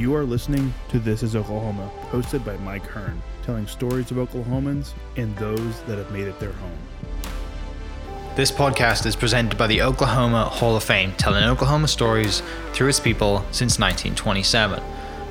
You 0.00 0.14
are 0.14 0.24
listening 0.24 0.72
to 0.88 0.98
This 0.98 1.22
is 1.22 1.36
Oklahoma, 1.36 1.90
hosted 2.10 2.42
by 2.44 2.56
Mike 2.58 2.86
Hearn, 2.86 3.20
telling 3.42 3.66
stories 3.66 4.10
of 4.10 4.16
Oklahomans 4.16 4.92
and 5.16 5.36
those 5.36 5.82
that 5.82 5.98
have 5.98 6.10
made 6.10 6.26
it 6.26 6.40
their 6.40 6.52
home. 6.52 6.78
This 8.34 8.50
podcast 8.50 9.04
is 9.04 9.14
presented 9.14 9.58
by 9.58 9.66
the 9.66 9.82
Oklahoma 9.82 10.44
Hall 10.44 10.74
of 10.74 10.82
Fame, 10.82 11.12
telling 11.18 11.44
Oklahoma 11.44 11.86
stories 11.86 12.42
through 12.72 12.88
its 12.88 12.98
people 12.98 13.44
since 13.50 13.78
1927. 13.78 14.82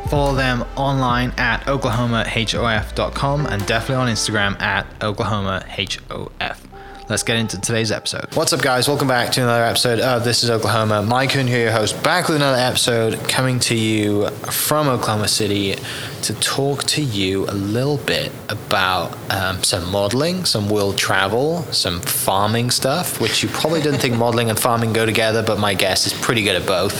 Follow 0.07 0.35
them 0.35 0.65
online 0.75 1.31
at 1.37 1.61
oklahomahof.com 1.65 3.45
and 3.45 3.65
definitely 3.65 3.95
on 3.95 4.07
Instagram 4.07 4.59
at 4.61 4.87
oklahomahof. 4.99 6.68
Let's 7.09 7.23
get 7.23 7.37
into 7.37 7.59
today's 7.59 7.91
episode. 7.91 8.35
What's 8.35 8.53
up, 8.53 8.61
guys? 8.61 8.87
Welcome 8.87 9.07
back 9.07 9.31
to 9.31 9.41
another 9.41 9.63
episode 9.63 9.99
of 9.99 10.23
This 10.23 10.43
is 10.43 10.51
Oklahoma. 10.51 11.01
Mike 11.01 11.31
Kuhn 11.31 11.47
here, 11.47 11.63
your 11.63 11.71
host, 11.71 12.03
back 12.03 12.27
with 12.27 12.35
another 12.35 12.61
episode 12.61 13.27
coming 13.27 13.59
to 13.61 13.75
you 13.75 14.29
from 14.29 14.87
Oklahoma 14.87 15.27
City 15.27 15.75
to 16.21 16.33
talk 16.35 16.83
to 16.83 17.01
you 17.01 17.45
a 17.45 17.53
little 17.53 17.97
bit 17.97 18.31
about 18.49 19.17
um, 19.31 19.63
some 19.63 19.89
modeling, 19.91 20.45
some 20.45 20.69
world 20.69 20.97
travel, 20.97 21.63
some 21.71 21.99
farming 22.01 22.69
stuff, 22.69 23.19
which 23.19 23.41
you 23.41 23.49
probably 23.49 23.81
didn't 23.81 23.99
think 23.99 24.15
modeling 24.15 24.49
and 24.49 24.59
farming 24.59 24.93
go 24.93 25.05
together, 25.05 25.41
but 25.41 25.57
my 25.57 25.73
guess 25.73 26.05
is 26.05 26.13
pretty 26.13 26.43
good 26.43 26.61
at 26.61 26.67
both. 26.67 26.93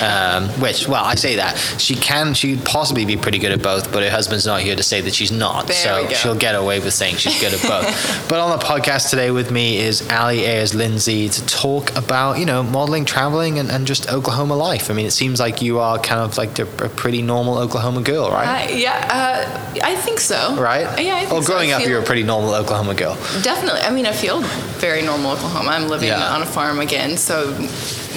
Um, 0.00 0.48
which, 0.60 0.86
well, 0.86 1.04
I 1.04 1.14
say 1.16 1.36
that. 1.36 1.56
She 1.78 1.96
can, 1.96 2.34
she 2.34 2.54
could 2.54 2.64
possibly 2.64 3.04
be 3.04 3.16
pretty 3.16 3.38
good 3.38 3.52
at 3.52 3.62
both, 3.62 3.92
but 3.92 4.02
her 4.02 4.10
husband's 4.10 4.46
not 4.46 4.60
here 4.60 4.76
to 4.76 4.82
say 4.82 5.00
that 5.00 5.14
she's 5.14 5.32
not. 5.32 5.66
There 5.66 5.76
so 5.76 6.08
she'll 6.10 6.36
get 6.36 6.54
away 6.54 6.78
with 6.78 6.94
saying 6.94 7.16
she's 7.16 7.40
good 7.40 7.54
at 7.54 7.62
both. 7.62 8.28
but 8.28 8.38
on 8.38 8.56
the 8.56 8.64
podcast 8.64 9.10
today 9.10 9.30
with 9.40 9.50
me 9.50 9.78
is 9.78 10.06
Ali 10.10 10.44
Ayers 10.44 10.74
Lindsay 10.74 11.28
to 11.30 11.46
talk 11.46 11.96
about, 11.96 12.38
you 12.38 12.44
know, 12.44 12.62
modeling, 12.62 13.06
traveling, 13.06 13.58
and, 13.58 13.70
and 13.70 13.86
just 13.86 14.12
Oklahoma 14.12 14.54
life. 14.54 14.90
I 14.90 14.94
mean, 14.94 15.06
it 15.06 15.12
seems 15.12 15.40
like 15.40 15.62
you 15.62 15.78
are 15.78 15.98
kind 15.98 16.20
of 16.20 16.36
like 16.36 16.58
a 16.58 16.66
a 16.84 16.88
pretty 17.02 17.22
normal 17.22 17.56
Oklahoma 17.58 18.02
girl, 18.02 18.30
right? 18.30 18.70
Uh, 18.70 18.76
yeah, 18.86 18.98
uh, 19.18 19.80
I 19.82 19.94
think 19.96 20.20
so. 20.20 20.40
right? 20.70 20.82
Yeah, 21.02 21.16
I 21.16 21.20
think 21.20 21.32
Well, 21.32 21.42
growing 21.42 21.70
I 21.72 21.76
up, 21.76 21.86
you're 21.88 22.00
a 22.00 22.04
pretty 22.04 22.22
normal 22.22 22.52
Oklahoma 22.54 22.94
girl. 22.94 23.14
Definitely. 23.42 23.80
I 23.80 23.90
mean, 23.90 24.06
I 24.06 24.12
feel 24.12 24.40
very 24.86 25.02
normal 25.02 25.32
Oklahoma. 25.32 25.70
I'm 25.70 25.88
living 25.88 26.08
Yeah. 26.08 26.34
on 26.34 26.42
a 26.42 26.46
farm 26.56 26.78
again, 26.80 27.16
so 27.16 27.34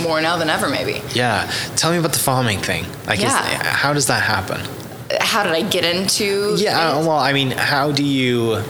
more 0.05 0.19
now 0.21 0.35
than 0.37 0.49
ever, 0.49 0.67
maybe. 0.69 1.01
Yeah. 1.13 1.49
Tell 1.77 1.91
me 1.91 1.97
about 1.97 2.11
the 2.13 2.19
farming 2.31 2.59
thing. 2.59 2.83
Like, 3.07 3.19
is- 3.23 3.31
how 3.81 3.93
does 3.93 4.07
that 4.07 4.23
happen? 4.35 4.59
How 5.21 5.43
did 5.43 5.53
I 5.53 5.61
get 5.61 5.85
into? 5.85 6.55
Yeah. 6.57 6.79
uh, 6.97 6.99
Well, 7.07 7.19
I 7.29 7.31
mean, 7.33 7.51
how 7.51 7.91
do 7.91 8.03
you 8.03 8.61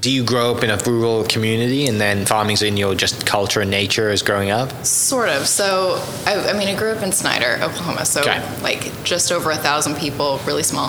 do 0.00 0.10
you 0.10 0.24
grow 0.24 0.54
up 0.54 0.62
in 0.64 0.70
a 0.70 0.76
rural 0.78 1.24
community 1.24 1.86
and 1.86 2.00
then 2.00 2.24
farming's 2.24 2.62
in 2.62 2.76
your 2.76 2.94
just 2.94 3.26
culture 3.26 3.60
and 3.60 3.70
nature 3.70 4.08
as 4.08 4.22
growing 4.22 4.50
up? 4.50 4.72
Sort 4.84 5.28
of. 5.28 5.46
So, 5.46 6.02
I, 6.26 6.50
I 6.50 6.52
mean, 6.54 6.68
I 6.68 6.74
grew 6.74 6.90
up 6.92 7.02
in 7.02 7.12
Snyder, 7.12 7.58
Oklahoma. 7.62 8.04
So, 8.06 8.20
Okay. 8.22 8.42
like, 8.62 9.04
just 9.04 9.30
over 9.30 9.50
a 9.50 9.56
thousand 9.56 9.96
people, 9.96 10.38
really 10.46 10.62
small. 10.62 10.88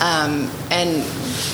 Um, 0.00 0.50
and 0.70 1.04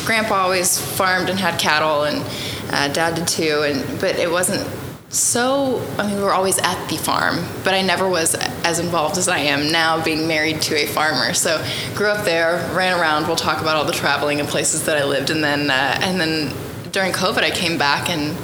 Grandpa 0.04 0.34
always 0.36 0.78
farmed 0.80 1.28
and 1.30 1.38
had 1.38 1.58
cattle, 1.60 2.02
and 2.04 2.24
uh, 2.72 2.88
Dad 2.88 3.14
did 3.14 3.28
too. 3.28 3.62
And 3.64 4.00
but 4.00 4.16
it 4.18 4.30
wasn't 4.30 4.66
so. 5.10 5.80
I 5.98 6.06
mean, 6.06 6.16
we 6.16 6.22
were 6.22 6.32
always 6.32 6.58
at 6.58 6.88
the 6.88 6.96
farm, 6.96 7.44
but 7.64 7.74
I 7.74 7.82
never 7.82 8.08
was 8.08 8.34
as 8.64 8.78
involved 8.78 9.18
as 9.18 9.28
I 9.28 9.38
am 9.38 9.70
now, 9.70 10.02
being 10.02 10.26
married 10.26 10.60
to 10.62 10.76
a 10.76 10.86
farmer. 10.86 11.32
So, 11.34 11.64
grew 11.94 12.08
up 12.08 12.24
there, 12.24 12.56
ran 12.74 12.98
around. 12.98 13.26
We'll 13.26 13.36
talk 13.36 13.60
about 13.60 13.76
all 13.76 13.84
the 13.84 13.92
traveling 13.92 14.40
and 14.40 14.48
places 14.48 14.84
that 14.86 14.96
I 14.96 15.04
lived, 15.04 15.30
and 15.30 15.44
then 15.44 15.70
uh, 15.70 15.98
and 16.02 16.18
then 16.20 16.52
during 16.92 17.12
COVID, 17.12 17.38
I 17.42 17.50
came 17.50 17.78
back 17.78 18.08
and 18.10 18.36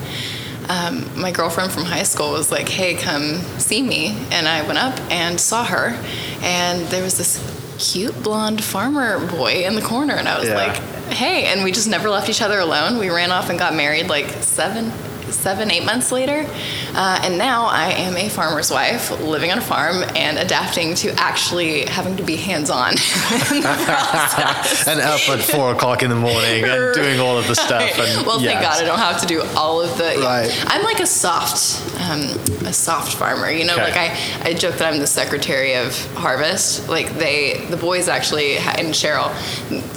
um, 0.68 1.20
my 1.20 1.30
girlfriend 1.30 1.72
from 1.72 1.84
high 1.84 2.04
school 2.04 2.32
was 2.32 2.50
like, 2.50 2.68
"Hey, 2.68 2.94
come 2.94 3.36
see 3.58 3.82
me," 3.82 4.16
and 4.30 4.48
I 4.48 4.62
went 4.66 4.78
up 4.78 4.98
and 5.10 5.38
saw 5.38 5.62
her, 5.64 5.98
and 6.42 6.86
there 6.88 7.02
was 7.02 7.18
this 7.18 7.38
cute 7.78 8.22
blonde 8.22 8.64
farmer 8.64 9.18
boy 9.26 9.64
in 9.66 9.74
the 9.74 9.82
corner, 9.82 10.14
and 10.14 10.26
I 10.26 10.38
was 10.38 10.48
Yeah. 10.48 10.54
like, 10.56 10.76
"Hey!" 11.12 11.44
And 11.46 11.64
we 11.64 11.70
just 11.72 11.86
never 11.88 12.08
left 12.08 12.30
each 12.30 12.40
other 12.40 12.58
alone. 12.60 12.98
We 12.98 13.10
ran 13.10 13.30
off 13.30 13.50
and 13.50 13.58
got 13.58 13.74
married 13.74 14.08
like 14.08 14.26
seven. 14.40 14.90
Seven, 15.34 15.70
eight 15.70 15.84
months 15.84 16.10
later, 16.10 16.46
uh, 16.94 17.20
and 17.22 17.36
now 17.36 17.66
I 17.66 17.90
am 17.90 18.16
a 18.16 18.28
farmer's 18.30 18.70
wife 18.70 19.10
living 19.20 19.50
on 19.52 19.58
a 19.58 19.60
farm 19.60 20.02
and 20.16 20.38
adapting 20.38 20.94
to 20.96 21.10
actually 21.20 21.84
having 21.86 22.16
to 22.16 22.22
be 22.22 22.36
hands 22.36 22.70
on 22.70 22.92
in 22.92 23.60
the 23.60 23.84
process. 23.84 24.86
And 24.88 25.00
up 25.00 25.20
at 25.28 25.40
four 25.44 25.72
o'clock 25.72 26.02
in 26.02 26.08
the 26.08 26.16
morning 26.16 26.64
and 26.64 26.94
doing 26.94 27.20
all 27.20 27.36
of 27.36 27.46
the 27.46 27.54
stuff. 27.54 27.98
And 27.98 28.26
well, 28.26 28.38
thank. 28.40 28.60
God 28.60 28.82
I 28.82 28.86
don't 28.86 28.98
have 28.98 29.20
to 29.20 29.26
do 29.26 29.42
all 29.54 29.82
of 29.82 29.98
the. 29.98 30.04
Right. 30.22 30.50
I'm 30.68 30.82
like 30.84 31.00
a 31.00 31.06
soft, 31.06 31.82
um, 32.00 32.20
a 32.66 32.72
soft 32.72 33.14
farmer. 33.16 33.50
You 33.50 33.66
know, 33.66 33.74
Okay. 33.74 33.82
like 33.84 33.96
I, 33.96 34.50
I 34.50 34.54
joke 34.54 34.76
that 34.76 34.90
I'm 34.92 34.98
the 35.00 35.06
secretary 35.06 35.74
of 35.74 35.94
harvest. 36.14 36.88
Like 36.88 37.10
they, 37.18 37.66
the 37.68 37.76
boys 37.76 38.08
actually, 38.08 38.56
and 38.56 38.94
Cheryl, 38.94 39.28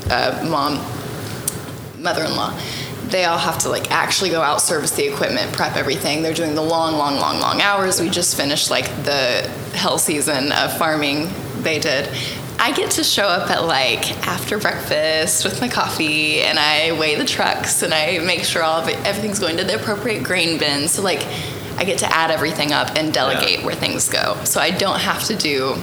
uh, 0.09 0.43
mom, 0.49 0.79
mother-in-law. 2.01 2.59
They 3.09 3.25
all 3.25 3.37
have 3.37 3.57
to 3.59 3.69
like 3.69 3.89
actually 3.91 4.29
go 4.31 4.41
out, 4.41 4.61
service 4.61 4.91
the 4.91 5.07
equipment, 5.11 5.53
prep 5.53 5.75
everything. 5.77 6.21
They're 6.21 6.33
doing 6.33 6.55
the 6.55 6.61
long, 6.61 6.97
long, 6.97 7.15
long, 7.15 7.39
long 7.39 7.61
hours. 7.61 8.01
We 8.01 8.09
just 8.09 8.35
finished 8.35 8.69
like 8.69 8.85
the 9.03 9.49
hell 9.73 9.97
season 9.97 10.51
of 10.51 10.77
farming. 10.77 11.29
They 11.61 11.79
did. 11.79 12.09
I 12.59 12.71
get 12.73 12.91
to 12.91 13.03
show 13.03 13.27
up 13.27 13.49
at 13.51 13.63
like 13.65 14.25
after 14.27 14.57
breakfast 14.57 15.45
with 15.45 15.61
my 15.61 15.67
coffee, 15.69 16.41
and 16.41 16.57
I 16.57 16.97
weigh 16.99 17.15
the 17.15 17.25
trucks, 17.25 17.83
and 17.83 17.93
I 17.93 18.17
make 18.19 18.43
sure 18.43 18.63
all 18.63 18.81
of 18.81 18.87
it, 18.89 18.95
everything's 19.05 19.39
going 19.39 19.57
to 19.57 19.63
the 19.63 19.75
appropriate 19.75 20.23
grain 20.23 20.57
bin. 20.57 20.87
So 20.87 21.01
like, 21.03 21.23
I 21.77 21.83
get 21.83 21.99
to 21.99 22.11
add 22.13 22.31
everything 22.31 22.73
up 22.73 22.95
and 22.97 23.13
delegate 23.13 23.63
where 23.63 23.75
things 23.75 24.09
go. 24.09 24.35
So 24.43 24.59
I 24.59 24.71
don't 24.71 24.99
have 24.99 25.23
to 25.25 25.35
do. 25.35 25.75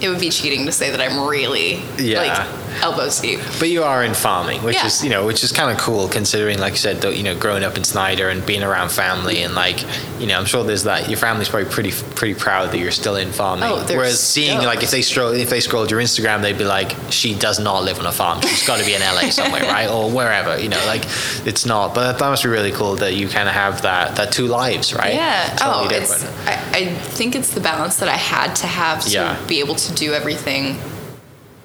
It 0.00 0.08
would 0.08 0.20
be 0.20 0.30
cheating 0.30 0.64
to 0.66 0.72
say 0.72 0.90
that 0.90 1.00
I'm 1.00 1.28
really 1.28 1.82
Yeah. 1.98 2.18
like 2.22 2.48
elbows 2.80 3.20
deep. 3.20 3.40
But 3.58 3.68
you 3.70 3.84
are 3.84 4.02
in 4.04 4.14
farming, 4.14 4.62
which 4.62 4.76
Yeah. 4.76 4.86
is 4.86 5.02
you 5.04 5.10
know, 5.10 5.24
which 5.26 5.42
is 5.44 5.52
kind 5.52 5.70
of 5.70 5.78
cool 5.78 6.08
considering, 6.08 6.58
like 6.58 6.72
you 6.72 6.78
said, 6.78 7.02
you 7.04 7.22
know, 7.22 7.34
growing 7.34 7.64
up 7.64 7.76
in 7.76 7.84
Snyder 7.84 8.28
and 8.28 8.44
being 8.44 8.62
around 8.62 8.90
family 8.90 9.42
and 9.42 9.54
like, 9.54 9.84
you 10.18 10.26
know, 10.26 10.38
I'm 10.38 10.44
sure 10.46 10.64
there's 10.64 10.84
that. 10.84 11.08
Your 11.08 11.18
family's 11.18 11.48
probably 11.48 11.70
pretty 11.70 11.92
pretty 12.14 12.34
proud 12.34 12.70
that 12.72 12.78
you're 12.78 12.90
still 12.90 13.16
in 13.16 13.32
farming. 13.32 13.68
Oh, 13.70 13.84
Whereas 13.88 14.20
seeing 14.20 14.58
like 14.58 14.82
if 14.82 14.90
they 14.90 15.02
scroll 15.02 15.32
if 15.32 15.50
they 15.50 15.60
scrolled 15.60 15.90
your 15.90 16.00
Instagram, 16.00 16.42
they'd 16.42 16.58
be 16.58 16.64
like, 16.64 16.94
she 17.10 17.34
does 17.34 17.58
not 17.58 17.84
live 17.84 17.98
on 17.98 18.06
a 18.06 18.12
farm. 18.12 18.40
She's 18.42 18.66
got 18.66 18.78
to 18.78 18.84
be 18.84 18.94
in 18.94 19.00
LA 19.00 19.30
somewhere, 19.30 19.62
right, 19.62 19.88
or 19.88 20.10
wherever. 20.10 20.58
You 20.58 20.68
know, 20.68 20.82
like 20.86 21.04
it's 21.46 21.66
not. 21.66 21.94
But 21.94 22.18
that 22.18 22.28
must 22.28 22.42
be 22.42 22.48
really 22.48 22.72
cool 22.72 22.96
that 22.96 23.14
you 23.14 23.28
kind 23.28 23.48
of 23.48 23.54
have 23.54 23.82
that 23.82 24.16
that 24.16 24.32
two 24.32 24.46
lives, 24.46 24.94
right? 24.94 25.14
Yeah. 25.14 25.54
Totally 25.56 25.86
oh, 25.86 25.88
different. 26.00 26.48
I, 26.48 26.78
I 26.78 26.94
think 26.94 27.34
it's 27.34 27.50
the 27.54 27.60
balance 27.60 27.96
that 27.96 28.08
I 28.08 28.16
had 28.16 28.54
to 28.56 28.66
have 28.66 29.02
to 29.04 29.10
Yeah. 29.10 29.36
be 29.46 29.60
able 29.60 29.74
to 29.76 29.92
do 29.94 30.12
everything 30.14 30.80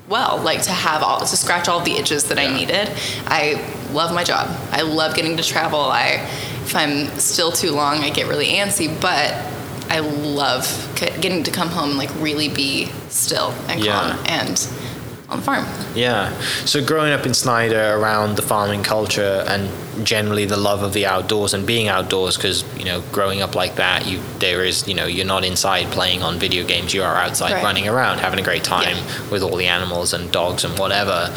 well, 0.10 0.38
like 0.42 0.62
to 0.64 0.72
have 0.72 1.04
all 1.04 1.20
to 1.20 1.38
scratch 1.38 1.68
all 1.68 1.82
the 1.82 1.94
itches 1.94 2.26
that 2.26 2.38
Yeah. 2.38 2.46
I 2.50 2.56
needed. 2.58 2.92
I 3.26 3.74
love 3.92 4.14
my 4.14 4.24
job. 4.24 4.50
I 4.72 4.82
love 4.82 5.16
getting 5.16 5.38
to 5.38 5.44
travel. 5.44 5.80
I, 5.82 6.26
if 6.64 6.76
I'm 6.76 7.08
still 7.20 7.52
too 7.52 7.72
long, 7.72 8.04
I 8.04 8.10
get 8.10 8.28
really 8.28 8.48
antsy, 8.48 8.88
but 9.02 9.34
I 9.90 10.00
love 10.00 10.66
getting 11.22 11.44
to 11.44 11.52
come 11.52 11.70
home 11.70 11.90
and 11.92 11.98
like 11.98 12.10
really 12.20 12.50
be 12.50 12.88
still 13.10 13.54
and 13.68 13.80
Yeah. 13.84 13.94
calm 14.16 14.26
and 14.28 14.58
on 15.30 15.38
the 15.40 15.44
farm. 15.44 15.66
Yeah. 15.96 16.32
So 16.66 16.84
growing 16.84 17.12
up 17.12 17.26
in 17.26 17.34
Snyder 17.34 17.96
around 17.98 18.38
the 18.38 18.42
farming 18.42 18.84
culture 18.84 19.44
and 19.48 19.70
generally 20.06 20.46
the 20.46 20.56
love 20.58 20.84
of 20.84 20.94
the 20.94 21.06
outdoors 21.06 21.54
and 21.54 21.66
being 21.68 21.88
outdoors 21.90 22.38
because 22.38 22.64
you 22.78 22.86
know 22.86 23.02
growing 23.12 23.42
up 23.42 23.56
like 23.56 23.76
that 23.76 24.06
you 24.06 24.22
there 24.40 24.64
is 24.64 24.88
you 24.88 24.94
know 24.94 25.06
you're 25.06 25.26
not 25.26 25.44
inside 25.44 25.88
playing 25.92 26.22
on 26.24 26.38
video 26.40 26.64
games 26.66 26.94
you 26.94 27.02
are 27.04 27.16
outside 27.16 27.52
Right. 27.52 27.64
running 27.64 27.88
around 27.90 28.20
having 28.20 28.40
a 28.40 28.44
great 28.44 28.64
time 28.64 28.96
Yeah. 28.96 29.30
with 29.32 29.42
all 29.44 29.56
the 29.58 29.68
animals 29.68 30.14
and 30.14 30.32
dogs 30.32 30.64
and 30.64 30.78
whatever. 30.80 31.34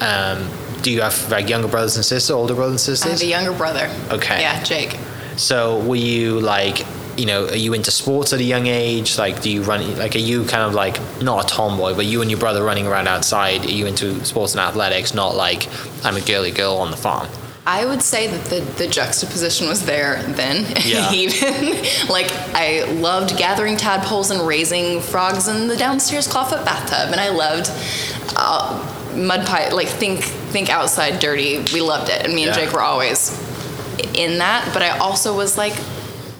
Um, 0.00 0.48
do 0.82 0.90
you 0.90 1.02
have 1.02 1.30
like 1.30 1.48
younger 1.48 1.68
brothers 1.68 1.96
and 1.96 2.04
sisters, 2.04 2.30
older 2.30 2.54
brothers 2.54 2.72
and 2.88 2.98
sisters? 2.98 3.06
I 3.06 3.10
have 3.12 3.22
a 3.22 3.26
younger 3.26 3.52
brother. 3.56 3.90
Okay. 4.10 4.40
Yeah, 4.40 4.62
Jake. 4.62 4.98
So 5.36 5.78
were 5.84 5.96
you 5.96 6.40
like, 6.40 6.84
you 7.20 7.26
know, 7.26 7.46
are 7.48 7.56
you 7.56 7.74
into 7.74 7.90
sports 7.90 8.32
at 8.32 8.40
a 8.40 8.44
young 8.44 8.66
age? 8.66 9.18
Like, 9.18 9.42
do 9.42 9.50
you 9.50 9.62
run? 9.62 9.98
Like, 9.98 10.14
are 10.14 10.18
you 10.30 10.44
kind 10.46 10.62
of 10.62 10.72
like 10.74 10.96
not 11.20 11.44
a 11.44 11.46
tomboy, 11.54 11.94
but 11.94 12.06
you 12.06 12.22
and 12.22 12.30
your 12.30 12.40
brother 12.40 12.64
running 12.64 12.86
around 12.86 13.08
outside? 13.08 13.64
Are 13.66 13.70
you 13.70 13.86
into 13.86 14.24
sports 14.24 14.52
and 14.54 14.60
athletics? 14.60 15.12
Not 15.14 15.34
like 15.36 15.68
I'm 16.04 16.16
a 16.16 16.20
girly 16.22 16.50
girl 16.50 16.76
on 16.76 16.90
the 16.90 16.96
farm. 16.96 17.28
I 17.66 17.84
would 17.84 18.00
say 18.02 18.26
that 18.26 18.44
the, 18.46 18.60
the 18.82 18.88
juxtaposition 18.88 19.68
was 19.68 19.84
there 19.84 20.22
then. 20.22 20.64
Yeah. 20.84 21.12
Even 21.12 21.74
like 22.08 22.30
I 22.54 22.84
loved 23.00 23.36
gathering 23.36 23.76
tadpoles 23.76 24.30
and 24.30 24.46
raising 24.46 25.00
frogs 25.00 25.46
in 25.46 25.68
the 25.68 25.76
downstairs 25.76 26.26
clawfoot 26.26 26.64
bathtub, 26.64 27.12
and 27.12 27.20
I 27.20 27.28
loved 27.28 27.70
uh, 28.36 29.12
mud 29.14 29.46
pie. 29.46 29.68
Like 29.68 29.88
think 29.88 30.20
think 30.52 30.70
outside 30.70 31.18
dirty. 31.20 31.58
We 31.74 31.82
loved 31.82 32.08
it, 32.08 32.24
and 32.24 32.34
me 32.34 32.44
and 32.44 32.56
Yeah. 32.56 32.64
Jake 32.64 32.72
were 32.72 32.82
always 32.82 33.30
in 34.14 34.38
that. 34.38 34.70
But 34.72 34.82
I 34.82 34.96
also 34.98 35.36
was 35.36 35.58
like 35.58 35.74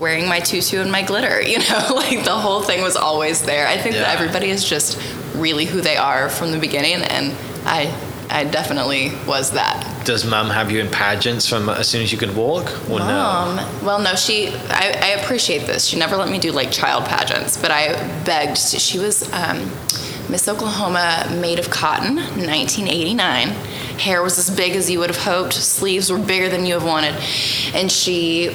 wearing 0.01 0.27
my 0.27 0.41
tutu 0.41 0.81
and 0.81 0.91
my 0.91 1.03
glitter. 1.03 1.41
You 1.51 1.59
know, 1.59 1.95
like 1.95 2.25
the 2.25 2.39
whole 2.39 2.63
thing 2.63 2.83
was 2.83 2.97
always 2.97 3.43
there. 3.43 3.67
I 3.67 3.77
think 3.77 3.95
that 3.97 4.09
everybody 4.15 4.51
is 4.51 4.65
just 4.65 4.99
really 5.35 5.65
who 5.65 5.81
they 5.81 5.97
are 5.97 6.29
from 6.29 6.53
the 6.53 6.59
beginning, 6.59 7.03
and 7.03 7.35
I 7.65 7.93
I 8.31 8.45
definitely 8.45 9.13
was 9.27 9.51
that. 9.53 10.07
does 10.07 10.25
mum 10.25 10.49
have 10.51 10.71
you 10.71 10.79
in 10.81 10.89
pageants 10.89 11.49
from 11.49 11.69
as 11.69 11.89
soon 11.89 12.03
as 12.03 12.13
you 12.13 12.19
could 12.19 12.35
walk, 12.37 12.67
or 12.89 13.01
no? 13.01 13.07
Mom, 13.07 13.57
well, 13.85 14.01
no, 14.01 14.15
she. 14.15 14.49
I, 14.69 14.97
I 15.03 15.09
appreciate 15.21 15.67
this. 15.67 15.85
She 15.87 15.99
never 15.99 16.17
let 16.17 16.29
me 16.31 16.39
do 16.39 16.53
like 16.53 16.71
child 16.71 17.05
pageants, 17.07 17.57
but 17.61 17.71
I 17.73 17.93
begged. 18.25 18.59
She 18.59 18.99
was 19.01 19.31
um, 19.33 19.59
Miss 20.29 20.47
Oklahoma, 20.47 21.27
Maid 21.41 21.59
of 21.59 21.71
Cotton, 21.71 22.15
1989. 22.17 23.49
Hair 23.99 24.23
was 24.23 24.39
as 24.39 24.49
big 24.55 24.77
as 24.77 24.89
you 24.89 25.01
would 25.01 25.11
have 25.11 25.23
hoped. 25.25 25.53
Sleeves 25.55 26.11
were 26.13 26.19
bigger 26.19 26.49
than 26.49 26.65
you 26.65 26.75
have 26.75 26.85
wanted, 26.85 27.15
and 27.75 27.91
she, 27.91 28.51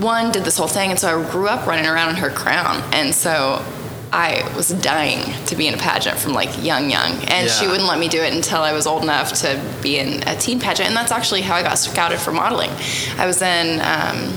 one, 0.00 0.32
did 0.32 0.44
this 0.44 0.56
whole 0.58 0.68
thing, 0.68 0.90
and 0.90 0.98
so 0.98 1.20
I 1.20 1.30
grew 1.30 1.46
up 1.48 1.66
running 1.66 1.86
around 1.86 2.10
in 2.10 2.16
her 2.16 2.30
crown, 2.30 2.82
and 2.92 3.14
so. 3.14 3.64
I 4.16 4.48
was 4.54 4.68
dying 4.68 5.24
to 5.46 5.56
be 5.56 5.66
in 5.66 5.74
a 5.74 5.76
pageant 5.76 6.16
from 6.18 6.34
like 6.34 6.62
young, 6.64 6.88
young, 6.88 7.10
and 7.32 7.50
she 7.50 7.66
wouldn't 7.66 7.88
let 7.88 7.98
me 7.98 8.06
do 8.06 8.22
it 8.22 8.32
until 8.32 8.60
I 8.62 8.72
was 8.72 8.86
old 8.86 9.02
enough 9.02 9.32
to 9.40 9.60
be 9.82 9.98
in 9.98 10.22
a 10.28 10.36
teen 10.36 10.60
pageant, 10.60 10.86
and 10.86 10.96
that's 10.96 11.10
actually 11.10 11.40
how 11.40 11.56
I 11.56 11.62
got 11.64 11.74
scouted 11.78 12.20
for 12.20 12.30
modeling. 12.30 12.70
I 13.18 13.26
was 13.26 13.42
in 13.42 13.80
um, 13.80 14.30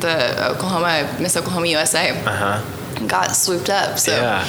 the 0.00 0.50
Oklahoma 0.50 1.16
Miss 1.18 1.34
Oklahoma 1.34 1.66
USA, 1.68 2.10
Uh 2.10 2.30
huh. 2.60 2.62
and 2.62 2.85
got 3.06 3.36
swooped 3.36 3.70
up. 3.70 3.98
So 3.98 4.12
Yeah, 4.16 4.46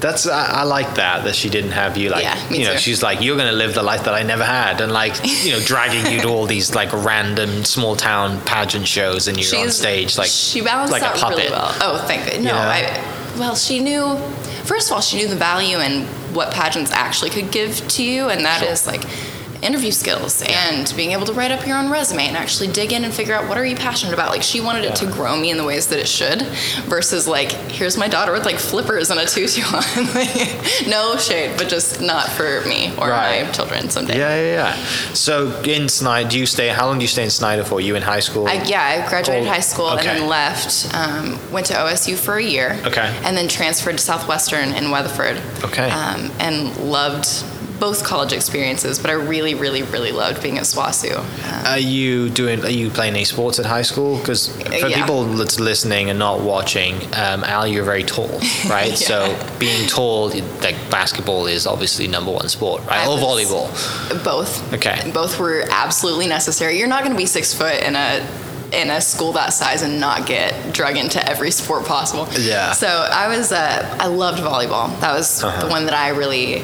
that's 0.00 0.26
I, 0.26 0.60
I 0.60 0.62
like 0.64 0.94
that 0.96 1.24
that 1.24 1.34
she 1.34 1.48
didn't 1.48 1.72
have 1.72 1.96
you 1.96 2.10
like 2.10 2.22
Yeah, 2.24 2.48
me 2.50 2.58
you 2.60 2.64
know 2.66 2.72
too. 2.72 2.78
she's 2.78 3.02
like 3.02 3.20
you're 3.20 3.36
gonna 3.36 3.52
live 3.52 3.74
the 3.74 3.82
life 3.82 4.04
that 4.04 4.14
I 4.14 4.22
never 4.22 4.44
had 4.44 4.80
and 4.80 4.92
like 4.92 5.14
you 5.44 5.52
know 5.52 5.60
dragging 5.60 6.12
you 6.12 6.20
to 6.22 6.28
all 6.28 6.46
these 6.46 6.74
like 6.74 6.92
random 6.92 7.64
small 7.64 7.96
town 7.96 8.40
pageant 8.42 8.86
shows 8.86 9.28
and 9.28 9.38
you're 9.38 9.60
on 9.60 9.70
stage 9.70 10.18
like 10.18 10.28
she 10.28 10.60
balanced 10.60 10.92
like 10.92 11.02
a 11.02 11.06
out 11.06 11.16
puppet. 11.16 11.38
really 11.38 11.50
well. 11.50 11.74
Oh, 11.80 12.04
thank 12.06 12.32
you. 12.32 12.40
No, 12.40 12.50
Yeah. 12.50 12.68
I. 12.68 13.38
Well, 13.38 13.54
she 13.56 13.80
knew. 13.80 14.16
First 14.64 14.88
of 14.88 14.94
all, 14.94 15.00
she 15.00 15.16
knew 15.16 15.26
the 15.26 15.36
value 15.36 15.78
and 15.78 16.06
what 16.36 16.52
pageants 16.52 16.90
actually 16.92 17.30
could 17.30 17.50
give 17.50 17.86
to 17.88 18.04
you, 18.04 18.28
and 18.28 18.44
that 18.44 18.62
is 18.62 18.82
Sure. 18.84 18.92
like 18.92 19.02
interview 19.62 19.90
skills 19.92 20.42
and 20.46 20.92
being 20.96 21.12
able 21.12 21.24
to 21.26 21.32
write 21.32 21.50
up 21.50 21.66
your 21.66 21.76
own 21.78 21.88
resume 21.90 22.26
and 22.26 22.36
actually 22.36 22.68
dig 22.68 22.92
in 22.92 23.04
and 23.04 23.14
figure 23.14 23.34
out 23.34 23.48
what 23.48 23.56
are 23.56 23.64
you 23.64 23.76
passionate 23.76 24.12
about. 24.12 24.30
Like 24.30 24.42
she 24.42 24.60
wanted 24.60 24.84
it 24.84 24.96
to 24.96 25.06
grow 25.06 25.36
me 25.36 25.50
in 25.50 25.56
the 25.56 25.64
ways 25.64 25.86
that 25.88 25.98
it 25.98 26.08
should, 26.08 26.42
versus 26.88 27.26
like 27.28 27.52
here's 27.52 27.96
my 27.96 28.08
daughter 28.08 28.32
with 28.32 28.44
like 28.44 28.56
flippers 28.58 29.10
and 29.10 29.20
a 29.20 29.26
tutu 29.26 29.62
on. 29.66 30.06
Like, 30.14 30.86
no 30.88 31.16
shade, 31.16 31.56
but 31.56 31.68
just 31.68 32.00
not 32.00 32.28
for 32.28 32.62
me 32.66 32.92
or 32.98 33.08
Right. 33.08 33.44
my 33.46 33.50
children 33.52 33.88
someday. 33.90 34.18
Yeah, 34.18 34.34
yeah, 34.36 34.52
yeah. 34.76 34.84
So 35.14 35.60
in 35.62 35.88
Snyder, 35.88 36.28
do 36.28 36.38
you 36.38 36.46
stay? 36.46 36.68
How 36.68 36.86
long 36.86 36.98
do 36.98 37.02
you 37.02 37.08
stay 37.08 37.24
in 37.24 37.30
Snyder 37.30 37.64
for? 37.64 37.80
You 37.80 37.94
in 37.96 38.02
high 38.02 38.20
school? 38.20 38.46
I, 38.48 38.62
yeah, 38.64 38.82
I 39.04 39.08
graduated 39.08 39.46
Oh, 39.48 39.50
high 39.52 39.60
school 39.60 39.86
okay. 39.90 40.08
and 40.08 40.20
then 40.20 40.28
left. 40.28 40.92
Um, 40.94 41.38
went 41.52 41.66
to 41.66 41.74
OSU 41.74 42.16
for 42.18 42.36
a 42.36 42.42
year. 42.42 42.80
Okay. 42.84 43.14
And 43.24 43.36
then 43.36 43.48
transferred 43.48 43.92
to 43.98 43.98
Southwestern 44.04 44.72
in 44.72 44.90
Weatherford. 44.90 45.40
Okay. 45.64 45.88
Um, 45.90 46.30
and 46.40 46.76
loved 46.78 47.26
both 47.82 48.04
college 48.04 48.32
experiences, 48.32 49.00
but 49.00 49.10
I 49.10 49.14
really, 49.14 49.54
really, 49.56 49.82
really 49.82 50.12
loved 50.12 50.40
being 50.40 50.56
at 50.56 50.62
SWOSU. 50.66 51.16
Um, 51.18 51.66
Are 51.66 51.78
you 51.80 52.28
doing? 52.30 52.64
Are 52.64 52.70
you 52.70 52.90
playing 52.90 53.14
any 53.14 53.24
sports 53.24 53.58
at 53.58 53.66
high 53.66 53.82
school? 53.82 54.18
Because 54.18 54.54
for 54.82 54.86
yeah. 54.86 55.00
people 55.00 55.24
that's 55.24 55.58
listening 55.58 56.08
and 56.08 56.16
not 56.16 56.40
watching, 56.42 56.94
um, 57.14 57.42
Al, 57.42 57.66
you're 57.66 57.82
very 57.82 58.04
tall, 58.04 58.28
right? 58.68 58.90
Yeah. 59.00 59.08
So 59.10 59.16
being 59.58 59.88
tall, 59.88 60.28
like 60.60 60.76
basketball, 60.92 61.46
is 61.48 61.66
obviously 61.66 62.06
number 62.06 62.30
one 62.30 62.48
sport, 62.48 62.82
right? 62.86 63.04
I 63.04 63.10
Or 63.10 63.18
volleyball. 63.18 63.66
both. 64.22 64.72
Okay. 64.72 65.10
Both 65.12 65.40
were 65.40 65.64
absolutely 65.68 66.28
necessary. 66.28 66.78
You're 66.78 66.86
not 66.94 67.00
going 67.02 67.12
to 67.16 67.18
be 67.18 67.26
six 67.26 67.52
foot 67.52 67.82
in 67.82 67.96
a 67.96 68.24
in 68.72 68.90
a 68.90 69.00
school 69.00 69.32
that 69.32 69.52
size 69.52 69.82
and 69.82 69.98
not 70.00 70.24
get 70.24 70.72
drug 70.72 70.96
into 70.96 71.18
every 71.28 71.50
sport 71.50 71.84
possible. 71.84 72.28
Yeah. 72.38 72.72
So 72.72 72.86
I 72.86 73.26
was 73.26 73.50
uh, 73.50 73.96
I 74.00 74.06
loved 74.06 74.38
volleyball. 74.40 74.86
That 75.00 75.14
was 75.14 75.42
Uh-huh. 75.42 75.62
the 75.64 75.68
one 75.68 75.84
that 75.86 75.94
I 75.94 76.10
really 76.10 76.62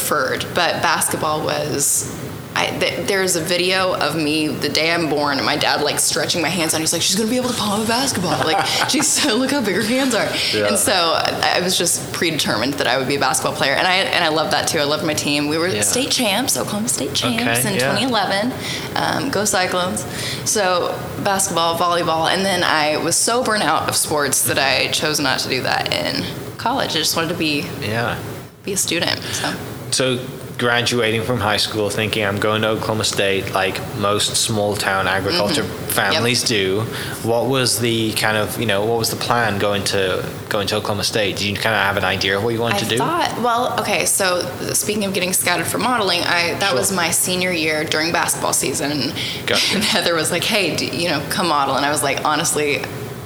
preferred. 0.00 0.46
But 0.54 0.80
basketball 0.82 1.42
was. 1.44 2.16
I, 2.52 2.66
th- 2.78 3.06
there's 3.06 3.36
a 3.36 3.40
video 3.40 3.94
of 3.94 4.16
me 4.16 4.48
the 4.48 4.68
day 4.68 4.92
I'm 4.92 5.08
born, 5.08 5.36
and 5.38 5.46
my 5.46 5.56
dad 5.56 5.82
like 5.82 5.98
stretching 6.00 6.42
my 6.42 6.48
hands 6.48 6.74
out. 6.74 6.80
He's 6.80 6.92
like, 6.92 7.00
"She's 7.02 7.16
gonna 7.16 7.30
be 7.30 7.36
able 7.36 7.48
to 7.48 7.56
palm 7.56 7.80
a 7.80 7.86
basketball. 7.86 8.38
Like, 8.44 8.64
she's 8.88 9.24
look 9.24 9.50
how 9.52 9.64
big 9.64 9.76
her 9.76 9.82
hands 9.82 10.14
are." 10.14 10.28
Yeah. 10.52 10.66
And 10.68 10.76
so 10.76 10.92
I, 10.92 11.54
I 11.56 11.60
was 11.60 11.78
just 11.78 12.12
predetermined 12.12 12.74
that 12.74 12.86
I 12.88 12.98
would 12.98 13.06
be 13.08 13.14
a 13.16 13.20
basketball 13.20 13.54
player, 13.56 13.74
and 13.74 13.86
I 13.86 13.96
and 14.16 14.22
I 14.24 14.28
loved 14.28 14.52
that 14.52 14.66
too. 14.68 14.78
I 14.78 14.84
loved 14.84 15.04
my 15.06 15.14
team. 15.14 15.48
We 15.48 15.58
were 15.58 15.68
Yeah. 15.68 15.82
state 15.82 16.10
champs, 16.10 16.56
Oklahoma 16.56 16.88
State 16.88 17.14
champs 17.14 17.60
Okay, 17.60 17.68
in 17.74 17.74
yeah. 17.80 17.98
2011. 17.98 18.52
Um, 18.96 19.30
go 19.30 19.44
Cyclones! 19.44 20.00
So 20.48 20.88
basketball, 21.24 21.76
volleyball, 21.78 22.28
and 22.32 22.44
then 22.44 22.62
I 22.64 22.96
was 22.96 23.16
so 23.16 23.42
burnt 23.44 23.62
out 23.62 23.88
of 23.88 23.94
sports 23.96 24.42
that 24.42 24.58
I 24.58 24.88
chose 24.88 25.18
not 25.20 25.38
to 25.40 25.48
do 25.48 25.62
that 25.62 25.92
in 25.94 26.24
college. 26.58 26.90
I 26.90 26.94
just 27.06 27.14
wanted 27.16 27.28
to 27.28 27.38
be 27.38 27.64
Yeah. 27.80 28.18
be 28.64 28.72
a 28.72 28.76
student. 28.76 29.20
So 29.32 29.54
So 29.90 30.24
graduating 30.60 31.22
from 31.22 31.40
high 31.40 31.56
school, 31.56 31.88
thinking 31.88 32.22
I'm 32.22 32.38
going 32.38 32.60
to 32.62 32.68
Oklahoma 32.68 33.04
State, 33.04 33.52
like 33.52 33.80
most 33.96 34.36
small 34.36 34.76
town 34.76 35.08
agriculture 35.08 35.62
mm-hmm. 35.62 35.90
families 35.90 36.44
do. 36.44 36.82
What 37.22 37.46
was 37.46 37.78
the 37.78 38.12
kind 38.12 38.36
of 38.36 38.60
you 38.60 38.66
know 38.66 38.84
what 38.84 38.98
was 38.98 39.10
the 39.10 39.16
plan 39.16 39.58
going 39.58 39.84
to 39.84 40.22
going 40.50 40.66
to 40.68 40.76
Oklahoma 40.76 41.04
State? 41.04 41.36
Did 41.36 41.46
you 41.46 41.54
kind 41.54 41.74
of 41.74 41.82
have 41.82 41.96
an 41.96 42.04
idea 42.04 42.36
of 42.36 42.44
what 42.44 42.50
you 42.50 42.60
wanted 42.60 42.76
I 42.76 42.80
to 42.80 42.88
do? 42.90 42.98
thought, 42.98 43.40
well, 43.42 43.80
okay. 43.80 44.04
So 44.04 44.42
speaking 44.74 45.04
of 45.06 45.14
getting 45.14 45.32
scouted 45.32 45.66
for 45.66 45.78
modeling, 45.78 46.20
I 46.20 46.54
that 46.60 46.70
Sure. 46.70 46.78
was 46.78 46.92
my 46.92 47.10
senior 47.10 47.52
year 47.52 47.82
during 47.84 48.12
basketball 48.12 48.52
season. 48.52 49.14
Gotcha. 49.46 49.76
And 49.76 49.84
Heather 49.94 50.14
was 50.14 50.30
like, 50.30 50.44
"Hey, 50.44 50.76
do, 50.76 50.86
you 50.86 51.08
know, 51.08 51.24
come 51.30 51.48
model," 51.48 51.76
and 51.76 51.86
I 51.86 51.90
was 51.90 52.02
like, 52.02 52.24
honestly. 52.24 52.84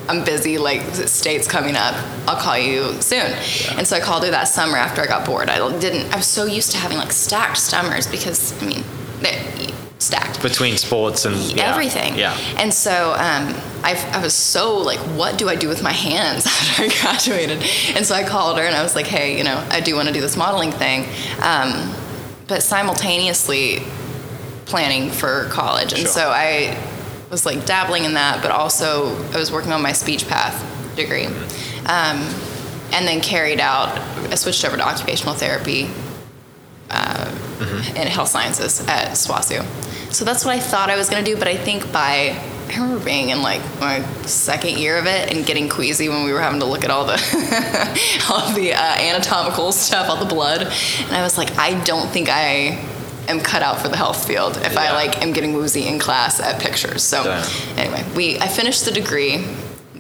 I'm 0.09 0.25
busy, 0.25 0.59
like 0.59 0.85
the 0.93 1.09
state's 1.09 1.49
coming 1.49 1.77
up. 1.77 1.95
I'll 2.29 2.41
call 2.41 2.59
you 2.59 3.01
soon. 3.01 3.33
And 3.79 3.87
so 3.87 3.97
I 3.97 4.01
called 4.01 4.25
her 4.25 4.31
that 4.31 4.45
summer 4.45 4.77
after 4.77 5.01
I 5.01 5.07
got 5.07 5.25
bored. 5.27 5.49
I 5.49 5.57
didn't, 5.79 6.13
I 6.13 6.17
was 6.17 6.27
so 6.27 6.45
used 6.45 6.73
to 6.73 6.79
having 6.79 6.99
like 6.99 7.13
stacked 7.13 7.59
summers 7.59 8.07
because, 8.07 8.61
I 8.63 8.67
mean, 8.67 8.85
stacked 9.99 10.43
Between 10.43 10.77
sports 10.77 11.25
and 11.25 11.37
yeah, 11.37 11.71
everything. 11.71 12.17
Yeah. 12.17 12.37
And 12.59 12.73
so 12.73 13.13
um, 13.13 13.55
I, 13.83 13.95
I 14.13 14.23
was 14.23 14.35
so 14.35 14.77
like, 14.77 14.99
what 15.17 15.39
do 15.39 15.49
I 15.49 15.57
do 15.57 15.69
with 15.69 15.83
my 15.83 15.93
hands 15.93 16.47
after 16.47 16.83
I 16.83 16.89
graduated? 17.01 17.63
And 17.97 18.05
so 18.05 18.15
I 18.15 18.25
called 18.25 18.59
her 18.59 18.65
and 18.65 18.77
I 18.77 18.83
was 18.83 18.95
like, 18.95 19.07
hey, 19.07 19.39
you 19.39 19.45
know, 19.45 19.67
I 19.71 19.81
do 19.81 19.95
want 19.95 20.09
to 20.09 20.15
do 20.15 20.21
this 20.21 20.37
modeling 20.37 20.73
thing, 20.73 21.07
um, 21.43 21.95
but 22.47 22.63
simultaneously 22.63 23.83
planning 24.67 25.11
for 25.11 25.49
college. 25.51 25.93
And 25.93 26.03
Sure. 26.03 26.09
so 26.11 26.29
I 26.31 26.77
was 27.35 27.45
like 27.45 27.67
dabbling 27.67 28.05
in 28.05 28.15
that, 28.15 28.41
but 28.43 28.51
also 28.51 29.17
I 29.33 29.37
was 29.37 29.51
working 29.51 29.73
on 29.73 29.83
my 29.83 29.93
speech 29.93 30.29
path 30.29 30.55
degree. 30.95 31.27
Um, 31.27 32.23
and 32.93 33.09
then 33.09 33.21
carried 33.21 33.59
out, 33.59 33.99
I 34.31 34.37
switched 34.37 34.65
over 34.65 34.77
to 34.77 34.87
occupational 34.87 35.35
therapy 35.35 35.91
in 37.97 38.07
health 38.07 38.29
sciences 38.29 38.81
at 38.87 39.13
SWOSU. 39.13 39.65
So 40.13 40.25
that's 40.25 40.45
what 40.45 40.55
I 40.55 40.61
thought 40.61 40.91
I 40.91 40.97
was 40.97 41.09
going 41.09 41.25
to 41.25 41.31
do, 41.31 41.37
but 41.37 41.49
I 41.49 41.57
think 41.57 41.93
by 41.93 42.41
I 42.67 42.77
remember 42.79 43.05
being 43.05 43.29
in 43.29 43.43
like 43.43 43.61
my 43.79 44.03
second 44.23 44.79
year 44.79 44.97
of 44.99 45.07
it 45.07 45.33
and 45.33 45.45
getting 45.45 45.69
queasy 45.69 46.09
when 46.09 46.25
we 46.25 46.33
were 46.33 46.41
having 46.41 46.61
to 46.61 46.67
look 46.67 46.83
at 46.83 46.91
all 46.91 47.05
the 47.05 47.13
all 48.31 48.53
the 48.55 48.73
uh, 48.73 48.79
anatomical 48.79 49.71
stuff, 49.73 50.09
all 50.09 50.17
the 50.17 50.25
blood, 50.25 50.63
and 50.63 51.13
I 51.13 51.23
was 51.23 51.37
like, 51.37 51.57
I 51.59 51.83
don't 51.85 52.09
think 52.09 52.29
I 52.31 52.83
am 53.29 53.41
cut 53.41 53.63
out 53.63 53.81
for 53.81 53.89
the 53.89 53.97
health 53.97 54.27
field 54.27 54.57
if 54.59 54.77
I 54.77 54.93
like 54.93 55.23
am 55.23 55.33
getting 55.33 55.55
woozy 55.55 55.87
in 55.87 55.99
class 55.99 56.41
at 56.41 56.61
pictures. 56.61 57.03
So 57.03 57.23
Yeah. 57.25 57.47
anyway, 57.77 58.05
we 58.15 58.39
I 58.39 58.49
finished 58.49 58.85
the 58.85 58.91
degree, 58.93 59.45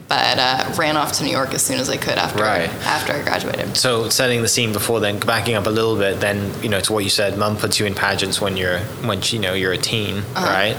but 0.09 0.39
uh, 0.39 0.73
ran 0.77 0.97
off 0.97 1.13
to 1.13 1.25
New 1.25 1.31
York 1.31 1.55
as 1.55 1.63
soon 1.63 1.79
as 1.81 1.89
I 1.89 1.97
could 1.97 2.19
after 2.19 2.43
Right. 2.43 2.69
after 2.85 3.13
I 3.15 3.23
graduated. 3.23 3.77
So 3.77 4.09
setting 4.11 4.43
the 4.43 4.49
scene 4.49 4.73
before 4.73 5.01
then, 5.01 5.19
backing 5.19 5.55
up 5.55 5.67
a 5.67 5.71
little 5.71 5.97
bit, 5.97 6.21
then 6.21 6.53
you 6.63 6.69
know 6.69 6.81
to 6.81 6.93
what 6.93 7.05
you 7.05 7.11
said, 7.11 7.39
mum 7.39 7.57
puts 7.57 7.81
you 7.81 7.87
in 7.87 7.95
pageants 7.95 8.41
when 8.41 8.57
you're 8.57 8.81
when 9.03 9.21
you 9.25 9.39
know 9.39 9.55
you're 9.55 9.73
a 9.73 9.79
teen, 9.79 10.19
Uh-huh. 10.35 10.47
right? 10.47 10.77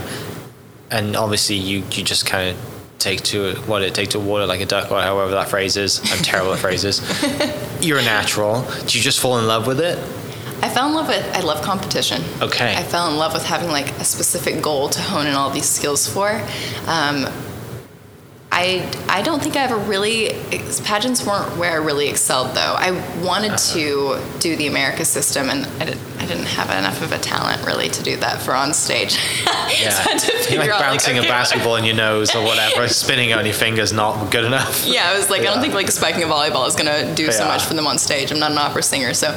And 0.92 1.16
obviously 1.16 1.56
you 1.56 1.84
you 1.92 2.04
just 2.04 2.26
kind 2.26 2.50
of 2.52 2.56
take 3.00 3.22
to 3.24 3.54
what 3.68 3.82
it 3.84 3.94
take 3.94 4.10
to 4.12 4.20
water 4.20 4.46
like 4.46 4.62
a 4.62 4.66
duck 4.66 4.92
or 4.92 5.02
however 5.02 5.32
that 5.32 5.50
phrase 5.50 5.76
is. 5.78 6.00
I'm 6.12 6.20
terrible 6.24 6.54
at 6.54 6.60
phrases. 6.60 7.02
You're 7.82 8.00
a 8.00 8.04
natural. 8.04 8.62
Do 8.88 8.98
you 8.98 9.04
just 9.04 9.20
fall 9.20 9.38
in 9.38 9.46
love 9.48 9.68
with 9.68 9.80
it? 9.80 9.98
I 10.62 10.70
fell 10.70 10.88
in 10.88 10.94
love 10.94 11.08
with 11.08 11.36
I 11.36 11.42
love 11.42 11.64
competition. 11.64 12.24
Okay. 12.42 12.76
I 12.76 12.84
fell 12.84 13.10
in 13.10 13.18
love 13.18 13.34
with 13.34 13.46
having 13.46 13.70
like 13.70 13.92
a 14.00 14.06
specific 14.06 14.62
goal 14.62 14.90
to 14.90 15.02
hone 15.02 15.28
in 15.28 15.34
all 15.34 15.50
these 15.50 15.70
skills 15.70 16.08
for. 16.08 16.42
Um, 16.88 17.28
I 18.58 18.90
I 19.10 19.22
don't 19.22 19.42
think 19.44 19.56
I 19.58 19.64
ever 19.64 19.76
really 19.78 20.30
pageants 20.86 21.26
weren't 21.26 21.58
where 21.58 21.72
I 21.74 21.76
really 21.76 22.08
excelled 22.08 22.56
though. 22.56 22.76
I 22.78 22.92
wanted 23.22 23.52
Uh-huh. 23.52 23.74
to 23.74 24.40
do 24.40 24.56
the 24.56 24.68
America 24.68 25.04
system 25.04 25.50
and 25.50 25.66
I 25.82 25.86
didn't 25.86 26.02
I 26.20 26.26
didn't 26.26 26.46
have 26.46 26.70
enough 26.72 27.02
of 27.04 27.12
a 27.12 27.18
talent 27.20 27.66
really 27.68 27.90
to 27.90 28.02
do 28.02 28.16
that 28.18 28.42
for 28.42 28.54
on 28.56 28.74
stage. 28.74 29.18
Yeah. 29.82 29.90
so 29.90 30.10
I 30.10 30.14
had 30.14 30.20
to 30.20 30.32
You're 30.34 30.42
figure 30.44 30.60
like 30.72 30.80
bouncing 30.80 31.18
okay, 31.18 31.28
a 31.28 31.30
basketball 31.30 31.76
in 31.76 31.84
your 31.86 31.96
nose 31.96 32.34
or 32.36 32.44
whatever, 32.44 32.88
spinning 33.04 33.34
on 33.34 33.46
your 33.46 33.54
fingers, 33.54 33.92
not 33.92 34.32
good 34.32 34.46
enough. 34.46 34.86
Yeah, 34.86 35.10
I 35.12 35.18
was 35.18 35.30
like, 35.30 35.42
I 35.42 35.46
don't 35.46 35.60
think 35.60 35.74
like 35.74 35.90
spiking 35.92 36.24
a 36.24 36.28
volleyball 36.28 36.66
is 36.68 36.76
gonna 36.76 37.14
do 37.16 37.32
so 37.32 37.44
Yeah. 37.44 37.50
much 37.54 37.64
for 37.64 37.74
them 37.74 37.88
on 37.88 37.98
stage. 37.98 38.32
I'm 38.32 38.40
not 38.40 38.52
an 38.52 38.58
opera 38.58 38.84
singer, 38.84 39.14
so 39.14 39.30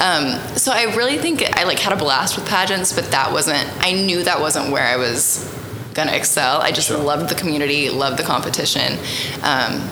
um, 0.00 0.24
so 0.56 0.72
I 0.72 0.84
really 0.96 1.18
think 1.18 1.36
I 1.58 1.62
like 1.64 1.78
had 1.78 1.92
a 1.92 1.96
blast 1.96 2.36
with 2.36 2.46
pageants, 2.48 2.92
but 2.92 3.10
that 3.12 3.30
wasn't. 3.30 3.68
I 3.80 3.92
knew 3.92 4.24
that 4.24 4.40
wasn't 4.40 4.70
where 4.72 4.86
I 4.86 4.96
was 4.96 5.46
gonna 5.94 6.12
excel. 6.12 6.60
I 6.60 6.70
just 6.72 6.88
Sure. 6.88 6.98
loved 6.98 7.28
the 7.28 7.34
community, 7.34 7.88
loved 7.90 8.18
the 8.18 8.24
competition, 8.24 8.98
um, 9.42 9.88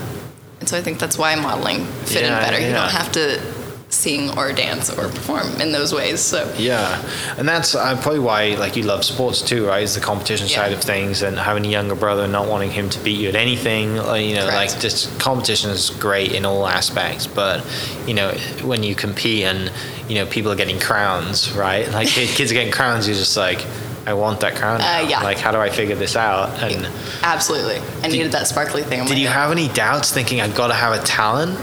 and 0.60 0.68
so 0.68 0.76
I 0.76 0.82
think 0.82 0.98
that's 0.98 1.16
why 1.18 1.34
modeling 1.34 1.86
fit 2.04 2.22
Yeah, 2.22 2.38
in 2.38 2.44
better. 2.44 2.60
You 2.60 2.72
don't 2.72 2.90
have 2.90 3.10
to 3.12 3.40
sing 3.88 4.30
or 4.38 4.52
dance 4.52 4.88
or 4.88 5.06
perform 5.08 5.60
in 5.60 5.70
those 5.70 5.92
ways. 5.92 6.18
So 6.20 6.48
Yeah, 6.56 6.98
and 7.36 7.46
that's 7.46 7.74
uh, 7.74 7.94
probably 8.00 8.20
why 8.20 8.56
like 8.58 8.74
you 8.74 8.84
love 8.84 9.04
sports 9.04 9.42
too, 9.42 9.66
right? 9.66 9.82
Is 9.82 9.94
the 9.94 10.00
competition 10.00 10.48
Yeah. 10.48 10.56
side 10.56 10.72
of 10.72 10.80
things, 10.80 11.20
and 11.22 11.38
having 11.38 11.66
a 11.66 11.68
younger 11.68 11.94
brother, 11.94 12.22
and 12.22 12.32
not 12.32 12.46
wanting 12.46 12.70
him 12.70 12.88
to 12.88 12.98
beat 13.00 13.18
you 13.20 13.28
at 13.28 13.34
anything. 13.34 13.96
Like, 13.96 14.24
you 14.24 14.34
know, 14.34 14.46
Correct. 14.48 14.72
like 14.72 14.80
just 14.80 15.18
competition 15.18 15.68
is 15.70 15.90
great 15.90 16.32
in 16.32 16.46
all 16.46 16.66
aspects, 16.66 17.26
but 17.26 17.62
you 18.06 18.14
know 18.14 18.30
when 18.62 18.82
you 18.82 18.94
compete 18.94 19.44
and 19.44 19.70
you 20.08 20.14
know 20.14 20.24
people 20.26 20.50
are 20.50 20.56
getting 20.56 20.80
crowns, 20.80 21.50
right? 21.52 21.86
Like 21.92 22.08
kids 22.08 22.50
are 22.50 22.54
getting 22.54 22.72
crowns, 22.72 23.06
you're 23.06 23.16
just 23.16 23.36
like, 23.36 23.60
I 24.06 24.14
want 24.14 24.40
that 24.40 24.56
crown. 24.56 24.80
Uh, 24.80 25.06
yeah. 25.08 25.22
Like 25.22 25.38
how 25.38 25.52
do 25.52 25.58
I 25.58 25.70
figure 25.70 25.94
this 25.94 26.16
out? 26.16 26.50
And 26.62 26.86
absolutely, 27.22 27.78
I 28.02 28.08
needed 28.08 28.32
that 28.32 28.46
sparkly 28.46 28.82
thing. 28.82 29.00
on 29.00 29.06
did 29.06 29.14
my 29.14 29.20
you 29.20 29.28
have 29.28 29.50
any 29.50 29.68
doubts 29.68 30.12
thinking 30.12 30.40
I've 30.40 30.54
got 30.54 30.68
to 30.68 30.74
have 30.74 30.92
a 31.00 31.04
talent? 31.04 31.58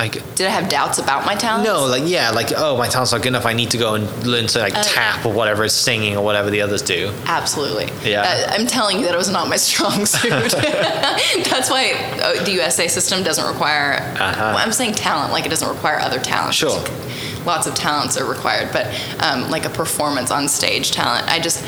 Like 0.00 0.34
Did 0.34 0.46
I 0.46 0.50
have 0.50 0.70
doubts 0.70 0.98
about 0.98 1.26
my 1.26 1.34
talent? 1.34 1.64
no, 1.64 1.84
like 1.84 2.04
yeah, 2.06 2.30
like 2.30 2.52
oh 2.56 2.76
my 2.78 2.88
talent's 2.88 3.12
not 3.12 3.20
good 3.20 3.28
enough. 3.28 3.44
I 3.44 3.52
need 3.52 3.70
to 3.72 3.76
go 3.78 3.94
and 3.96 4.04
learn 4.26 4.46
to 4.46 4.58
like 4.58 4.74
Uh, 4.74 4.82
tap 4.82 5.26
or 5.26 5.32
whatever, 5.32 5.68
singing 5.68 6.16
or 6.16 6.24
whatever 6.24 6.48
the 6.48 6.62
others 6.62 6.80
do. 6.80 7.12
Absolutely. 7.26 7.88
Yeah. 8.10 8.22
Uh, 8.22 8.52
I'm 8.54 8.66
telling 8.66 8.98
you 8.98 9.04
that 9.04 9.14
it 9.14 9.18
was 9.18 9.30
not 9.30 9.48
my 9.48 9.56
strong 9.56 10.06
suit. 10.14 10.30
That's 11.50 11.68
why 11.70 11.92
uh, 12.22 12.42
the 12.44 12.52
USA 12.52 12.88
system 12.88 13.22
doesn't 13.22 13.46
require. 13.46 13.98
Uh-huh. 14.18 14.52
Well, 14.54 14.56
I'm 14.58 14.72
saying 14.72 14.94
talent, 14.94 15.32
like 15.32 15.44
it 15.44 15.50
doesn't 15.50 15.68
require 15.68 15.98
other 16.00 16.18
talents. 16.18 16.56
Sure. 16.56 16.82
Lots 17.44 17.66
of 17.66 17.74
talents 17.74 18.16
are 18.18 18.24
required, 18.24 18.70
but 18.72 18.86
um, 19.22 19.50
like 19.50 19.64
a 19.66 19.70
performance 19.70 20.30
on 20.30 20.48
stage 20.48 20.92
talent. 20.92 21.26
I 21.28 21.40
just, 21.40 21.62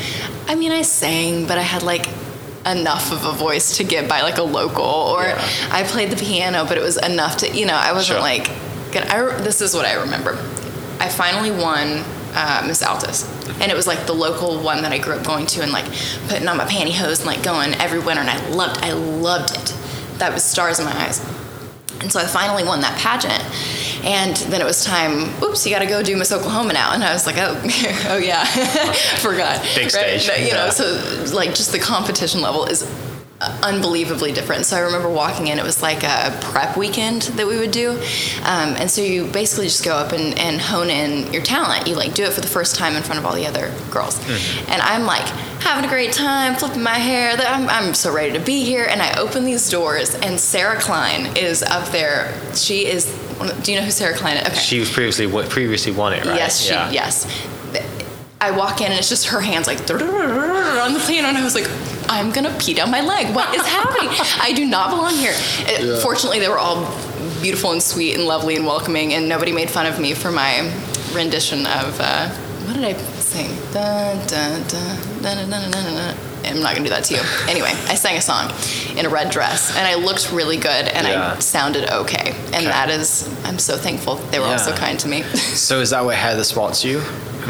I 0.47 0.55
mean, 0.55 0.71
I 0.71 0.81
sang, 0.83 1.45
but 1.47 1.57
I 1.57 1.63
had 1.63 1.81
like 1.83 2.07
enough 2.65 3.11
of 3.11 3.25
a 3.25 3.31
voice 3.33 3.77
to 3.77 3.83
get 3.83 4.07
by 4.07 4.21
like 4.21 4.37
a 4.37 4.43
local, 4.43 4.83
or 4.85 5.23
Yeah. 5.23 5.47
I 5.71 5.83
played 5.83 6.09
the 6.11 6.15
piano, 6.15 6.65
but 6.67 6.77
it 6.77 6.81
was 6.83 6.97
enough 6.97 7.37
to, 7.37 7.49
you 7.51 7.65
know, 7.65 7.75
I 7.75 7.91
wasn't 7.91 8.15
Sure. 8.17 8.19
like. 8.19 8.49
Good. 8.91 9.03
I, 9.05 9.41
this 9.41 9.59
is 9.61 9.73
what 9.73 9.85
I 9.85 9.93
remember. 9.95 10.33
I 10.99 11.09
finally 11.09 11.49
won 11.51 12.03
uh, 12.35 12.63
Miss 12.67 12.83
Altus, 12.83 13.25
and 13.59 13.71
it 13.71 13.75
was 13.75 13.87
like 13.87 14.05
the 14.05 14.13
local 14.13 14.59
one 14.61 14.83
that 14.83 14.91
I 14.91 14.99
grew 14.99 15.13
up 15.15 15.25
going 15.25 15.45
to, 15.47 15.63
and 15.63 15.71
like 15.71 15.85
putting 16.29 16.47
on 16.47 16.57
my 16.57 16.65
pantyhose 16.65 17.17
and 17.17 17.25
like 17.25 17.41
going 17.43 17.73
every 17.75 17.99
winter, 17.99 18.21
and 18.21 18.29
I 18.29 18.47
loved, 18.49 18.77
I 18.83 18.93
loved 18.93 19.55
it. 19.55 19.75
That 20.19 20.31
was 20.33 20.43
stars 20.43 20.77
in 20.79 20.85
my 20.85 20.95
eyes. 20.95 21.19
And 22.01 22.11
so 22.11 22.19
I 22.19 22.25
finally 22.25 22.63
won 22.63 22.81
that 22.81 22.97
pageant, 22.99 23.43
and 24.03 24.35
then 24.35 24.61
it 24.61 24.65
was 24.65 24.83
time. 24.83 25.29
Oops, 25.43 25.65
you 25.65 25.71
got 25.71 25.79
to 25.79 25.85
go 25.85 26.03
do 26.03 26.15
Miss 26.17 26.31
Oklahoma 26.31 26.73
now, 26.73 26.93
and 26.93 27.03
I 27.03 27.13
was 27.13 27.25
like, 27.25 27.37
oh, 27.37 27.59
oh 28.09 28.17
yeah, 28.17 28.43
forgot. 29.19 29.61
Big 29.75 29.89
stage, 29.89 30.27
You 30.27 30.53
know, 30.53 30.65
yeah. 30.65 30.69
so 30.69 31.25
like 31.35 31.49
just 31.55 31.71
the 31.71 31.79
competition 31.79 32.41
level 32.41 32.65
is 32.65 32.83
unbelievably 33.63 34.31
different. 34.33 34.65
So 34.65 34.77
I 34.77 34.79
remember 34.81 35.09
walking 35.09 35.47
in, 35.47 35.57
it 35.59 35.63
was 35.63 35.81
like 35.81 36.03
a 36.03 36.37
prep 36.41 36.77
weekend 36.77 37.23
that 37.37 37.45
we 37.47 37.57
would 37.57 37.71
do. 37.71 37.91
Um, 38.43 38.75
and 38.77 38.89
so 38.89 39.01
you 39.01 39.25
basically 39.27 39.65
just 39.65 39.83
go 39.83 39.95
up 39.95 40.11
and, 40.11 40.37
and 40.39 40.59
hone 40.61 40.89
in 40.89 41.31
your 41.33 41.41
talent. 41.43 41.87
You 41.87 41.95
like 41.95 42.13
do 42.13 42.23
it 42.23 42.33
for 42.33 42.41
the 42.41 42.47
first 42.47 42.75
time 42.75 42.95
in 42.95 43.03
front 43.03 43.19
of 43.19 43.25
all 43.25 43.35
the 43.35 43.45
other 43.47 43.73
girls. 43.91 44.19
And 44.69 44.81
I'm 44.81 45.03
like 45.05 45.25
having 45.61 45.85
a 45.85 45.89
great 45.89 46.11
time, 46.13 46.55
flipping 46.55 46.83
my 46.83 46.95
hair. 46.99 47.35
I'm, 47.37 47.69
I'm 47.69 47.93
so 47.93 48.13
ready 48.13 48.33
to 48.33 48.39
be 48.39 48.63
here. 48.63 48.85
And 48.89 49.01
I 49.01 49.17
open 49.19 49.45
these 49.45 49.69
doors, 49.69 50.15
and 50.15 50.39
Sarah 50.39 50.79
Klein 50.79 51.37
is 51.37 51.63
up 51.63 51.89
there. 51.89 52.33
She 52.55 52.85
is, 52.85 53.05
do 53.63 53.71
you 53.71 53.79
know 53.79 53.85
who 53.85 53.91
Sarah 53.91 54.15
Klein 54.15 54.37
is? 54.37 54.47
Okay. 54.47 54.55
She 54.59 54.79
was 54.79 54.89
previously 54.91 55.27
previously 55.49 55.91
won 55.91 56.13
it, 56.13 56.25
right? 56.25 56.35
Yes, 56.35 56.61
she, 56.61 56.71
Yeah. 56.73 56.89
yes. 56.91 57.47
I 58.41 58.51
walk 58.51 58.81
in 58.81 58.87
and 58.87 58.95
it's 58.99 59.07
just 59.07 59.27
her 59.27 59.39
hands 59.39 59.67
like 59.67 59.79
on 59.89 60.93
the 60.93 61.03
piano, 61.07 61.29
and 61.29 61.37
I 61.37 61.43
was 61.45 61.55
like, 61.55 61.63
I'm 62.09 62.31
gonna 62.31 62.55
pee 62.59 62.73
down 62.73 62.91
my 62.91 63.01
leg. 63.01 63.33
What 63.35 63.53
is 63.55 63.65
happening? 63.65 64.09
I 64.41 64.53
do 64.53 64.65
not 64.65 64.89
belong 64.89 65.13
here. 65.13 65.33
It, 65.35 65.83
yeah. 65.83 65.99
Fortunately, 66.01 66.39
they 66.39 66.49
were 66.49 66.59
all 66.59 66.85
beautiful 67.41 67.71
and 67.71 67.81
sweet 67.81 68.15
and 68.15 68.25
lovely 68.25 68.55
and 68.55 68.65
welcoming, 68.65 69.13
and 69.13 69.27
nobody 69.27 69.51
made 69.51 69.69
fun 69.69 69.85
of 69.85 69.99
me 69.99 70.13
for 70.13 70.31
my 70.31 70.71
rendition 71.13 71.65
of 71.65 71.99
uh, 71.99 72.29
what 72.65 72.75
did 72.75 72.83
I 72.83 72.93
sing? 73.19 73.49
I'm 76.45 76.61
not 76.61 76.75
gonna 76.75 76.85
do 76.85 76.89
that 76.89 77.05
to 77.05 77.15
you. 77.15 77.21
Anyway, 77.49 77.69
I 77.87 77.95
sang 77.95 78.17
a 78.17 78.21
song 78.21 78.51
in 78.97 79.05
a 79.05 79.09
red 79.09 79.31
dress, 79.31 79.75
and 79.75 79.87
I 79.87 79.95
looked 79.95 80.31
really 80.31 80.57
good, 80.57 80.87
and 80.87 81.07
yeah. 81.07 81.35
I 81.35 81.39
sounded 81.39 81.89
okay. 81.89 82.31
And 82.47 82.55
okay. 82.55 82.65
that 82.65 82.89
is, 82.89 83.27
I'm 83.43 83.59
so 83.59 83.77
thankful 83.77 84.15
they 84.15 84.39
were 84.39 84.45
yeah. 84.45 84.53
all 84.53 84.59
so 84.59 84.73
kind 84.75 84.99
to 84.99 85.07
me. 85.07 85.23
so 85.23 85.79
is 85.79 85.91
that 85.91 86.03
what 86.03 86.15
had 86.15 86.37
the 86.37 86.43
spots 86.43 86.83
you? 86.83 87.01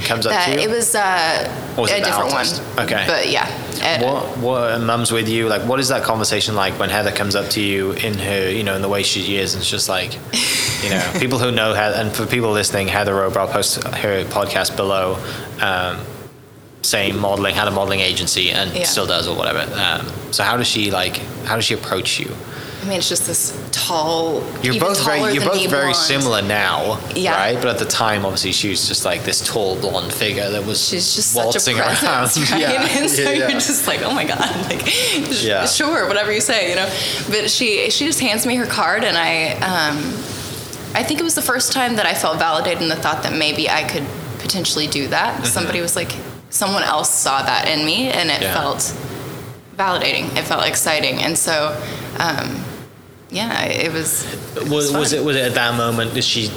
Comes 0.01 0.25
up 0.25 0.31
That 0.33 0.45
to 0.45 0.51
you? 0.61 0.67
it 0.67 0.69
was 0.69 0.95
uh, 0.95 1.73
was 1.77 1.91
a 1.91 1.97
it 1.97 1.99
the 1.99 2.05
different 2.05 2.31
one. 2.31 2.45
Okay. 2.85 3.03
But 3.07 3.29
yeah. 3.29 3.47
and- 3.81 4.03
What 4.03 4.37
what 4.37 4.81
mum's 4.81 5.11
with 5.11 5.27
you? 5.29 5.47
Like, 5.47 5.61
what 5.67 5.79
is 5.79 5.87
that 5.89 6.03
conversation 6.03 6.55
like 6.55 6.79
when 6.79 6.89
Heather 6.89 7.11
comes 7.11 7.35
up 7.35 7.49
to 7.51 7.61
you 7.61 7.91
in 7.93 8.13
her, 8.17 8.49
you 8.49 8.63
know, 8.63 8.75
in 8.75 8.81
the 8.81 8.89
way 8.89 9.03
she 9.03 9.37
is, 9.37 9.53
and 9.53 9.61
it's 9.61 9.69
just 9.69 9.89
like, 9.89 10.13
you 10.83 10.89
know, 10.89 11.11
people 11.19 11.37
who 11.39 11.51
know 11.51 11.73
Heather, 11.73 11.95
and 11.97 12.11
for 12.15 12.25
people 12.25 12.51
listening, 12.51 12.87
Heather 12.87 13.13
Rober, 13.13 13.37
I'll 13.37 13.47
post 13.47 13.83
her 13.83 14.23
podcast 14.25 14.75
below, 14.75 15.17
um, 15.61 15.99
saying 16.81 17.17
modeling, 17.17 17.55
had 17.55 17.67
a 17.67 17.71
modeling 17.71 17.99
agency, 18.01 18.51
and 18.51 18.73
Yeah. 18.73 18.83
still 18.85 19.05
does 19.05 19.27
or 19.27 19.35
whatever. 19.37 19.59
Um, 19.79 20.11
so 20.31 20.43
how 20.43 20.57
does 20.57 20.67
she 20.67 20.91
like? 20.91 21.17
How 21.45 21.55
does 21.55 21.65
she 21.65 21.73
approach 21.73 22.19
you? 22.19 22.35
I 22.83 22.85
mean, 22.85 22.97
it's 22.97 23.07
just 23.07 23.27
this 23.27 23.57
tall. 23.71 24.43
You're 24.61 24.77
both 24.77 25.05
very 25.05 25.33
you're 25.33 25.43
both 25.45 25.69
very 25.69 25.83
blonde. 25.91 25.95
similar 25.95 26.41
now, 26.41 26.99
Yeah. 27.15 27.37
right? 27.37 27.55
But 27.55 27.67
at 27.67 27.79
the 27.79 27.85
time, 27.85 28.25
obviously, 28.25 28.51
she 28.51 28.67
was 28.69 28.89
just 28.89 29.05
like 29.05 29.23
this 29.23 29.39
tall 29.39 29.77
blonde 29.77 30.11
figure 30.13 30.49
that 30.49 30.65
was 30.65 30.85
She's 30.85 31.15
just 31.15 31.31
such 31.31 31.43
a 31.43 31.45
waltzing 31.45 31.77
presence, 31.77 32.37
around. 32.37 32.51
right? 32.51 32.59
Yeah, 32.73 32.97
and 32.99 33.09
so 33.09 33.21
yeah, 33.21 33.47
you're 33.47 33.49
just 33.51 33.87
like, 33.87 34.01
oh 34.01 34.13
my 34.13 34.25
god, 34.25 34.39
like, 34.69 34.81
Yeah. 35.41 35.65
sure, 35.65 36.09
whatever 36.09 36.33
you 36.33 36.41
say, 36.41 36.71
you 36.71 36.75
know. 36.75 36.89
But 37.29 37.49
she 37.49 37.89
she 37.89 38.05
just 38.05 38.19
hands 38.19 38.45
me 38.45 38.55
her 38.57 38.65
card, 38.65 39.05
and 39.05 39.17
I 39.17 39.53
um, 39.61 39.97
I 40.93 41.03
think 41.03 41.21
it 41.21 41.23
was 41.23 41.35
the 41.35 41.41
first 41.41 41.71
time 41.71 41.95
that 41.95 42.05
I 42.05 42.13
felt 42.13 42.37
validated 42.37 42.81
in 42.83 42.89
the 42.89 42.97
thought 42.97 43.23
that 43.23 43.31
maybe 43.31 43.69
I 43.69 43.83
could 43.87 44.05
potentially 44.39 44.87
do 44.87 45.07
that. 45.07 45.35
Mm-hmm. 45.35 45.45
Somebody 45.45 45.79
was 45.79 45.95
like, 45.95 46.11
someone 46.49 46.83
else 46.83 47.09
saw 47.09 47.41
that 47.43 47.69
in 47.69 47.85
me, 47.85 48.09
and 48.11 48.29
it 48.29 48.41
Yeah. 48.41 48.53
felt 48.53 48.93
validating. 49.77 50.35
It 50.35 50.43
felt 50.43 50.65
exciting, 50.67 51.21
and 51.23 51.37
so. 51.37 51.81
Um, 52.19 52.63
yeah, 53.33 53.63
it 53.65 53.91
was. 53.91 54.23
was, 54.69 54.91
fun. 54.91 54.99
was 54.99 55.13
it 55.13 55.23
was 55.23 55.35
it 55.35 55.43
at 55.45 55.53
that 55.55 55.75
moment 55.75 56.13
did 56.13 56.23
she 56.23 56.49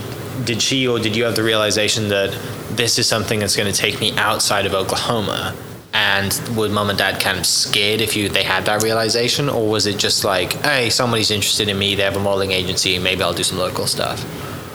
did 0.45 0.61
she 0.63 0.87
or 0.87 0.99
did 0.99 1.17
you 1.17 1.25
have 1.25 1.35
the 1.35 1.43
realization 1.43 2.09
that 2.09 2.31
this 2.77 2.99
is 2.99 3.07
something 3.09 3.39
that's 3.41 3.57
going 3.57 3.73
to 3.73 3.79
take 3.79 3.99
me 4.01 4.13
outside 4.19 4.67
of 4.67 4.75
Oklahoma 4.75 5.57
and 5.95 6.31
would 6.57 6.71
mom 6.71 6.91
and 6.91 6.99
dad 6.99 7.19
kind 7.21 7.39
of 7.39 7.47
scared 7.47 8.01
if 8.03 8.15
you 8.17 8.29
they 8.29 8.43
had 8.43 8.67
that 8.67 8.83
realization 8.83 9.49
or 9.49 9.67
was 9.67 9.87
it 9.87 9.97
just 9.99 10.25
like 10.25 10.53
hey 10.63 10.91
somebody's 10.91 11.31
interested 11.31 11.69
in 11.69 11.79
me 11.79 11.95
they 11.95 12.03
have 12.03 12.17
a 12.17 12.21
modeling 12.21 12.53
agency 12.53 12.99
maybe 12.99 13.23
I'll 13.23 13.33
do 13.33 13.43
some 13.43 13.57
local 13.59 13.87
stuff 13.87 14.21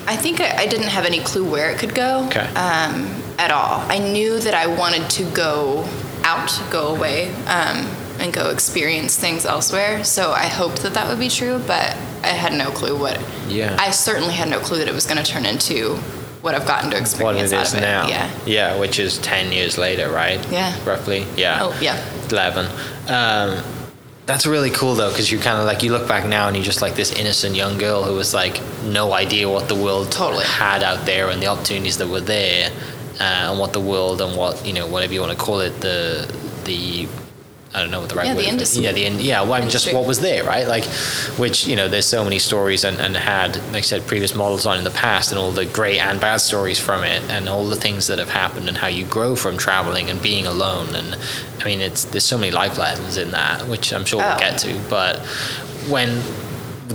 I 0.08 0.16
think 0.16 0.42
I, 0.42 0.64
I 0.64 0.66
didn't 0.68 0.88
have 0.88 1.06
any 1.06 1.20
clue 1.20 1.46
where 1.50 1.70
it 1.70 1.78
could 1.78 1.94
go 1.94 2.26
Okay. 2.26 2.48
um, 2.56 3.06
at 3.38 3.52
all. 3.52 3.82
I 3.88 4.00
knew 4.00 4.40
that 4.40 4.56
I 4.56 4.66
wanted 4.66 5.08
to 5.12 5.24
go 5.32 5.88
out, 6.24 6.52
go 6.72 6.88
away, 6.96 7.30
um, 7.46 7.86
and 8.22 8.32
go 8.34 8.50
experience 8.50 9.18
things 9.18 9.46
elsewhere. 9.46 10.04
So 10.04 10.32
I 10.32 10.46
hoped 10.48 10.84
that 10.84 10.94
that 10.94 11.08
would 11.10 11.20
be 11.20 11.30
true, 11.30 11.60
but 11.60 11.96
I 12.24 12.28
had 12.28 12.54
no 12.54 12.70
clue 12.72 12.98
what. 12.98 13.20
Yeah. 13.48 13.76
I 13.80 13.92
certainly 13.92 14.34
had 14.34 14.50
no 14.50 14.60
clue 14.60 14.78
that 14.80 14.88
it 14.88 14.94
was 14.94 15.06
going 15.06 15.18
to 15.18 15.24
turn 15.24 15.46
into 15.46 15.96
what 16.42 16.56
I've 16.56 16.66
gotten 16.66 16.90
to 16.92 16.96
what 16.96 17.02
experience 17.02 17.52
it 17.52 17.56
out 17.56 17.66
is 17.68 17.74
of 17.74 17.80
it. 17.80 17.82
now 17.82 18.08
Yeah. 18.08 18.32
yeah 18.48 18.80
which 18.80 18.98
is 18.98 19.20
10 19.20 19.52
years 19.52 19.78
later 19.78 20.10
right 20.10 20.40
Yeah. 20.52 20.74
roughly 20.86 21.26
yeah 21.38 21.60
Oh 21.62 21.80
yeah. 21.80 22.04
11 22.32 22.66
um, 23.10 23.64
that's 24.26 24.48
really 24.48 24.72
cool 24.72 24.96
though 24.96 25.10
because 25.10 25.32
you 25.32 25.38
kind 25.38 25.60
of 25.60 25.66
like 25.66 25.84
you 25.84 25.92
look 25.92 26.08
back 26.08 26.28
now 26.28 26.48
and 26.48 26.56
you're 26.56 26.66
just 26.66 26.82
like 26.82 26.96
this 26.96 27.12
innocent 27.14 27.56
young 27.56 27.78
girl 27.78 28.02
who 28.04 28.16
was 28.16 28.34
like 28.34 28.60
no 28.86 29.14
idea 29.14 29.48
what 29.50 29.68
the 29.68 29.76
world 29.76 30.12
Totally. 30.12 30.44
had 30.46 30.82
out 30.82 31.06
there 31.06 31.30
and 31.30 31.40
the 31.44 31.46
opportunities 31.48 31.98
that 32.00 32.08
were 32.08 32.22
there 32.22 32.72
uh, 33.20 33.24
and 33.52 33.60
what 33.60 33.72
the 33.74 33.80
world 33.82 34.20
and 34.22 34.36
what 34.36 34.66
you 34.66 34.74
know 34.74 34.88
whatever 34.88 35.14
you 35.14 35.20
want 35.22 35.32
to 35.32 35.38
call 35.38 35.60
it 35.60 35.80
the 35.82 36.26
the 36.66 37.08
I 37.74 37.80
don't 37.80 37.90
know 37.92 38.02
what 38.02 38.10
the 38.10 38.16
right 38.16 38.26
Yeah, 38.28 38.36
word 38.36 38.42
is. 38.42 38.48
industry. 38.48 38.84
Yeah, 38.84 38.92
the 38.92 39.06
in, 39.06 39.20
yeah. 39.20 39.42
Well, 39.44 39.54
I 39.54 39.62
mean, 39.62 39.70
just 39.70 39.94
what 39.94 40.06
was 40.06 40.20
there, 40.20 40.44
right? 40.44 40.68
Like, 40.68 40.84
which 41.40 41.66
you 41.68 41.76
know, 41.78 41.88
there's 41.88 42.06
so 42.06 42.24
many 42.24 42.38
stories 42.38 42.84
and, 42.84 43.00
and 43.00 43.16
had, 43.16 43.56
like 43.68 43.76
I 43.78 43.82
said, 43.82 44.06
previous 44.08 44.36
models 44.36 44.66
on 44.66 44.78
in 44.78 44.84
the 44.84 44.92
past, 44.92 45.32
and 45.32 45.40
all 45.40 45.52
the 45.52 45.66
great 45.66 46.00
and 46.00 46.20
bad 46.20 46.38
stories 46.38 46.80
from 46.80 47.04
it, 47.06 47.22
and 47.30 47.48
all 47.48 47.66
the 47.66 47.78
things 47.78 48.08
that 48.08 48.20
have 48.20 48.30
happened, 48.30 48.68
and 48.68 48.78
how 48.78 48.88
you 48.88 49.06
grow 49.06 49.36
from 49.38 49.58
traveling 49.58 50.10
and 50.10 50.22
being 50.22 50.46
alone. 50.46 50.96
And 50.96 51.18
I 51.62 51.64
mean, 51.64 51.80
it's 51.80 52.04
there's 52.04 52.26
so 52.26 52.38
many 52.38 52.52
life 52.52 52.78
lessons 52.78 53.16
in 53.16 53.32
that, 53.32 53.66
which 53.70 53.94
I'm 53.94 54.04
sure 54.04 54.20
we'll 54.20 54.36
Oh. 54.36 54.40
get 54.40 54.58
to. 54.60 54.78
But 54.90 55.20
when 55.88 56.22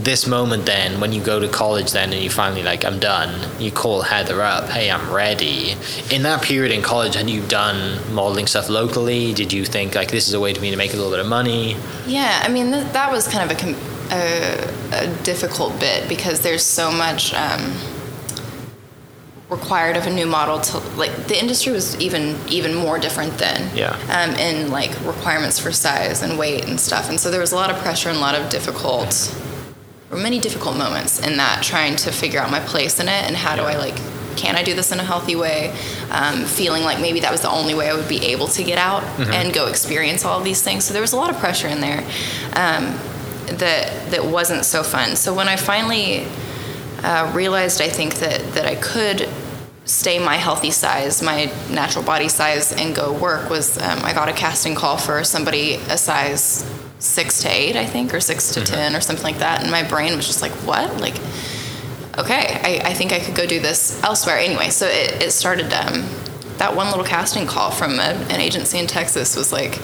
this 0.04 0.26
moment 0.26 0.66
then 0.66 1.00
when 1.00 1.12
you 1.12 1.22
go 1.22 1.38
to 1.40 1.48
college 1.48 1.92
then 1.92 2.12
and 2.12 2.22
you 2.22 2.30
finally 2.30 2.62
like 2.62 2.84
i'm 2.84 2.98
done 2.98 3.48
you 3.60 3.70
call 3.70 4.02
heather 4.02 4.42
up 4.42 4.68
hey 4.70 4.90
i'm 4.90 5.12
ready 5.12 5.74
in 6.10 6.22
that 6.22 6.42
period 6.42 6.72
in 6.72 6.82
college 6.82 7.14
had 7.14 7.28
you 7.28 7.40
done 7.46 7.98
modeling 8.14 8.46
stuff 8.46 8.68
locally 8.68 9.32
did 9.32 9.52
you 9.52 9.64
think 9.64 9.94
like 9.94 10.10
this 10.10 10.28
is 10.28 10.34
a 10.34 10.40
way 10.40 10.52
for 10.54 10.60
me 10.60 10.70
to 10.70 10.76
make 10.76 10.92
a 10.92 10.96
little 10.96 11.10
bit 11.10 11.20
of 11.20 11.26
money 11.26 11.76
Yeah, 12.06 12.40
I 12.44 12.48
mean 12.48 12.72
th- 12.72 12.92
that 12.92 13.10
was 13.10 13.26
kind 13.28 13.50
of 13.50 13.56
a, 13.56 13.60
com- 13.60 13.76
a, 14.10 15.06
a 15.06 15.22
difficult 15.24 15.78
bit 15.80 16.08
because 16.08 16.40
there's 16.40 16.62
so 16.62 16.90
much 16.92 17.34
um, 17.34 17.72
required 19.48 19.96
of 19.96 20.06
a 20.06 20.10
new 20.12 20.26
model 20.26 20.60
to 20.60 20.78
like 20.96 21.12
the 21.28 21.38
industry 21.40 21.72
was 21.72 21.98
even 22.00 22.36
even 22.48 22.74
more 22.74 22.98
different 22.98 23.38
then. 23.38 23.74
Yeah. 23.76 23.94
Um, 24.10 24.34
in 24.36 24.70
like 24.70 24.90
requirements 25.04 25.58
for 25.58 25.72
size 25.72 26.22
and 26.22 26.38
weight 26.38 26.64
and 26.68 26.78
stuff, 26.80 27.08
and 27.08 27.18
so 27.20 27.30
there 27.30 27.40
was 27.40 27.52
a 27.52 27.56
lot 27.56 27.70
of 27.70 27.76
pressure 27.78 28.08
and 28.08 28.18
a 28.18 28.20
lot 28.20 28.34
of 28.34 28.48
difficult, 28.50 29.12
many 30.16 30.38
difficult 30.38 30.76
moments 30.76 31.24
in 31.24 31.36
that 31.36 31.62
trying 31.62 31.96
to 31.96 32.10
figure 32.10 32.40
out 32.40 32.50
my 32.50 32.60
place 32.60 33.00
in 33.00 33.08
it 33.08 33.24
and 33.26 33.36
how 33.36 33.56
do 33.56 33.62
I 33.62 33.76
like 33.76 33.96
can 34.36 34.54
I 34.54 34.62
do 34.62 34.74
this 34.74 34.92
in 34.92 35.00
a 35.00 35.02
healthy 35.02 35.34
way? 35.34 35.70
Um, 36.10 36.44
feeling 36.44 36.82
like 36.82 37.00
maybe 37.00 37.20
that 37.20 37.32
was 37.32 37.40
the 37.40 37.50
only 37.50 37.74
way 37.74 37.88
I 37.88 37.94
would 37.94 38.08
be 38.08 38.24
able 38.26 38.46
to 38.48 38.62
get 38.62 38.78
out 38.78 39.02
and 39.32 39.52
go 39.52 39.66
experience 39.66 40.24
all 40.24 40.38
of 40.38 40.44
these 40.44 40.62
things. 40.62 40.84
So 40.84 40.92
there 40.92 41.02
was 41.02 41.12
a 41.12 41.16
lot 41.16 41.30
of 41.30 41.38
pressure 41.38 41.68
in 41.68 41.80
there 41.80 42.00
um, 42.54 42.94
that 43.56 44.10
that 44.10 44.24
wasn't 44.24 44.64
so 44.64 44.82
fun. 44.82 45.16
So 45.16 45.34
when 45.34 45.48
I 45.48 45.56
finally 45.56 46.26
uh, 47.02 47.32
realized, 47.34 47.80
I 47.80 47.88
think 47.88 48.16
that 48.16 48.40
that 48.54 48.66
I 48.66 48.76
could 48.76 49.28
stay 49.84 50.18
my 50.18 50.36
healthy 50.36 50.70
size, 50.70 51.22
my 51.22 51.50
natural 51.70 52.04
body 52.04 52.28
size, 52.28 52.72
and 52.72 52.94
go 52.94 53.12
work 53.12 53.48
was 53.48 53.78
um, 53.78 54.04
I 54.04 54.12
got 54.12 54.28
a 54.28 54.32
casting 54.32 54.74
call 54.74 54.96
for 54.96 55.24
somebody 55.24 55.74
a 55.74 55.96
size 55.96 56.64
six 56.98 57.42
to 57.42 57.48
eight, 57.48 57.76
I 57.76 57.84
think, 57.86 58.14
or 58.14 58.20
6 58.20 58.54
to 58.54 58.64
ten, 58.64 58.96
or 58.96 59.00
something 59.00 59.24
like 59.24 59.38
that, 59.38 59.62
and 59.62 59.70
my 59.70 59.82
brain 59.82 60.16
was 60.16 60.26
just 60.26 60.42
like, 60.42 60.52
what, 60.66 61.00
like. 61.00 61.16
Okay, 62.18 62.80
I, 62.82 62.90
I 62.90 62.94
think 62.94 63.12
I 63.12 63.20
could 63.20 63.34
go 63.34 63.44
do 63.44 63.60
this 63.60 64.02
elsewhere. 64.02 64.38
Anyway, 64.38 64.70
so 64.70 64.86
it, 64.86 65.22
it 65.22 65.32
started. 65.32 65.70
Um, 65.74 66.08
that 66.56 66.74
one 66.74 66.88
little 66.88 67.04
casting 67.04 67.46
call 67.46 67.70
from 67.70 67.98
a, 67.98 68.14
an 68.30 68.40
agency 68.40 68.78
in 68.78 68.86
Texas 68.86 69.36
was 69.36 69.52
like 69.52 69.78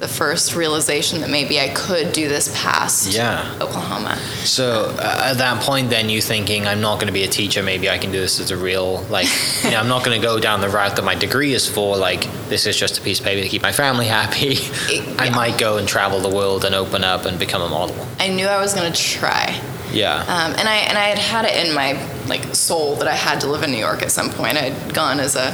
the 0.00 0.08
first 0.08 0.56
realization 0.56 1.20
that 1.20 1.28
maybe 1.28 1.60
I 1.60 1.68
could 1.68 2.14
do 2.14 2.26
this 2.26 2.50
past 2.56 3.12
Yeah. 3.12 3.54
Oklahoma. 3.60 4.16
So 4.44 4.94
uh, 4.98 5.24
at 5.26 5.34
that 5.34 5.62
point, 5.62 5.90
then 5.90 6.08
you 6.08 6.22
thinking, 6.22 6.66
I'm 6.66 6.80
not 6.80 6.94
going 6.94 7.08
to 7.08 7.12
be 7.12 7.22
a 7.24 7.28
teacher. 7.28 7.62
Maybe 7.62 7.90
I 7.90 7.98
can 7.98 8.10
do 8.10 8.18
this 8.18 8.40
as 8.40 8.50
a 8.50 8.56
real, 8.56 9.02
like, 9.10 9.28
you 9.62 9.70
know, 9.72 9.76
I'm 9.78 9.88
not 9.88 10.02
going 10.02 10.18
to 10.18 10.26
go 10.26 10.40
down 10.40 10.62
the 10.62 10.70
route 10.70 10.96
that 10.96 11.04
my 11.04 11.14
degree 11.14 11.52
is 11.52 11.68
for. 11.68 11.98
Like, 11.98 12.22
this 12.48 12.66
is 12.66 12.78
just 12.78 12.96
a 12.96 13.02
piece 13.02 13.20
of 13.20 13.26
paper 13.26 13.42
to 13.42 13.48
keep 13.48 13.60
my 13.60 13.72
family 13.72 14.06
happy. 14.06 14.56
I 15.18 15.26
yeah. 15.26 15.36
might 15.36 15.58
go 15.58 15.76
and 15.76 15.86
travel 15.86 16.20
the 16.20 16.34
world 16.34 16.64
and 16.64 16.74
open 16.74 17.04
up 17.04 17.26
and 17.26 17.38
become 17.38 17.60
a 17.60 17.68
model. 17.68 17.94
I 18.18 18.28
knew 18.28 18.46
I 18.46 18.58
was 18.58 18.72
going 18.72 18.90
to 18.90 18.98
try. 18.98 19.60
Yeah. 19.92 20.20
Um, 20.20 20.54
and 20.56 20.68
I 20.68 20.76
and 20.76 20.96
I 20.96 21.08
had 21.08 21.18
had 21.18 21.44
it 21.44 21.66
in 21.66 21.74
my 21.74 21.98
like 22.26 22.54
soul 22.54 22.94
that 22.96 23.08
I 23.08 23.14
had 23.14 23.40
to 23.40 23.48
live 23.48 23.64
in 23.64 23.72
New 23.72 23.78
York 23.78 24.02
at 24.02 24.12
some 24.12 24.30
point. 24.30 24.56
I 24.56 24.70
had 24.70 24.94
gone 24.94 25.18
as 25.18 25.34
a 25.34 25.50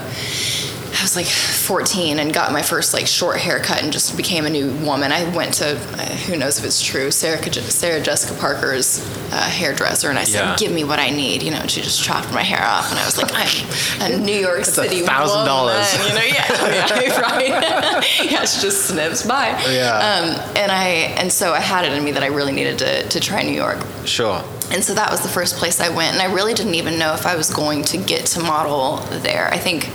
I 0.99 1.03
was 1.03 1.15
like 1.15 1.27
14 1.27 2.19
and 2.19 2.33
got 2.33 2.53
my 2.53 2.63
first 2.63 2.95
like 2.95 3.07
short 3.07 3.37
haircut 3.39 3.83
and 3.83 3.93
just 3.93 4.17
became 4.17 4.47
a 4.47 4.51
new 4.51 4.75
woman. 4.85 5.13
I 5.13 5.29
went 5.37 5.55
to 5.55 5.77
uh, 5.77 6.07
who 6.27 6.37
knows 6.37 6.59
if 6.59 6.65
it's 6.65 6.83
true 6.83 7.11
Sarah 7.11 7.43
Sarah 7.53 8.01
Jessica 8.01 8.39
Parker's 8.41 9.01
uh, 9.33 9.43
hairdresser 9.43 10.09
and 10.09 10.19
I 10.19 10.25
said, 10.25 10.41
Yeah. 10.41 10.57
"Give 10.57 10.73
me 10.73 10.85
what 10.85 10.99
I 10.99 11.11
need," 11.11 11.43
you 11.43 11.51
know. 11.51 11.59
And 11.59 11.71
she 11.71 11.83
just 11.83 12.03
chopped 12.03 12.33
my 12.33 12.43
hair 12.43 12.65
off 12.65 12.91
and 12.91 12.99
I 12.99 13.05
was 13.05 13.19
like, 13.19 13.31
"I'm 13.35 14.13
a 14.13 14.25
New 14.25 14.39
York 14.39 14.61
a 14.61 14.65
City 14.65 15.03
thousand 15.03 15.45
dollars. 15.45 15.93
You 15.93 16.15
know, 16.15 16.25
yeah, 16.25 16.47
yeah 16.97 17.21
right. 17.21 18.31
yeah, 18.31 18.45
she 18.45 18.61
just 18.61 18.87
snips 18.87 19.27
by. 19.27 19.49
Yeah. 19.71 19.97
Um, 19.97 20.57
and 20.57 20.73
I 20.73 20.87
and 21.21 21.31
so 21.33 21.53
I 21.53 21.61
had 21.61 21.85
it 21.85 21.93
in 21.93 22.03
me 22.05 22.13
that 22.13 22.23
I 22.23 22.29
really 22.29 22.53
needed 22.53 22.79
to 22.79 23.09
to 23.09 23.21
try 23.21 23.43
New 23.43 23.53
York. 23.53 23.79
sure. 24.05 24.43
And 24.69 24.83
so 24.83 24.95
that 24.95 25.13
was 25.13 25.21
the 25.21 25.29
first 25.29 25.55
place 25.59 25.81
I 25.81 25.91
went, 25.91 26.15
and 26.15 26.21
I 26.21 26.35
really 26.35 26.53
didn't 26.53 26.75
even 26.75 26.99
know 26.99 27.15
if 27.15 27.25
I 27.25 27.37
was 27.37 27.51
going 27.51 27.85
to 27.85 27.97
get 27.99 28.27
to 28.27 28.41
model 28.41 28.97
there. 29.23 29.47
I 29.47 29.59
think 29.59 29.89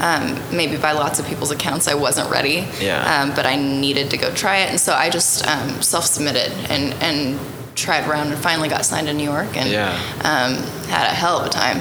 um, 0.00 0.40
maybe 0.56 0.76
by 0.76 0.92
lots 0.92 1.18
of 1.18 1.26
people's 1.26 1.50
accounts, 1.50 1.88
I 1.88 1.94
wasn't 1.94 2.30
ready. 2.30 2.66
Yeah. 2.80 3.22
Um, 3.22 3.34
but 3.34 3.46
I 3.46 3.56
needed 3.56 4.10
to 4.10 4.16
go 4.16 4.32
try 4.34 4.58
it, 4.58 4.70
and 4.70 4.80
so 4.80 4.92
I 4.94 5.10
just 5.10 5.46
um, 5.46 5.82
self-submitted 5.82 6.52
and 6.70 6.92
and 7.02 7.38
tried 7.74 8.08
around, 8.08 8.28
and 8.32 8.38
finally 8.38 8.68
got 8.68 8.84
signed 8.84 9.08
in 9.08 9.16
New 9.16 9.24
York, 9.30 9.56
and 9.56 9.68
Yeah. 9.68 9.90
um, 10.22 10.54
had 10.88 11.06
a 11.10 11.14
hell 11.14 11.38
of 11.40 11.46
a 11.46 11.50
time 11.50 11.78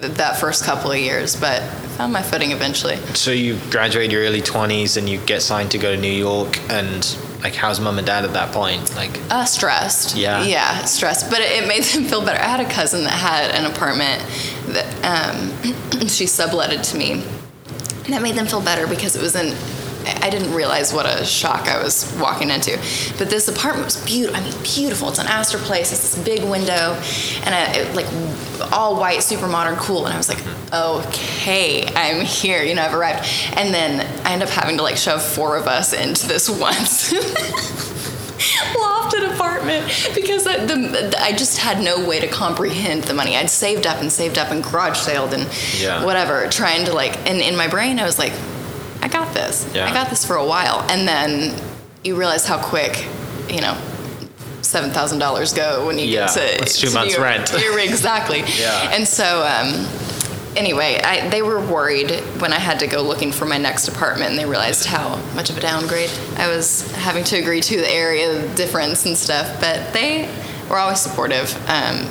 that 0.00 0.38
first 0.38 0.62
couple 0.64 0.92
of 0.92 0.98
years, 0.98 1.34
but 1.34 1.60
found 1.96 2.12
my 2.12 2.22
footing 2.22 2.52
eventually. 2.52 2.94
So 3.14 3.32
you 3.32 3.58
graduate 3.70 4.12
your 4.12 4.22
early 4.22 4.40
20s 4.40 4.96
and 4.96 5.08
you 5.08 5.18
get 5.18 5.42
signed 5.42 5.72
to 5.72 5.78
go 5.78 5.92
to 5.96 6.00
New 6.00 6.12
York. 6.12 6.60
And, 6.70 7.04
like, 7.42 7.54
how's 7.54 7.78
mom 7.80 7.98
and 7.98 8.06
dad 8.06 8.24
at 8.24 8.32
that 8.32 8.52
point? 8.52 8.94
Like, 8.96 9.18
Uh, 9.30 9.44
stressed. 9.44 10.16
Yeah. 10.16 10.42
Yeah, 10.44 10.84
stressed. 10.84 11.30
But 11.30 11.40
it, 11.40 11.62
it 11.62 11.68
made 11.68 11.82
them 11.84 12.04
feel 12.04 12.24
better. 12.24 12.40
I 12.42 12.46
had 12.48 12.60
a 12.60 12.68
cousin 12.70 13.04
that 13.04 13.10
had 13.12 13.50
an 13.52 13.70
apartment 13.70 14.22
that 14.68 14.86
um, 15.04 15.50
she 16.08 16.24
subletted 16.26 16.82
to 16.90 16.96
me. 16.98 17.12
And 18.04 18.14
that 18.14 18.22
made 18.22 18.34
them 18.36 18.46
feel 18.46 18.60
better 18.62 18.86
because 18.86 19.14
it 19.16 19.22
was 19.22 19.34
in. 19.36 19.54
I 20.06 20.30
didn't 20.30 20.52
realize 20.54 20.92
what 20.92 21.06
a 21.06 21.24
shock 21.24 21.68
I 21.68 21.82
was 21.82 22.12
walking 22.20 22.50
into. 22.50 22.78
But 23.18 23.30
this 23.30 23.48
apartment 23.48 23.84
was 23.86 23.96
beautiful. 24.04 24.36
I 24.40 24.44
mean, 24.44 24.54
beautiful. 24.62 25.08
It's 25.10 25.18
an 25.18 25.26
Astor 25.26 25.58
Place. 25.58 25.92
It's 25.92 26.14
this 26.14 26.24
big 26.24 26.42
window, 26.44 26.94
and 27.44 27.54
a, 27.54 27.80
it, 27.82 27.94
like 27.94 28.06
all 28.72 28.98
white, 28.98 29.22
super 29.22 29.46
modern, 29.48 29.76
cool. 29.76 30.04
And 30.06 30.14
I 30.14 30.16
was 30.16 30.28
like, 30.28 30.42
okay, 30.72 31.86
I'm 31.94 32.24
here. 32.24 32.62
You 32.62 32.74
know, 32.74 32.82
I've 32.82 32.94
arrived. 32.94 33.26
And 33.56 33.72
then 33.74 34.00
I 34.26 34.32
end 34.32 34.42
up 34.42 34.48
having 34.48 34.76
to 34.78 34.82
like 34.82 34.96
shove 34.96 35.22
four 35.22 35.56
of 35.56 35.66
us 35.66 35.92
into 35.92 36.26
this 36.26 36.48
once. 36.60 37.12
lofted 38.78 39.34
apartment 39.34 39.84
because 40.14 40.46
I, 40.46 40.64
the, 40.64 41.14
I 41.20 41.32
just 41.32 41.58
had 41.58 41.80
no 41.82 42.06
way 42.06 42.20
to 42.20 42.28
comprehend 42.28 43.04
the 43.04 43.14
money. 43.14 43.36
I'd 43.36 43.50
saved 43.50 43.86
up 43.86 44.00
and 44.00 44.12
saved 44.12 44.38
up 44.38 44.50
and 44.50 44.62
garage 44.62 44.96
saled 44.98 45.32
and 45.34 45.48
Yeah. 45.78 46.04
whatever, 46.04 46.48
trying 46.48 46.84
to 46.86 46.92
like, 46.94 47.16
and 47.28 47.40
in 47.40 47.56
my 47.56 47.66
brain, 47.68 47.98
I 47.98 48.04
was 48.04 48.18
like, 48.18 48.32
I 49.02 49.08
got 49.08 49.32
this. 49.34 49.70
Yeah. 49.74 49.88
I 49.88 49.92
got 49.92 50.10
this 50.10 50.24
for 50.24 50.36
a 50.36 50.44
while. 50.46 50.80
And 50.90 51.06
then 51.06 51.54
you 52.04 52.16
realize 52.16 52.46
how 52.46 52.58
quick, 52.62 53.06
you 53.48 53.60
know, 53.60 53.76
seven 54.62 54.90
thousand 54.90 55.18
dollars 55.20 55.52
go 55.52 55.86
when 55.86 55.98
you 55.98 56.06
Yeah, 56.06 56.26
get 56.26 56.34
to 56.34 56.62
it's 56.62 56.78
two 56.80 56.88
to 56.88 56.94
months 56.94 57.14
York. 57.14 57.24
rent. 57.24 57.52
You're- 57.58 57.84
exactly. 57.84 58.40
Yeah. 58.58 58.90
And 58.92 59.06
so, 59.06 59.42
um, 59.46 59.86
anyway, 60.56 61.00
I, 61.02 61.28
they 61.28 61.42
were 61.42 61.60
worried 61.64 62.10
when 62.40 62.52
I 62.52 62.58
had 62.58 62.80
to 62.80 62.86
go 62.86 63.02
looking 63.02 63.30
for 63.32 63.44
my 63.44 63.58
next 63.58 63.88
apartment, 63.88 64.30
and 64.30 64.38
they 64.38 64.44
realized 64.46 64.84
how 64.86 65.16
much 65.34 65.48
of 65.50 65.56
a 65.56 65.60
downgrade 65.60 66.10
I 66.36 66.48
was 66.48 66.90
having 66.92 67.24
to 67.24 67.36
agree 67.36 67.60
to, 67.60 67.76
the 67.76 67.90
area 67.90 68.46
difference 68.56 69.06
and 69.06 69.16
stuff. 69.16 69.60
But 69.60 69.92
they 69.92 70.28
were 70.68 70.76
always 70.78 71.00
supportive. 71.00 71.54
Um, 71.68 72.06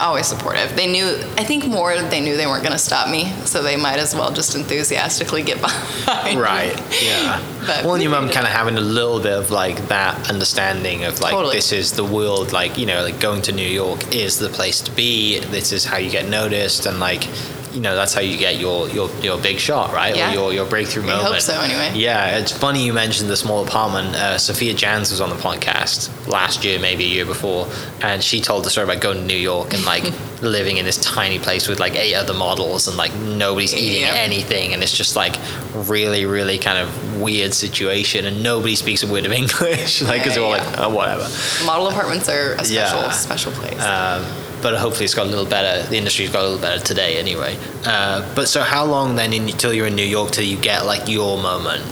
always 0.00 0.26
supportive. 0.26 0.74
They 0.76 0.86
knew, 0.86 1.06
I 1.36 1.44
think 1.44 1.66
more 1.66 1.96
they 2.00 2.20
knew 2.20 2.36
they 2.36 2.46
weren't 2.46 2.62
going 2.62 2.72
to 2.72 2.78
stop 2.78 3.08
me, 3.08 3.30
so 3.44 3.62
they 3.62 3.76
might 3.76 3.98
as 3.98 4.14
well 4.14 4.32
just 4.32 4.54
enthusiastically 4.54 5.42
get 5.42 5.60
behind. 5.60 6.36
me. 6.36 6.42
Right. 6.42 7.02
Yeah. 7.02 7.42
But 7.60 7.84
well, 7.84 7.92
and 7.94 8.02
your 8.02 8.10
mum 8.10 8.30
kind 8.30 8.46
of 8.46 8.52
having 8.52 8.78
a 8.78 8.80
little 8.80 9.20
bit 9.20 9.34
of 9.34 9.50
like 9.50 9.76
that 9.88 10.30
understanding 10.30 11.04
of 11.04 11.20
like 11.20 11.30
Totally. 11.32 11.56
this 11.56 11.72
is 11.72 11.92
the 11.92 12.02
world. 12.04 12.52
Like 12.52 12.78
you 12.78 12.86
know, 12.86 13.02
like 13.02 13.20
going 13.20 13.42
to 13.42 13.52
New 13.52 13.68
York 13.68 14.14
is 14.16 14.38
the 14.38 14.48
place 14.48 14.80
to 14.80 14.90
be. 14.92 15.40
This 15.40 15.70
is 15.70 15.84
how 15.84 15.98
you 15.98 16.10
get 16.10 16.26
noticed, 16.26 16.86
and 16.86 16.98
like 16.98 17.24
you 17.72 17.80
know 17.80 17.94
that's 17.94 18.14
how 18.14 18.20
you 18.20 18.36
get 18.36 18.58
your 18.58 18.88
your, 18.88 19.08
your 19.20 19.38
big 19.40 19.58
shot, 19.58 19.92
right? 19.92 20.16
Yeah. 20.16 20.30
Or 20.30 20.34
your 20.34 20.52
your 20.52 20.66
breakthrough 20.66 21.02
moment. 21.02 21.22
I 21.22 21.32
hope 21.32 21.40
so, 21.40 21.60
anyway. 21.60 21.92
Yeah, 21.94 22.38
it's 22.38 22.52
funny 22.52 22.84
you 22.84 22.92
mentioned 22.92 23.30
the 23.30 23.36
small 23.36 23.64
apartment. 23.64 24.14
Uh, 24.16 24.38
Sophia 24.38 24.74
Jans 24.74 25.10
was 25.10 25.20
on 25.20 25.30
the 25.30 25.36
podcast 25.36 26.10
last 26.28 26.64
year, 26.64 26.78
maybe 26.78 27.04
a 27.04 27.08
year 27.08 27.26
before, 27.26 27.68
and 28.02 28.22
she 28.22 28.40
told 28.40 28.64
the 28.64 28.70
story 28.70 28.84
about 28.84 29.00
going 29.00 29.18
to 29.18 29.24
New 29.24 29.36
York 29.36 29.72
and 29.74 29.84
like 29.84 30.04
living 30.42 30.78
in 30.78 30.84
this 30.86 30.96
tiny 30.98 31.38
place 31.38 31.68
with 31.68 31.78
like 31.80 31.94
eight 31.96 32.14
other 32.14 32.32
models 32.34 32.88
and 32.88 32.96
like 32.96 33.14
nobody's 33.16 33.74
eating 33.74 34.04
anything, 34.04 34.72
and 34.72 34.82
it's 34.82 34.96
just 34.96 35.14
like 35.16 35.36
really, 35.74 36.26
really 36.26 36.58
kind 36.58 36.78
of 36.78 37.20
weird 37.20 37.52
situation, 37.54 38.24
and 38.26 38.42
nobody 38.42 38.74
speaks 38.74 39.02
a 39.02 39.06
word 39.06 39.26
of 39.26 39.32
English, 39.42 40.02
like 40.02 40.20
because 40.22 40.34
they're 40.34 40.42
all 40.44 40.56
Yeah. 40.56 40.64
like, 40.70 40.78
oh, 40.80 40.88
whatever. 40.88 41.28
Model 41.64 41.88
apartments 41.88 42.28
are 42.28 42.52
a 42.54 42.64
special, 42.64 43.00
Yeah. 43.00 43.10
special 43.10 43.52
place. 43.52 43.80
Um, 43.82 44.24
but 44.62 44.76
hopefully 44.76 45.04
it's 45.04 45.14
got 45.14 45.26
a 45.26 45.30
little 45.30 45.46
better. 45.46 45.88
The 45.88 45.96
industry's 45.96 46.30
got 46.30 46.40
a 46.42 46.48
little 46.48 46.60
better 46.60 46.82
today, 46.84 47.18
anyway. 47.18 47.56
Uh, 47.84 48.22
but 48.34 48.48
so, 48.48 48.62
how 48.62 48.84
long 48.84 49.16
then 49.16 49.32
until 49.32 49.72
you're 49.72 49.86
in 49.86 49.94
New 49.94 50.04
York 50.04 50.30
till 50.32 50.44
you 50.44 50.56
get 50.56 50.86
like 50.86 51.08
your 51.08 51.38
moment? 51.38 51.84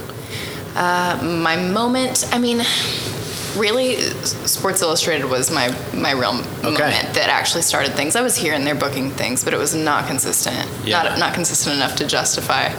my 0.75 1.55
moment 1.57 2.23
i 2.31 2.37
mean 2.37 2.61
really 3.57 3.95
sports 4.47 4.81
illustrated 4.81 5.25
was 5.25 5.51
my 5.51 5.67
my 5.93 6.11
real 6.11 6.33
moment 6.33 6.77
that 7.15 7.27
actually 7.29 7.61
started 7.63 7.91
things 7.93 8.15
i 8.15 8.21
was 8.21 8.37
here 8.37 8.53
and 8.53 8.65
there 8.65 8.75
booking 8.75 9.09
things 9.11 9.43
but 9.43 9.53
it 9.53 9.57
was 9.57 9.73
not 9.75 10.07
consistent 10.07 10.69
Yeah. 10.85 11.01
not, 11.03 11.19
not 11.19 11.33
consistent 11.33 11.75
enough 11.75 11.95
to 11.97 12.07
justify 12.07 12.71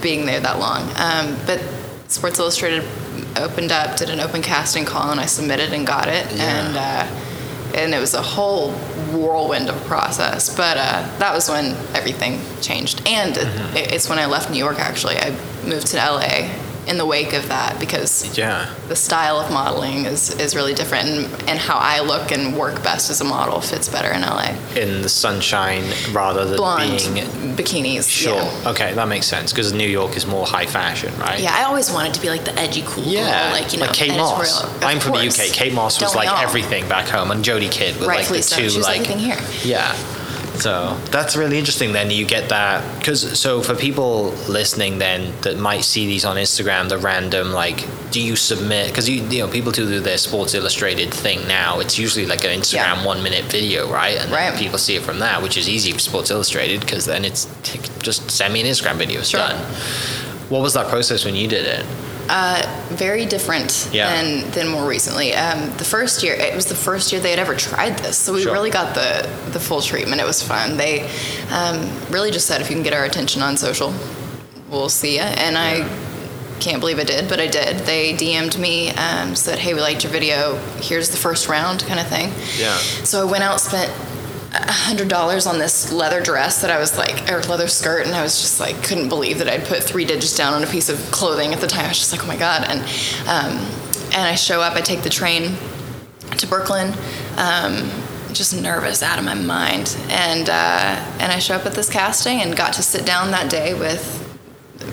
being 0.00 0.26
there 0.26 0.38
that 0.40 0.58
long 0.60 0.82
um, 0.96 1.36
but 1.46 1.60
sports 2.08 2.38
illustrated 2.38 2.84
opened 3.36 3.72
up 3.72 3.96
did 3.96 4.10
an 4.10 4.20
open 4.20 4.42
casting 4.42 4.84
call 4.84 5.10
and 5.10 5.18
i 5.18 5.26
submitted 5.26 5.72
and 5.72 5.86
got 5.86 6.06
it 6.06 6.30
Yeah. 6.32 6.42
and 6.44 6.76
uh, 6.76 7.06
and 7.74 7.94
it 7.94 8.00
was 8.00 8.14
a 8.14 8.22
whole 8.22 8.72
whirlwind 9.12 9.68
of 9.68 9.76
process. 9.84 10.54
But 10.56 10.76
uh, 10.76 11.02
that 11.18 11.32
was 11.34 11.48
when 11.48 11.74
everything 11.94 12.40
changed. 12.60 13.02
And 13.06 13.34
Mm-hmm. 13.34 13.76
it, 13.76 13.92
it's 13.92 14.08
when 14.08 14.18
i 14.18 14.26
left 14.26 14.50
new 14.50 14.58
york 14.58 14.78
actually. 14.78 15.16
I 15.16 15.30
moved 15.64 15.86
to 15.88 15.96
la 15.96 16.18
in 16.88 16.96
the 16.98 17.06
wake 17.06 17.32
of 17.34 17.48
that 17.48 17.78
because 17.78 18.36
Yeah. 18.36 18.66
the 18.88 18.96
style 18.96 19.38
of 19.38 19.50
modeling 19.52 20.06
is, 20.06 20.30
is 20.40 20.54
really 20.56 20.74
different 20.74 21.06
and, 21.08 21.48
and 21.48 21.58
how 21.58 21.76
I 21.76 22.00
look 22.00 22.32
and 22.32 22.56
work 22.56 22.82
best 22.82 23.10
as 23.10 23.20
a 23.20 23.24
model 23.24 23.60
fits 23.60 23.88
better 23.88 24.10
in 24.12 24.22
LA. 24.22 24.54
in 24.74 25.02
the 25.02 25.08
sunshine 25.08 25.84
rather 26.12 26.44
than 26.46 26.56
Blonde 26.56 26.98
being 27.14 27.26
bikinis. 27.56 28.08
sure. 28.08 28.34
Yeah. 28.36 28.70
Okay, 28.70 28.94
that 28.94 29.08
makes 29.08 29.26
sense 29.26 29.52
because 29.52 29.72
New 29.72 29.88
York 29.88 30.16
is 30.16 30.26
more 30.26 30.46
high 30.46 30.66
fashion, 30.66 31.12
right? 31.18 31.38
Yeah, 31.40 31.54
I 31.54 31.64
always 31.64 31.90
wanted 31.92 32.14
to 32.14 32.20
be 32.20 32.28
like 32.30 32.44
the 32.44 32.58
edgy, 32.58 32.82
cool, 32.86 33.04
Yeah, 33.04 33.50
girl, 33.50 33.60
like 33.60 33.72
you 33.72 33.78
know, 33.80 33.86
like 33.86 33.94
Kate 33.94 34.16
Moss. 34.16 34.64
I'm 34.82 34.98
from 35.00 35.12
the. 35.12 35.28
UK. 35.28 35.52
Kate 35.52 35.72
Moss 35.74 36.00
was 36.00 36.12
Don't 36.12 36.24
like 36.24 36.42
everything 36.42 36.88
back 36.88 37.06
home, 37.08 37.30
and 37.30 37.44
Jodie 37.44 37.70
Kidd 37.70 37.98
were 38.00 38.06
like 38.06 38.26
the 38.28 38.42
so. 38.42 38.56
two 38.56 38.68
She 38.70 38.76
was 38.78 38.86
like 38.86 39.00
everything 39.02 39.18
here. 39.18 39.38
yeah. 39.64 39.94
So 40.60 40.98
that's 41.10 41.36
really 41.36 41.58
interesting. 41.58 41.92
Then 41.92 42.10
you 42.10 42.26
get 42.26 42.48
that 42.48 42.98
because 42.98 43.38
so 43.38 43.62
for 43.62 43.74
people 43.74 44.30
listening, 44.48 44.98
then 44.98 45.32
that 45.42 45.56
might 45.58 45.82
see 45.84 46.06
these 46.06 46.24
on 46.24 46.36
Instagram, 46.36 46.88
the 46.88 46.98
random 46.98 47.52
like, 47.52 47.86
do 48.10 48.20
you 48.20 48.34
submit? 48.36 48.88
Because 48.88 49.08
you 49.08 49.22
you 49.22 49.38
know 49.40 49.48
people 49.48 49.70
do 49.72 50.00
their 50.00 50.18
Sports 50.18 50.54
Illustrated 50.54 51.12
thing 51.14 51.46
now. 51.46 51.78
It's 51.80 51.98
usually 51.98 52.26
like 52.26 52.44
an 52.44 52.50
Instagram 52.58 52.74
Yeah. 53.02 53.04
one 53.06 53.22
minute 53.22 53.44
video, 53.44 53.90
right? 53.90 54.16
And 54.18 54.30
Right. 54.32 54.56
people 54.58 54.78
see 54.78 54.96
it 54.96 55.02
from 55.02 55.18
that, 55.20 55.42
which 55.42 55.56
is 55.56 55.68
easy 55.68 55.92
for 55.92 56.00
Sports 56.00 56.30
Illustrated 56.30 56.80
because 56.80 57.04
then 57.06 57.24
it's 57.24 57.46
just 58.02 58.30
send 58.30 58.52
me 58.52 58.60
an 58.60 58.66
Instagram 58.66 58.96
video. 58.96 59.20
It's 59.20 59.28
Sure. 59.30 59.40
done. 59.40 59.56
What 60.48 60.62
was 60.62 60.72
that 60.74 60.88
process 60.88 61.24
when 61.24 61.36
you 61.36 61.46
did 61.46 61.66
it? 61.66 61.84
Uh, 62.28 62.62
very 62.90 63.24
different 63.24 63.88
Yeah. 63.90 64.10
than 64.10 64.50
than 64.50 64.68
more 64.68 64.86
recently. 64.86 65.34
Um, 65.34 65.72
the 65.78 65.84
first 65.84 66.22
year, 66.22 66.34
it 66.34 66.54
was 66.54 66.66
the 66.66 66.74
first 66.74 67.10
year 67.10 67.20
they 67.22 67.30
had 67.30 67.38
ever 67.38 67.54
tried 67.54 67.98
this, 68.00 68.18
so 68.18 68.32
we 68.34 68.42
Sure. 68.42 68.52
really 68.52 68.70
got 68.70 68.94
the 68.94 69.26
the 69.52 69.60
full 69.60 69.80
treatment. 69.80 70.20
It 70.20 70.26
was 70.26 70.42
fun. 70.42 70.76
They 70.76 71.08
um, 71.50 71.88
really 72.10 72.30
just 72.30 72.46
said, 72.46 72.60
if 72.60 72.68
you 72.68 72.76
can 72.76 72.82
get 72.82 72.92
our 72.92 73.04
attention 73.04 73.42
on 73.42 73.56
social, 73.56 73.94
we'll 74.68 74.90
see 74.90 75.14
you. 75.16 75.22
And 75.22 75.56
I 75.56 75.86
can't 76.60 76.80
believe 76.80 76.98
I 76.98 77.04
did, 77.04 77.28
but 77.28 77.40
I 77.40 77.46
did. 77.46 77.86
They 77.86 78.12
DM'd 78.14 78.58
me, 78.58 78.90
um, 78.90 79.34
said, 79.36 79.58
"Hey, 79.60 79.72
we 79.74 79.80
liked 79.80 80.02
your 80.04 80.12
video. 80.12 80.58
Here's 80.82 81.08
the 81.08 81.16
first 81.16 81.48
round," 81.48 81.86
kind 81.86 82.00
of 82.00 82.08
thing. 82.08 82.34
Yeah. 82.58 82.76
So 83.04 83.20
I 83.22 83.24
went 83.24 83.44
out, 83.44 83.60
spent 83.60 83.90
a 84.52 84.72
hundred 84.72 85.08
dollars 85.08 85.46
on 85.46 85.58
this 85.58 85.92
leather 85.92 86.22
dress 86.22 86.62
that 86.62 86.70
I 86.70 86.78
was 86.78 86.96
like, 86.96 87.30
or 87.30 87.42
leather 87.42 87.68
skirt, 87.68 88.06
and 88.06 88.14
I 88.14 88.22
was 88.22 88.40
just 88.40 88.60
like, 88.60 88.82
couldn't 88.82 89.08
believe 89.08 89.38
that 89.38 89.48
I'd 89.48 89.64
put 89.64 89.82
three 89.82 90.04
digits 90.04 90.36
down 90.36 90.54
on 90.54 90.64
a 90.64 90.66
piece 90.66 90.88
of 90.88 90.98
clothing 91.10 91.52
at 91.52 91.60
the 91.60 91.66
time. 91.66 91.84
I 91.84 91.88
was 91.88 91.98
just 91.98 92.12
like, 92.12 92.24
oh 92.24 92.26
my 92.26 92.36
god! 92.36 92.64
And 92.66 92.80
um, 93.28 93.58
and 94.12 94.22
I 94.26 94.34
show 94.34 94.60
up, 94.60 94.74
I 94.74 94.80
take 94.80 95.02
the 95.02 95.10
train 95.10 95.56
to 96.38 96.46
Brooklyn, 96.46 96.94
um, 97.36 97.90
just 98.32 98.60
nervous 98.60 99.02
out 99.02 99.18
of 99.18 99.24
my 99.24 99.34
mind, 99.34 99.96
and 100.08 100.48
uh, 100.48 101.16
and 101.20 101.30
I 101.30 101.38
show 101.38 101.54
up 101.54 101.66
at 101.66 101.74
this 101.74 101.90
casting 101.90 102.40
and 102.40 102.56
got 102.56 102.72
to 102.74 102.82
sit 102.82 103.04
down 103.04 103.30
that 103.32 103.50
day 103.50 103.74
with 103.74 104.14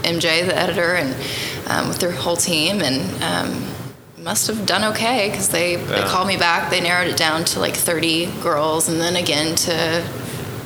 MJ, 0.04 0.46
the 0.46 0.58
editor, 0.58 0.96
and 0.96 1.16
um, 1.68 1.88
with 1.88 2.00
their 2.00 2.12
whole 2.12 2.36
team, 2.36 2.82
and 2.82 3.24
um, 3.24 3.75
must 4.26 4.48
have 4.48 4.66
done 4.66 4.84
okay 4.84 5.30
because 5.30 5.50
they, 5.50 5.76
they 5.76 6.02
called 6.02 6.28
me 6.28 6.36
back. 6.36 6.72
They 6.72 6.82
narrowed 6.82 7.08
it 7.08 7.16
down 7.16 7.46
to 7.46 7.60
like 7.60 7.76
30 7.76 8.26
girls, 8.42 8.90
and 8.90 9.00
then 9.00 9.16
again 9.16 9.56
to 9.56 10.04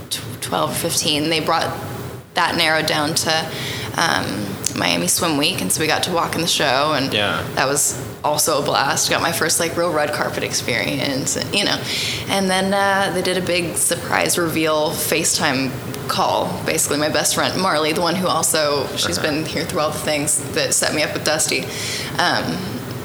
tw- 0.09 0.41
12 0.41 0.71
or 0.71 0.73
15. 0.73 1.29
They 1.29 1.41
brought 1.41 1.77
that 2.35 2.55
narrowed 2.55 2.85
down 2.85 3.13
to 3.15 3.51
um, 3.97 4.45
Miami 4.79 5.07
Swim 5.09 5.35
Week, 5.37 5.59
and 5.61 5.69
so 5.69 5.81
we 5.81 5.87
got 5.87 6.03
to 6.03 6.11
walk 6.13 6.35
in 6.35 6.41
the 6.41 6.47
show, 6.47 6.93
and 6.95 7.13
Yeah. 7.13 7.45
that 7.55 7.67
was 7.67 8.01
also 8.23 8.61
a 8.61 8.65
blast. 8.65 9.09
Got 9.09 9.21
my 9.21 9.33
first 9.33 9.59
like 9.59 9.75
real 9.75 9.91
red 9.91 10.13
carpet 10.13 10.43
experience, 10.43 11.35
you 11.53 11.65
know. 11.65 11.77
And 12.29 12.49
then 12.49 12.73
uh, 12.73 13.11
they 13.13 13.21
did 13.21 13.37
a 13.37 13.45
big 13.45 13.75
surprise 13.75 14.37
reveal 14.37 14.91
FaceTime 14.91 16.07
call. 16.07 16.47
Basically, 16.65 16.97
my 16.97 17.09
best 17.09 17.35
friend 17.35 17.61
Marley, 17.61 17.91
the 17.91 17.99
one 18.01 18.15
who 18.15 18.27
also 18.27 18.87
she's 18.95 19.17
Uh-huh. 19.17 19.27
been 19.29 19.45
here 19.45 19.65
through 19.65 19.81
all 19.81 19.91
the 19.91 19.99
things 19.99 20.39
that 20.53 20.73
set 20.73 20.95
me 20.95 21.03
up 21.03 21.13
with 21.13 21.25
Dusty. 21.25 21.65
Um, 22.17 22.57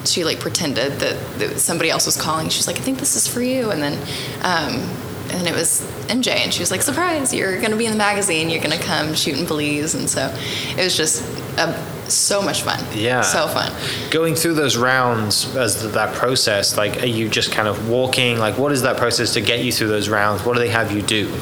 she 0.06 0.24
like 0.24 0.40
pretended 0.40 0.92
that, 1.00 1.38
that 1.38 1.58
somebody 1.58 1.90
else 1.90 2.06
was 2.06 2.20
calling. 2.20 2.48
She's 2.48 2.66
like, 2.66 2.76
I 2.78 2.80
think 2.80 2.98
this 2.98 3.16
is 3.16 3.26
for 3.26 3.42
you, 3.42 3.70
and 3.70 3.82
then. 3.82 3.98
Um, 4.42 4.88
and 5.30 5.48
it 5.48 5.54
was 5.54 5.80
MJ, 6.06 6.28
and 6.28 6.52
she 6.52 6.60
was 6.60 6.70
like, 6.70 6.82
"Surprise! 6.82 7.32
You're 7.34 7.60
gonna 7.60 7.76
be 7.76 7.86
in 7.86 7.92
the 7.92 7.98
magazine. 7.98 8.50
You're 8.50 8.62
gonna 8.62 8.78
come 8.78 9.14
shoot 9.14 9.36
in 9.36 9.46
Belize." 9.46 9.94
And 9.94 10.08
so, 10.08 10.32
it 10.76 10.84
was 10.84 10.96
just 10.96 11.24
uh, 11.58 11.72
so 12.08 12.42
much 12.42 12.62
fun. 12.62 12.84
Yeah. 12.94 13.22
so 13.22 13.48
fun. 13.48 13.72
Going 14.10 14.34
through 14.34 14.54
those 14.54 14.76
rounds 14.76 15.56
as 15.56 15.80
th- 15.80 15.94
that 15.94 16.14
process, 16.14 16.76
like, 16.76 17.02
are 17.02 17.06
you 17.06 17.28
just 17.28 17.52
kind 17.52 17.66
of 17.66 17.88
walking? 17.88 18.38
Like, 18.38 18.58
what 18.58 18.70
is 18.70 18.82
that 18.82 18.96
process 18.96 19.32
to 19.34 19.40
get 19.40 19.64
you 19.64 19.72
through 19.72 19.88
those 19.88 20.08
rounds? 20.08 20.44
What 20.44 20.54
do 20.54 20.60
they 20.60 20.68
have 20.68 20.92
you 20.92 21.02
do? 21.02 21.32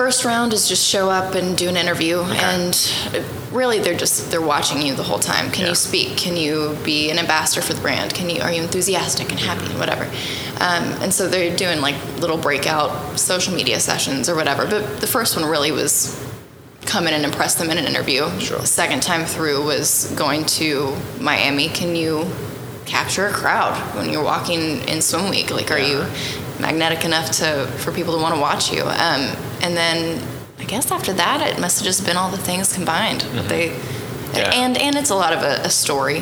First 0.00 0.24
round 0.24 0.54
is 0.54 0.66
just 0.66 0.82
show 0.82 1.10
up 1.10 1.34
and 1.34 1.58
do 1.58 1.68
an 1.68 1.76
interview, 1.76 2.20
and 2.22 2.74
really 3.52 3.80
they're 3.80 3.94
just 3.94 4.30
they're 4.30 4.40
watching 4.40 4.80
you 4.80 4.94
the 4.94 5.02
whole 5.02 5.18
time. 5.18 5.50
Can 5.50 5.64
Yeah. 5.64 5.68
you 5.68 5.74
speak? 5.74 6.16
Can 6.16 6.38
you 6.38 6.78
be 6.82 7.10
an 7.10 7.18
ambassador 7.18 7.60
for 7.60 7.74
the 7.74 7.82
brand? 7.82 8.14
Can 8.14 8.30
you 8.30 8.40
are 8.40 8.50
you 8.50 8.62
enthusiastic 8.62 9.30
and 9.30 9.38
happy 9.38 9.66
and 9.66 9.78
whatever? 9.78 10.04
Um, 10.58 10.84
and 11.02 11.12
so 11.12 11.28
they're 11.28 11.54
doing 11.54 11.82
like 11.82 11.96
little 12.18 12.38
breakout 12.38 13.20
social 13.20 13.52
media 13.52 13.78
sessions 13.78 14.30
or 14.30 14.34
whatever. 14.36 14.64
But 14.66 15.02
the 15.02 15.06
first 15.06 15.36
one 15.36 15.44
really 15.44 15.70
was 15.70 16.18
come 16.86 17.06
in 17.06 17.12
and 17.12 17.22
impress 17.26 17.56
them 17.56 17.68
in 17.68 17.76
an 17.76 17.84
interview. 17.84 18.30
Sure. 18.40 18.56
The 18.56 18.66
second 18.66 19.02
time 19.02 19.26
through 19.26 19.66
was 19.66 20.10
going 20.16 20.46
to 20.60 20.96
Miami. 21.20 21.68
Can 21.68 21.94
you 21.94 22.26
capture 22.86 23.26
a 23.26 23.32
crowd 23.32 23.76
when 23.94 24.08
you're 24.08 24.24
walking 24.24 24.80
in 24.88 25.02
swim 25.02 25.28
week? 25.28 25.50
Like, 25.50 25.70
are 25.70 25.78
Yeah. 25.78 25.88
you 25.88 26.06
magnetic 26.60 27.04
enough 27.04 27.30
to 27.32 27.66
for 27.78 27.92
people 27.92 28.14
to 28.16 28.20
want 28.22 28.34
to 28.34 28.40
watch 28.40 28.72
you? 28.72 28.82
Um, 28.82 29.34
and 29.62 29.76
then 29.76 30.22
I 30.58 30.64
guess 30.64 30.90
after 30.90 31.12
that, 31.14 31.40
it 31.48 31.60
must 31.60 31.78
have 31.78 31.84
just 31.86 32.04
been 32.04 32.16
all 32.16 32.30
the 32.30 32.38
things 32.38 32.72
combined. 32.74 33.22
They 33.48 33.70
Mm-hmm. 33.70 34.36
Yeah. 34.36 34.52
and 34.54 34.78
and 34.78 34.94
it's 34.94 35.10
a 35.10 35.14
lot 35.16 35.32
of 35.32 35.42
a, 35.42 35.62
a 35.66 35.70
story. 35.70 36.20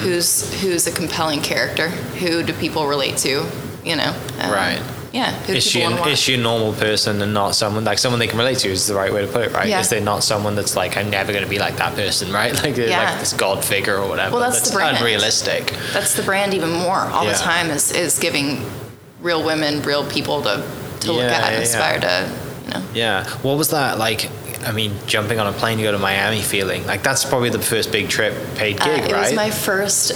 Who's 0.00 0.52
who's 0.60 0.86
a 0.86 0.92
compelling 0.92 1.40
character? 1.40 1.88
Who 1.88 2.42
do 2.42 2.52
people 2.52 2.86
relate 2.86 3.16
to? 3.18 3.46
You 3.82 3.96
know. 3.96 4.14
Um, 4.40 4.50
Right. 4.52 4.82
Yeah. 5.12 5.32
Who 5.46 5.54
Is 5.54 5.64
she, 5.64 5.80
an, 5.80 5.92
is 6.06 6.18
she 6.18 6.34
a 6.34 6.36
normal 6.36 6.74
person 6.74 7.22
and 7.22 7.32
not 7.32 7.54
someone 7.54 7.84
like 7.84 7.98
someone 7.98 8.18
they 8.18 8.26
can 8.26 8.36
relate 8.38 8.58
to? 8.58 8.68
Is 8.68 8.86
the 8.86 8.94
right 8.94 9.10
way 9.10 9.22
to 9.24 9.32
put 9.32 9.46
it, 9.46 9.52
right? 9.52 9.66
Yeah. 9.66 9.80
Is 9.80 9.88
there 9.88 10.02
not 10.02 10.22
someone 10.22 10.54
that's 10.54 10.76
like 10.76 10.98
I'm 10.98 11.08
never 11.08 11.32
going 11.32 11.44
to 11.44 11.48
be 11.48 11.58
like 11.58 11.76
that 11.78 11.94
person, 11.94 12.30
right? 12.30 12.52
Like 12.62 12.76
Yeah. 12.76 13.02
like 13.12 13.20
this 13.20 13.32
god 13.32 13.64
figure 13.64 13.96
or 13.96 14.06
whatever. 14.06 14.32
Well, 14.36 14.50
that's 14.50 14.68
the 14.68 14.74
brand. 14.76 14.98
unrealistic. 14.98 15.72
That's 15.94 16.14
the 16.14 16.22
brand 16.24 16.52
even 16.52 16.70
more 16.72 16.98
all 16.98 17.24
Yeah. 17.24 17.32
the 17.32 17.38
time 17.38 17.70
is, 17.70 17.90
is 17.92 18.18
giving 18.18 18.60
real 19.26 19.42
women, 19.44 19.82
real 19.82 20.08
people 20.08 20.40
to, 20.42 20.64
to 21.00 21.12
look 21.12 21.24
at 21.24 21.52
and 21.52 21.56
yeah, 21.56 21.68
aspire 21.68 22.00
to, 22.00 22.32
you 22.64 22.70
know. 22.72 22.82
Yeah. 22.94 23.28
What 23.42 23.58
was 23.58 23.70
that 23.70 23.98
like? 23.98 24.30
I 24.66 24.72
mean, 24.72 24.92
jumping 25.06 25.38
on 25.38 25.46
a 25.46 25.52
plane 25.52 25.76
to 25.78 25.82
go 25.84 25.92
to 25.92 25.98
Miami 25.98 26.42
feeling 26.42 26.86
like 26.86 27.02
that's 27.02 27.24
probably 27.24 27.50
the 27.50 27.60
first 27.60 27.92
big 27.92 28.08
trip 28.08 28.32
paid 28.56 28.80
Uh, 28.80 28.84
gig, 28.86 29.10
it 29.10 29.12
right? 29.12 29.20
was 29.22 29.32
my 29.34 29.50
first 29.50 30.12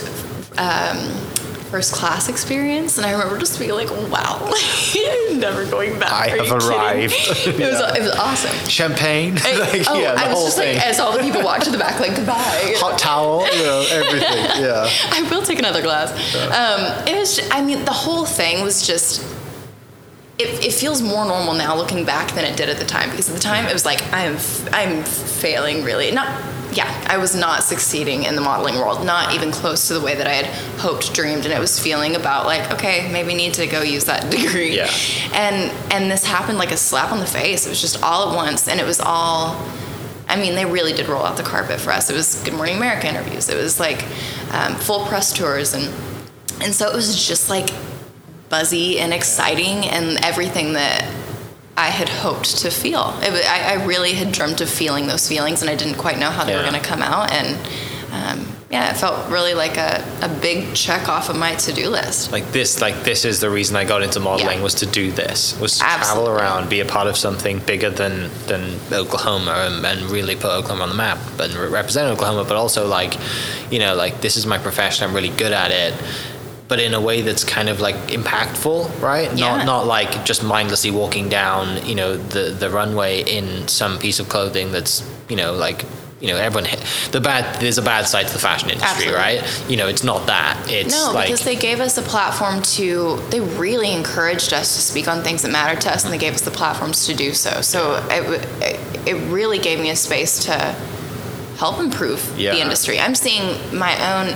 um, 0.58 0.98
first 1.70 1.92
class 1.92 2.28
experience, 2.28 2.96
and 2.98 3.06
I 3.06 3.12
remember 3.12 3.38
just 3.38 3.58
being 3.58 3.70
like, 3.72 3.90
"Wow, 3.90 4.52
never 5.32 5.64
going 5.66 5.98
back." 5.98 6.12
I 6.12 6.26
Are 6.26 6.28
have 6.30 6.46
you 6.46 6.52
kidding?" 6.54 6.68
arrived. 6.68 7.14
it 7.46 7.58
was 7.58 7.96
it 7.96 8.02
was 8.02 8.10
awesome. 8.16 8.68
Champagne, 8.68 9.38
I- 9.42 9.52
like, 9.72 9.84
oh, 9.88 10.00
yeah, 10.00 10.14
the 10.14 10.20
I 10.20 10.28
was 10.28 10.34
whole 10.36 10.44
just 10.46 10.58
thing. 10.58 10.76
like, 10.76 10.86
as 10.86 10.98
all 11.00 11.12
the 11.16 11.20
people 11.22 11.42
walked 11.42 11.64
to 11.64 11.70
the 11.70 11.78
back, 11.78 12.00
like 12.00 12.16
goodbye. 12.16 12.74
Hot 12.78 12.98
towel, 12.98 13.44
you 13.46 13.62
know, 13.62 13.86
everything. 13.90 14.62
Yeah. 14.62 14.88
I 15.12 15.26
will 15.30 15.42
take 15.42 15.58
another 15.58 15.82
glass. 15.82 16.10
Um, 16.36 17.06
it 17.08 17.16
was. 17.18 17.36
ju- 17.36 17.48
I 17.50 17.62
mean, 17.62 17.84
the 17.84 17.92
whole 17.92 18.24
thing 18.26 18.62
was 18.64 18.86
just. 18.86 19.24
It, 20.38 20.64
it 20.64 20.72
feels 20.72 21.02
more 21.02 21.26
normal 21.26 21.52
now 21.52 21.76
looking 21.76 22.06
back 22.06 22.32
than 22.32 22.46
it 22.46 22.56
did 22.56 22.70
at 22.70 22.78
the 22.78 22.86
time 22.86 23.10
because 23.10 23.28
at 23.28 23.34
the 23.34 23.42
time 23.42 23.66
it 23.66 23.74
was 23.74 23.84
like 23.84 24.00
I 24.10 24.22
am 24.24 24.36
f- 24.36 24.68
I'm 24.72 25.02
failing 25.04 25.84
really 25.84 26.12
not 26.12 26.28
yeah 26.72 27.04
I 27.08 27.18
was 27.18 27.34
not 27.34 27.62
succeeding 27.62 28.24
in 28.24 28.34
the 28.36 28.40
modeling 28.40 28.76
world 28.76 29.04
not 29.04 29.34
even 29.34 29.50
close 29.50 29.88
to 29.88 29.94
the 29.94 30.00
way 30.00 30.14
that 30.14 30.26
I 30.26 30.32
had 30.34 30.46
hoped 30.80 31.12
dreamed 31.14 31.44
and 31.44 31.52
it 31.52 31.58
was 31.58 31.78
feeling 31.80 32.16
about 32.16 32.46
like 32.46 32.70
okay 32.72 33.10
maybe 33.12 33.34
need 33.34 33.54
to 33.54 33.66
go 33.66 33.82
use 33.82 34.04
that 34.04 34.30
degree 34.36 34.76
Yeah. 34.76 34.90
and 35.32 35.70
and 35.92 36.10
this 36.10 36.24
happened 36.24 36.58
like 36.58 36.72
a 36.72 36.76
slap 36.76 37.12
on 37.12 37.18
the 37.18 37.26
face 37.26 37.66
it 37.66 37.70
was 37.70 37.80
just 37.80 38.02
all 38.02 38.30
at 38.30 38.36
once 38.36 38.68
and 38.68 38.78
it 38.80 38.86
was 38.86 39.00
all 39.00 39.56
I 40.28 40.36
mean, 40.36 40.54
they 40.54 40.64
really 40.64 40.92
did 40.92 41.08
roll 41.08 41.24
out 41.24 41.36
the 41.36 41.42
carpet 41.42 41.80
for 41.80 41.90
us. 41.90 42.08
It 42.08 42.14
was 42.14 42.40
Good 42.44 42.54
Morning 42.54 42.76
America 42.76 43.08
interviews. 43.08 43.48
It 43.48 43.56
was 43.56 43.80
like 43.80 44.04
um, 44.52 44.76
full 44.76 45.04
press 45.06 45.32
tours, 45.32 45.74
and 45.74 45.92
and 46.62 46.72
so 46.72 46.88
it 46.88 46.94
was 46.94 47.26
just 47.26 47.50
like 47.50 47.68
buzzy 48.48 49.00
and 49.00 49.12
exciting, 49.12 49.86
and 49.88 50.24
everything 50.24 50.74
that 50.74 51.02
I 51.76 51.88
had 51.88 52.08
hoped 52.08 52.58
to 52.58 52.70
feel. 52.70 53.14
It, 53.22 53.44
I, 53.46 53.74
I 53.80 53.84
really 53.86 54.12
had 54.12 54.32
dreamt 54.32 54.60
of 54.60 54.68
feeling 54.68 55.06
those 55.06 55.26
feelings, 55.28 55.62
and 55.62 55.70
I 55.70 55.76
didn't 55.76 55.96
quite 55.98 56.18
know 56.18 56.30
how 56.30 56.44
they 56.44 56.54
were 56.54 56.62
going 56.62 56.74
to 56.74 56.80
come 56.86 57.00
out. 57.02 57.32
And 57.32 57.56
um, 58.12 58.46
yeah, 58.70 58.90
it 58.90 58.96
felt 58.98 59.30
really 59.30 59.54
like 59.54 59.76
a, 59.76 60.04
a 60.20 60.28
big 60.40 60.74
check 60.74 61.08
off 61.08 61.28
of 61.30 61.36
my 61.36 61.54
to 61.54 61.72
do 61.72 61.88
list. 61.88 62.32
Like 62.32 62.50
this, 62.52 62.80
like 62.80 63.02
this 63.04 63.24
is 63.24 63.40
the 63.40 63.48
reason 63.50 63.76
I 63.76 63.84
got 63.84 64.02
into 64.02 64.20
modeling 64.20 64.58
Yeah. 64.58 64.62
was 64.64 64.74
to 64.76 64.86
do 64.86 65.10
this, 65.10 65.58
was 65.58 65.74
to 65.78 65.84
travel 65.84 66.28
around, 66.28 66.68
be 66.68 66.80
a 66.80 66.84
part 66.84 67.06
of 67.06 67.16
something 67.16 67.60
bigger 67.60 67.88
than 67.90 68.30
than 68.46 68.78
Oklahoma, 68.92 69.52
and, 69.70 69.86
and 69.86 70.10
really 70.10 70.34
put 70.36 70.50
Oklahoma 70.50 70.82
on 70.82 70.88
the 70.90 70.94
map 70.96 71.18
and 71.38 71.54
re- 71.54 71.68
represent 71.68 72.08
Oklahoma. 72.12 72.44
But 72.44 72.56
also 72.56 72.86
like, 72.86 73.14
you 73.70 73.78
know, 73.78 73.94
like 73.94 74.20
this 74.20 74.36
is 74.36 74.44
my 74.44 74.58
profession. 74.58 75.08
I'm 75.08 75.14
really 75.14 75.30
good 75.30 75.52
at 75.52 75.70
it. 75.70 75.94
But 76.70 76.78
in 76.78 76.94
a 76.94 77.00
way 77.00 77.20
that's 77.20 77.42
kind 77.42 77.68
of 77.68 77.80
like 77.80 77.96
impactful, 78.18 79.02
right? 79.02 79.28
Yeah. 79.36 79.56
Not 79.56 79.66
not 79.66 79.86
like 79.86 80.24
just 80.24 80.42
mindlessly 80.44 80.92
walking 80.92 81.28
down, 81.28 81.84
you 81.84 81.96
know, 81.96 82.16
the 82.16 82.44
the 82.62 82.70
runway 82.70 83.22
in 83.22 83.66
some 83.66 83.98
piece 83.98 84.20
of 84.20 84.28
clothing 84.28 84.70
that's, 84.70 85.02
you 85.28 85.36
know, 85.36 85.52
like, 85.52 85.84
you 86.20 86.28
know, 86.28 86.36
everyone. 86.36 86.70
The 87.10 87.20
bad 87.20 87.60
there's 87.60 87.78
a 87.78 87.82
bad 87.82 88.06
side 88.06 88.28
to 88.28 88.32
the 88.32 88.38
fashion 88.38 88.70
industry, 88.70 89.08
Absolutely. 89.08 89.20
right? 89.20 89.70
You 89.70 89.76
know, 89.78 89.88
it's 89.88 90.04
not 90.04 90.26
that. 90.28 90.54
It's 90.70 90.94
No, 90.94 91.12
like 91.12 91.26
because 91.26 91.44
they 91.44 91.56
gave 91.56 91.80
us 91.80 91.98
a 91.98 92.02
platform 92.02 92.62
to. 92.76 93.16
They 93.30 93.40
really 93.40 93.92
encouraged 93.92 94.52
us 94.52 94.74
to 94.76 94.80
speak 94.80 95.08
on 95.08 95.22
things 95.24 95.42
that 95.42 95.50
mattered 95.50 95.80
to 95.82 95.90
us, 95.92 96.04
and 96.04 96.12
they 96.14 96.18
gave 96.18 96.34
us 96.34 96.42
the 96.42 96.52
platforms 96.52 97.04
to 97.06 97.14
do 97.14 97.34
so. 97.34 97.62
So 97.62 97.96
it, 98.10 98.22
it, 98.62 99.08
it 99.08 99.16
really 99.32 99.58
gave 99.58 99.80
me 99.80 99.90
a 99.90 99.96
space 99.96 100.44
to 100.44 100.76
help 101.60 101.78
improve 101.78 102.20
Yeah. 102.38 102.54
the 102.54 102.60
industry. 102.60 102.96
I'm 102.98 103.14
seeing 103.14 103.46
my 103.86 103.94
own 104.12 104.26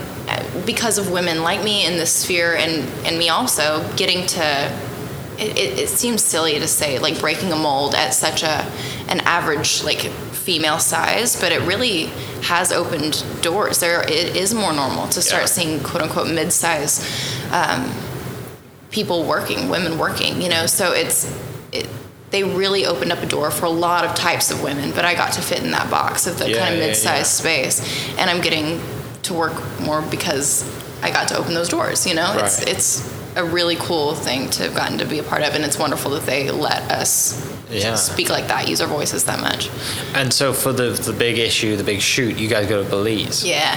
because 0.66 0.98
of 0.98 1.10
women 1.10 1.42
like 1.42 1.62
me 1.64 1.76
in 1.88 1.94
this 1.96 2.12
sphere, 2.12 2.54
and 2.54 2.72
and 3.06 3.18
me 3.18 3.28
also 3.30 3.64
getting 3.96 4.26
to 4.36 4.44
it, 5.44 5.58
it, 5.58 5.70
it 5.84 5.88
seems 5.88 6.22
silly 6.22 6.58
to 6.60 6.68
say 6.68 6.98
like 7.06 7.18
breaking 7.20 7.50
a 7.52 7.56
mold 7.56 7.94
at 7.94 8.10
such 8.14 8.42
a 8.42 8.56
an 9.08 9.20
average 9.38 9.82
like 9.82 10.02
female 10.46 10.78
size, 10.78 11.30
but 11.40 11.50
it 11.50 11.60
really 11.62 12.06
has 12.52 12.70
opened 12.70 13.24
doors. 13.40 13.78
There, 13.80 14.02
it 14.02 14.36
is 14.36 14.52
more 14.54 14.72
normal 14.74 15.08
to 15.08 15.20
start 15.22 15.42
Yeah. 15.44 15.46
seeing 15.56 15.80
quote 15.82 16.02
unquote 16.02 16.28
mid-size 16.28 16.94
um, 17.50 17.90
people 18.90 19.24
working, 19.24 19.70
women 19.70 19.98
working. 19.98 20.42
You 20.42 20.50
know, 20.50 20.66
so 20.66 20.92
it's 20.92 21.18
it, 21.72 21.88
they 22.34 22.42
really 22.42 22.84
opened 22.84 23.12
up 23.12 23.22
a 23.22 23.26
door 23.26 23.50
for 23.50 23.66
a 23.66 23.70
lot 23.86 24.04
of 24.04 24.14
types 24.14 24.50
of 24.50 24.62
women. 24.62 24.90
But 24.90 25.04
I 25.04 25.14
got 25.14 25.32
to 25.34 25.40
fit 25.40 25.62
in 25.62 25.70
that 25.70 25.88
box 25.90 26.26
of 26.26 26.38
the 26.38 26.50
Yeah, 26.50 26.58
kind 26.62 26.74
of 26.74 26.80
mid-sized 26.80 27.44
yeah. 27.44 27.44
space, 27.44 27.76
and 28.18 28.28
I'm 28.28 28.40
getting 28.40 28.80
to 29.22 29.34
work 29.34 29.54
more 29.80 30.02
because 30.02 30.46
I 31.02 31.10
got 31.10 31.28
to 31.28 31.36
open 31.38 31.54
those 31.54 31.68
doors. 31.68 32.06
You 32.06 32.14
know, 32.14 32.34
it's 32.38 32.60
it's 32.62 32.90
a 33.36 33.44
really 33.44 33.76
cool 33.76 34.14
thing 34.14 34.48
to 34.50 34.62
have 34.64 34.74
gotten 34.74 34.98
to 34.98 35.04
be 35.06 35.18
a 35.18 35.22
part 35.22 35.42
of, 35.42 35.54
and 35.54 35.64
it's 35.64 35.78
wonderful 35.78 36.10
that 36.12 36.24
they 36.26 36.50
let 36.50 36.82
us 36.90 37.14
Yeah. 37.70 37.94
speak 37.96 38.28
like 38.30 38.46
that, 38.48 38.68
use 38.68 38.80
our 38.80 38.88
voices 38.98 39.24
that 39.24 39.40
much. 39.40 39.68
And 40.14 40.32
so 40.32 40.52
for 40.52 40.72
the 40.72 40.90
the 40.90 41.12
big 41.12 41.38
issue, 41.38 41.76
the 41.76 41.84
big 41.92 42.00
shoot, 42.00 42.36
you 42.36 42.48
guys 42.48 42.66
go 42.68 42.82
to 42.82 42.88
Belize. 42.88 43.44
Yeah. 43.44 43.74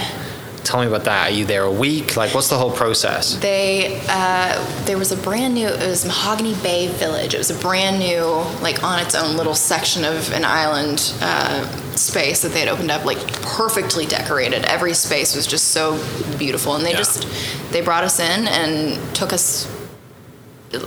Tell 0.64 0.80
me 0.80 0.86
about 0.86 1.04
that. 1.04 1.28
Are 1.30 1.34
you 1.34 1.44
there 1.44 1.62
a 1.64 1.72
week? 1.72 2.16
Like, 2.16 2.34
what's 2.34 2.48
the 2.48 2.58
whole 2.58 2.70
process? 2.72 3.34
They 3.36 4.00
uh, 4.08 4.84
there 4.84 4.98
was 4.98 5.12
a 5.12 5.16
brand 5.16 5.54
new 5.54 5.66
it 5.68 5.86
was 5.86 6.04
Mahogany 6.04 6.54
Bay 6.62 6.88
Village. 6.88 7.34
It 7.34 7.38
was 7.38 7.50
a 7.50 7.58
brand 7.58 7.98
new 7.98 8.24
like 8.62 8.82
on 8.82 8.98
its 9.00 9.14
own 9.14 9.36
little 9.36 9.54
section 9.54 10.04
of 10.04 10.32
an 10.32 10.44
island 10.44 11.12
uh, 11.20 11.66
space 11.96 12.42
that 12.42 12.50
they 12.52 12.60
had 12.60 12.68
opened 12.68 12.90
up 12.90 13.04
like 13.04 13.18
perfectly 13.42 14.06
decorated. 14.06 14.64
Every 14.64 14.94
space 14.94 15.34
was 15.34 15.46
just 15.46 15.68
so 15.68 15.96
beautiful, 16.38 16.74
and 16.76 16.84
they 16.84 16.90
Yeah. 16.92 16.98
just 16.98 17.26
they 17.72 17.80
brought 17.80 18.04
us 18.04 18.18
in 18.20 18.46
and 18.48 18.98
took 19.14 19.32
us. 19.32 19.66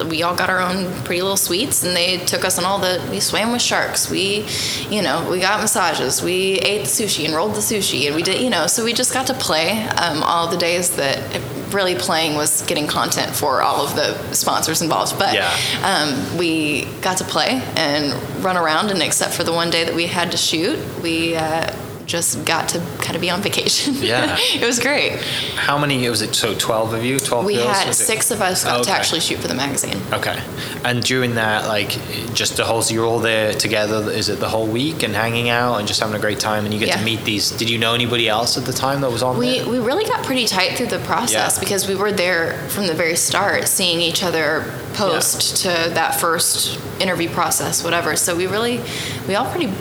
We 0.09 0.21
all 0.21 0.35
got 0.35 0.49
our 0.51 0.59
own 0.59 0.93
pretty 1.05 1.23
little 1.23 1.37
suites, 1.37 1.83
and 1.83 1.95
they 1.95 2.17
took 2.19 2.45
us 2.45 2.59
on 2.59 2.65
all 2.65 2.77
the. 2.77 3.03
We 3.09 3.19
swam 3.19 3.51
with 3.51 3.63
sharks. 3.63 4.11
We, 4.11 4.45
you 4.89 5.01
know, 5.01 5.27
we 5.29 5.39
got 5.39 5.59
massages. 5.59 6.21
We 6.21 6.59
ate 6.59 6.81
the 6.83 6.87
sushi 6.87 7.25
and 7.25 7.33
rolled 7.33 7.55
the 7.55 7.61
sushi, 7.61 8.05
and 8.05 8.15
we 8.15 8.21
did, 8.21 8.41
you 8.41 8.51
know, 8.51 8.67
so 8.67 8.83
we 8.85 8.93
just 8.93 9.11
got 9.11 9.25
to 9.27 9.33
play 9.33 9.81
um, 9.87 10.21
all 10.21 10.47
the 10.47 10.57
days 10.57 10.95
that 10.97 11.41
really 11.73 11.95
playing 11.95 12.35
was 12.35 12.61
getting 12.63 12.85
content 12.85 13.33
for 13.35 13.61
all 13.63 13.83
of 13.83 13.95
the 13.95 14.13
sponsors 14.33 14.81
involved. 14.83 15.17
But 15.17 15.33
Yeah. 15.33 15.49
um, 15.83 16.37
we 16.37 16.85
got 17.01 17.17
to 17.17 17.23
play 17.23 17.61
and 17.75 18.13
run 18.43 18.57
around, 18.57 18.91
and 18.91 19.01
except 19.01 19.33
for 19.33 19.43
the 19.43 19.53
one 19.53 19.71
day 19.71 19.83
that 19.83 19.95
we 19.95 20.05
had 20.05 20.29
to 20.31 20.37
shoot, 20.37 20.77
we 21.01 21.35
uh, 21.35 21.73
just 22.11 22.43
got 22.45 22.67
to 22.69 22.79
kind 22.99 23.15
of 23.15 23.21
be 23.21 23.29
on 23.29 23.41
vacation. 23.41 23.93
Yeah. 24.01 24.35
it 24.39 24.65
was 24.65 24.79
great. 24.79 25.13
How 25.55 25.77
many 25.77 26.07
was 26.09 26.21
it? 26.21 26.35
So 26.35 26.53
twelve 26.55 26.93
of 26.93 27.03
you? 27.05 27.19
Twelve. 27.19 27.45
We 27.45 27.55
girls? 27.55 27.67
had 27.77 27.87
Was 27.87 28.01
it- 28.01 28.05
six 28.05 28.31
of 28.31 28.41
us 28.41 28.63
got 28.65 28.79
Oh, 28.79 28.83
to 28.83 28.91
actually 28.91 29.21
shoot 29.21 29.39
for 29.39 29.47
the 29.47 29.53
magazine. 29.55 29.97
Okay. 30.11 30.37
And 30.83 31.01
during 31.03 31.35
that, 31.35 31.67
like, 31.67 31.89
just 32.33 32.57
the 32.57 32.65
whole, 32.65 32.81
so 32.81 32.93
you're 32.93 33.05
all 33.05 33.19
there 33.19 33.53
together, 33.53 34.11
is 34.11 34.27
it 34.29 34.39
the 34.39 34.49
whole 34.49 34.67
week 34.67 35.03
and 35.03 35.13
hanging 35.15 35.49
out 35.49 35.75
and 35.77 35.87
just 35.87 35.99
having 36.01 36.15
a 36.15 36.19
great 36.19 36.39
time 36.39 36.65
and 36.65 36.73
you 36.73 36.79
get 36.79 36.89
Yeah. 36.89 36.97
to 36.97 37.03
meet 37.05 37.23
these, 37.23 37.51
did 37.51 37.69
you 37.69 37.77
know 37.77 37.93
anybody 37.93 38.27
else 38.27 38.57
at 38.57 38.65
the 38.65 38.73
time 38.73 39.01
that 39.01 39.11
was 39.11 39.23
on 39.23 39.37
We, 39.37 39.59
there? 39.59 39.69
we 39.69 39.79
really 39.79 40.05
got 40.05 40.25
pretty 40.25 40.47
tight 40.47 40.75
through 40.77 40.87
the 40.87 40.99
process 40.99 41.55
Yeah. 41.55 41.59
because 41.63 41.87
we 41.87 41.95
were 41.95 42.11
there 42.11 42.57
from 42.69 42.87
the 42.87 42.93
very 42.95 43.15
start, 43.15 43.67
seeing 43.67 44.01
each 44.01 44.23
other 44.23 44.65
post 44.95 45.57
to 45.63 45.69
that 45.93 46.19
first 46.19 46.79
interview 46.99 47.29
process, 47.29 47.83
whatever. 47.83 48.15
So 48.17 48.35
we 48.35 48.47
really, 48.47 48.81
we 49.27 49.35
all 49.35 49.49
pretty 49.49 49.71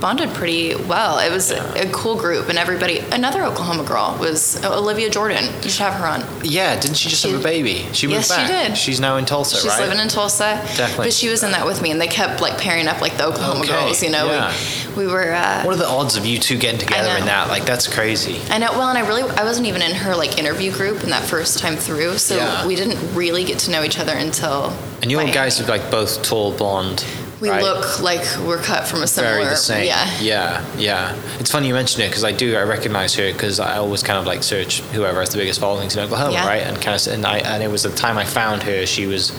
bonded 0.00 0.30
pretty 0.34 0.74
well. 0.74 1.18
It 1.18 1.30
was 1.30 1.50
a 1.50 1.88
cool 1.92 2.16
group, 2.16 2.48
and 2.48 2.58
everybody. 2.58 2.98
Another 2.98 3.42
Oklahoma 3.42 3.84
girl 3.84 4.16
was 4.20 4.62
Olivia 4.64 5.08
Jordan. 5.10 5.44
You 5.62 5.70
should 5.70 5.82
have 5.82 5.94
her 5.94 6.06
on. 6.06 6.24
Yeah, 6.42 6.78
didn't 6.78 6.96
she 6.96 7.08
just 7.08 7.22
She- 7.22 7.30
have 7.30 7.40
a 7.40 7.42
baby? 7.42 7.86
She 7.92 8.06
moved 8.06 8.28
Yes, 8.28 8.40
she 8.40 8.46
did. 8.46 8.76
She's 8.76 9.00
now 9.00 9.16
in 9.16 9.24
Tulsa, 9.24 9.56
She's 9.56 9.66
right? 9.66 9.80
living 9.80 9.98
in 9.98 10.08
Tulsa. 10.08 10.60
Definitely. 10.76 11.06
But 11.06 11.12
she 11.12 11.28
was 11.28 11.42
in 11.42 11.52
that 11.52 11.64
with 11.66 11.80
me, 11.82 11.90
and 11.90 12.00
they 12.00 12.06
kept 12.08 12.40
like 12.40 12.58
pairing 12.58 12.88
up 12.88 13.00
like 13.00 13.16
the 13.16 13.26
Oklahoma 13.26 13.60
Okay, 13.60 13.68
girls. 13.72 14.02
You 14.02 14.10
know, 14.10 14.26
yeah. 14.26 14.52
we, 14.96 15.06
we 15.06 15.12
were. 15.12 15.32
Uh, 15.32 15.62
What 15.64 15.74
are 15.74 15.78
the 15.78 15.88
odds 15.88 16.16
of 16.16 16.26
you 16.26 16.38
two 16.38 16.58
getting 16.58 16.78
together 16.80 17.16
in 17.16 17.24
that? 17.26 17.48
Like, 17.48 17.64
that's 17.64 17.86
crazy. 17.88 18.40
I 18.50 18.58
know. 18.58 18.72
Well, 18.72 18.88
and 18.88 18.98
I 18.98 19.06
really, 19.06 19.22
I 19.22 19.44
wasn't 19.44 19.66
even 19.66 19.82
in 19.82 19.94
her 19.94 20.14
like 20.14 20.38
interview 20.38 20.72
group 20.72 21.02
in 21.04 21.10
that 21.10 21.24
first 21.24 21.58
time 21.58 21.76
through, 21.76 22.18
so 22.18 22.36
Yeah. 22.36 22.66
we 22.66 22.76
didn't 22.76 22.98
really 23.14 23.44
get 23.44 23.58
to 23.60 23.70
know 23.70 23.82
each 23.82 23.98
other 23.98 24.12
until. 24.12 24.72
And 25.02 25.10
you 25.10 25.18
guys 25.32 25.60
are 25.60 25.64
like 25.66 25.90
both 25.90 26.22
tall, 26.22 26.52
blonde. 26.52 27.04
We 27.40 27.50
right? 27.50 27.62
look 27.62 28.00
like 28.00 28.22
we're 28.46 28.62
cut 28.62 28.86
from 28.86 29.02
a 29.02 29.06
similar. 29.06 29.34
very 29.34 29.44
the 29.44 29.56
same. 29.56 29.86
Yeah. 29.86 30.10
yeah, 30.20 30.64
yeah. 30.78 31.14
It's 31.38 31.50
funny 31.50 31.68
you 31.68 31.74
mention 31.74 32.00
it 32.00 32.08
because 32.08 32.24
I 32.24 32.32
do. 32.32 32.56
I 32.56 32.62
recognize 32.62 33.14
her 33.16 33.30
because 33.32 33.60
I 33.60 33.76
always 33.76 34.02
kind 34.02 34.18
of 34.18 34.24
like 34.24 34.42
search 34.42 34.80
whoever 34.92 35.20
has 35.20 35.30
the 35.30 35.36
biggest 35.38 35.60
followings 35.60 35.94
in 35.96 36.02
Oklahoma, 36.02 36.30
oh, 36.30 36.32
Yeah. 36.32 36.46
right? 36.46 36.62
And 36.62 36.80
kind 36.80 36.98
of, 36.98 37.06
and 37.12 37.26
I, 37.26 37.38
and 37.38 37.62
it 37.62 37.68
was 37.68 37.82
the 37.82 37.90
time 37.90 38.16
I 38.16 38.24
found 38.24 38.62
her. 38.62 38.86
She 38.86 39.06
was 39.06 39.32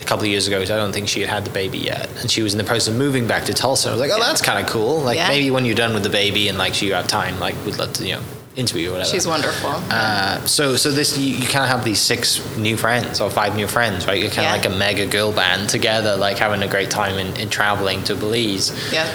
a 0.00 0.04
couple 0.04 0.24
of 0.24 0.28
years 0.30 0.46
ago. 0.46 0.60
I 0.60 0.64
don't 0.66 0.92
think 0.92 1.08
she 1.08 1.20
had 1.20 1.30
had 1.30 1.44
the 1.46 1.50
baby 1.50 1.78
yet, 1.78 2.10
and 2.20 2.30
she 2.30 2.42
was 2.42 2.52
in 2.52 2.58
the 2.58 2.64
process 2.64 2.88
of 2.88 2.96
moving 2.96 3.26
back 3.26 3.44
to 3.46 3.54
Tulsa. 3.54 3.88
I 3.88 3.92
was 3.92 4.00
like, 4.00 4.10
oh, 4.12 4.18
Yeah. 4.18 4.24
that's 4.26 4.42
kind 4.42 4.62
of 4.64 4.70
cool. 4.70 5.00
Like 5.00 5.16
Yeah. 5.16 5.28
maybe 5.28 5.50
when 5.50 5.64
you're 5.64 5.74
done 5.74 5.94
with 5.94 6.02
the 6.02 6.10
baby 6.10 6.48
and 6.48 6.58
like 6.58 6.82
you 6.82 6.92
have 6.92 7.06
time, 7.06 7.40
like 7.40 7.54
we'd 7.64 7.78
love 7.78 7.94
to, 7.94 8.06
you 8.06 8.16
know, 8.16 8.22
interview 8.56 8.88
or 8.88 8.92
whatever. 8.92 9.10
She's 9.10 9.26
wonderful. 9.26 9.70
Uh, 9.90 10.40
so, 10.46 10.76
so 10.76 10.90
this 10.90 11.16
you, 11.18 11.36
you 11.36 11.46
kind 11.46 11.64
of 11.64 11.70
have 11.70 11.84
these 11.84 12.00
six 12.00 12.40
new 12.56 12.76
friends 12.76 13.20
or 13.20 13.30
five 13.30 13.54
new 13.54 13.66
friends, 13.66 14.06
right? 14.06 14.18
You're 14.20 14.30
kind 14.30 14.44
Yeah. 14.46 14.54
of 14.56 14.64
like 14.64 14.72
a 14.74 14.76
mega 14.78 15.06
girl 15.06 15.32
band 15.32 15.68
together, 15.68 16.16
like 16.16 16.38
having 16.38 16.62
a 16.62 16.68
great 16.68 16.90
time 16.90 17.18
in, 17.18 17.36
in 17.36 17.48
traveling 17.50 18.02
to 18.04 18.14
Belize. 18.16 18.72
yeah. 18.92 19.06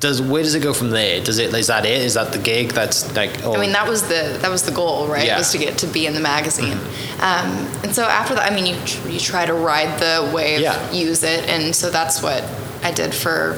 Does 0.00 0.22
where 0.22 0.44
does 0.44 0.54
it 0.54 0.62
go 0.62 0.72
from 0.72 0.90
there? 0.90 1.20
Does 1.20 1.38
it 1.38 1.52
is 1.52 1.66
that 1.66 1.84
it? 1.84 2.00
Is 2.02 2.14
that 2.14 2.30
the 2.30 2.38
gig? 2.38 2.68
That's 2.70 3.12
like 3.16 3.44
oh, 3.44 3.54
I 3.56 3.58
mean, 3.60 3.72
that 3.72 3.88
was 3.88 4.02
the 4.02 4.38
that 4.42 4.48
was 4.48 4.62
the 4.62 4.70
goal, 4.70 5.08
right? 5.08 5.24
Yeah. 5.24 5.30
Mm-hmm. 5.32 5.38
Was 5.40 5.50
to 5.50 5.58
get 5.58 5.78
to 5.78 5.88
be 5.88 6.06
in 6.06 6.14
the 6.14 6.20
magazine. 6.20 6.78
Um, 7.18 7.66
and 7.82 7.92
so 7.92 8.04
after 8.04 8.36
that, 8.36 8.48
I 8.48 8.54
mean, 8.54 8.66
you 8.66 8.76
you 9.12 9.18
try 9.18 9.44
to 9.44 9.54
ride 9.54 9.98
the 9.98 10.30
wave, 10.32 10.60
Yeah. 10.60 10.92
use 10.92 11.24
it, 11.24 11.48
and 11.48 11.74
so 11.74 11.90
that's 11.90 12.22
what 12.22 12.44
I 12.84 12.92
did 12.92 13.12
for 13.12 13.54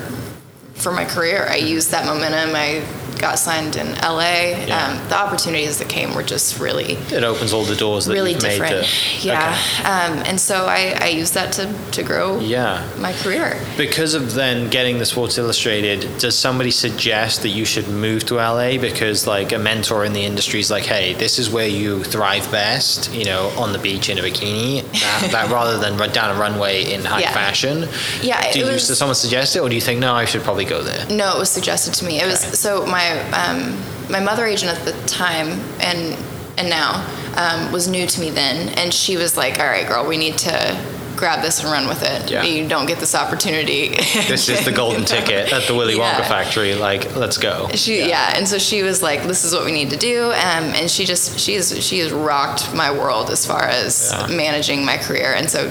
for 0.76 0.90
my 0.92 1.04
career. 1.04 1.46
I 1.46 1.56
used 1.56 1.90
that 1.90 2.06
momentum. 2.06 2.56
I 2.56 2.80
got 3.20 3.38
signed 3.38 3.76
in 3.76 3.86
LA. 3.96 4.64
Yeah. 4.66 4.98
Um, 5.00 5.08
the 5.08 5.16
opportunities 5.18 5.78
that 5.78 5.88
came 5.88 6.14
were 6.14 6.22
just 6.22 6.58
really 6.58 6.94
it 7.12 7.22
opens 7.24 7.52
all 7.52 7.64
the 7.64 7.76
doors 7.76 8.06
that 8.06 8.14
really 8.14 8.34
different. 8.34 8.72
made. 8.72 8.84
To, 8.84 9.26
yeah. 9.26 9.50
Okay. 9.78 9.88
Um, 9.88 10.24
and 10.26 10.40
so 10.40 10.66
I, 10.66 10.96
I 11.00 11.08
used 11.08 11.34
that 11.34 11.52
to, 11.54 11.72
to 11.92 12.02
grow 12.02 12.40
Yeah. 12.40 12.88
my 12.98 13.12
career. 13.12 13.60
Because 13.76 14.14
of 14.14 14.34
then 14.34 14.70
getting 14.70 14.98
the 14.98 15.06
Sports 15.06 15.38
Illustrated, 15.38 16.00
does 16.18 16.36
somebody 16.38 16.70
suggest 16.70 17.42
that 17.42 17.50
you 17.50 17.64
should 17.64 17.88
move 17.88 18.24
to 18.26 18.34
LA 18.36 18.78
because 18.78 19.26
like 19.26 19.52
a 19.52 19.58
mentor 19.58 20.04
in 20.04 20.12
the 20.12 20.24
industry 20.24 20.60
is 20.60 20.70
like, 20.70 20.84
hey, 20.84 21.12
this 21.14 21.38
is 21.38 21.50
where 21.50 21.68
you 21.68 22.02
thrive 22.04 22.50
best, 22.50 23.12
you 23.12 23.24
know, 23.24 23.48
on 23.58 23.72
the 23.72 23.78
beach 23.78 24.08
in 24.08 24.18
a 24.18 24.22
bikini, 24.22 24.82
that, 25.00 25.28
that 25.32 25.50
rather 25.52 25.78
than 25.78 25.96
run 25.96 26.10
down 26.12 26.34
a 26.34 26.38
runway 26.40 26.92
in 26.92 27.04
high 27.04 27.20
Yeah. 27.20 27.32
fashion. 27.34 27.86
Yeah, 28.22 28.50
Do 28.52 28.58
you, 28.60 28.64
was- 28.66 28.96
someone 28.98 29.14
suggest 29.14 29.56
it, 29.56 29.60
or 29.60 29.68
do 29.68 29.74
you 29.74 29.80
think 29.80 30.00
no, 30.00 30.14
I 30.14 30.24
should 30.24 30.42
probably 30.42 30.64
go 30.64 30.82
there? 30.82 31.06
No, 31.10 31.36
it 31.36 31.38
was 31.38 31.50
suggested 31.50 31.92
to 31.94 32.04
me. 32.04 32.20
It 32.20 32.26
was 32.26 32.40
so 32.58 32.86
my 32.86 33.09
um, 33.32 33.76
my 34.10 34.20
mother 34.20 34.44
agent 34.46 34.70
at 34.76 34.84
the 34.84 34.92
time 35.06 35.48
and 35.80 36.16
and 36.58 36.68
now 36.68 37.06
um, 37.36 37.72
was 37.72 37.88
new 37.88 38.06
to 38.06 38.20
me 38.20 38.30
then, 38.30 38.68
and 38.78 38.92
she 38.92 39.16
was 39.16 39.36
like, 39.36 39.58
"All 39.58 39.66
right, 39.66 39.86
girl, 39.86 40.06
we 40.06 40.16
need 40.16 40.36
to 40.38 40.84
grab 41.16 41.42
this 41.42 41.62
and 41.62 41.70
run 41.70 41.86
with 41.86 42.02
it. 42.02 42.30
Yeah. 42.30 42.42
You 42.44 42.66
don't 42.66 42.86
get 42.86 42.98
this 42.98 43.14
opportunity. 43.14 43.88
This 44.26 44.48
is 44.48 44.64
the 44.64 44.72
golden 44.72 45.04
ticket 45.14 45.52
at 45.52 45.66
the 45.66 45.74
Willy 45.74 45.94
Wonka 45.94 46.18
Yeah. 46.20 46.28
factory. 46.28 46.74
Like, 46.74 47.14
let's 47.14 47.36
go. 47.36 47.68
She 47.74 48.08
yeah. 48.08 48.32
and 48.36 48.48
so 48.48 48.58
she 48.58 48.82
was 48.82 49.02
like, 49.02 49.22
"This 49.24 49.44
is 49.44 49.52
what 49.54 49.64
we 49.64 49.72
need 49.72 49.90
to 49.90 49.96
do," 49.96 50.24
um, 50.32 50.64
and 50.74 50.90
she 50.90 51.04
just 51.04 51.38
she's 51.38 51.82
she 51.84 51.98
has 52.00 52.10
rocked 52.12 52.74
my 52.74 52.90
world 52.90 53.30
as 53.30 53.46
far 53.46 53.64
as 53.64 54.10
Yeah. 54.12 54.26
managing 54.28 54.84
my 54.84 54.96
career. 54.96 55.34
And 55.34 55.48
so, 55.48 55.70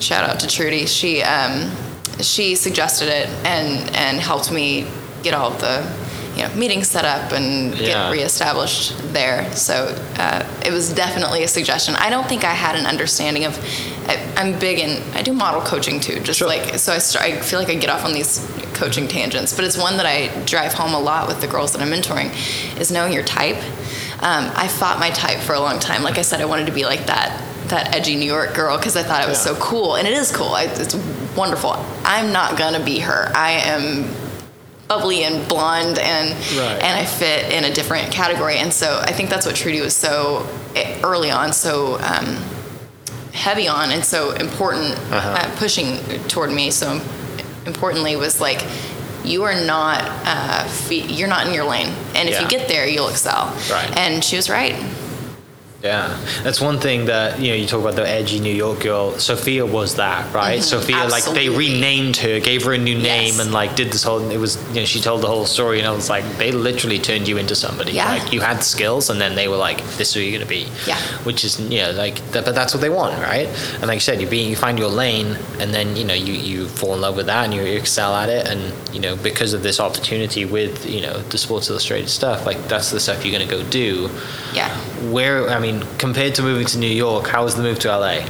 shout 0.00 0.28
out 0.28 0.40
to 0.40 0.46
Trudy. 0.46 0.86
She 0.86 1.22
um, 1.22 1.70
she 2.20 2.54
suggested 2.54 3.08
it 3.08 3.28
and 3.44 3.94
and 3.94 4.20
helped 4.20 4.50
me 4.50 4.86
get 5.22 5.34
all 5.34 5.52
of 5.52 5.60
the 5.60 5.82
you 6.38 6.46
know 6.48 6.54
meetings 6.54 6.88
set 6.88 7.04
up 7.04 7.32
and 7.32 7.74
Yeah. 7.74 7.86
get 7.86 8.12
reestablished 8.12 8.94
there. 9.12 9.50
So 9.54 9.94
uh, 10.18 10.46
it 10.64 10.72
was 10.72 10.92
definitely 10.92 11.42
a 11.42 11.48
suggestion. 11.48 11.94
I 11.96 12.08
don't 12.10 12.28
think 12.28 12.44
I 12.44 12.52
had 12.54 12.76
an 12.76 12.86
understanding 12.86 13.44
of. 13.44 13.58
I, 14.08 14.16
I'm 14.36 14.58
big 14.58 14.78
in. 14.78 15.02
I 15.14 15.22
do 15.22 15.32
model 15.34 15.60
coaching 15.60 16.00
too. 16.00 16.20
Just 16.20 16.38
Sure. 16.38 16.48
like 16.48 16.78
so, 16.78 16.92
I, 16.94 16.98
start, 16.98 17.24
I 17.24 17.40
feel 17.40 17.58
like 17.58 17.68
I 17.68 17.74
get 17.74 17.90
off 17.90 18.04
on 18.04 18.12
these 18.14 18.38
coaching 18.74 19.08
tangents, 19.08 19.52
but 19.54 19.64
it's 19.64 19.76
one 19.76 19.96
that 19.98 20.06
I 20.06 20.28
drive 20.44 20.72
home 20.72 20.94
a 20.94 21.00
lot 21.00 21.26
with 21.28 21.40
the 21.40 21.46
girls 21.48 21.72
that 21.72 21.82
I'm 21.82 21.90
mentoring, 21.90 22.30
is 22.80 22.90
knowing 22.92 23.12
your 23.12 23.24
type. 23.24 23.56
Um, 24.20 24.50
I 24.54 24.66
fought 24.68 24.98
my 24.98 25.10
type 25.10 25.40
for 25.40 25.52
a 25.54 25.60
long 25.60 25.78
time. 25.78 26.02
Like 26.02 26.16
I 26.18 26.22
said, 26.22 26.40
I 26.40 26.44
wanted 26.46 26.66
to 26.66 26.72
be 26.72 26.84
like 26.84 27.06
that 27.06 27.44
that 27.68 27.94
edgy 27.94 28.16
New 28.16 28.24
York 28.26 28.54
girl 28.54 28.78
because 28.78 28.96
I 28.96 29.02
thought 29.02 29.22
it 29.22 29.28
was 29.28 29.44
Yeah. 29.44 29.52
so 29.54 29.60
cool, 29.60 29.96
and 29.96 30.08
it 30.08 30.14
is 30.14 30.30
cool. 30.34 30.54
I, 30.54 30.64
it's 30.64 30.94
wonderful. 31.36 31.72
I'm 32.04 32.32
not 32.32 32.56
gonna 32.56 32.82
be 32.82 33.00
her. 33.00 33.30
I 33.34 33.50
am 33.74 34.04
bubbly 34.88 35.22
and 35.24 35.46
blonde 35.48 35.98
and 35.98 36.30
Right. 36.58 36.82
and 36.82 36.98
I 36.98 37.04
fit 37.04 37.52
in 37.52 37.64
a 37.64 37.72
different 37.72 38.10
category. 38.12 38.56
And 38.58 38.72
so 38.72 39.00
I 39.04 39.12
think 39.12 39.28
that's 39.30 39.44
what 39.46 39.54
Trudy 39.54 39.80
was 39.80 39.94
so 39.94 40.46
eh, 40.74 40.98
early 41.04 41.30
on 41.30 41.52
so 41.52 41.98
um, 42.00 42.36
heavy 43.32 43.68
on 43.68 43.90
and 43.90 44.04
so 44.04 44.30
important 44.32 44.94
Uh-huh. 45.12 45.28
uh, 45.28 45.56
pushing 45.56 45.98
toward 46.28 46.50
me 46.50 46.70
so 46.70 47.00
importantly 47.66 48.16
was 48.16 48.40
like 48.40 48.64
you 49.24 49.42
are 49.44 49.54
not 49.64 50.02
uh, 50.24 50.64
fe- 50.64 51.06
you're 51.06 51.28
not 51.28 51.46
in 51.46 51.52
your 51.52 51.64
lane 51.64 51.92
and 52.14 52.28
if 52.28 52.34
Yeah. 52.36 52.42
you 52.42 52.48
get 52.48 52.68
there 52.68 52.86
you'll 52.86 53.08
excel 53.10 53.54
Right. 53.70 53.94
and 53.96 54.24
she 54.24 54.36
was 54.36 54.48
right 54.48 54.74
Yeah, 55.82 56.08
that's 56.42 56.60
one 56.60 56.80
thing 56.80 57.04
that 57.04 57.38
you 57.38 57.50
know. 57.50 57.54
You 57.54 57.64
talk 57.64 57.80
about 57.80 57.94
the 57.94 58.08
edgy 58.08 58.40
New 58.40 58.52
York 58.54 58.80
girl. 58.80 59.12
Sophia 59.18 59.64
was 59.64 59.94
that, 59.94 60.34
right? 60.34 60.60
Sophia, 60.60 61.06
like 61.06 61.24
they 61.24 61.46
Mm-hmm. 61.46 61.56
Renamed 61.56 62.16
her, 62.16 62.40
gave 62.40 62.64
her 62.64 62.72
a 62.72 62.78
new 62.78 62.96
name, 62.96 63.04
Yes. 63.34 63.38
and 63.38 63.52
like 63.52 63.76
did 63.76 63.92
this 63.92 64.02
whole. 64.02 64.18
It 64.30 64.38
was 64.38 64.56
you 64.70 64.80
know 64.80 64.84
she 64.86 65.00
told 65.00 65.22
the 65.22 65.28
whole 65.28 65.46
story, 65.46 65.78
and 65.78 65.86
I 65.86 65.92
was 65.92 66.10
like, 66.10 66.24
they 66.36 66.50
literally 66.50 66.98
turned 66.98 67.28
you 67.28 67.36
into 67.38 67.54
somebody. 67.54 67.92
Yeah. 67.92 68.08
Like 68.14 68.32
you 68.32 68.40
had 68.40 68.64
skills, 68.64 69.08
and 69.08 69.20
then 69.20 69.36
they 69.36 69.46
were 69.46 69.56
like, 69.56 69.78
this 69.98 70.08
is 70.08 70.14
who 70.14 70.20
you're 70.20 70.36
gonna 70.40 70.48
be. 70.50 70.66
Yeah. 70.84 70.96
Which 71.22 71.44
is 71.44 71.60
you 71.60 71.78
know 71.78 71.92
like, 71.92 72.16
that, 72.32 72.44
but 72.44 72.56
that's 72.56 72.74
what 72.74 72.80
they 72.80 72.90
want, 72.90 73.16
right? 73.22 73.46
And 73.74 73.86
like 73.86 73.94
you 73.96 74.00
said, 74.00 74.20
you 74.20 74.26
be 74.26 74.38
you 74.38 74.56
find 74.56 74.80
your 74.80 74.90
lane, 74.90 75.36
and 75.60 75.72
then 75.72 75.94
you 75.94 76.04
know 76.04 76.14
you 76.14 76.32
you 76.32 76.66
fall 76.66 76.94
in 76.94 77.00
love 77.02 77.16
with 77.16 77.26
that, 77.26 77.44
and 77.44 77.54
you 77.54 77.62
excel 77.62 78.14
at 78.16 78.28
it, 78.28 78.48
and 78.48 78.74
you 78.92 78.98
know 79.00 79.14
because 79.14 79.52
of 79.54 79.62
this 79.62 79.78
opportunity 79.78 80.44
with 80.44 80.84
you 80.90 81.02
know 81.02 81.20
the 81.30 81.38
Sports 81.38 81.70
Illustrated 81.70 82.08
stuff, 82.08 82.44
like 82.46 82.58
that's 82.66 82.90
the 82.90 82.98
stuff 82.98 83.24
you're 83.24 83.32
gonna 83.38 83.48
go 83.48 83.62
do 83.70 84.10
Yeah. 84.52 84.74
Where 85.12 85.48
I 85.48 85.58
mean, 85.60 85.84
compared 85.98 86.34
to 86.36 86.42
moving 86.42 86.66
to 86.68 86.78
New 86.78 86.86
York, 86.86 87.26
how 87.26 87.44
was 87.44 87.54
the 87.56 87.62
move 87.62 87.78
to 87.80 87.88
LA? 87.96 88.26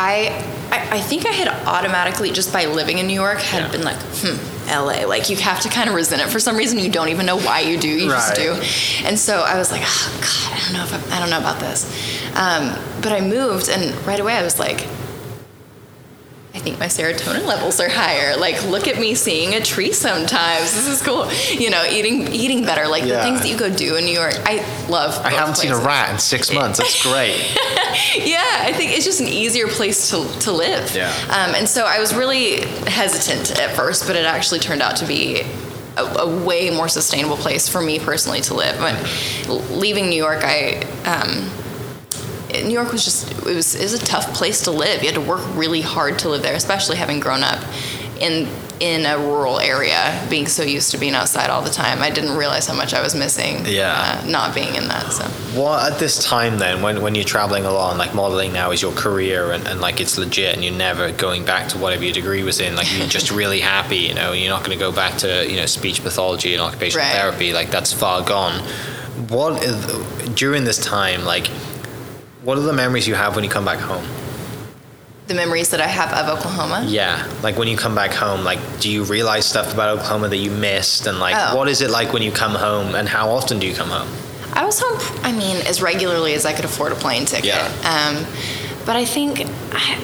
I, 0.00 0.28
I 0.70 1.00
think 1.00 1.26
I 1.26 1.30
had 1.32 1.48
automatically 1.66 2.30
just 2.30 2.52
by 2.52 2.66
living 2.66 2.98
in 2.98 3.06
New 3.08 3.14
York 3.20 3.38
had 3.40 3.62
Yeah. 3.64 3.72
been 3.72 3.82
like, 3.82 3.96
hmm, 3.98 4.36
LA. 4.68 5.06
Like 5.08 5.28
you 5.28 5.34
have 5.36 5.60
to 5.62 5.68
kind 5.68 5.88
of 5.88 5.94
resent 5.96 6.22
it 6.22 6.28
for 6.28 6.38
some 6.38 6.56
reason. 6.56 6.78
You 6.78 6.90
don't 6.90 7.08
even 7.08 7.26
know 7.26 7.36
why 7.38 7.60
you 7.60 7.76
do. 7.78 7.88
You 7.88 8.08
just 8.08 8.36
do. 8.36 8.52
And 9.04 9.18
so 9.18 9.40
I 9.40 9.58
was 9.58 9.72
like, 9.72 9.82
oh, 9.84 10.18
God, 10.20 10.52
I 10.56 10.64
don't 10.64 10.72
know 10.74 10.84
if 10.84 11.12
I, 11.12 11.16
I 11.16 11.20
don't 11.20 11.30
know 11.30 11.40
about 11.40 11.58
this. 11.58 11.84
Um, 12.36 12.78
but 13.02 13.10
I 13.12 13.20
moved, 13.20 13.68
and 13.68 13.92
right 14.06 14.20
away 14.20 14.34
I 14.34 14.42
was 14.44 14.60
like, 14.60 14.86
think 16.68 16.78
my 16.78 16.86
serotonin 16.86 17.46
levels 17.46 17.80
are 17.80 17.88
higher. 17.88 18.36
Like, 18.36 18.62
look 18.66 18.86
at 18.88 18.98
me 18.98 19.14
seeing 19.14 19.54
a 19.54 19.60
tree 19.60 19.92
sometimes. 19.92 20.74
This 20.74 20.86
is 20.86 21.02
cool. 21.02 21.30
You 21.50 21.70
know, 21.70 21.84
eating 21.84 22.28
eating 22.32 22.64
better. 22.64 22.86
Like 22.86 23.04
the 23.04 23.20
things 23.20 23.40
that 23.40 23.48
you 23.48 23.56
go 23.56 23.74
do 23.74 23.96
in 23.96 24.04
New 24.04 24.12
York. 24.12 24.34
I 24.44 24.56
love. 24.88 25.18
I 25.24 25.30
haven't 25.30 25.56
seen 25.56 25.72
a 25.72 25.78
rat 25.78 26.10
in 26.10 26.18
six 26.18 26.52
months. 26.52 26.78
That's 26.78 27.02
great. 27.10 27.36
Yeah, 28.16 28.44
I 28.60 28.72
think 28.72 28.92
it's 28.92 29.04
just 29.04 29.20
an 29.20 29.28
easier 29.28 29.66
place 29.66 30.10
to, 30.10 30.26
to 30.40 30.52
live. 30.52 30.94
Yeah. 30.94 31.12
Um, 31.28 31.54
and 31.54 31.68
so 31.68 31.84
I 31.84 31.98
was 31.98 32.14
really 32.14 32.64
hesitant 32.86 33.58
at 33.58 33.74
first, 33.74 34.06
but 34.06 34.16
it 34.16 34.24
actually 34.24 34.60
turned 34.60 34.82
out 34.82 34.96
to 34.96 35.06
be 35.06 35.42
a, 35.96 36.02
a 36.02 36.44
way 36.44 36.70
more 36.70 36.88
sustainable 36.88 37.36
place 37.36 37.68
for 37.68 37.80
me 37.80 37.98
personally 37.98 38.40
to 38.42 38.54
live. 38.54 38.78
But 38.78 39.70
leaving 39.70 40.08
New 40.08 40.16
York, 40.16 40.40
I. 40.42 40.84
Um, 41.04 41.50
New 42.52 42.70
York 42.70 42.92
was 42.92 43.04
just 43.04 43.30
it 43.32 43.44
was 43.54 43.74
is 43.74 43.94
a 43.94 43.98
tough 43.98 44.32
place 44.34 44.62
to 44.62 44.70
live. 44.70 45.02
You 45.02 45.06
had 45.12 45.14
to 45.14 45.20
work 45.20 45.42
really 45.54 45.80
hard 45.80 46.18
to 46.20 46.28
live 46.30 46.42
there, 46.42 46.54
especially 46.54 46.96
having 46.96 47.20
grown 47.20 47.42
up 47.42 47.62
in 48.20 48.48
in 48.80 49.04
a 49.06 49.18
rural 49.18 49.58
area, 49.58 50.24
being 50.30 50.46
so 50.46 50.62
used 50.62 50.92
to 50.92 50.98
being 50.98 51.12
outside 51.14 51.50
all 51.50 51.62
the 51.62 51.70
time. 51.70 52.00
I 52.00 52.10
didn't 52.10 52.36
realize 52.36 52.64
how 52.64 52.74
much 52.74 52.94
I 52.94 53.02
was 53.02 53.12
missing. 53.12 53.66
Yeah. 53.66 54.20
uh, 54.24 54.26
not 54.28 54.54
being 54.54 54.76
in 54.76 54.86
that. 54.86 55.10
So 55.12 55.24
What 55.60 55.92
at 55.92 55.98
this 55.98 56.22
time 56.24 56.58
then, 56.58 56.80
when, 56.80 57.02
when 57.02 57.16
you're 57.16 57.24
traveling 57.24 57.64
along, 57.64 57.98
like 57.98 58.14
modeling 58.14 58.52
now 58.52 58.70
is 58.70 58.80
your 58.80 58.92
career 58.92 59.50
and, 59.50 59.66
and 59.66 59.80
like 59.80 60.00
it's 60.00 60.16
legit 60.16 60.54
and 60.54 60.62
you're 60.64 60.72
never 60.72 61.10
going 61.10 61.44
back 61.44 61.68
to 61.70 61.78
whatever 61.78 62.04
your 62.04 62.12
degree 62.14 62.44
was 62.44 62.60
in, 62.60 62.76
like 62.76 62.86
you're 62.96 63.08
just 63.08 63.30
really 63.42 63.58
happy, 63.58 63.96
you 63.96 64.14
know, 64.14 64.32
you're 64.32 64.48
not 64.48 64.64
going 64.64 64.78
to 64.78 64.84
go 64.84 64.92
back 64.92 65.18
to, 65.18 65.44
you 65.50 65.56
know, 65.56 65.66
speech 65.66 66.00
pathology 66.04 66.52
and 66.54 66.62
occupational 66.62 67.04
Right. 67.04 67.16
therapy, 67.16 67.52
like 67.52 67.72
that's 67.72 67.92
far 67.92 68.22
gone. 68.22 68.60
What, 69.28 69.60
is, 69.64 69.74
during 70.36 70.62
this 70.62 70.78
time, 70.78 71.24
like, 71.24 71.48
what 72.48 72.56
are 72.56 72.62
the 72.62 72.72
memories 72.72 73.06
you 73.06 73.14
have 73.14 73.34
when 73.34 73.44
you 73.44 73.50
come 73.50 73.66
back 73.66 73.78
home? 73.78 74.02
the 75.26 75.34
memories 75.34 75.68
that 75.68 75.80
I 75.82 75.86
have 75.86 76.10
of 76.14 76.38
Oklahoma. 76.38 76.86
Yeah, 76.88 77.30
like 77.42 77.58
when 77.58 77.68
you 77.68 77.76
come 77.76 77.94
back 77.94 78.12
home, 78.12 78.44
like 78.44 78.58
do 78.80 78.90
you 78.90 79.04
realize 79.04 79.44
stuff 79.44 79.74
about 79.74 79.98
Oklahoma 79.98 80.28
that 80.28 80.38
you 80.38 80.50
missed, 80.50 81.06
and 81.06 81.20
like 81.20 81.34
Oh. 81.36 81.54
what 81.54 81.68
is 81.68 81.82
it 81.82 81.90
like 81.90 82.14
when 82.14 82.22
you 82.22 82.32
come 82.32 82.52
home, 82.52 82.94
and 82.94 83.06
how 83.06 83.28
often 83.28 83.58
do 83.58 83.66
you 83.66 83.74
come 83.74 83.90
home? 83.90 84.08
I 84.54 84.64
was 84.64 84.80
home, 84.82 84.98
I 85.22 85.32
mean, 85.32 85.58
as 85.66 85.82
regularly 85.82 86.32
as 86.32 86.46
I 86.46 86.54
could 86.54 86.64
afford 86.64 86.92
a 86.92 86.94
plane 86.94 87.26
ticket. 87.26 87.44
Yeah. 87.44 87.66
Um, 87.84 88.24
but 88.86 88.96
I 88.96 89.04
think, 89.04 89.42
I, 89.72 90.02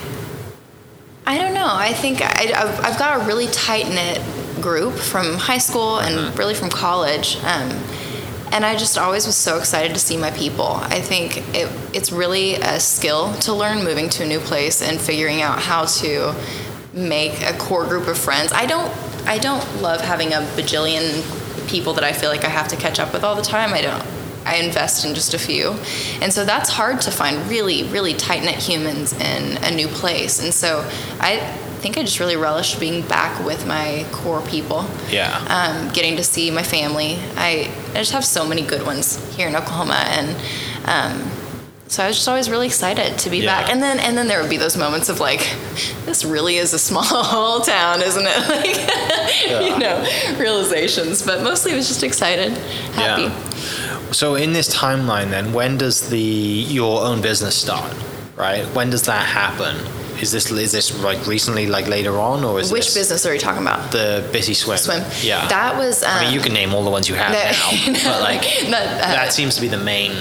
I 1.26 1.38
don't 1.38 1.54
know. 1.54 1.70
I 1.70 1.94
think 1.94 2.20
I, 2.20 2.52
I've, 2.54 2.80
I've 2.84 2.98
got 2.98 3.22
a 3.22 3.24
really 3.24 3.46
tight 3.46 3.88
knit 3.88 4.20
group 4.60 4.92
from 4.92 5.36
high 5.38 5.56
school 5.68 6.00
and 6.00 6.38
really 6.38 6.54
from 6.54 6.68
college. 6.68 7.38
Um, 7.44 7.70
and 8.52 8.64
I 8.64 8.76
just 8.76 8.98
always 8.98 9.26
was 9.26 9.36
so 9.36 9.58
excited 9.58 9.94
to 9.94 10.00
see 10.00 10.16
my 10.16 10.30
people. 10.30 10.66
I 10.66 11.00
think 11.00 11.38
it, 11.54 11.70
it's 11.92 12.12
really 12.12 12.54
a 12.54 12.78
skill 12.78 13.34
to 13.40 13.52
learn 13.52 13.84
moving 13.84 14.08
to 14.10 14.24
a 14.24 14.26
new 14.26 14.40
place 14.40 14.82
and 14.82 15.00
figuring 15.00 15.42
out 15.42 15.58
how 15.60 15.86
to 15.86 16.34
make 16.92 17.42
a 17.42 17.56
core 17.58 17.84
group 17.84 18.06
of 18.06 18.16
friends. 18.16 18.52
I 18.52 18.66
don't 18.66 18.92
I 19.26 19.38
don't 19.38 19.80
love 19.80 20.02
having 20.02 20.32
a 20.32 20.40
bajillion 20.54 21.22
people 21.68 21.94
that 21.94 22.04
I 22.04 22.12
feel 22.12 22.28
like 22.28 22.44
I 22.44 22.48
have 22.48 22.68
to 22.68 22.76
catch 22.76 23.00
up 23.00 23.12
with 23.12 23.24
all 23.24 23.34
the 23.34 23.42
time. 23.42 23.72
I 23.72 23.80
don't. 23.80 24.06
I 24.44 24.56
invest 24.56 25.06
in 25.06 25.14
just 25.14 25.32
a 25.32 25.38
few. 25.38 25.74
And 26.20 26.30
so 26.30 26.44
that's 26.44 26.68
hard 26.68 27.00
to 27.02 27.10
find 27.10 27.48
really, 27.48 27.84
really 27.84 28.12
tight 28.12 28.42
knit 28.42 28.56
humans 28.56 29.14
in 29.14 29.56
a 29.64 29.74
new 29.74 29.88
place. 29.88 30.42
And 30.42 30.52
so 30.52 30.88
I 31.18 31.36
think 31.84 31.98
I 31.98 32.02
just 32.02 32.18
really 32.18 32.36
relished 32.36 32.80
being 32.80 33.02
back 33.06 33.44
with 33.44 33.66
my 33.66 34.06
core 34.10 34.40
people 34.40 34.86
Yeah. 35.10 35.36
um, 35.50 35.92
getting 35.92 36.16
to 36.16 36.24
see 36.24 36.50
my 36.50 36.62
family. 36.62 37.18
I, 37.36 37.70
I 37.92 37.98
just 37.98 38.12
have 38.12 38.24
so 38.24 38.46
many 38.46 38.62
good 38.62 38.86
ones 38.86 39.18
here 39.36 39.48
in 39.48 39.54
Oklahoma, 39.54 40.00
and 40.08 40.28
um, 40.86 41.30
so 41.88 42.02
I 42.02 42.06
was 42.08 42.16
just 42.16 42.26
always 42.26 42.48
really 42.48 42.66
excited 42.68 43.18
to 43.18 43.28
be 43.28 43.38
Yeah. 43.40 43.60
back. 43.60 43.70
And 43.70 43.82
then 43.82 43.98
and 44.00 44.16
then 44.16 44.28
there 44.28 44.40
would 44.40 44.48
be 44.48 44.56
those 44.56 44.78
moments 44.78 45.10
of 45.10 45.20
like, 45.20 45.42
this 46.06 46.24
really 46.24 46.56
is 46.56 46.72
a 46.72 46.78
small 46.78 47.60
town, 47.74 48.00
isn't 48.02 48.26
it? 48.26 48.40
Like, 49.44 49.70
you 49.70 49.78
know, 49.78 49.96
realizations. 50.38 51.22
But 51.22 51.42
mostly 51.42 51.72
it 51.72 51.76
was 51.76 51.88
just 51.88 52.02
excited, 52.02 52.52
happy. 52.94 53.24
Yeah. 53.24 54.10
So 54.12 54.36
in 54.36 54.52
this 54.54 54.74
timeline, 54.74 55.28
then, 55.30 55.52
when 55.52 55.76
does 55.76 56.08
the 56.08 56.18
your 56.18 57.04
own 57.04 57.20
business 57.20 57.54
start? 57.56 57.92
Right? 58.36 58.64
When 58.74 58.90
does 58.90 59.02
that 59.02 59.26
happen? 59.26 59.76
Is 60.20 60.30
this 60.32 60.50
is 60.50 60.72
this 60.72 61.02
like 61.02 61.26
recently, 61.26 61.66
like 61.66 61.86
later 61.88 62.18
on, 62.18 62.44
or 62.44 62.60
is 62.60 62.70
Which 62.72 62.94
business 62.94 63.26
are 63.26 63.34
you 63.34 63.40
talking 63.40 63.62
about? 63.62 63.90
the 63.92 64.28
Bissy 64.32 64.54
Swim? 64.54 64.78
Swim. 64.78 65.02
Yeah. 65.22 65.46
That 65.48 65.76
was. 65.76 66.02
Um, 66.02 66.10
I 66.12 66.24
mean, 66.24 66.34
you 66.34 66.40
can 66.40 66.52
name 66.52 66.72
all 66.74 66.84
the 66.84 66.90
ones 66.90 67.08
you 67.08 67.14
have 67.16 67.32
No, 67.32 67.92
now, 67.92 68.04
but 68.04 68.20
like 68.22 68.40
that, 68.70 68.86
uh, 69.02 69.12
that 69.14 69.32
seems 69.32 69.54
to 69.56 69.60
be 69.60 69.68
the 69.68 69.76
main. 69.78 70.12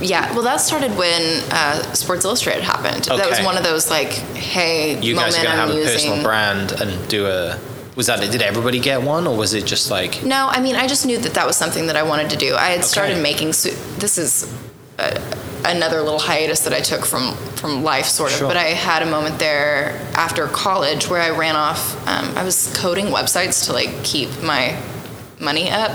yeah, 0.00 0.32
well, 0.32 0.42
that 0.42 0.60
started 0.60 0.96
when 0.96 1.42
uh, 1.52 1.82
Sports 1.92 2.24
Illustrated 2.24 2.62
happened. 2.62 3.06
okay. 3.08 3.16
That 3.16 3.28
was 3.28 3.40
one 3.44 3.56
of 3.58 3.64
those 3.64 3.90
like, 3.90 4.08
hey, 4.08 4.98
You 5.00 5.14
guys 5.14 5.38
are 5.38 5.42
gonna 5.42 5.56
have 5.56 5.68
momentum 5.68 5.88
a 5.88 5.92
using. 5.92 6.10
personal 6.10 6.24
brand 6.24 6.72
and 6.80 7.08
do 7.08 7.26
a. 7.26 7.58
Was 7.96 8.06
that 8.08 8.20
did 8.30 8.42
everybody 8.42 8.78
get 8.78 9.00
one, 9.02 9.26
or 9.26 9.36
was 9.36 9.54
it 9.54 9.64
just 9.66 9.90
like? 9.90 10.22
No, 10.24 10.48
I 10.50 10.60
mean, 10.60 10.76
I 10.76 10.86
just 10.86 11.06
knew 11.06 11.18
that 11.18 11.34
that 11.34 11.46
was 11.46 11.56
something 11.56 11.86
that 11.86 11.96
I 11.96 12.02
wanted 12.02 12.30
to 12.30 12.36
do. 12.36 12.54
I 12.54 12.68
had 12.68 12.78
Okay. 12.80 12.86
started 12.88 13.22
making. 13.22 13.48
This 13.48 14.18
is 14.18 14.52
uh 14.98 15.18
another 15.70 16.02
little 16.02 16.18
hiatus 16.18 16.60
that 16.60 16.72
I 16.72 16.80
took 16.80 17.04
from 17.04 17.34
from 17.56 17.82
life, 17.82 18.06
sort 18.06 18.32
of. 18.32 18.38
Sure. 18.38 18.48
But 18.48 18.56
I 18.56 18.68
had 18.74 19.02
a 19.02 19.06
moment 19.10 19.38
there 19.38 19.90
after 20.14 20.46
college 20.48 21.08
where 21.08 21.20
I 21.20 21.30
ran 21.30 21.56
off. 21.56 21.96
Um, 22.06 22.36
I 22.36 22.44
was 22.44 22.72
coding 22.76 23.06
websites 23.06 23.66
to 23.66 23.72
like 23.72 23.90
keep 24.04 24.28
my 24.42 24.80
money 25.38 25.70
up, 25.70 25.90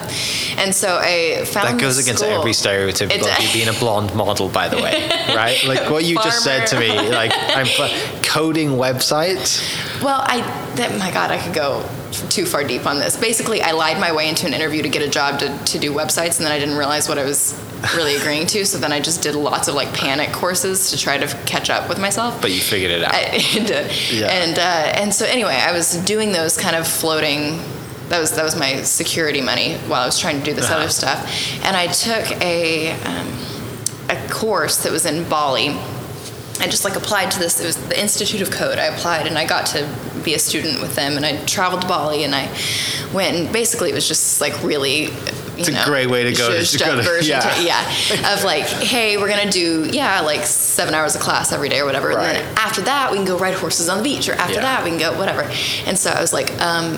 and 0.58 0.74
so 0.74 1.00
I 1.02 1.46
found 1.46 1.70
That 1.70 1.82
goes 1.82 1.98
against 1.98 2.22
school. 2.22 2.40
every 2.40 2.54
stereotype 2.54 3.10
of 3.10 3.44
you 3.44 3.54
being 3.54 3.70
a 3.70 3.80
blonde 3.80 4.14
model, 4.16 4.50
by 4.50 4.68
the 4.68 4.78
way, 4.78 5.10
right? 5.36 5.64
Like 5.66 5.90
what 5.90 6.04
you 6.04 6.16
just 6.16 6.44
said 6.44 6.68
to 6.68 6.80
me, 6.80 6.90
like 7.10 7.32
I'm 7.36 7.68
coding 8.24 8.72
websites. 8.72 10.04
Well, 10.04 10.22
I 10.26 10.42
that 10.76 10.98
my 11.00 11.12
God, 11.12 11.32
I 11.32 11.38
could 11.38 11.54
go 11.56 11.84
too 12.30 12.46
far 12.46 12.64
deep 12.64 12.86
on 12.86 13.00
this. 13.00 13.18
Basically, 13.18 13.62
I 13.62 13.72
lied 13.72 14.00
my 14.00 14.12
way 14.12 14.30
into 14.30 14.46
an 14.46 14.54
interview 14.54 14.84
to 14.84 14.90
get 14.90 15.02
a 15.02 15.10
job 15.10 15.40
to, 15.40 15.58
to 15.58 15.80
do 15.80 15.92
websites, 15.94 16.38
and 16.38 16.46
then 16.46 16.52
I 16.52 16.60
didn't 16.60 16.78
realize 16.78 17.08
what 17.10 17.18
I 17.18 17.24
was 17.24 17.54
really 17.96 18.16
agreeing 18.16 18.46
to. 18.48 18.66
So 18.66 18.78
then 18.78 18.92
I 18.92 19.00
just 19.00 19.22
did 19.24 19.36
lots 19.36 19.68
of 19.68 19.76
like 19.76 19.94
panic 19.94 20.32
courses 20.32 20.92
to 20.92 20.98
try 20.98 21.18
to 21.18 21.28
catch 21.46 21.70
up 21.70 21.90
with 21.90 22.00
myself. 22.00 22.42
But 22.42 22.52
you 22.52 22.60
figured 22.62 22.92
it 22.92 23.04
out. 23.04 23.14
I 23.16 23.38
did. 23.66 23.92
Yeah. 24.12 24.28
And 24.28 24.58
uh, 24.60 24.62
and 25.02 25.14
so 25.14 25.26
anyway, 25.26 25.56
I 25.56 25.72
was 25.72 25.96
doing 26.06 26.32
those 26.32 26.58
kind 26.58 26.76
of 26.76 26.88
floating. 26.88 27.60
That 28.10 28.20
was 28.20 28.36
that 28.36 28.44
was 28.44 28.56
my 28.56 28.82
security 28.84 29.42
money 29.42 29.76
while 29.88 30.02
I 30.02 30.06
was 30.06 30.20
trying 30.20 30.40
to 30.40 30.44
do 30.46 30.54
this 30.54 30.66
Uh-huh. 30.66 30.80
other 30.80 30.90
stuff. 30.90 31.20
And 31.66 31.76
I 31.76 31.88
took 31.88 32.42
a 32.42 32.92
um, 33.04 33.28
a 34.10 34.28
course 34.30 34.84
that 34.84 34.92
was 34.92 35.06
in 35.06 35.28
Bali. 35.30 35.70
I 36.60 36.68
just 36.68 36.84
like 36.84 36.96
applied 36.96 37.32
to 37.32 37.40
this. 37.40 37.60
It 37.60 37.66
was 37.66 37.78
the 37.88 38.00
Institute 38.00 38.42
of 38.42 38.52
Code. 38.52 38.78
I 38.78 38.86
applied 38.86 39.26
and 39.26 39.38
I 39.38 39.48
got 39.48 39.66
to 39.68 39.88
be 40.24 40.36
a 40.36 40.40
student 40.40 40.80
with 40.82 40.94
them. 40.96 41.16
And 41.18 41.26
I 41.26 41.44
traveled 41.46 41.82
to 41.82 41.88
Bali 41.88 42.24
and 42.24 42.36
I 42.36 42.48
went 43.12 43.36
and 43.36 43.52
basically 43.52 43.90
it 43.90 43.96
was 43.96 44.08
just 44.08 44.40
like 44.42 44.62
really. 44.64 45.08
It's 45.62 45.70
a 45.70 45.72
know, 45.74 45.86
great 45.86 46.10
way 46.10 46.24
to 46.26 46.34
go 46.34 46.50
to 46.64 46.78
go 46.78 47.02
to- 47.02 47.26
yeah. 47.26 47.40
to- 47.40 47.64
yeah, 47.64 48.34
of 48.34 48.44
like, 48.44 48.66
hey, 48.68 49.18
we're 49.18 49.30
gonna 49.30 49.50
do 49.52 49.90
yeah, 49.92 50.22
like 50.22 50.44
seven 50.46 50.94
hours 50.94 51.16
of 51.16 51.22
class 51.22 51.52
every 51.52 51.70
day 51.70 51.80
or 51.80 51.86
whatever. 51.86 52.10
And 52.10 52.18
Right. 52.18 52.34
then 52.34 52.58
after 52.58 52.82
that, 52.82 53.12
we 53.12 53.18
can 53.18 53.26
go 53.26 53.38
ride 53.38 53.54
horses 53.56 53.90
on 53.90 53.98
the 53.98 54.04
beach, 54.04 54.28
or 54.30 54.34
after 54.34 54.56
Yeah. 54.56 54.62
that, 54.62 54.84
we 54.84 54.90
can 54.92 55.00
go 55.00 55.14
whatever. 55.18 55.50
And 55.86 55.98
so 55.98 56.10
I 56.12 56.20
was 56.22 56.34
like, 56.34 56.52
um, 56.62 56.98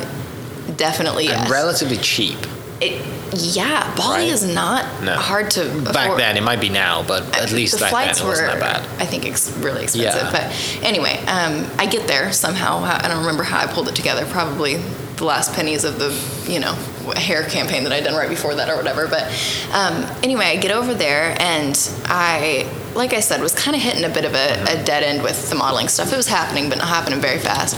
definitely 0.77 1.25
yes. 1.25 1.41
And 1.41 1.49
relatively 1.49 1.97
cheap. 1.97 2.37
it, 2.81 3.01
yeah, 3.33 3.89
Bali 3.95 4.23
Right? 4.23 4.27
is 4.29 4.43
not 4.43 4.85
No. 5.01 5.15
hard 5.15 5.49
to 5.51 5.63
Back 5.65 6.05
afford. 6.05 6.19
then, 6.19 6.35
it 6.37 6.43
might 6.43 6.59
be 6.59 6.67
now, 6.69 7.01
but 7.07 7.23
at 7.37 7.51
least 7.51 7.73
the 7.75 7.79
back 7.79 7.91
then 7.91 8.03
flights 8.05 8.19
it 8.19 8.25
wasn't 8.25 8.53
were, 8.53 8.59
that 8.59 8.83
bad. 8.83 9.01
I 9.01 9.05
think, 9.05 9.25
ex- 9.25 9.49
really 9.57 9.83
expensive. 9.83 10.21
Yeah. 10.21 10.31
But 10.31 10.51
anyway, 10.85 11.19
um, 11.27 11.65
I 11.79 11.85
get 11.85 12.07
there 12.07 12.31
somehow. 12.33 12.83
I 12.83 13.07
don't 13.07 13.19
remember 13.19 13.43
how 13.43 13.59
I 13.59 13.67
pulled 13.67 13.87
it 13.87 13.95
together. 13.95 14.25
Probably 14.25 14.81
the 15.23 15.27
last 15.27 15.53
pennies 15.53 15.85
of 15.85 15.99
the 15.99 16.11
you 16.51 16.59
know 16.59 16.73
hair 17.15 17.43
campaign 17.43 17.83
that 17.85 17.93
I'd 17.93 18.03
done 18.03 18.15
right 18.15 18.29
before 18.29 18.55
that 18.55 18.69
or 18.69 18.75
whatever. 18.75 19.07
But 19.07 19.23
um, 19.71 20.03
anyway, 20.21 20.45
I 20.45 20.57
get 20.57 20.71
over 20.71 20.93
there 20.93 21.35
and 21.39 21.75
I, 22.05 22.69
like 22.93 23.13
I 23.13 23.21
said, 23.21 23.41
was 23.41 23.53
kind 23.53 23.75
of 23.75 23.81
hitting 23.81 24.03
a 24.03 24.09
bit 24.09 24.25
of 24.25 24.33
a, 24.33 24.79
a 24.79 24.83
dead 24.83 25.03
end 25.03 25.23
with 25.23 25.49
the 25.49 25.55
modeling 25.55 25.87
stuff. 25.87 26.11
It 26.11 26.17
was 26.17 26.27
happening, 26.27 26.67
but 26.69 26.77
not 26.77 26.87
happening 26.87 27.21
very 27.21 27.39
fast. 27.39 27.75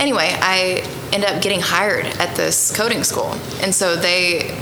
Anyway, 0.00 0.30
I 0.32 0.84
end 1.12 1.24
up 1.24 1.40
getting 1.42 1.60
hired 1.60 2.06
at 2.06 2.34
this 2.36 2.76
coding 2.76 3.04
school, 3.04 3.36
and 3.62 3.72
so 3.74 3.94
they 3.96 4.56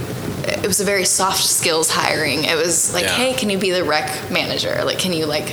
it 0.44 0.66
was 0.66 0.80
a 0.80 0.84
very 0.84 1.04
soft 1.04 1.44
skills 1.44 1.90
hiring. 1.90 2.44
It 2.44 2.56
was 2.56 2.92
like, 2.92 3.04
Yeah. 3.04 3.14
hey, 3.14 3.34
can 3.34 3.48
you 3.50 3.58
be 3.58 3.70
the 3.70 3.84
rec 3.84 4.30
manager? 4.30 4.82
Like, 4.84 4.98
can 4.98 5.12
you 5.12 5.26
like 5.26 5.46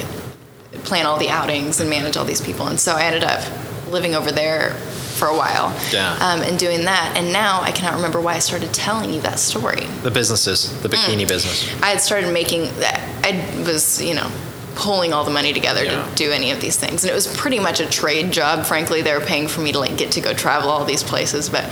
plan 0.84 1.06
all 1.06 1.18
the 1.18 1.30
outings 1.30 1.80
and 1.80 1.90
manage 1.90 2.18
all 2.18 2.26
these 2.26 2.42
people? 2.42 2.68
And 2.68 2.80
so 2.80 2.94
I 2.94 3.04
ended 3.04 3.24
up 3.24 3.44
living 3.90 4.16
over 4.16 4.32
there 4.32 4.76
for 5.16 5.28
a 5.28 5.36
while 5.36 5.74
Yeah. 5.92 6.14
um, 6.20 6.42
and 6.42 6.60
doing 6.60 6.86
that. 6.86 7.14
And 7.16 7.32
now 7.32 7.62
I 7.62 7.72
cannot 7.72 7.96
remember 7.96 8.20
why 8.22 8.34
I 8.36 8.40
started 8.40 8.74
telling 8.74 9.14
you 9.14 9.22
that 9.22 9.40
story. 9.40 9.88
The 10.04 10.12
businesses, 10.12 10.70
the 10.82 10.90
bikini 10.90 11.24
Mm. 11.24 11.28
business. 11.28 11.68
I 11.82 11.88
had 11.92 12.02
started 12.02 12.32
making, 12.34 12.70
that 12.80 13.00
I 13.24 13.44
was, 13.66 14.02
you 14.02 14.14
know, 14.14 14.28
pulling 14.76 15.14
all 15.14 15.24
the 15.24 15.32
money 15.32 15.54
together 15.54 15.86
Yeah. 15.86 15.92
to 16.04 16.16
do 16.16 16.32
any 16.32 16.52
of 16.52 16.60
these 16.60 16.76
things. 16.76 17.04
And 17.04 17.10
it 17.12 17.14
was 17.16 17.28
pretty 17.28 17.60
much 17.60 17.80
a 17.80 17.86
trade 17.86 18.32
job, 18.32 18.66
frankly. 18.66 19.02
They 19.02 19.14
were 19.14 19.22
paying 19.34 19.48
for 19.48 19.62
me 19.62 19.72
to 19.72 19.80
like 19.80 19.96
get 19.96 20.12
to 20.12 20.22
go 20.22 20.34
travel 20.34 20.70
all 20.70 20.84
these 20.84 21.02
places. 21.04 21.48
But 21.50 21.64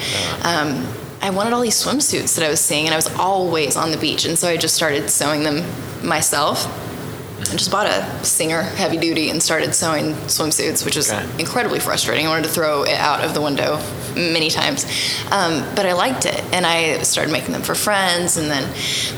um, 0.44 0.88
I 1.22 1.30
wanted 1.30 1.52
all 1.54 1.62
these 1.62 1.76
swimsuits 1.84 2.36
that 2.36 2.46
I 2.46 2.50
was 2.50 2.62
seeing, 2.62 2.86
and 2.86 2.94
I 2.94 2.98
was 2.98 3.10
always 3.20 3.76
on 3.76 3.92
the 3.92 3.98
beach. 3.98 4.24
And 4.26 4.40
so 4.40 4.48
I 4.48 4.56
just 4.58 4.74
started 4.76 5.10
sewing 5.10 5.44
them 5.44 5.66
myself. 6.02 6.66
I 7.52 7.56
just 7.56 7.70
bought 7.72 7.86
a 7.88 8.24
Singer 8.26 8.62
heavy 8.64 8.98
duty 8.98 9.30
and 9.30 9.42
started 9.42 9.76
sewing 9.76 10.14
swimsuits, 10.28 10.84
which 10.86 10.96
was 10.96 11.12
Okay. 11.12 11.24
incredibly 11.38 11.80
frustrating. 11.80 12.26
I 12.26 12.30
wanted 12.30 12.44
to 12.46 12.50
throw 12.50 12.84
it 12.84 12.98
out 12.98 13.24
of 13.24 13.34
the 13.34 13.42
window 13.42 13.80
many 14.16 14.50
times, 14.50 14.86
um, 15.32 15.64
but 15.76 15.86
I 15.86 15.94
liked 15.94 16.26
it, 16.26 16.42
and 16.52 16.66
I 16.66 17.02
started 17.04 17.32
making 17.32 17.52
them 17.54 17.62
for 17.62 17.76
friends, 17.76 18.38
and 18.38 18.50
then 18.50 18.68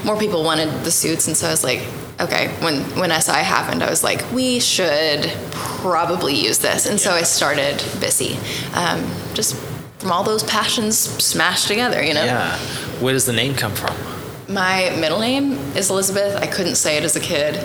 more 0.04 0.18
people 0.18 0.44
wanted 0.44 0.84
the 0.84 0.92
suits, 0.92 1.28
and 1.28 1.36
so 1.38 1.48
I 1.48 1.52
was 1.52 1.64
like, 1.64 1.82
okay. 2.20 2.48
When 2.62 2.82
when 3.00 3.12
SI 3.12 3.44
happened, 3.44 3.84
I 3.84 3.90
was 3.90 4.04
like, 4.04 4.24
we 4.34 4.60
should 4.60 5.32
probably 5.52 6.34
use 6.36 6.58
this, 6.60 6.86
and 6.86 7.00
so 7.00 7.12
I 7.12 7.24
started 7.24 7.78
Bissy, 8.00 8.38
um, 8.74 9.04
just 9.34 9.56
from 10.00 10.12
all 10.12 10.24
those 10.24 10.44
passions 10.44 10.98
smashed 10.98 11.68
together, 11.68 12.04
you 12.04 12.14
know. 12.14 12.24
Yeah. 12.26 12.58
Where 13.00 13.14
does 13.14 13.26
the 13.26 13.34
name 13.34 13.56
come 13.56 13.74
from? 13.74 13.96
My 14.48 14.92
middle 15.00 15.20
name 15.20 15.54
is 15.76 15.90
Elizabeth. 15.90 16.36
I 16.42 16.46
couldn't 16.48 16.76
say 16.76 16.98
it 16.98 17.04
as 17.04 17.16
a 17.16 17.20
kid. 17.20 17.56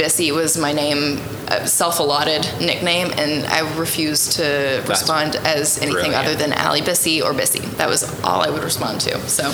Bissy 0.00 0.32
was 0.32 0.56
my 0.56 0.72
name, 0.72 1.20
uh, 1.48 1.66
self-allotted 1.66 2.48
nickname, 2.58 3.12
and 3.18 3.44
I 3.46 3.60
refused 3.76 4.32
to 4.32 4.82
respond 4.88 5.36
as 5.36 5.76
anything 5.76 5.92
brilliant. 5.92 6.14
other 6.14 6.34
than 6.34 6.54
Allie 6.54 6.80
Bissy 6.80 7.20
or 7.20 7.34
Bissy. 7.34 7.60
That 7.76 7.90
was 7.90 8.02
all 8.22 8.40
I 8.40 8.48
would 8.48 8.64
respond 8.64 9.02
to. 9.02 9.20
So, 9.28 9.52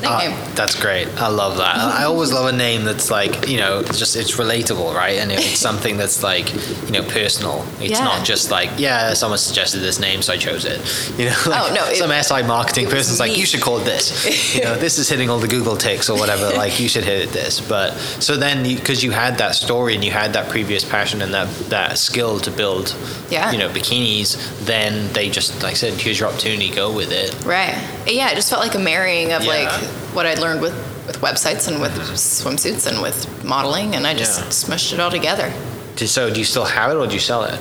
Nickname. 0.00 0.32
Ah, 0.34 0.52
that's 0.54 0.74
great. 0.78 1.08
I 1.20 1.28
love 1.28 1.56
that. 1.58 1.76
I 1.76 2.04
always 2.04 2.32
love 2.32 2.46
a 2.52 2.56
name 2.56 2.84
that's 2.84 3.10
like, 3.10 3.48
you 3.48 3.58
know, 3.58 3.82
just 3.82 4.16
it's 4.16 4.36
relatable, 4.36 4.94
right? 4.94 5.18
And 5.18 5.30
it's 5.32 5.58
something 5.58 5.96
that's 5.96 6.22
like, 6.22 6.52
you 6.86 6.92
know, 6.92 7.02
personal. 7.02 7.64
It's 7.80 7.98
Yeah. 7.98 8.04
not 8.04 8.24
just 8.26 8.50
like, 8.50 8.70
yeah, 8.78 9.14
someone 9.14 9.38
suggested 9.38 9.78
this 9.80 9.98
name, 9.98 10.22
so 10.22 10.32
I 10.32 10.36
chose 10.36 10.64
it. 10.64 10.80
You 11.18 11.26
know, 11.26 11.34
oh, 11.46 11.50
like 11.50 11.70
Oh, 11.70 11.74
no, 11.74 11.86
it- 11.86 11.96
some 11.96 12.10
SI 12.12 12.42
marketing 12.46 12.88
person's 12.88 13.18
like, 13.20 13.36
you 13.36 13.46
should 13.46 13.60
call 13.62 13.78
it 13.78 13.84
this. 13.84 14.54
you 14.54 14.62
know, 14.62 14.74
this 14.86 14.98
is 14.98 15.08
hitting 15.08 15.30
all 15.30 15.38
the 15.38 15.48
Google 15.48 15.76
ticks 15.76 16.08
or 16.10 16.18
whatever. 16.18 16.50
Like, 16.56 16.78
you 16.80 16.88
should 16.88 17.04
hit 17.04 17.20
it 17.22 17.30
this. 17.30 17.60
But 17.60 17.92
so 18.20 18.36
then, 18.36 18.62
because 18.62 19.02
you, 19.02 19.10
had 19.10 19.38
that 19.38 19.54
story 19.54 19.94
and 19.94 20.04
you 20.04 20.10
had 20.10 20.32
that 20.34 20.48
previous 20.50 20.84
passion 20.84 21.22
and 21.22 21.32
that 21.34 21.48
that 21.70 21.96
skill 21.98 22.38
to 22.40 22.50
build, 22.50 22.94
Yeah. 23.30 23.50
you 23.52 23.58
know, 23.58 23.68
bikinis, 23.70 24.36
then 24.66 25.10
they 25.12 25.30
just 25.30 25.62
like 25.62 25.72
I 25.72 25.74
said, 25.74 25.94
here's 25.94 26.18
your 26.20 26.28
opportunity, 26.28 26.70
go 26.70 26.92
with 26.92 27.12
it. 27.12 27.34
Right. 27.44 27.74
Yeah, 28.06 28.30
it 28.30 28.34
just 28.34 28.50
felt 28.50 28.62
like 28.62 28.74
a 28.74 28.78
marrying 28.78 29.32
of 29.32 29.42
Yeah. 29.44 29.48
like 29.54 29.85
what 30.14 30.26
I'd 30.26 30.38
learned 30.38 30.60
with 30.60 30.74
with 31.06 31.20
websites 31.20 31.68
and 31.68 31.80
with 31.80 31.92
swimsuits 32.16 32.86
and 32.86 33.00
with 33.00 33.44
modeling, 33.44 33.94
and 33.94 34.06
I 34.06 34.14
just 34.14 34.40
Yeah. 34.40 34.46
smushed 34.48 34.92
it 34.92 34.98
all 35.00 35.10
together. 35.10 35.52
So 35.96 36.30
do 36.30 36.38
you 36.40 36.44
still 36.44 36.64
have 36.64 36.90
it 36.90 36.94
or 36.96 37.06
do 37.06 37.14
you 37.14 37.20
sell 37.20 37.44
it? 37.44 37.58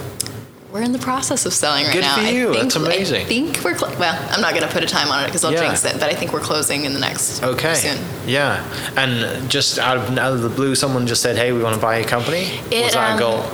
We're 0.72 0.82
in 0.82 0.92
the 0.92 1.00
process 1.00 1.46
of 1.46 1.54
selling 1.54 1.86
right 1.86 1.94
Good 1.94 2.02
now. 2.02 2.16
for 2.16 2.22
you. 2.24 2.50
I 2.50 2.54
think, 2.54 2.64
That's 2.64 2.76
amazing. 2.76 3.22
I 3.22 3.26
think 3.26 3.64
we're 3.64 3.78
cl- 3.78 3.96
well. 3.98 4.18
I'm 4.32 4.42
not 4.42 4.54
going 4.56 4.68
to 4.68 4.74
put 4.74 4.84
a 4.84 4.88
time 4.88 5.10
on 5.10 5.24
it 5.24 5.28
because 5.28 5.46
I'll 5.46 5.54
Yeah. 5.54 5.62
jinx 5.68 5.86
it, 5.86 5.94
but 6.00 6.10
I 6.10 6.16
think 6.16 6.34
we're 6.34 6.42
closing 6.42 6.84
in 6.84 6.94
the 6.94 7.00
next 7.00 7.42
Okay. 7.44 7.76
soon. 7.76 7.98
Yeah. 8.28 8.62
And 8.98 9.50
just 9.50 9.80
out 9.80 9.96
of, 9.96 10.18
out 10.18 10.34
of 10.34 10.42
the 10.42 10.50
blue, 10.50 10.76
someone 10.76 11.08
just 11.08 11.22
said, 11.22 11.38
hey, 11.38 11.54
we 11.54 11.62
want 11.64 11.76
to 11.76 11.82
buy 11.82 11.98
a 11.98 12.04
company? 12.04 12.60
It, 12.72 12.84
Was 12.86 12.94
that 12.94 13.12
um, 13.12 13.16
a 13.16 13.20
goal? 13.20 13.46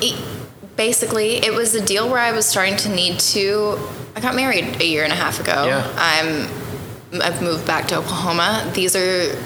it- 0.00 0.16
basically, 0.76 1.44
it 1.44 1.52
was 1.52 1.74
a 1.74 1.80
deal 1.82 2.08
where 2.08 2.20
I 2.20 2.32
was 2.32 2.46
starting 2.46 2.76
to 2.76 2.88
need 2.88 3.18
to. 3.34 3.78
I 4.16 4.20
got 4.20 4.34
married 4.34 4.80
a 4.80 4.84
year 4.86 5.04
and 5.04 5.12
a 5.12 5.16
half 5.16 5.38
ago. 5.38 5.64
Yeah. 5.66 5.86
I'm. 5.98 6.48
I've 7.12 7.42
moved 7.42 7.66
back 7.66 7.88
to 7.88 7.96
Oklahoma. 7.96 8.70
These 8.74 8.94
are. 8.96 9.36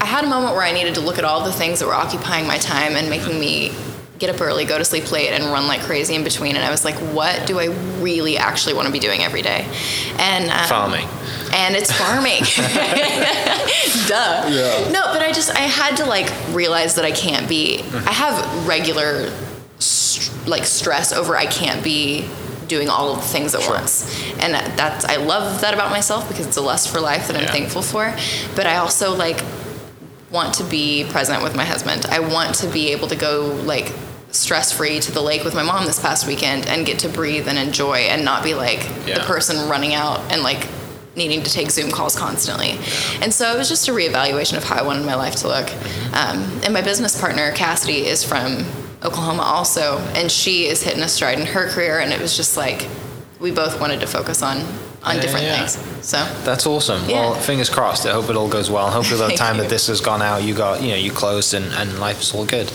I 0.00 0.06
had 0.06 0.24
a 0.24 0.28
moment 0.28 0.54
where 0.54 0.64
I 0.64 0.72
needed 0.72 0.94
to 0.96 1.00
look 1.00 1.18
at 1.18 1.24
all 1.24 1.44
the 1.44 1.52
things 1.52 1.78
that 1.80 1.86
were 1.86 1.94
occupying 1.94 2.46
my 2.46 2.58
time 2.58 2.94
and 2.96 3.08
making 3.08 3.38
me 3.38 3.72
get 4.18 4.30
up 4.34 4.40
early, 4.40 4.64
go 4.64 4.78
to 4.78 4.84
sleep 4.84 5.10
late, 5.12 5.30
and 5.30 5.44
run 5.44 5.66
like 5.66 5.80
crazy 5.82 6.14
in 6.14 6.24
between. 6.24 6.56
And 6.56 6.64
I 6.64 6.70
was 6.70 6.84
like, 6.84 6.94
what 7.14 7.46
do 7.46 7.58
I 7.58 7.66
really 8.00 8.36
actually 8.36 8.74
want 8.74 8.86
to 8.86 8.92
be 8.92 8.98
doing 8.98 9.22
every 9.22 9.42
day? 9.42 9.66
And 10.18 10.50
um, 10.50 10.68
Farming. 10.68 11.06
and 11.52 11.74
it's 11.76 11.92
farming. 11.92 12.42
Duh. 14.08 14.48
Yeah. 14.50 14.90
No, 14.90 15.02
but 15.12 15.22
I 15.22 15.32
just 15.32 15.50
I 15.54 15.60
had 15.60 15.96
to 15.98 16.06
like 16.06 16.30
realize 16.50 16.94
that 16.96 17.04
I 17.04 17.12
can't 17.12 17.48
be. 17.48 17.80
I 18.06 18.12
have 18.12 18.66
regular 18.66 19.30
st- 19.78 20.46
like 20.48 20.64
stress 20.64 21.12
over 21.12 21.36
I 21.36 21.46
can't 21.46 21.82
be 21.84 22.28
doing 22.68 22.88
all 22.88 23.10
of 23.12 23.16
the 23.18 23.28
things 23.28 23.54
at 23.54 23.62
Sure. 23.62 23.74
once, 23.74 24.04
and 24.40 24.54
that's 24.76 25.04
I 25.04 25.16
love 25.16 25.60
that 25.60 25.74
about 25.74 25.90
myself 25.90 26.28
because 26.28 26.46
it's 26.46 26.56
a 26.56 26.62
lust 26.62 26.88
for 26.88 27.00
life 27.00 27.26
that 27.28 27.36
I'm 27.36 27.42
Yeah. 27.44 27.52
thankful 27.52 27.82
for. 27.82 28.14
But 28.54 28.66
I 28.66 28.76
also 28.76 29.14
like 29.14 29.42
want 30.30 30.54
to 30.54 30.64
be 30.64 31.04
present 31.10 31.42
with 31.42 31.54
my 31.54 31.64
husband. 31.64 32.06
I 32.10 32.18
want 32.20 32.54
to 32.56 32.66
be 32.66 32.90
able 32.92 33.08
to 33.08 33.16
go 33.16 33.58
like 33.64 33.92
stress 34.32 34.72
free 34.72 34.98
to 34.98 35.12
the 35.12 35.20
lake 35.22 35.44
with 35.44 35.54
my 35.54 35.62
mom 35.62 35.86
this 35.86 36.00
past 36.00 36.26
weekend 36.26 36.66
and 36.68 36.84
get 36.84 36.98
to 37.00 37.08
breathe 37.08 37.46
and 37.46 37.56
enjoy 37.56 37.98
and 37.98 38.24
not 38.24 38.42
be 38.42 38.54
like 38.54 38.80
the 39.06 39.20
person 39.26 39.68
running 39.68 39.94
out 39.94 40.20
and 40.32 40.42
like 40.42 40.66
needing 41.14 41.40
to 41.44 41.50
take 41.52 41.70
Zoom 41.70 41.92
calls 41.92 42.16
constantly. 42.16 42.76
And 43.22 43.32
so 43.32 43.54
it 43.54 43.56
was 43.58 43.68
just 43.68 43.86
a 43.86 43.92
reevaluation 43.92 44.56
of 44.56 44.64
how 44.64 44.74
I 44.74 44.82
wanted 44.82 45.06
my 45.06 45.14
life 45.14 45.36
to 45.36 45.46
look. 45.46 45.70
Um, 46.12 46.60
and 46.64 46.74
my 46.74 46.80
business 46.82 47.20
partner, 47.20 47.52
Cassidy, 47.52 48.04
is 48.08 48.24
from 48.24 48.64
Oklahoma 49.04 49.42
also, 49.42 49.98
and 50.14 50.30
she 50.30 50.66
is 50.66 50.82
hitting 50.82 51.02
a 51.02 51.08
stride 51.08 51.38
in 51.38 51.46
her 51.46 51.68
career. 51.68 51.98
And 52.00 52.12
it 52.12 52.20
was 52.20 52.36
just 52.36 52.56
like 52.56 52.88
we 53.40 53.50
both 53.50 53.80
wanted 53.80 54.00
to 54.00 54.06
focus 54.06 54.42
on 54.42 54.58
on 55.02 55.16
Yeah, 55.16 55.20
different 55.20 55.44
yeah. 55.44 55.66
things. 55.66 56.06
So 56.06 56.16
That's 56.44 56.66
awesome. 56.66 57.06
Yeah. 57.08 57.20
Well, 57.20 57.34
fingers 57.34 57.68
crossed. 57.68 58.06
I 58.06 58.12
hope 58.12 58.30
it 58.30 58.36
all 58.36 58.48
goes 58.48 58.70
well. 58.70 58.90
Hopefully, 58.90 59.20
by 59.20 59.28
the 59.28 59.36
time 59.44 59.56
you. 59.56 59.62
that 59.62 59.68
this 59.68 59.86
has 59.88 60.00
gone 60.00 60.22
out, 60.22 60.42
you 60.42 60.54
got, 60.54 60.80
you 60.82 60.88
know, 60.88 60.96
you 60.96 61.10
closed 61.10 61.52
and, 61.52 61.66
and 61.74 61.98
life 62.00 62.22
is 62.22 62.34
all 62.34 62.46
good. 62.46 62.72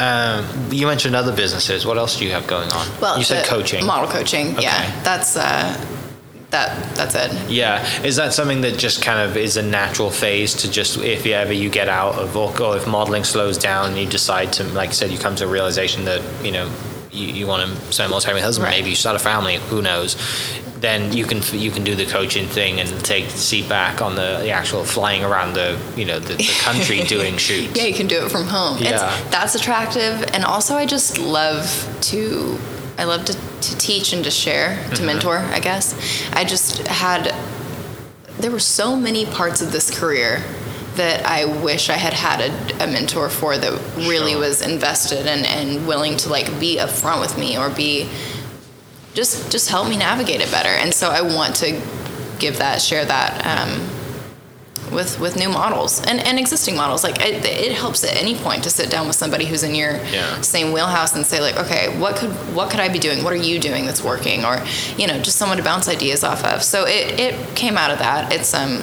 Um, 0.00 0.44
you 0.72 0.86
mentioned 0.88 1.14
other 1.14 1.34
businesses. 1.34 1.86
What 1.86 1.96
else 1.96 2.18
do 2.18 2.24
you 2.24 2.32
have 2.32 2.46
going 2.48 2.68
on? 2.70 2.86
well, 3.00 3.16
you 3.16 3.22
said 3.24 3.46
coaching. 3.46 3.86
model 3.86 4.10
coaching. 4.10 4.54
Okay. 4.54 4.62
Yeah, 4.62 5.02
that's 5.02 5.36
uh, 5.36 5.76
that 6.50 6.96
that's 6.96 7.14
it. 7.14 7.50
Yeah, 7.50 7.84
is 8.02 8.16
that 8.16 8.32
something 8.32 8.62
that 8.62 8.78
just 8.78 9.02
kind 9.02 9.20
of 9.20 9.36
is 9.36 9.56
a 9.56 9.62
natural 9.62 10.10
phase 10.10 10.54
to 10.54 10.70
just 10.70 10.98
if 10.98 11.26
you 11.26 11.34
ever 11.34 11.52
you 11.52 11.68
get 11.68 11.88
out 11.88 12.14
of 12.14 12.36
or 12.36 12.58
or 12.62 12.76
if 12.76 12.86
modeling 12.86 13.24
slows 13.24 13.58
down, 13.58 13.90
and 13.90 13.98
you 13.98 14.06
decide 14.06 14.52
to 14.54 14.64
like 14.64 14.90
I 14.90 14.92
said, 14.92 15.10
you 15.10 15.18
come 15.18 15.36
to 15.36 15.44
a 15.44 15.48
realization 15.48 16.06
that 16.06 16.22
you 16.44 16.52
know 16.52 16.70
you, 17.10 17.26
you 17.26 17.46
want 17.46 17.68
to 17.68 17.92
spend 17.92 18.10
more 18.10 18.20
time 18.20 18.34
with 18.34 18.42
your 18.42 18.46
husband. 18.46 18.66
Right. 18.66 18.78
Maybe 18.78 18.90
you 18.90 18.96
start 18.96 19.16
a 19.16 19.18
family. 19.18 19.56
Who 19.56 19.82
knows? 19.82 20.16
Then 20.80 21.12
you 21.12 21.24
can 21.26 21.42
you 21.52 21.70
can 21.70 21.84
do 21.84 21.94
the 21.94 22.06
coaching 22.06 22.46
thing 22.46 22.80
and 22.80 22.88
take 23.04 23.26
the 23.26 23.36
seat 23.36 23.68
back 23.68 24.00
on 24.00 24.14
the, 24.14 24.38
the 24.42 24.50
actual 24.50 24.84
flying 24.84 25.24
around 25.24 25.54
the 25.54 25.78
you 25.96 26.04
know 26.04 26.18
the, 26.18 26.34
the 26.34 26.58
country 26.60 27.02
doing 27.04 27.36
shoots. 27.36 27.76
Yeah, 27.76 27.84
you 27.84 27.94
can 27.94 28.06
do 28.06 28.24
it 28.24 28.30
from 28.30 28.44
home. 28.44 28.78
Yeah. 28.78 28.92
It's, 28.92 29.30
that's 29.30 29.54
attractive, 29.54 30.22
and 30.32 30.44
also 30.44 30.76
I 30.76 30.86
just 30.86 31.18
love 31.18 31.98
to. 32.02 32.58
I 32.98 33.04
love 33.04 33.24
to, 33.26 33.32
to 33.32 33.78
teach 33.78 34.12
and 34.12 34.24
to 34.24 34.30
share, 34.30 34.76
to 34.76 34.90
Mm-hmm. 34.96 35.06
mentor. 35.06 35.38
I 35.38 35.60
guess 35.60 35.94
I 36.32 36.44
just 36.44 36.86
had. 36.88 37.34
There 38.38 38.50
were 38.50 38.60
so 38.60 38.94
many 38.96 39.24
parts 39.26 39.62
of 39.62 39.72
this 39.72 39.96
career 39.98 40.42
that 40.96 41.24
I 41.24 41.44
wish 41.44 41.90
I 41.90 41.94
had 41.96 42.12
had 42.12 42.40
a, 42.40 42.84
a 42.84 42.86
mentor 42.86 43.28
for 43.28 43.56
that 43.56 43.72
really 43.96 44.32
Sure. 44.32 44.40
was 44.40 44.62
invested 44.62 45.26
and, 45.26 45.46
and 45.46 45.86
willing 45.86 46.16
to 46.18 46.28
like 46.28 46.46
be 46.60 46.76
upfront 46.78 47.20
with 47.20 47.38
me 47.38 47.56
or 47.56 47.70
be 47.70 48.08
just 49.14 49.50
just 49.50 49.70
help 49.70 49.88
me 49.88 49.96
navigate 49.96 50.40
it 50.40 50.50
better. 50.50 50.68
And 50.70 50.92
so 50.92 51.08
I 51.10 51.22
want 51.22 51.54
to 51.56 51.80
give 52.38 52.58
that, 52.58 52.80
share 52.82 53.04
that. 53.04 53.44
Um, 53.46 53.88
with 54.92 55.18
with 55.20 55.36
new 55.36 55.48
models 55.48 56.00
and, 56.06 56.20
and 56.20 56.38
existing 56.38 56.76
models. 56.76 57.04
Like 57.04 57.20
it, 57.20 57.44
it 57.44 57.72
helps 57.72 58.04
at 58.04 58.16
any 58.16 58.34
point 58.36 58.62
to 58.64 58.70
sit 58.70 58.90
down 58.90 59.06
with 59.06 59.16
somebody 59.16 59.44
who's 59.44 59.62
in 59.62 59.74
your 59.74 59.96
Yeah. 60.12 60.40
same 60.40 60.72
wheelhouse 60.72 61.14
and 61.14 61.24
say 61.26 61.40
like 61.40 61.56
okay 61.56 61.98
what 61.98 62.16
could 62.16 62.30
what 62.54 62.70
could 62.70 62.80
i 62.80 62.88
be 62.88 62.98
doing? 62.98 63.24
What 63.24 63.32
are 63.32 63.36
you 63.50 63.58
doing 63.58 63.86
that's 63.86 64.02
working? 64.02 64.44
Or 64.44 64.64
you 64.96 65.06
know 65.06 65.18
just 65.20 65.36
someone 65.36 65.58
to 65.58 65.64
bounce 65.64 65.88
ideas 65.88 66.24
off 66.24 66.44
of. 66.44 66.62
So 66.62 66.84
it, 66.86 67.18
it 67.20 67.56
came 67.56 67.76
out 67.76 67.90
of 67.90 67.98
that. 67.98 68.32
It's 68.32 68.54
um 68.54 68.82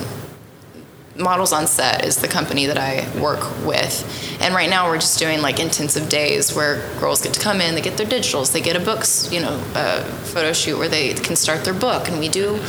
Models 1.18 1.54
on 1.54 1.66
Set 1.68 2.04
is 2.06 2.18
the 2.18 2.28
company 2.28 2.66
that 2.66 2.78
I 2.78 3.08
work 3.20 3.40
with. 3.66 4.38
And 4.42 4.54
right 4.54 4.70
now 4.70 4.90
we're 4.90 4.98
just 5.00 5.18
doing 5.18 5.42
like 5.42 5.60
intensive 5.60 6.10
days 6.10 6.54
where 6.54 6.78
girls 7.00 7.22
get 7.22 7.34
to 7.34 7.40
come 7.40 7.62
in, 7.62 7.76
they 7.76 7.82
get 7.82 7.98
their 7.98 8.06
digitals, 8.06 8.52
they 8.52 8.62
get 8.62 8.76
a 8.76 8.80
books, 8.80 9.32
you 9.32 9.40
know, 9.42 9.54
a 9.76 10.04
photo 10.04 10.52
shoot 10.52 10.78
where 10.78 10.90
they 10.90 11.14
can 11.14 11.36
start 11.36 11.64
their 11.64 11.74
book. 11.74 12.10
And 12.10 12.20
we 12.20 12.28
do 12.28 12.60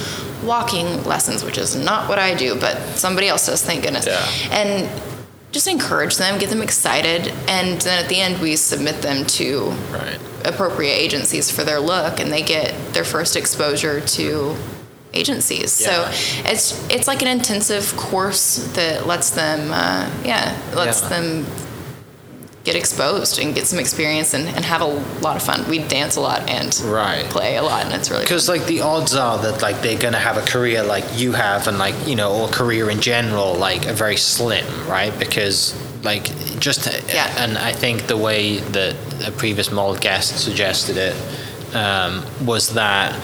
walking 0.44 1.02
lessons, 1.04 1.44
which 1.44 1.58
is 1.58 1.74
not 1.74 2.08
what 2.08 2.18
I 2.18 2.34
do, 2.34 2.54
but 2.58 2.78
somebody 2.96 3.26
else 3.28 3.46
does, 3.46 3.62
thank 3.64 3.82
goodness. 3.82 4.06
Yeah. 4.06 4.24
And 4.52 5.02
just 5.50 5.66
encourage 5.66 6.16
them, 6.16 6.38
get 6.38 6.50
them 6.50 6.62
excited. 6.62 7.32
And 7.48 7.80
then 7.80 8.02
at 8.02 8.08
the 8.08 8.20
end, 8.20 8.40
we 8.40 8.56
submit 8.56 9.02
them 9.02 9.24
to 9.26 9.70
Right. 9.90 10.18
appropriate 10.44 10.92
agencies 10.92 11.50
for 11.50 11.64
their 11.64 11.80
look 11.80 12.20
and 12.20 12.32
they 12.32 12.42
get 12.42 12.92
their 12.92 13.04
first 13.04 13.34
exposure 13.36 14.00
to 14.00 14.54
agencies 15.20 15.70
Yeah. 15.80 15.86
so 16.10 16.50
it's 16.52 16.64
it's 16.94 17.06
like 17.12 17.20
an 17.26 17.28
intensive 17.38 17.86
course 17.96 18.46
that 18.78 19.06
lets 19.12 19.30
them 19.40 19.60
uh, 19.72 20.04
yeah 20.24 20.44
lets 20.80 21.00
Yeah. 21.02 21.08
them 21.14 21.26
get 22.64 22.74
exposed 22.74 23.38
and 23.40 23.54
get 23.54 23.64
some 23.72 23.78
experience 23.78 24.34
and, 24.34 24.48
and 24.56 24.64
have 24.64 24.82
a 24.90 24.90
lot 25.26 25.36
of 25.36 25.42
fun 25.50 25.58
we 25.70 25.78
dance 25.78 26.16
a 26.16 26.20
lot 26.28 26.40
and 26.58 26.70
Right. 26.84 27.24
play 27.36 27.56
a 27.56 27.62
lot 27.62 27.84
and 27.84 27.94
it's 27.94 28.10
really. 28.10 28.24
Because 28.24 28.48
like 28.54 28.64
the 28.66 28.80
odds 28.80 29.14
are 29.14 29.38
that 29.44 29.62
like 29.62 29.76
they're 29.82 30.02
gonna 30.06 30.18
have 30.30 30.36
a 30.36 30.46
career 30.54 30.82
like 30.82 31.04
you 31.22 31.30
have, 31.44 31.68
and 31.68 31.78
like 31.78 31.94
you 32.08 32.16
know, 32.20 32.30
or 32.38 32.48
a 32.48 32.52
career 32.60 32.90
in 32.90 33.00
general, 33.00 33.54
like 33.68 33.86
are 33.86 33.92
very 34.06 34.16
slim, 34.16 34.66
right? 34.88 35.14
Because 35.24 35.58
like 36.10 36.24
just 36.58 36.80
Yeah. 37.08 37.32
and 37.42 37.56
I 37.70 37.72
think 37.82 38.08
the 38.08 38.16
way 38.28 38.58
that 38.76 38.94
a 39.24 39.30
previous 39.30 39.70
mold 39.70 40.00
guest 40.00 40.28
suggested 40.48 40.96
it 41.08 41.14
um, 41.84 42.24
was 42.44 42.64
that 42.74 43.14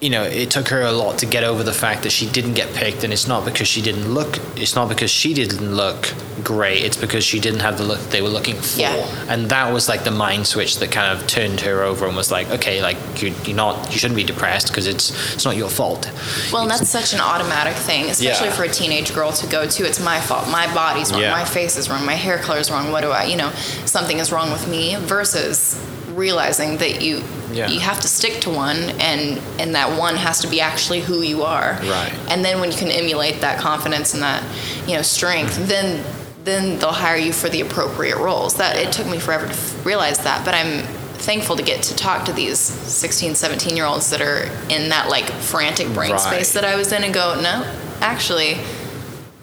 you 0.00 0.10
know, 0.10 0.24
it 0.24 0.50
took 0.50 0.68
her 0.68 0.82
a 0.82 0.92
lot 0.92 1.18
to 1.20 1.26
get 1.26 1.42
over 1.42 1.62
the 1.62 1.72
fact 1.72 2.02
that 2.02 2.10
she 2.10 2.28
didn't 2.28 2.52
get 2.52 2.74
picked, 2.74 3.02
and 3.02 3.12
it's 3.14 3.26
not 3.26 3.46
because 3.46 3.66
she 3.66 3.80
didn't 3.80 4.12
look. 4.12 4.36
It's 4.56 4.74
not 4.74 4.90
because 4.90 5.10
she 5.10 5.32
didn't 5.32 5.74
look 5.74 6.12
great. 6.44 6.84
It's 6.84 6.98
because 6.98 7.24
she 7.24 7.40
didn't 7.40 7.60
have 7.60 7.78
the 7.78 7.84
look 7.84 7.98
they 8.10 8.20
were 8.20 8.28
looking 8.28 8.56
for. 8.56 8.78
Yeah. 8.78 8.94
And 9.28 9.48
that 9.48 9.72
was 9.72 9.88
like 9.88 10.04
the 10.04 10.10
mind 10.10 10.46
switch 10.46 10.78
that 10.80 10.92
kind 10.92 11.18
of 11.18 11.26
turned 11.26 11.60
her 11.62 11.82
over 11.82 12.06
and 12.06 12.14
was 12.14 12.30
like, 12.30 12.50
okay, 12.50 12.82
like 12.82 12.98
you, 13.22 13.32
you're 13.44 13.56
not, 13.56 13.90
you 13.90 13.98
shouldn't 13.98 14.16
be 14.16 14.24
depressed 14.24 14.68
because 14.68 14.86
it's 14.86 15.10
it's 15.32 15.46
not 15.46 15.56
your 15.56 15.70
fault. 15.70 16.10
Well, 16.52 16.60
and 16.62 16.70
that's 16.70 16.90
such 16.90 17.14
an 17.14 17.20
automatic 17.20 17.74
thing, 17.74 18.10
especially 18.10 18.48
Yeah. 18.48 18.52
for 18.52 18.64
a 18.64 18.68
teenage 18.68 19.14
girl 19.14 19.32
to 19.32 19.46
go 19.46 19.66
to. 19.66 19.84
It's 19.86 19.98
my 20.00 20.20
fault. 20.20 20.46
My 20.50 20.72
body's 20.74 21.10
wrong. 21.10 21.22
Yeah. 21.22 21.30
My 21.32 21.46
face 21.46 21.78
is 21.78 21.88
wrong. 21.88 22.04
My 22.04 22.14
hair 22.14 22.36
color 22.38 22.58
is 22.58 22.70
wrong. 22.70 22.92
What 22.92 23.00
do 23.00 23.12
I, 23.12 23.24
you 23.24 23.36
know, 23.36 23.50
something 23.86 24.18
is 24.18 24.30
wrong 24.30 24.52
with 24.52 24.68
me 24.68 24.96
versus 24.96 25.74
realizing 26.16 26.78
that 26.78 27.02
you 27.02 27.22
Yeah. 27.52 27.68
you 27.68 27.80
have 27.80 28.00
to 28.00 28.08
stick 28.08 28.40
to 28.42 28.50
one 28.50 28.76
and 29.00 29.38
and 29.58 29.74
that 29.74 29.96
one 29.98 30.16
has 30.16 30.40
to 30.40 30.48
be 30.48 30.60
actually 30.60 31.00
who 31.00 31.22
you 31.22 31.44
are. 31.44 31.78
Right. 31.84 32.12
And 32.28 32.44
then 32.44 32.60
when 32.60 32.72
you 32.72 32.76
can 32.78 32.90
emulate 32.90 33.40
that 33.42 33.58
confidence 33.60 34.14
and 34.14 34.22
that, 34.22 34.42
you 34.86 34.94
know, 34.96 35.02
strength, 35.02 35.54
Mm-hmm. 35.54 35.66
then 35.68 36.04
then 36.44 36.78
they'll 36.78 36.92
hire 36.92 37.16
you 37.16 37.32
for 37.32 37.48
the 37.48 37.60
appropriate 37.60 38.18
roles. 38.18 38.54
That 38.54 38.76
it 38.76 38.92
took 38.92 39.06
me 39.06 39.18
forever 39.18 39.46
to 39.46 39.52
f- 39.52 39.84
realize 39.86 40.18
that, 40.18 40.44
but 40.44 40.54
I'm 40.54 40.82
thankful 41.18 41.56
to 41.56 41.62
get 41.62 41.82
to 41.82 41.96
talk 41.96 42.24
to 42.26 42.32
these 42.32 42.58
16, 42.60 43.34
17 43.34 43.76
year 43.76 43.84
olds 43.86 44.10
that 44.10 44.20
are 44.20 44.48
in 44.68 44.90
that 44.90 45.08
like 45.08 45.28
frantic 45.30 45.88
brain 45.92 46.12
Right. 46.12 46.20
space 46.20 46.52
that 46.52 46.64
I 46.64 46.76
was 46.76 46.92
in 46.92 47.02
and 47.02 47.12
go, 47.12 47.40
no, 47.40 47.64
actually, 48.00 48.58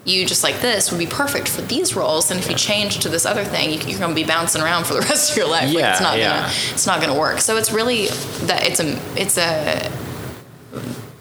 you 0.05 0.25
just 0.25 0.43
like 0.43 0.59
this 0.59 0.91
would 0.91 0.97
be 0.97 1.05
perfect 1.07 1.47
for 1.47 1.61
these 1.61 1.95
roles. 1.95 2.29
And 2.29 2.39
if 2.39 2.49
you 2.49 2.55
change 2.55 2.99
to 2.99 3.09
this 3.09 3.25
other 3.25 3.43
thing, 3.45 3.69
you, 3.71 3.77
you're 3.87 3.99
going 3.99 4.09
to 4.13 4.15
be 4.15 4.25
bouncing 4.25 4.61
around 4.61 4.85
for 4.85 4.93
the 4.95 4.99
rest 5.09 5.31
of 5.31 5.37
your 5.37 5.47
life. 5.47 5.67
like 5.69 5.77
Yeah, 5.77 5.91
it's 5.93 6.01
not 6.01 6.17
yeah. 6.17 6.41
gonna, 6.41 6.53
it's 6.73 6.85
not 6.87 7.01
going 7.01 7.13
to 7.13 7.19
work. 7.19 7.39
So 7.39 7.55
it's 7.57 7.71
really 7.71 8.07
that 8.47 8.67
it's 8.67 8.79
a, 8.81 8.99
it's 9.19 9.37
a, 9.37 9.89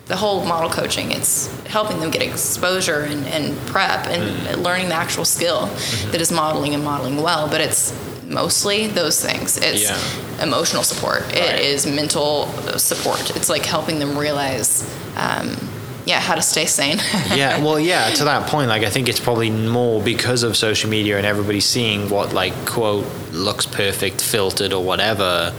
the 0.06 0.16
whole 0.16 0.44
model 0.44 0.68
coaching. 0.68 1.12
It's 1.12 1.46
helping 1.66 2.00
them 2.00 2.10
get 2.10 2.22
exposure 2.22 3.00
and, 3.02 3.24
and 3.26 3.56
prep 3.68 4.06
and 4.08 4.22
Mm-hmm. 4.22 4.60
learning 4.62 4.88
the 4.88 4.94
actual 4.96 5.24
skill 5.24 5.66
that 6.10 6.20
is 6.20 6.32
modeling 6.32 6.74
and 6.74 6.82
modeling 6.84 7.22
well. 7.22 7.48
But 7.48 7.60
it's 7.60 7.92
mostly 8.26 8.88
those 8.88 9.24
things. 9.24 9.58
It's 9.58 9.82
Yeah. 9.84 10.42
emotional 10.42 10.82
support. 10.82 11.20
Right. 11.26 11.36
It 11.36 11.60
is 11.60 11.86
mental 11.86 12.46
support. 12.78 13.34
It's 13.36 13.48
like 13.48 13.64
helping 13.64 13.98
them 14.00 14.18
realize, 14.18 14.82
um, 15.16 15.56
yeah, 16.04 16.20
how 16.20 16.34
to 16.34 16.42
stay 16.42 16.66
sane. 16.66 16.98
yeah, 17.34 17.62
well, 17.62 17.78
yeah. 17.78 18.10
To 18.10 18.24
that 18.24 18.48
point, 18.48 18.68
like 18.68 18.82
I 18.82 18.90
think 18.90 19.08
it's 19.08 19.20
probably 19.20 19.50
more 19.50 20.02
because 20.02 20.42
of 20.42 20.56
social 20.56 20.90
media 20.90 21.16
and 21.16 21.26
everybody 21.26 21.60
seeing 21.60 22.08
what 22.08 22.32
like 22.32 22.54
quote 22.66 23.06
looks 23.32 23.66
perfect, 23.66 24.20
filtered 24.22 24.72
or 24.72 24.84
whatever, 24.84 25.54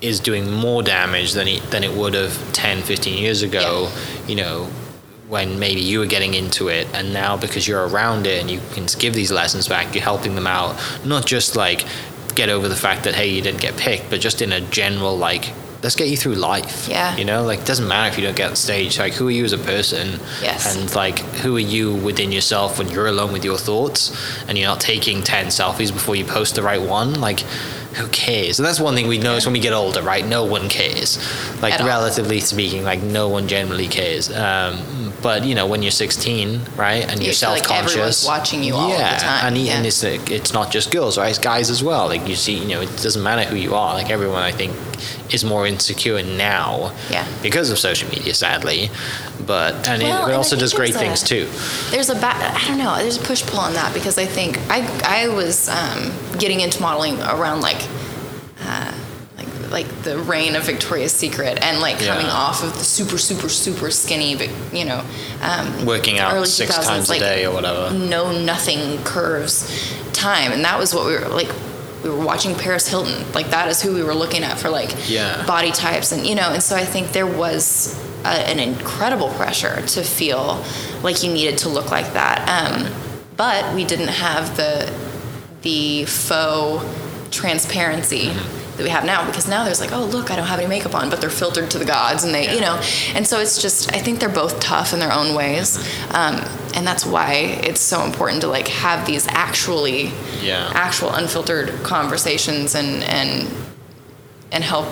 is 0.00 0.20
doing 0.20 0.50
more 0.50 0.82
damage 0.82 1.32
than 1.32 1.48
it 1.48 1.62
than 1.70 1.84
it 1.84 1.92
would 1.92 2.14
have 2.14 2.52
10, 2.52 2.82
15 2.82 3.18
years 3.18 3.42
ago. 3.42 3.88
yeah. 3.90 4.26
You 4.26 4.36
know, 4.36 4.64
when 5.28 5.58
maybe 5.58 5.80
you 5.80 6.00
were 6.00 6.06
getting 6.06 6.34
into 6.34 6.68
it, 6.68 6.86
and 6.94 7.12
now 7.12 7.36
because 7.36 7.66
you're 7.66 7.86
around 7.88 8.26
it 8.26 8.40
and 8.40 8.50
you 8.50 8.60
can 8.72 8.86
give 8.98 9.14
these 9.14 9.32
lessons 9.32 9.68
back, 9.68 9.94
you're 9.94 10.04
helping 10.04 10.34
them 10.34 10.46
out. 10.46 10.76
Not 11.04 11.26
just 11.26 11.56
like 11.56 11.84
get 12.34 12.48
over 12.48 12.68
the 12.68 12.76
fact 12.76 13.04
that 13.04 13.14
hey, 13.14 13.28
you 13.28 13.42
didn't 13.42 13.60
get 13.60 13.76
picked, 13.76 14.10
but 14.10 14.20
just 14.20 14.42
in 14.42 14.52
a 14.52 14.60
general 14.60 15.16
like. 15.16 15.52
Let's 15.82 15.96
get 15.96 16.08
you 16.08 16.16
through 16.16 16.34
life. 16.34 16.88
Yeah. 16.88 17.16
You 17.16 17.24
know, 17.24 17.42
like 17.42 17.60
it 17.60 17.66
doesn't 17.66 17.88
matter 17.88 18.10
if 18.12 18.18
you 18.18 18.24
don't 18.26 18.36
get 18.36 18.50
on 18.50 18.56
stage. 18.56 18.98
Like, 18.98 19.14
who 19.14 19.28
are 19.28 19.30
you 19.30 19.44
as 19.44 19.52
a 19.54 19.58
person? 19.58 20.20
Yes. 20.42 20.76
And 20.76 20.94
like, 20.94 21.18
who 21.42 21.56
are 21.56 21.58
you 21.74 21.94
within 21.94 22.32
yourself 22.32 22.78
when 22.78 22.88
you're 22.88 23.06
alone 23.06 23.32
with 23.32 23.44
your 23.44 23.56
thoughts 23.56 24.14
and 24.46 24.58
you're 24.58 24.68
not 24.68 24.80
taking 24.80 25.22
10 25.22 25.46
selfies 25.46 25.90
before 25.92 26.16
you 26.16 26.24
post 26.26 26.54
the 26.54 26.62
right 26.62 26.82
one? 26.82 27.18
Like, 27.20 27.40
who 27.96 28.06
cares? 28.08 28.58
And 28.58 28.66
that's 28.68 28.78
one 28.78 28.94
thing 28.94 29.08
we 29.08 29.18
notice 29.18 29.46
when 29.46 29.52
we 29.54 29.58
get 29.58 29.72
older, 29.72 30.02
right? 30.02 30.24
No 30.24 30.44
one 30.44 30.68
cares. 30.68 31.18
Like, 31.62 31.74
At 31.74 31.80
all. 31.80 31.86
relatively 31.88 32.38
speaking, 32.40 32.84
like, 32.84 33.02
no 33.02 33.28
one 33.28 33.48
generally 33.48 33.88
cares. 33.88 34.30
Um, 34.30 35.12
but, 35.22 35.44
you 35.44 35.54
know, 35.56 35.66
when 35.66 35.82
you're 35.82 35.90
16, 35.90 36.60
right, 36.76 37.02
and 37.10 37.18
You 37.20 37.26
you're 37.26 37.32
self 37.34 37.62
conscious. 37.64 37.90
everyone's 37.92 38.24
watching 38.26 38.62
you 38.62 38.74
all 38.76 38.92
of 38.92 38.96
the 38.96 39.02
yeah, 39.02 39.18
time. 39.18 39.46
And, 39.46 39.56
e- 39.58 39.70
and 39.70 39.84
it's, 39.84 40.04
like, 40.04 40.30
it's 40.30 40.52
not 40.52 40.70
just 40.70 40.92
girls, 40.92 41.18
right? 41.18 41.30
It's 41.30 41.38
guys 41.38 41.68
as 41.68 41.82
well. 41.82 42.06
Like, 42.06 42.28
you 42.28 42.36
see, 42.36 42.54
you 42.58 42.68
know, 42.68 42.80
it 42.80 42.86
doesn't 43.02 43.22
matter 43.24 43.42
who 43.48 43.56
you 43.56 43.74
are. 43.74 43.94
Like, 43.94 44.08
everyone, 44.08 44.42
I 44.44 44.52
think, 44.52 44.72
is 45.30 45.44
more 45.44 45.66
insecure 45.66 46.22
now 46.22 46.92
Yeah. 47.10 47.26
because 47.42 47.70
of 47.70 47.78
social 47.78 48.08
media, 48.10 48.34
sadly. 48.34 48.90
But, 49.46 49.88
and 49.88 50.02
Well, 50.02 50.26
it, 50.28 50.32
it 50.32 50.34
also 50.34 50.56
does 50.56 50.72
great 50.74 50.94
things 50.94 51.22
a- 51.22 51.26
too. 51.26 51.48
there's 51.90 52.10
a 52.10 52.14
ba- 52.14 52.36
I 52.36 52.64
don't 52.68 52.78
know. 52.78 52.96
There's 52.96 53.16
a 53.16 53.22
push 53.22 53.42
pull 53.44 53.60
on 53.60 53.72
that 53.74 53.92
because 53.94 54.18
I 54.18 54.26
think 54.26 54.58
I 54.68 54.80
I 55.04 55.28
was 55.28 55.68
um, 55.68 56.12
getting 56.38 56.60
into 56.60 56.80
modeling 56.80 57.18
around 57.20 57.60
like. 57.62 57.82
Uh, 58.62 58.92
like, 59.38 59.70
like 59.70 60.02
the 60.02 60.18
reign 60.18 60.54
of 60.54 60.64
Victoria's 60.64 61.12
Secret 61.12 61.58
and 61.62 61.80
like 61.80 61.98
coming 61.98 62.26
Yeah. 62.26 62.32
off 62.32 62.62
of 62.62 62.74
the 62.74 62.84
super 62.84 63.16
super 63.16 63.48
super 63.48 63.90
skinny 63.90 64.36
but 64.36 64.50
you 64.72 64.84
know 64.84 65.02
um, 65.40 65.86
Working 65.86 66.18
out 66.18 66.46
six 66.46 66.76
2000s, 66.76 66.84
times 66.86 67.08
like, 67.08 67.20
a 67.22 67.24
day 67.24 67.46
or 67.46 67.54
whatever. 67.54 67.90
no 67.96 68.32
nothing 68.38 69.02
curves 69.02 69.64
time 70.12 70.52
and 70.52 70.62
that 70.64 70.78
was 70.78 70.94
what 70.94 71.06
we 71.06 71.12
were 71.14 71.26
like 71.28 71.48
we 72.02 72.10
were 72.10 72.24
watching 72.24 72.54
Paris 72.54 72.88
Hilton. 72.88 73.30
Like 73.32 73.50
that 73.50 73.68
is 73.68 73.82
who 73.82 73.92
we 73.94 74.02
were 74.02 74.14
looking 74.14 74.42
at 74.42 74.58
for 74.58 74.70
like 74.70 74.90
Yeah. 75.08 75.44
body 75.46 75.70
types. 75.72 76.12
And 76.12 76.26
you 76.26 76.34
know 76.34 76.50
and 76.52 76.62
so 76.62 76.76
I 76.76 76.84
think 76.84 77.12
there 77.12 77.26
was 77.26 77.98
a, 78.24 78.28
an 78.28 78.58
incredible 78.58 79.28
pressure 79.30 79.80
to 79.86 80.02
feel 80.02 80.64
like 81.02 81.22
you 81.22 81.32
needed 81.32 81.58
to 81.58 81.68
look 81.68 81.90
like 81.90 82.12
that. 82.14 82.38
Um, 82.48 82.92
but 83.36 83.74
we 83.74 83.84
didn't 83.84 84.08
have 84.08 84.56
the 84.56 84.92
the 85.62 86.04
faux 86.06 86.84
transparency 87.30 88.32
that 88.80 88.84
we 88.84 88.90
have 88.90 89.04
now 89.04 89.26
because 89.26 89.46
now 89.46 89.62
there's 89.64 89.80
like 89.80 89.92
oh 89.92 90.04
look 90.06 90.30
I 90.30 90.36
don't 90.36 90.46
have 90.46 90.58
any 90.58 90.68
makeup 90.68 90.94
on 90.94 91.10
but 91.10 91.20
they're 91.20 91.28
filtered 91.28 91.70
to 91.72 91.78
the 91.78 91.84
gods 91.84 92.24
and 92.24 92.34
they 92.34 92.54
you 92.54 92.60
know 92.62 92.80
and 93.14 93.26
so 93.26 93.38
it's 93.38 93.60
just 93.60 93.92
I 93.94 93.98
think 93.98 94.20
they're 94.20 94.28
both 94.30 94.58
tough 94.58 94.92
in 94.94 94.98
their 95.00 95.12
own 95.12 95.34
ways 95.34 95.76
um, 96.14 96.36
and 96.74 96.86
that's 96.86 97.04
why 97.04 97.32
it's 97.62 97.80
so 97.80 98.02
important 98.04 98.40
to 98.42 98.48
like 98.48 98.68
have 98.68 99.06
these 99.06 99.26
actually 99.28 100.10
Yeah. 100.40 100.70
actual 100.74 101.12
unfiltered 101.12 101.68
conversations 101.82 102.74
and 102.74 103.04
and 103.04 103.48
and 104.50 104.64
help 104.64 104.86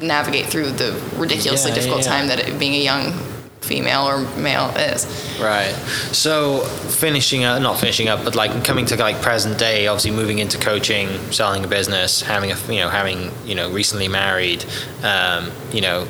navigate 0.00 0.46
through 0.46 0.70
the 0.70 0.92
ridiculously 1.16 1.70
Yeah, 1.70 1.74
difficult 1.74 2.04
yeah, 2.04 2.12
yeah. 2.12 2.18
time 2.18 2.28
that 2.28 2.38
it, 2.48 2.58
being 2.58 2.74
a 2.74 2.82
young 2.82 3.12
female 3.60 4.04
or 4.08 4.20
male 4.36 4.70
is 4.76 5.06
Right. 5.40 5.72
So 6.12 6.60
finishing 6.60 7.44
up, 7.44 7.60
not 7.62 7.78
finishing 7.78 8.08
up, 8.08 8.24
but 8.24 8.34
like 8.34 8.64
coming 8.64 8.84
to 8.86 8.96
like 8.96 9.20
present 9.22 9.58
day, 9.58 9.86
obviously 9.86 10.10
moving 10.10 10.38
into 10.38 10.58
coaching, 10.58 11.08
selling 11.32 11.64
a 11.64 11.68
business, 11.68 12.20
having 12.20 12.52
a, 12.52 12.56
you 12.68 12.80
know, 12.80 12.90
having, 12.90 13.30
you 13.46 13.54
know, 13.54 13.70
recently 13.70 14.08
married, 14.08 14.64
um, 15.02 15.50
you 15.72 15.80
know, 15.80 16.06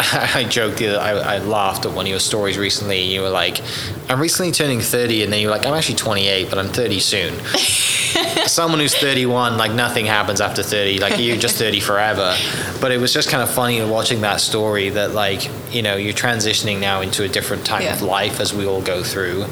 I 0.34 0.44
joked 0.44 0.78
the 0.78 0.98
other, 0.98 0.98
I, 0.98 1.36
I 1.36 1.38
laughed 1.38 1.84
at 1.84 1.92
one 1.92 2.06
of 2.06 2.10
your 2.10 2.20
stories 2.20 2.56
recently. 2.56 3.02
You 3.02 3.20
were 3.20 3.28
like, 3.28 3.60
I'm 4.08 4.20
recently 4.20 4.50
turning 4.50 4.80
30, 4.80 5.24
and 5.24 5.32
then 5.32 5.42
you're 5.42 5.50
like, 5.50 5.66
I'm 5.66 5.74
actually 5.74 5.96
28, 5.96 6.48
but 6.48 6.58
I'm 6.58 6.68
30 6.68 7.00
soon. 7.00 7.34
Someone 8.46 8.80
who's 8.80 8.94
31, 8.96 9.58
like 9.58 9.72
nothing 9.72 10.06
happens 10.06 10.40
after 10.40 10.62
30, 10.62 11.00
like 11.00 11.18
you're 11.18 11.36
just 11.36 11.56
30 11.56 11.80
forever. 11.90 12.34
But 12.80 12.92
it 12.92 12.98
was 12.98 13.12
just 13.12 13.28
kind 13.28 13.42
of 13.42 13.50
funny 13.50 13.84
watching 13.84 14.22
that 14.22 14.40
story 14.40 14.88
that, 14.90 15.12
like, 15.12 15.50
you 15.70 15.82
know, 15.82 15.96
you're 15.96 16.14
transitioning 16.14 16.80
now 16.80 17.02
into 17.02 17.22
a 17.22 17.28
different 17.28 17.66
time 17.66 17.86
of 17.86 18.00
life 18.00 18.40
as 18.40 18.54
we 18.54 18.66
all 18.66 18.80
go 18.80 19.02
through. 19.02 19.44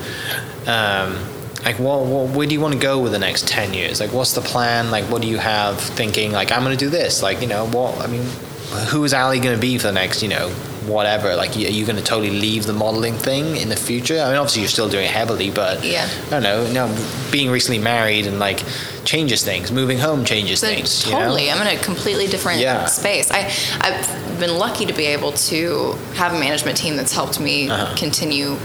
Um, 0.67 1.19
like, 1.65 1.79
well, 1.79 2.05
well, 2.05 2.27
where 2.27 2.47
do 2.47 2.55
you 2.55 2.61
want 2.61 2.75
to 2.75 2.81
go 2.81 3.01
with 3.01 3.13
the 3.13 3.19
next 3.19 3.47
10 3.49 3.75
years? 3.75 4.01
Like, 4.01 4.13
what's 4.13 4.33
the 4.33 4.41
plan? 4.41 4.91
Like, 4.91 5.05
what 5.11 5.21
do 5.21 5.29
you 5.29 5.39
have 5.39 5.79
thinking? 5.81 6.33
Like, 6.33 6.51
I'm 6.53 6.63
going 6.63 6.77
to 6.77 6.83
do 6.83 6.89
this. 6.89 7.23
Like, 7.23 7.43
you 7.43 7.49
know, 7.49 7.67
what, 7.67 7.99
I 7.99 8.07
mean, 8.07 8.27
who 8.91 9.05
is 9.05 9.15
Ali 9.15 9.41
going 9.41 9.55
to 9.55 9.61
be 9.61 9.79
for 9.79 9.87
the 9.89 9.93
next, 9.93 10.23
you 10.23 10.29
know, 10.29 10.51
whatever? 10.87 11.35
Like, 11.37 11.55
are 11.57 11.61
you 11.61 11.85
going 11.85 11.97
to 11.97 12.03
totally 12.05 12.31
leave 12.31 12.65
the 12.65 12.73
modeling 12.73 13.15
thing 13.15 13.57
in 13.57 13.69
the 13.69 13.77
future? 13.77 14.19
I 14.21 14.29
mean, 14.29 14.37
obviously 14.37 14.63
you're 14.63 14.69
still 14.71 14.89
doing 14.89 15.05
it 15.05 15.11
heavily, 15.11 15.51
but 15.51 15.85
Yeah. 15.85 16.09
I 16.27 16.31
don't 16.31 16.43
know. 16.43 16.67
Now, 16.73 17.31
being 17.31 17.51
recently 17.51 17.79
married 17.79 18.27
and 18.27 18.39
like 18.39 18.63
changes 19.05 19.43
things. 19.45 19.71
Moving 19.73 19.99
home 19.99 20.25
changes 20.25 20.61
So 20.61 20.67
things. 20.69 21.07
you 21.07 21.13
know? 21.13 21.21
totally, 21.21 21.51
I'm 21.51 21.61
in 21.67 21.79
a 21.79 21.81
completely 21.83 22.27
different 22.27 22.61
Yeah. 22.61 22.87
space. 22.87 23.31
I 23.31 23.51
I've 23.81 24.41
been 24.41 24.57
lucky 24.59 24.87
to 24.87 24.93
be 24.93 25.07
able 25.07 25.33
to 25.33 25.93
have 26.15 26.33
a 26.35 26.39
management 26.39 26.77
team 26.79 26.97
that's 26.97 27.13
helped 27.13 27.41
me 27.41 27.69
Uh-huh. 27.71 27.95
continue 27.97 28.57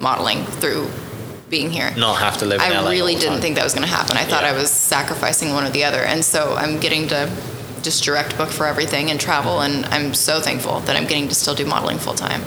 modeling 0.00 0.44
through 0.60 0.88
being 1.48 1.70
here. 1.70 1.92
Not 1.96 2.16
have 2.18 2.38
to 2.38 2.44
live 2.44 2.60
in 2.60 2.72
I 2.72 2.88
really 2.90 3.14
all 3.14 3.20
didn't 3.20 3.40
think 3.40 3.54
that 3.56 3.64
was 3.64 3.72
going 3.72 3.86
to 3.86 3.92
happen. 3.94 4.16
I 4.16 4.24
thought 4.24 4.42
Yeah. 4.42 4.50
I 4.50 4.52
was 4.52 4.70
sacrificing 4.70 5.52
one 5.54 5.64
or 5.64 5.70
the 5.70 5.84
other, 5.84 6.02
and 6.02 6.24
so 6.24 6.54
I'm 6.56 6.78
getting 6.80 7.08
to 7.08 7.30
just 7.86 8.02
direct 8.02 8.36
book 8.36 8.50
for 8.50 8.66
everything 8.66 9.10
and 9.12 9.20
travel, 9.20 9.60
and 9.60 9.86
I'm 9.86 10.12
so 10.12 10.40
thankful 10.40 10.80
that 10.80 10.96
I'm 10.96 11.06
getting 11.06 11.28
to 11.28 11.34
still 11.34 11.54
do 11.54 11.64
modeling 11.64 11.98
full 11.98 12.14
time. 12.14 12.42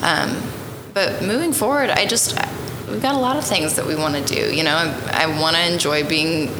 Um, 0.00 0.42
but 0.94 1.22
moving 1.22 1.52
forward, 1.52 1.90
I 1.90 2.06
just 2.06 2.36
we've 2.88 3.02
got 3.02 3.14
a 3.14 3.18
lot 3.18 3.36
of 3.36 3.44
things 3.44 3.76
that 3.76 3.86
we 3.86 3.94
want 3.94 4.14
to 4.16 4.24
do. 4.24 4.52
You 4.52 4.64
know, 4.64 4.74
I, 4.74 5.24
I 5.24 5.40
want 5.40 5.56
to 5.56 5.72
enjoy 5.72 6.08
being 6.08 6.50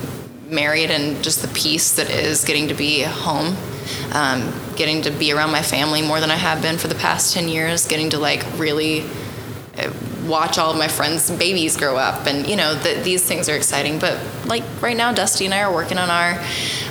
married 0.47 0.91
and 0.91 1.25
just 1.25 1.41
the 1.41 1.49
peace 1.49 1.97
that 1.97 2.11
is 2.11 2.45
getting 2.45 2.69
to 2.69 2.75
be 2.75 3.03
home. 3.03 3.57
Um, 4.13 4.53
getting 4.77 5.01
to 5.03 5.11
be 5.11 5.33
around 5.33 5.51
my 5.51 5.63
family 5.63 6.03
more 6.03 6.21
than 6.21 6.31
I 6.31 6.37
have 6.37 6.61
been 6.61 6.77
for 6.77 6.89
the 6.89 6.95
past 6.95 7.33
10 7.33 7.49
years, 7.49 7.89
getting 7.89 8.11
to 8.11 8.19
like 8.19 8.45
really 8.59 9.05
uh, 9.79 9.91
watch 10.27 10.59
all 10.59 10.71
of 10.71 10.77
my 10.77 10.89
friends' 10.89 11.31
babies 11.31 11.79
grow 11.79 11.97
up, 11.97 12.27
and 12.27 12.47
you 12.47 12.57
know 12.57 12.75
that 12.75 13.05
these 13.05 13.25
things 13.25 13.49
are 13.49 13.57
exciting. 13.57 13.99
But 13.99 14.21
like 14.45 14.65
right 14.83 14.97
now, 14.97 15.13
Dusty 15.13 15.47
and 15.47 15.55
I 15.55 15.63
are 15.63 15.73
working 15.73 15.97
on 15.97 16.11
our 16.11 16.39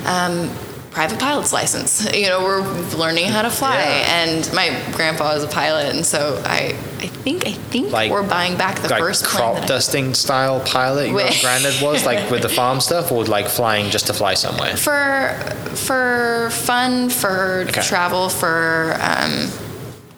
um, 0.04 0.50
private 0.98 1.20
pilot's 1.20 1.52
license. 1.52 2.04
You 2.12 2.26
know, 2.26 2.42
we're 2.42 2.60
learning 2.96 3.26
how 3.26 3.42
to 3.42 3.50
fly, 3.50 3.76
Yeah. 3.76 4.24
and 4.24 4.52
my 4.52 4.66
grandpa 4.96 5.30
is 5.36 5.44
a 5.44 5.46
pilot, 5.46 5.94
and 5.94 6.04
so 6.04 6.42
I, 6.44 6.74
I 6.98 7.06
think, 7.06 7.46
I 7.46 7.52
think 7.52 7.92
Like- 7.92 8.10
we're 8.10 8.24
buying 8.24 8.56
back 8.56 8.80
the 8.80 8.88
like 8.88 8.98
first 8.98 9.24
crop 9.24 9.54
that 9.54 9.62
I- 9.62 9.66
dusting 9.68 10.12
style 10.14 10.58
pilot 10.58 11.06
your 11.10 11.14
Wait. 11.18 11.38
granddad 11.40 11.80
was 11.80 12.04
like 12.04 12.28
with 12.32 12.42
the 12.42 12.48
farm 12.48 12.80
stuff 12.80 13.12
or 13.12 13.24
like 13.26 13.46
flying 13.46 13.90
just 13.90 14.08
to 14.08 14.12
fly 14.12 14.34
somewhere 14.34 14.76
for 14.76 15.36
for 15.76 16.50
fun, 16.50 17.10
for 17.10 17.66
Okay. 17.68 17.82
travel, 17.82 18.28
for 18.28 18.96
um, 19.00 19.52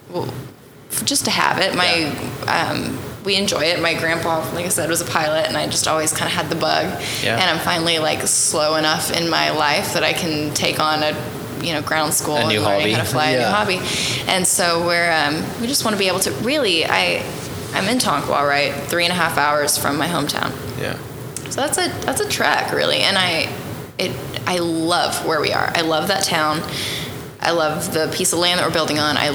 well, 0.09 0.33
for 0.89 1.05
just 1.05 1.27
to 1.27 1.31
have 1.31 1.59
it. 1.59 1.75
My 1.75 1.93
um, 2.49 2.99
we 3.25 3.37
enjoy 3.37 3.65
it. 3.65 3.81
My 3.83 3.95
grandpa, 3.95 4.39
like 4.55 4.65
I 4.65 4.69
said, 4.69 4.89
was 4.89 5.01
a 5.01 5.05
pilot, 5.05 5.47
and 5.47 5.57
I 5.57 5.67
just 5.67 5.87
always 5.87 6.13
kind 6.13 6.27
of 6.27 6.33
had 6.33 6.49
the 6.49 6.55
bug. 6.57 6.87
Yeah. 7.23 7.37
And 7.37 7.43
I'm 7.51 7.59
finally 7.65 7.99
like 7.99 8.23
slow 8.27 8.77
enough 8.77 9.11
in 9.11 9.29
my 9.29 9.51
life 9.51 9.95
that 9.95 10.03
I 10.05 10.13
can 10.13 10.53
take 10.55 10.81
on 10.81 11.03
a 11.03 11.15
you 11.63 11.75
know 11.75 11.83
ground 11.83 12.15
school 12.15 12.37
A 12.37 12.49
new 12.49 12.57
and 12.57 12.65
learning 12.65 12.81
hobby. 12.81 12.93
how 12.93 13.03
to 13.03 13.09
fly 13.09 13.31
a 13.33 13.39
new 13.39 13.45
hobby. 13.45 13.81
And 14.31 14.47
so 14.47 14.87
we're 14.87 15.11
um, 15.13 15.45
we 15.61 15.67
just 15.67 15.85
want 15.85 15.95
to 15.95 15.99
be 15.99 16.09
able 16.09 16.21
to 16.21 16.31
really 16.43 16.85
I. 16.87 17.23
I'm 17.73 17.87
in 17.89 17.99
Tonkawa, 17.99 18.49
right? 18.49 18.73
Three 18.89 19.05
and 19.05 19.13
a 19.13 19.15
half 19.17 19.39
hours 19.39 19.79
from 19.79 19.97
my 19.97 20.09
hometown. 20.09 20.51
yeah 20.81 20.97
So 21.51 21.61
that's 21.61 21.79
a 21.79 21.89
that's 22.05 22.21
a 22.21 22.29
trek 22.29 22.73
really, 22.73 22.99
and 23.01 23.17
I 23.19 23.49
it 23.99 24.11
I 24.47 24.59
love 24.59 25.25
where 25.27 25.41
we 25.41 25.53
are. 25.53 25.71
I 25.75 25.83
love 25.83 26.09
that 26.09 26.25
town. 26.25 26.63
I 27.41 27.53
love 27.53 27.93
the 27.95 28.11
piece 28.13 28.33
of 28.33 28.39
land 28.41 28.59
that 28.59 28.67
we're 28.67 28.73
building 28.75 28.99
on. 28.99 29.17
I 29.17 29.29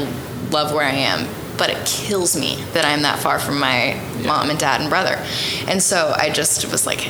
love 0.51 0.73
where 0.73 0.83
I 0.85 0.91
am, 0.91 1.27
but 1.57 1.69
it 1.69 1.85
kills 1.85 2.35
me 2.39 2.55
that 2.73 2.85
I'm 2.85 3.01
that 3.03 3.19
far 3.19 3.39
from 3.39 3.59
my 3.59 3.99
mom 4.25 4.49
and 4.49 4.59
dad 4.59 4.81
and 4.81 4.89
brother. 4.89 5.17
And 5.67 5.81
so 5.81 6.13
I 6.15 6.29
just 6.29 6.71
was 6.71 6.85
like 6.85 7.09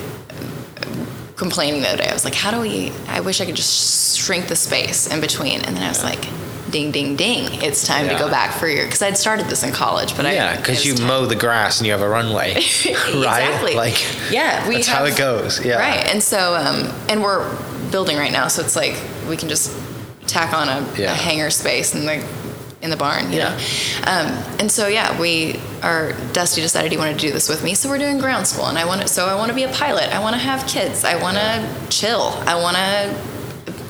complaining 1.35 1.81
the 1.81 1.89
other 1.89 1.97
day. 2.03 2.09
I 2.09 2.13
was 2.13 2.25
like, 2.25 2.35
how 2.35 2.51
do 2.51 2.59
we? 2.59 2.91
I 3.07 3.19
wish 3.21 3.41
I 3.41 3.45
could 3.45 3.55
just 3.55 4.17
shrink 4.19 4.47
the 4.47 4.55
space 4.55 5.11
in 5.11 5.21
between. 5.21 5.61
And 5.61 5.75
then 5.75 5.83
I 5.83 5.89
was 5.89 6.03
like. 6.03 6.25
Ding, 6.71 6.91
ding, 6.91 7.15
ding! 7.15 7.61
It's 7.61 7.85
time 7.87 8.09
to 8.09 8.15
go 8.15 8.27
back 8.29 8.51
for 8.51 8.67
your 8.67 8.83
because 8.85 9.01
I'd 9.01 9.15
started 9.17 9.45
this 9.45 9.63
in 9.63 9.71
college, 9.71 10.17
but 10.17 10.25
I 10.25 10.33
yeah 10.33 10.57
because 10.57 10.83
you 10.85 10.95
time. 10.95 11.07
mow 11.07 11.25
the 11.25 11.35
grass 11.35 11.79
and 11.79 11.85
you 11.85 11.93
have 11.93 12.01
a 12.01 12.09
runway 12.09 12.53
right 12.55 12.57
exactly. 12.57 13.75
like 13.75 14.03
yeah, 14.29 14.67
we 14.67 14.75
that's 14.75 14.87
have, 14.87 14.97
how 14.97 15.05
it 15.05 15.15
goes 15.15 15.63
yeah 15.63 15.77
Right, 15.77 16.05
and 16.11 16.21
so 16.21 16.53
um, 16.55 16.91
and 17.07 17.21
we're 17.23 17.47
building 17.91 18.17
right 18.17 18.31
now, 18.31 18.47
so 18.49 18.61
it's 18.61 18.75
like 18.75 19.01
we 19.29 19.37
can 19.37 19.47
just 19.47 19.71
tack 20.27 20.53
on 20.53 20.67
a, 20.67 20.81
Yeah. 20.97 21.13
a 21.13 21.15
hangar 21.15 21.49
space 21.51 21.93
and 21.93 22.05
the 22.05 22.27
in 22.85 22.89
the 22.91 22.97
barn, 22.97 23.31
you 23.33 23.39
Yeah. 23.39 23.49
know. 23.49 23.57
Um, 24.11 24.27
and 24.59 24.71
so 24.71 24.87
yeah, 24.87 25.19
we 25.19 25.59
are. 25.83 26.13
Dusty 26.31 26.61
decided 26.61 26.91
he 26.91 26.97
wanted 26.97 27.15
to 27.19 27.27
do 27.27 27.31
this 27.33 27.49
with 27.49 27.61
me, 27.63 27.75
so 27.75 27.89
we're 27.89 27.97
doing 27.97 28.17
ground 28.19 28.47
school, 28.47 28.65
and 28.67 28.77
I 28.77 28.85
want 28.85 29.01
to. 29.01 29.07
So 29.09 29.25
I 29.27 29.35
want 29.35 29.49
to 29.49 29.55
be 29.55 29.63
a 29.63 29.69
pilot. 29.69 30.13
I 30.15 30.19
want 30.19 30.33
to 30.35 30.41
have 30.41 30.65
kids. 30.67 31.03
I 31.03 31.21
want 31.21 31.35
to 31.37 31.67
chill. 31.89 32.21
I 32.47 32.55
want 32.55 32.77
to 32.77 33.15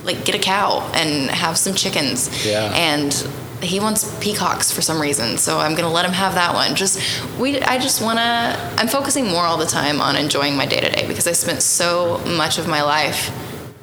like 0.04 0.24
get 0.26 0.34
a 0.36 0.40
cow 0.40 0.90
and 0.96 1.30
have 1.30 1.58
some 1.58 1.74
chickens. 1.76 2.46
Yeah. 2.46 2.72
And 2.74 3.14
he 3.62 3.80
wants 3.80 4.04
peacocks 4.20 4.72
for 4.72 4.82
some 4.82 5.02
reason, 5.02 5.38
so 5.38 5.58
I'm 5.60 5.74
gonna 5.76 5.90
let 5.92 6.06
him 6.06 6.12
have 6.12 6.36
that 6.36 6.54
one. 6.54 6.76
Just 6.76 7.00
we, 7.40 7.60
I 7.62 7.78
just 7.80 8.02
wanna. 8.02 8.56
I'm 8.78 8.88
focusing 8.88 9.28
more 9.28 9.44
all 9.44 9.58
the 9.58 9.66
time 9.66 10.02
on 10.02 10.16
enjoying 10.16 10.56
my 10.56 10.66
day 10.66 10.82
to 10.82 10.90
day 10.92 11.08
because 11.08 11.26
I 11.28 11.32
spent 11.34 11.62
so 11.64 12.20
much 12.26 12.58
of 12.60 12.68
my 12.68 12.82
life 12.84 13.32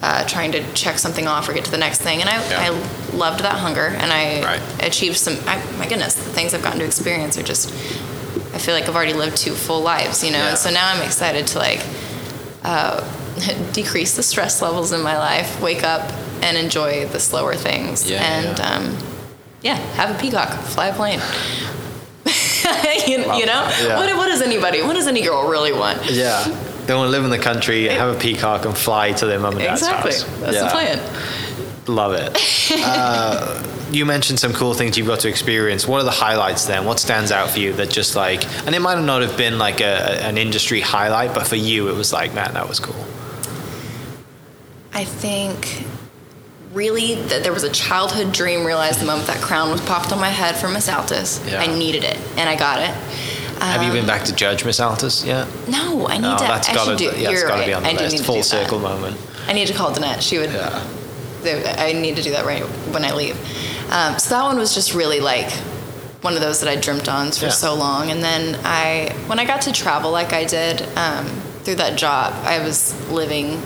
uh, 0.03 0.27
trying 0.27 0.53
to 0.53 0.73
check 0.75 0.99
something 0.99 1.27
off 1.29 1.49
or 1.49 1.53
get 1.53 1.65
to 1.65 1.71
the 1.71 1.79
next 1.79 2.01
thing, 2.03 2.21
and 2.21 2.29
I, 2.29 2.37
Yeah. 2.51 2.61
I 2.61 3.15
loved 3.17 3.41
that 3.41 3.55
hunger, 3.57 3.87
and 3.99 4.13
I 4.13 4.43
Right. 4.43 4.61
achieved 4.81 5.17
some. 5.17 5.39
I, 5.47 5.59
my 5.79 5.87
goodness, 5.87 6.15
the 6.15 6.23
things 6.31 6.53
I've 6.55 6.63
gotten 6.63 6.81
to 6.81 6.85
experience 6.85 7.39
are 7.39 7.43
just. 7.43 7.71
I 8.55 8.59
feel 8.59 8.75
like 8.75 8.87
I've 8.89 8.95
already 8.97 9.15
lived 9.15 9.37
two 9.39 9.53
full 9.55 9.81
lives, 9.81 10.23
you 10.23 10.31
know, 10.31 10.39
Yeah. 10.39 10.49
and 10.51 10.59
so 10.59 10.69
now 10.71 10.89
I'm 10.93 11.01
excited 11.03 11.47
to 11.49 11.59
like 11.59 11.81
uh, 12.65 13.03
decrease 13.73 14.15
the 14.17 14.23
stress 14.23 14.61
levels 14.61 14.93
in 14.93 15.01
my 15.03 15.17
life, 15.19 15.61
wake 15.63 15.83
up 15.83 16.03
and 16.43 16.57
enjoy 16.59 17.07
the 17.07 17.19
slower 17.21 17.55
things, 17.55 18.11
Yeah, 18.11 18.23
and 18.23 18.59
yeah. 18.59 18.75
Um, 18.77 18.99
yeah, 19.63 19.77
have 19.95 20.11
a 20.15 20.19
peacock, 20.21 20.51
fly 20.65 20.89
a 20.89 20.93
plane. 20.95 21.21
you, 23.07 23.19
you 23.19 23.47
know, 23.47 23.69
Yeah. 23.83 23.97
what, 23.97 24.15
what 24.17 24.27
does 24.27 24.43
anybody, 24.43 24.83
what 24.83 24.95
does 24.95 25.07
any 25.07 25.23
girl 25.23 25.49
really 25.49 25.73
want? 25.73 26.11
yeah 26.11 26.45
they 26.87 26.95
want 26.95 27.07
to 27.07 27.11
live 27.11 27.25
in 27.25 27.31
the 27.31 27.39
country 27.39 27.87
have 27.89 28.15
a 28.17 28.19
peacock 28.19 28.65
and 28.65 28.77
fly 28.77 29.13
to 29.13 29.27
their 29.27 29.39
mum 29.39 29.55
and 29.55 29.63
dad's 29.63 29.83
Exactly, 29.83 30.13
house 30.13 30.25
that's 30.41 30.55
Yeah. 30.57 30.65
the 30.65 30.71
plan. 30.71 31.95
love 31.97 32.13
it 32.15 32.73
uh, 32.85 33.63
you 33.93 34.07
mentioned 34.07 34.39
some 34.41 34.53
cool 34.53 34.73
things 34.75 34.97
you've 34.97 35.07
got 35.07 35.21
to 35.21 35.29
experience 35.29 35.87
what 35.87 36.01
are 36.01 36.05
the 36.05 36.11
highlights 36.11 36.65
then 36.67 36.85
what 36.85 36.99
stands 36.99 37.31
out 37.33 37.51
for 37.51 37.59
you 37.59 37.73
that 37.75 37.91
just 37.91 38.15
like 38.17 38.45
and 38.67 38.75
it 38.75 38.81
might 38.81 39.01
not 39.03 39.23
have 39.23 39.37
been 39.37 39.59
like 39.59 39.81
a, 39.81 40.23
an 40.25 40.39
industry 40.39 40.81
highlight 40.81 41.35
but 41.35 41.47
for 41.47 41.57
you 41.57 41.89
it 41.89 41.95
was 41.97 42.13
like 42.13 42.33
man 42.35 42.55
that 42.55 42.69
was 42.69 42.79
cool 42.81 43.05
I 44.95 45.05
think 45.05 45.85
really 46.73 47.15
that 47.15 47.43
there 47.43 47.53
was 47.53 47.65
a 47.65 47.71
childhood 47.73 48.33
dream 48.33 48.65
realized 48.67 49.01
the 49.01 49.07
moment 49.07 49.27
that 49.27 49.41
crown 49.41 49.71
was 49.71 49.81
popped 49.83 50.13
on 50.13 50.21
my 50.21 50.29
head 50.29 50.57
from 50.57 50.73
Miss 50.75 50.89
Altus. 50.89 51.41
Yeah. 51.51 51.61
I 51.61 51.67
needed 51.67 52.05
it, 52.05 52.19
and 52.37 52.49
I 52.49 52.57
got 52.57 52.79
it. 52.81 52.95
Have 53.71 53.83
you 53.83 53.89
Um, 53.89 53.95
been 53.95 54.07
back 54.07 54.25
to 54.25 54.35
judge 54.35 54.65
miss 54.65 54.81
altus 54.81 55.25
yet 55.25 55.47
No, 55.69 56.07
I 56.09 56.15
need 56.15 56.23
no 56.23 56.37
to. 56.39 56.45
that's 56.45 56.69
I 56.69 56.75
gotta 56.75 56.97
do. 56.97 57.05
yeah, 57.05 57.11
it's 57.11 57.31
you're 57.31 57.49
gotta 57.49 57.61
right. 57.61 57.67
be 57.67 57.75
on 57.75 57.83
the 57.83 57.89
I 57.91 57.93
list 57.93 58.17
to 58.19 58.25
full 58.25 58.43
circle 58.43 58.79
That. 58.79 58.89
moment 58.89 59.17
I 59.49 59.53
need 59.53 59.67
to 59.69 59.75
call 59.75 59.93
Danette. 59.93 60.21
She 60.23 60.39
would. 60.39 60.51
yeah 60.53 60.83
I 61.79 61.93
need 61.93 62.15
to 62.17 62.23
do 62.23 62.31
that 62.31 62.45
right 62.47 62.63
when 62.93 63.05
I 63.05 63.13
leave. 63.13 63.37
Um, 63.91 64.17
so 64.19 64.31
that 64.31 64.45
one 64.45 64.59
was 64.59 64.75
just 64.75 64.95
really 64.95 65.19
like 65.19 65.51
one 66.21 66.35
of 66.35 66.41
those 66.41 66.61
that 66.61 66.69
I 66.69 66.77
dreamt 66.77 67.09
on 67.09 67.33
for 67.33 67.47
Yeah. 67.47 67.51
so 67.51 67.75
long. 67.75 68.13
And 68.13 68.23
then 68.23 68.61
I, 68.65 69.13
when 69.27 69.41
I 69.41 69.45
got 69.45 69.63
to 69.63 69.73
travel 69.73 70.13
like 70.13 70.33
I 70.33 70.45
did 70.45 70.83
um, 70.97 71.27
through 71.65 71.75
that 71.77 71.99
job, 71.99 72.33
I 72.45 72.61
was 72.63 72.95
living 73.11 73.61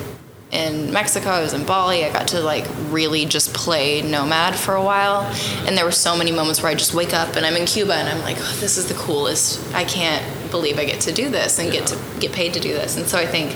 in 0.52 0.92
Mexico. 0.92 1.30
I 1.30 1.40
was 1.42 1.52
in 1.54 1.64
Bali. 1.64 2.04
I 2.04 2.12
got 2.12 2.28
to 2.28 2.40
like 2.40 2.66
really 2.90 3.26
just 3.26 3.52
play 3.52 4.02
nomad 4.02 4.54
for 4.54 4.74
a 4.74 4.82
while. 4.82 5.22
And 5.66 5.76
there 5.76 5.84
were 5.84 5.90
so 5.92 6.16
many 6.16 6.30
moments 6.32 6.62
where 6.62 6.70
I 6.70 6.74
just 6.74 6.94
wake 6.94 7.12
up 7.12 7.36
and 7.36 7.44
I'm 7.44 7.56
in 7.56 7.66
Cuba 7.66 7.94
and 7.94 8.08
I'm 8.08 8.20
like, 8.22 8.36
oh, 8.38 8.56
this 8.60 8.76
is 8.78 8.86
the 8.88 8.94
coolest. 8.94 9.74
I 9.74 9.84
can't 9.84 10.24
believe 10.50 10.78
I 10.78 10.84
get 10.84 11.00
to 11.02 11.12
do 11.12 11.28
this 11.28 11.58
and 11.58 11.72
get 11.72 11.86
to 11.88 11.98
get 12.20 12.32
paid 12.32 12.54
to 12.54 12.60
do 12.60 12.72
this. 12.72 12.96
And 12.96 13.06
so 13.06 13.18
I 13.18 13.26
think 13.26 13.54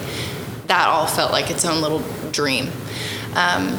that 0.67 0.89
all 0.89 1.07
felt 1.07 1.33
like 1.33 1.51
its 1.51 1.65
own 1.65 1.81
little 1.81 2.03
dream. 2.33 2.67
Um, 3.35 3.79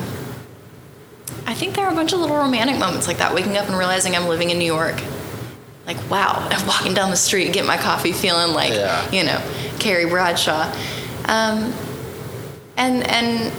I 1.46 1.54
think 1.54 1.76
there 1.76 1.86
are 1.86 1.92
a 1.92 1.96
bunch 1.96 2.14
of 2.14 2.20
little 2.20 2.38
romantic 2.38 2.78
moments 2.78 3.08
like 3.08 3.18
that. 3.18 3.34
Waking 3.34 3.58
up 3.58 3.68
and 3.68 3.78
realizing 3.78 4.16
I'm 4.16 4.28
living 4.28 4.52
in 4.52 4.58
New 4.58 4.66
York. 4.66 5.02
Like, 5.86 5.98
wow, 6.10 6.48
I'm 6.52 6.66
walking 6.66 6.94
down 6.94 7.10
the 7.10 7.18
street, 7.18 7.52
get 7.52 7.66
my 7.66 7.78
coffee, 7.78 8.14
feeling 8.14 8.54
like, 8.54 8.72
Yeah. 8.74 9.10
you 9.12 9.24
know, 9.24 9.42
Carrie 9.80 10.06
Bradshaw. 10.06 10.72
Um, 11.26 11.74
and 12.82 13.08
and 13.08 13.54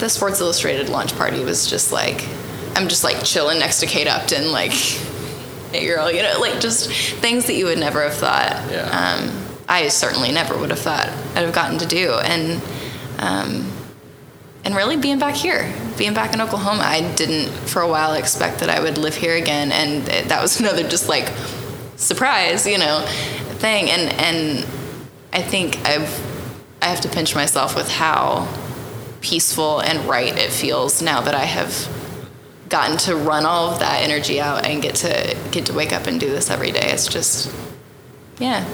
the 0.00 0.08
Sports 0.08 0.40
Illustrated 0.40 0.88
launch 0.88 1.16
party 1.16 1.42
was 1.42 1.66
just 1.66 1.92
like, 1.92 2.26
I'm 2.74 2.88
just 2.88 3.02
like 3.02 3.24
chilling 3.24 3.58
next 3.58 3.80
to 3.80 3.86
Kate 3.86 4.06
Upton, 4.06 4.52
like, 4.52 4.70
hey 5.72 5.86
girl, 5.86 6.10
you 6.10 6.22
know, 6.22 6.38
like 6.40 6.60
just 6.60 6.90
things 7.20 7.46
that 7.46 7.54
you 7.54 7.64
would 7.66 7.78
never 7.78 8.02
have 8.02 8.14
thought. 8.14 8.52
Yeah. 8.70 8.88
Um, 8.90 9.42
I 9.68 9.88
certainly 9.88 10.30
never 10.30 10.56
would 10.56 10.70
have 10.70 10.78
thought 10.78 11.08
I'd 11.34 11.44
have 11.44 11.54
gotten 11.54 11.78
to 11.78 11.86
do. 11.86 12.12
And 12.12 12.62
um, 13.18 13.72
and 14.64 14.74
really 14.76 14.96
being 14.96 15.18
back 15.18 15.34
here, 15.34 15.72
being 15.96 16.12
back 16.12 16.34
in 16.34 16.40
Oklahoma. 16.40 16.82
I 16.84 17.14
didn't 17.14 17.50
for 17.68 17.80
a 17.82 17.88
while 17.88 18.14
expect 18.14 18.58
that 18.60 18.68
I 18.68 18.80
would 18.80 18.98
live 18.98 19.14
here 19.14 19.36
again, 19.36 19.72
and 19.72 20.06
it- 20.08 20.28
that 20.28 20.42
was 20.42 20.60
another 20.60 20.86
just 20.86 21.08
like 21.08 21.32
surprise, 21.96 22.66
you 22.66 22.78
know, 22.78 23.00
thing. 23.58 23.88
And 23.90 24.12
and 24.20 24.66
I 25.32 25.40
think 25.42 25.78
I've 25.86 26.10
I 26.82 26.86
have 26.86 27.00
to 27.02 27.08
pinch 27.08 27.34
myself 27.34 27.74
with 27.74 27.88
how 27.90 28.46
peaceful 29.30 29.80
and 29.80 29.96
right 30.08 30.34
it 30.38 30.52
feels 30.52 31.02
now 31.02 31.20
that 31.20 31.34
I 31.34 31.44
have 31.58 31.72
gotten 32.68 32.96
to 32.98 33.14
run 33.16 33.44
all 33.44 33.70
of 33.72 33.78
that 33.80 34.02
energy 34.02 34.40
out 34.40 34.64
and 34.66 34.82
get 34.82 34.94
to 34.96 35.36
get 35.50 35.66
to 35.66 35.72
wake 35.72 35.92
up 35.92 36.06
and 36.06 36.18
do 36.20 36.28
this 36.36 36.50
every 36.50 36.72
day. 36.72 36.88
It's 36.94 37.08
just, 37.08 37.52
yeah, 38.38 38.64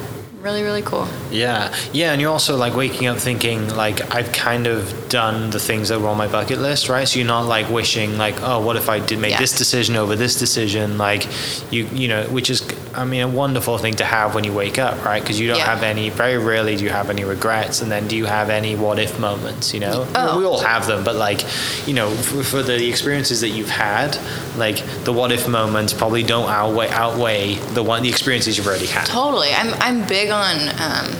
really 0.40 0.62
really 0.62 0.82
cool. 0.82 1.06
Yeah, 1.30 1.74
yeah, 1.92 2.12
and 2.12 2.20
you're 2.20 2.30
also 2.30 2.56
like 2.56 2.74
waking 2.74 3.06
up 3.06 3.18
thinking 3.18 3.58
like 3.84 4.14
I've 4.14 4.32
kind 4.32 4.66
of 4.66 4.78
done 5.08 5.50
the 5.50 5.60
things 5.60 5.88
that 5.88 6.00
were 6.00 6.08
on 6.08 6.18
my 6.18 6.28
bucket 6.28 6.58
list, 6.58 6.88
right? 6.88 7.06
So 7.08 7.18
you're 7.18 7.28
not 7.28 7.46
like 7.46 7.68
wishing 7.70 8.18
like, 8.18 8.36
oh, 8.42 8.60
what 8.66 8.76
if 8.76 8.88
I 8.88 8.98
did 8.98 9.18
make 9.18 9.32
Yeah. 9.32 9.40
this 9.40 9.56
decision 9.56 9.96
over 9.96 10.16
this 10.16 10.38
decision? 10.38 10.98
Like 10.98 11.26
you, 11.70 11.84
you 11.92 12.08
know, 12.08 12.24
which 12.36 12.50
is, 12.50 12.60
I 12.94 13.04
mean, 13.04 13.22
a 13.22 13.28
wonderful 13.28 13.78
thing 13.78 13.94
to 13.94 14.04
have 14.04 14.34
when 14.34 14.44
you 14.44 14.52
wake 14.52 14.78
up, 14.78 15.04
right? 15.04 15.20
Because 15.22 15.40
you 15.40 15.48
don't 15.48 15.58
Yeah. 15.58 15.66
have 15.66 15.82
any. 15.82 16.10
Very 16.10 16.36
rarely 16.38 16.76
do 16.76 16.84
you 16.84 16.90
have 16.90 17.08
any 17.10 17.24
regrets, 17.24 17.80
and 17.80 17.90
then 17.90 18.06
do 18.06 18.16
you 18.16 18.26
have 18.26 18.50
any 18.50 18.74
what 18.76 18.98
if 18.98 19.18
moments? 19.18 19.72
You 19.72 19.80
know, 19.80 20.06
Oh. 20.14 20.38
we 20.38 20.44
all 20.44 20.60
have 20.60 20.86
them, 20.86 21.02
but 21.04 21.16
like, 21.16 21.42
you 21.86 21.94
know, 21.94 22.10
for, 22.10 22.42
for 22.42 22.62
the 22.62 22.86
experiences 22.88 23.40
that 23.40 23.48
you've 23.50 23.70
had, 23.70 24.18
like 24.56 24.82
the 25.04 25.12
what 25.12 25.32
if 25.32 25.48
moments 25.48 25.92
probably 25.92 26.22
don't 26.22 26.48
outweigh 26.50 26.90
outweigh 26.90 27.54
the 27.74 27.82
one 27.82 28.02
the 28.02 28.08
experiences 28.10 28.56
you've 28.58 28.66
already 28.66 28.86
had. 28.86 29.06
Totally. 29.06 29.50
I'm, 29.54 29.72
I'm 29.80 30.06
big 30.06 30.30
on 30.30 30.56
um, 30.80 31.16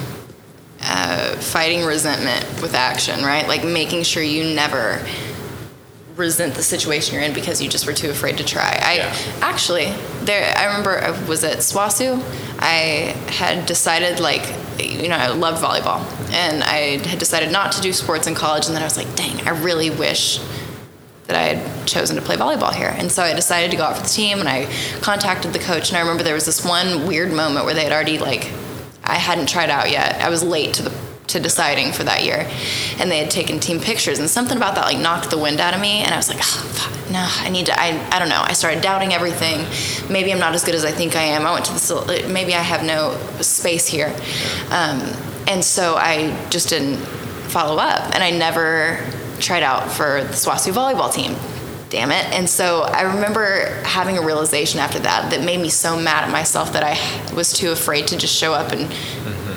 uh, 0.83 1.37
fighting 1.37 1.85
resentment 1.85 2.45
with 2.61 2.75
action, 2.75 3.25
right? 3.25 3.47
Like 3.49 3.65
making 3.65 4.03
sure 4.03 4.23
you 4.23 4.55
never 4.55 5.01
resent 6.17 6.55
the 6.55 6.63
situation 6.63 7.15
you're 7.15 7.23
in 7.23 7.33
because 7.33 7.63
you 7.63 7.69
just 7.69 7.87
were 7.87 7.93
too 7.93 8.11
afraid 8.11 8.37
to 8.39 8.45
try. 8.45 8.79
I 8.83 8.95
Yeah. 8.97 9.17
actually 9.41 9.93
there 10.23 10.53
I 10.57 10.67
remember 10.67 10.99
I 10.99 11.11
was 11.27 11.43
at 11.45 11.59
SWOSU. 11.59 12.23
I 12.59 13.15
had 13.33 13.67
decided 13.67 14.21
like 14.21 14.43
you 14.79 15.09
know, 15.09 15.17
I 15.17 15.29
loved 15.29 15.63
volleyball 15.63 16.05
and 16.33 16.63
I 16.65 16.99
had 17.07 17.19
decided 17.19 17.51
not 17.53 17.73
to 17.73 17.81
do 17.81 17.93
sports 17.93 18.27
in 18.27 18.35
college 18.35 18.67
and 18.67 18.75
then 18.75 18.83
I 18.83 18.87
was 18.87 18.97
like, 18.97 19.15
dang, 19.15 19.41
I 19.47 19.51
really 19.51 19.91
wish 19.91 20.41
that 21.27 21.37
I 21.37 21.55
had 21.55 21.87
chosen 21.87 22.17
to 22.17 22.23
play 22.23 22.37
volleyball 22.37 22.75
here. 22.75 22.93
And 22.99 23.11
so 23.11 23.23
I 23.23 23.33
decided 23.35 23.71
to 23.71 23.77
go 23.77 23.85
out 23.85 23.97
for 23.97 24.03
the 24.03 24.09
team 24.09 24.41
and 24.41 24.49
I 24.49 24.67
contacted 25.01 25.53
the 25.53 25.59
coach 25.59 25.89
and 25.89 25.97
I 25.97 26.01
remember 26.01 26.23
there 26.25 26.35
was 26.35 26.47
this 26.47 26.65
one 26.65 27.07
weird 27.07 27.33
moment 27.33 27.65
where 27.65 27.75
they 27.75 27.85
had 27.85 27.93
already 27.93 28.19
like 28.19 28.51
I 29.05 29.17
hadn't 29.17 29.49
tried 29.49 29.71
out 29.71 29.91
yet. 29.91 30.21
I 30.21 30.29
was 30.31 30.43
late 30.43 30.75
to 30.75 30.83
the 30.83 30.93
to 31.33 31.41
deciding 31.41 31.93
for 31.93 32.05
that 32.05 32.25
year. 32.25 32.49
And 32.99 33.11
they 33.11 33.19
had 33.19 33.31
taken 33.31 33.59
team 33.59 33.81
pictures 33.81 34.19
and 34.19 34.29
something 34.29 34.57
about 34.57 34.75
that 34.77 34.85
like 34.85 34.99
knocked 34.99 35.31
the 35.31 35.39
wind 35.39 35.61
out 35.61 35.75
of 35.75 35.81
me 35.81 36.03
and 36.03 36.13
I 36.13 36.17
was 36.17 36.29
like, 36.29 36.41
oh, 36.41 37.07
no, 37.11 37.27
I 37.29 37.49
need 37.49 37.67
to 37.67 37.79
I 37.79 38.09
I 38.11 38.19
don't 38.19 38.29
know. 38.29 38.43
I 38.43 38.53
started 38.53 38.83
doubting 38.83 39.13
everything. 39.13 39.67
Maybe 40.11 40.33
I'm 40.33 40.39
not 40.39 40.55
as 40.55 40.65
good 40.65 40.75
as 40.75 40.85
I 40.85 40.93
think 40.93 41.17
I 41.17 41.23
am. 41.23 41.47
I 41.47 41.53
went 41.53 41.67
to 41.67 41.73
the 41.73 42.29
maybe 42.29 42.55
I 42.55 42.61
have 42.63 42.85
no 42.85 43.19
space 43.41 43.87
here. 43.87 44.15
Um, 44.71 45.01
and 45.49 45.65
so 45.65 45.97
I 45.97 46.37
just 46.51 46.69
didn't 46.69 46.99
follow 47.53 47.79
up 47.79 48.15
and 48.15 48.23
I 48.23 48.31
never 48.31 48.99
tried 49.41 49.63
out 49.63 49.91
for 49.91 50.23
the 50.23 50.33
SWOSU 50.33 50.73
volleyball 50.73 51.13
team. 51.13 51.35
Damn 51.91 52.11
it. 52.11 52.25
And 52.33 52.49
so 52.49 52.83
I 52.83 53.03
remember 53.03 53.67
having 53.85 54.17
a 54.17 54.23
realization 54.23 54.81
after 54.81 54.99
that 55.01 55.31
that 55.31 55.45
made 55.45 55.61
me 55.61 55.69
so 55.69 55.95
mad 55.95 56.25
at 56.25 56.31
myself 56.31 56.73
that 56.73 56.83
I 56.83 57.35
was 57.35 57.53
too 57.53 57.71
afraid 57.71 58.07
to 58.09 58.17
just 58.17 58.35
show 58.35 58.55
up 58.55 58.73
and 58.73 58.91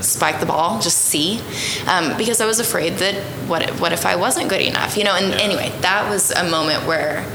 spike 0.03 0.39
the 0.39 0.45
ball, 0.45 0.79
just 0.81 0.97
see. 0.99 1.41
Um, 1.87 2.17
because 2.17 2.41
I 2.41 2.45
was 2.45 2.59
afraid 2.59 2.93
that 2.97 3.15
what, 3.47 3.61
if- 3.69 3.79
what 3.81 3.91
if 3.93 4.05
I 4.05 4.15
wasn't 4.15 4.49
good 4.49 4.61
enough? 4.61 4.97
You 4.97 5.03
know, 5.03 5.15
and 5.15 5.33
anyway, 5.33 5.71
that 5.81 6.09
was 6.09 6.31
a 6.31 6.49
moment 6.49 6.85
where 6.85 7.25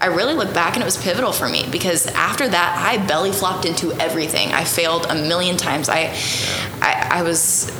I 0.00 0.06
really 0.06 0.34
look 0.34 0.54
back 0.54 0.74
and 0.74 0.82
it 0.82 0.86
was 0.86 0.96
pivotal 1.02 1.30
for 1.32 1.48
me 1.48 1.66
because 1.70 2.06
after 2.06 2.48
that 2.48 2.76
I 2.78 3.04
belly 3.06 3.32
flopped 3.32 3.66
into 3.66 3.92
everything. 3.92 4.50
I 4.52 4.64
failed 4.64 5.06
a 5.08 5.14
million 5.14 5.56
times. 5.58 5.88
I, 5.90 6.16
I, 6.80 7.08
I 7.18 7.22
was 7.22 7.70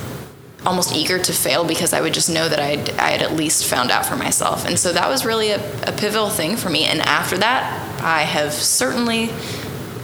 almost 0.63 0.93
eager 0.93 1.17
to 1.17 1.33
fail 1.33 1.65
because 1.65 1.91
I 1.93 2.01
would 2.01 2.13
just 2.13 2.29
know 2.29 2.47
that 2.47 2.59
I'd, 2.59 2.91
I 2.91 3.09
had 3.09 3.23
at 3.23 3.33
least 3.33 3.65
found 3.65 3.89
out 3.89 4.05
for 4.05 4.15
myself. 4.15 4.67
And 4.67 4.77
so 4.77 4.93
that 4.93 5.09
was 5.09 5.25
really 5.25 5.49
a, 5.49 5.57
a 5.87 5.91
pivotal 5.91 6.29
thing 6.29 6.55
for 6.57 6.69
me. 6.69 6.83
And 6.83 7.01
after 7.01 7.39
that, 7.39 7.99
I 8.03 8.21
have 8.21 8.53
certainly 8.53 9.31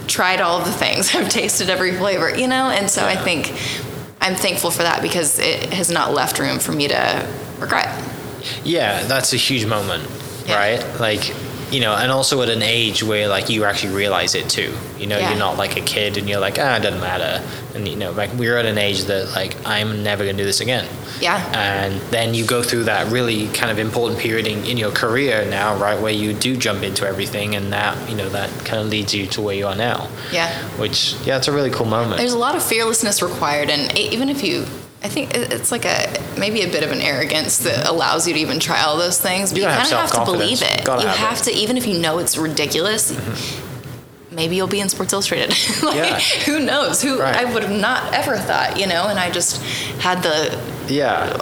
tried 0.08 0.40
all 0.40 0.58
of 0.58 0.64
the 0.64 0.72
things. 0.72 1.14
I've 1.14 1.28
tasted 1.28 1.70
every 1.70 1.94
flavor, 1.96 2.36
you 2.36 2.48
know? 2.48 2.70
And 2.70 2.90
so 2.90 3.04
I 3.06 3.14
think 3.14 3.52
I'm 4.20 4.34
thankful 4.34 4.70
for 4.70 4.82
that 4.82 5.02
because 5.02 5.38
it 5.38 5.72
has 5.72 5.90
not 5.90 6.12
left 6.12 6.38
room 6.38 6.58
for 6.58 6.72
me 6.72 6.88
to 6.88 7.26
regret. 7.58 7.88
Yeah, 8.64 9.02
that's 9.04 9.32
a 9.32 9.36
huge 9.36 9.66
moment, 9.66 10.08
Yeah. 10.46 10.56
right? 10.56 11.00
Like, 11.00 11.34
you 11.70 11.80
know, 11.80 11.94
and 11.94 12.10
also 12.10 12.40
at 12.42 12.48
an 12.48 12.62
age 12.62 13.02
where 13.02 13.28
like 13.28 13.48
you 13.48 13.64
actually 13.64 13.94
realize 13.94 14.34
it 14.34 14.48
too. 14.48 14.72
You 14.98 15.06
know, 15.06 15.18
Yeah. 15.18 15.30
you're 15.30 15.38
not 15.38 15.56
like 15.56 15.76
a 15.76 15.80
kid 15.80 16.16
and 16.16 16.28
you're 16.28 16.40
like, 16.40 16.58
ah, 16.58 16.76
it 16.76 16.80
doesn't 16.82 17.00
matter. 17.00 17.42
And 17.74 17.86
you 17.86 17.96
know, 17.96 18.12
like 18.12 18.30
we're 18.34 18.56
at 18.56 18.66
an 18.66 18.78
age 18.78 19.04
that 19.04 19.30
like 19.34 19.56
I'm 19.66 20.02
never 20.02 20.24
gonna 20.24 20.38
do 20.38 20.44
this 20.44 20.60
again. 20.60 20.86
Yeah. 21.20 21.36
And 21.56 22.00
then 22.10 22.34
you 22.34 22.44
go 22.46 22.62
through 22.62 22.84
that 22.84 23.10
really 23.10 23.48
kind 23.48 23.70
of 23.70 23.78
important 23.78 24.20
period 24.20 24.46
in, 24.46 24.64
in 24.64 24.76
your 24.76 24.90
career 24.92 25.44
now, 25.48 25.76
right, 25.76 26.00
where 26.00 26.12
you 26.12 26.32
do 26.32 26.56
jump 26.56 26.82
into 26.82 27.06
everything, 27.06 27.54
and 27.54 27.72
that 27.72 27.96
you 28.08 28.16
know 28.16 28.28
that 28.30 28.50
kind 28.64 28.80
of 28.82 28.88
leads 28.88 29.14
you 29.14 29.26
to 29.28 29.40
where 29.42 29.54
you 29.54 29.66
are 29.66 29.76
now. 29.76 30.08
Yeah. 30.32 30.50
Which 30.78 31.14
yeah, 31.24 31.36
it's 31.36 31.48
a 31.48 31.52
really 31.52 31.70
cool 31.70 31.86
moment. 31.86 32.18
There's 32.18 32.32
a 32.32 32.38
lot 32.38 32.56
of 32.56 32.62
fearlessness 32.62 33.20
required, 33.22 33.68
and 33.70 33.96
even 33.98 34.28
if 34.28 34.42
you, 34.44 34.64
I 35.02 35.08
think 35.08 35.32
it's 35.34 35.70
like 35.70 35.84
a 35.84 36.20
maybe 36.38 36.62
a 36.62 36.68
bit 36.68 36.82
of 36.82 36.90
an 36.90 37.00
arrogance 37.00 37.58
that 37.58 37.86
allows 37.88 38.26
you 38.26 38.34
to 38.34 38.40
even 38.40 38.58
try 38.58 38.82
all 38.82 38.96
those 38.96 39.20
things. 39.20 39.50
But 39.52 39.58
You 39.58 39.62
you, 39.64 39.68
kind 39.70 39.92
of 39.92 39.98
have 40.00 40.12
to 40.12 40.24
believe 40.24 40.60
it. 40.62 40.84
Gotta 40.84 41.02
you 41.02 41.08
have 41.08 41.16
have, 41.18 41.38
it. 41.38 41.44
to, 41.44 41.52
even 41.52 41.76
if 41.76 41.86
you 41.86 41.98
know 42.00 42.18
it's 42.18 42.36
ridiculous. 42.36 43.16
Maybe 44.30 44.56
you'll 44.56 44.66
be 44.68 44.80
in 44.80 44.88
Sports 44.88 45.12
Illustrated. 45.12 45.50
like, 45.82 45.96
Yeah. 45.96 46.18
Who 46.46 46.60
knows? 46.60 47.00
Who 47.02 47.18
Right. 47.20 47.34
I 47.36 47.52
would 47.52 47.62
have 47.62 47.80
not 47.80 48.12
ever 48.12 48.36
thought, 48.36 48.78
you 48.78 48.86
know. 48.86 49.06
And 49.08 49.18
I 49.18 49.30
just 49.30 49.62
had 50.00 50.22
the 50.22 50.60
yeah. 50.88 51.32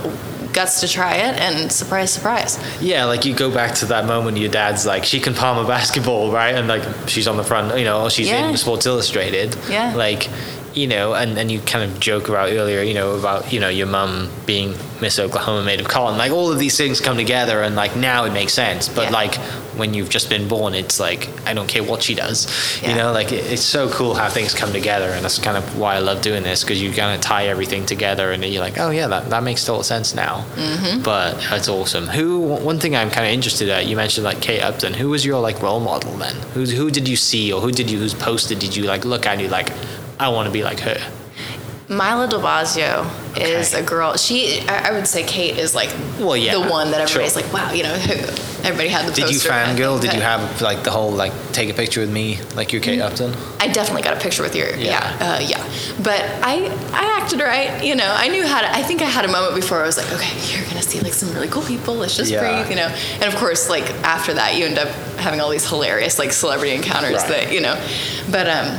guts 0.52 0.80
to 0.80 0.88
try 0.88 1.14
it, 1.16 1.34
and 1.40 1.70
surprise, 1.70 2.12
surprise. 2.12 2.58
Yeah, 2.80 3.04
like 3.04 3.24
you 3.24 3.34
go 3.34 3.50
back 3.50 3.74
to 3.76 3.86
that 3.86 4.06
moment 4.06 4.38
your 4.38 4.50
dad's 4.50 4.86
like, 4.86 5.04
she 5.04 5.18
can 5.20 5.34
palm 5.34 5.58
a 5.62 5.66
basketball, 5.68 6.30
right? 6.30 6.54
And 6.54 6.68
like 6.68 6.84
she's 7.08 7.26
on 7.26 7.36
the 7.36 7.44
front, 7.44 7.76
you 7.78 7.84
know, 7.84 8.02
or 8.04 8.10
she's 8.10 8.28
Yeah. 8.28 8.48
in 8.48 8.56
Sports 8.56 8.86
Illustrated. 8.86 9.56
Yeah. 9.68 9.94
Like, 9.94 10.28
you 10.76 10.86
know, 10.86 11.14
and, 11.14 11.38
and 11.38 11.50
you 11.50 11.58
kind 11.60 11.90
of 11.90 11.98
joke 11.98 12.28
about 12.28 12.50
earlier, 12.52 12.82
you 12.82 12.92
know, 12.92 13.12
about, 13.18 13.50
you 13.50 13.58
know, 13.58 13.70
your 13.70 13.86
mum 13.86 14.30
being 14.44 14.74
Miss 15.00 15.18
Oklahoma 15.18 15.64
Maid 15.64 15.80
of 15.80 15.88
Cotton. 15.88 16.18
Like 16.18 16.32
all 16.32 16.52
of 16.52 16.58
these 16.58 16.76
things 16.76 17.00
come 17.00 17.16
together 17.16 17.62
and 17.62 17.74
like 17.74 17.96
now 17.96 18.24
it 18.24 18.32
makes 18.34 18.52
sense. 18.52 18.86
But 18.86 19.04
Yeah. 19.04 19.10
like 19.12 19.34
when 19.76 19.94
you've 19.94 20.10
just 20.10 20.28
been 20.28 20.48
born, 20.48 20.74
it's 20.74 21.00
like, 21.00 21.30
I 21.46 21.54
don't 21.54 21.66
care 21.66 21.82
what 21.82 22.02
she 22.02 22.14
does. 22.14 22.46
You 22.82 22.94
know, 22.94 23.10
like 23.12 23.32
it, 23.32 23.50
it's 23.50 23.62
so 23.62 23.88
cool 23.90 24.14
how 24.14 24.28
things 24.28 24.52
come 24.54 24.70
together. 24.72 25.06
And 25.08 25.24
that's 25.24 25.38
kind 25.38 25.56
of 25.56 25.78
why 25.78 25.94
I 25.96 26.00
love 26.00 26.20
doing 26.20 26.42
this 26.42 26.62
because 26.62 26.82
you 26.82 26.92
kind 26.92 27.14
of 27.14 27.22
tie 27.22 27.46
everything 27.46 27.86
together 27.86 28.30
and 28.32 28.44
you're 28.44 28.62
like, 28.62 28.78
oh 28.78 28.90
yeah, 28.90 29.06
that, 29.08 29.30
that 29.30 29.42
makes 29.42 29.64
total 29.64 29.82
sense 29.82 30.14
now. 30.14 30.44
Mm-hmm. 30.56 31.02
But 31.02 31.40
that's 31.48 31.68
awesome. 31.68 32.06
Who, 32.06 32.38
one 32.40 32.78
thing 32.80 32.94
I'm 32.94 33.10
kind 33.10 33.26
of 33.26 33.32
interested 33.32 33.70
at, 33.70 33.86
you 33.86 33.96
mentioned 33.96 34.24
like 34.24 34.42
Kate 34.42 34.60
Upton. 34.60 34.92
Who 34.92 35.08
was 35.08 35.24
your 35.24 35.40
like 35.40 35.62
role 35.62 35.80
model 35.80 36.12
then? 36.18 36.36
Who's, 36.52 36.72
who 36.72 36.90
did 36.90 37.08
you 37.08 37.16
see 37.16 37.50
or 37.50 37.62
who 37.62 37.72
did 37.72 37.90
you, 37.90 37.98
who's 37.98 38.12
posted, 38.14 38.58
did 38.58 38.76
you 38.76 38.84
like 38.84 39.06
look 39.06 39.24
at 39.24 39.32
and 39.32 39.40
you 39.40 39.48
like, 39.48 39.72
I 40.18 40.28
want 40.30 40.46
to 40.46 40.52
be 40.52 40.62
like 40.62 40.80
her? 40.80 40.98
Myla 41.88 42.26
Dalbesio 42.26 43.06
is 43.40 43.72
a 43.72 43.80
girl. 43.82 44.16
She, 44.16 44.60
I 44.68 44.88
I 44.88 44.92
would 44.92 45.06
say, 45.06 45.22
Kate 45.22 45.56
is 45.56 45.72
like 45.72 45.90
Well, 46.18 46.36
yeah, 46.36 46.54
the 46.54 46.68
one 46.68 46.90
that 46.90 47.00
everybody's 47.00 47.34
sure. 47.34 47.42
like, 47.42 47.52
wow, 47.52 47.70
you 47.72 47.84
know, 47.84 47.92
everybody 48.64 48.88
had 48.88 49.06
the 49.06 49.12
Did 49.12 49.28
you 49.30 49.38
poster. 49.38 49.52
I 49.52 49.66
fangirl? 49.66 50.00
Did 50.00 50.12
you 50.14 50.20
have 50.20 50.60
like 50.60 50.82
the 50.82 50.90
whole 50.90 51.12
like 51.12 51.32
take 51.52 51.70
a 51.70 51.74
picture 51.74 52.00
with 52.00 52.10
me 52.12 52.40
like 52.56 52.72
you're 52.72 52.82
Kate 52.82 53.00
Upton? 53.00 53.32
I 53.60 53.68
definitely 53.68 54.02
got 54.02 54.16
a 54.16 54.20
picture 54.20 54.42
with 54.42 54.56
your 54.56 54.68
Yeah. 54.74 55.16
yeah 55.20 55.34
uh, 55.36 55.40
yeah, 55.40 55.62
but 56.02 56.20
I 56.42 56.66
I 56.92 57.20
acted 57.22 57.38
right. 57.40 57.84
You 57.84 57.94
know, 57.94 58.12
I 58.18 58.26
knew 58.28 58.44
how 58.44 58.62
to. 58.62 58.68
I 58.68 58.82
think 58.82 59.00
I 59.00 59.04
had 59.04 59.24
a 59.24 59.30
moment 59.30 59.54
before 59.54 59.80
I 59.80 59.86
was 59.86 59.96
like, 59.96 60.10
okay, 60.12 60.34
you're 60.58 60.66
gonna 60.66 60.82
see 60.82 61.00
like 61.00 61.12
some 61.12 61.32
really 61.34 61.46
cool 61.48 61.62
people. 61.62 61.94
Let's 61.94 62.16
just 62.16 62.32
Yeah. 62.32 62.40
breathe, 62.40 62.68
you 62.68 62.74
know. 62.82 62.88
And 63.20 63.24
of 63.32 63.36
course, 63.36 63.70
like 63.70 63.88
after 64.02 64.34
that, 64.34 64.56
you 64.56 64.64
end 64.66 64.78
up 64.78 64.88
having 65.20 65.40
all 65.40 65.50
these 65.50 65.68
hilarious 65.68 66.18
like 66.18 66.32
celebrity 66.32 66.74
encounters 66.74 67.12
Right. 67.22 67.28
that 67.28 67.52
you 67.52 67.60
know. 67.60 67.76
But 68.28 68.48
um, 68.48 68.76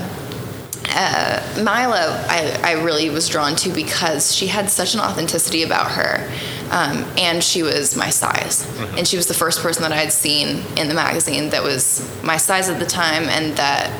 uh, 0.97 1.39
Myla, 1.57 2.25
I, 2.27 2.59
I 2.63 2.71
really 2.83 3.11
was 3.11 3.29
drawn 3.29 3.55
to 3.57 3.71
because 3.71 4.33
she 4.35 4.47
had 4.47 4.67
such 4.69 4.95
an 4.95 4.99
authenticity 4.99 5.61
about 5.61 5.91
her. 5.91 6.27
Um, 6.71 7.05
and 7.17 7.43
she 7.43 7.61
was 7.61 7.95
my 7.95 8.09
size. 8.09 8.65
Mm-hmm. 8.65 8.97
And 8.97 9.07
she 9.07 9.15
was 9.15 9.27
the 9.27 9.35
first 9.35 9.61
person 9.61 9.83
that 9.83 9.91
I 9.91 9.97
had 9.97 10.11
seen 10.11 10.63
in 10.75 10.87
the 10.87 10.95
magazine 10.95 11.51
that 11.51 11.61
was 11.61 12.09
my 12.23 12.37
size 12.37 12.67
at 12.67 12.79
the 12.79 12.85
time, 12.85 13.23
and 13.23 13.55
that 13.57 13.91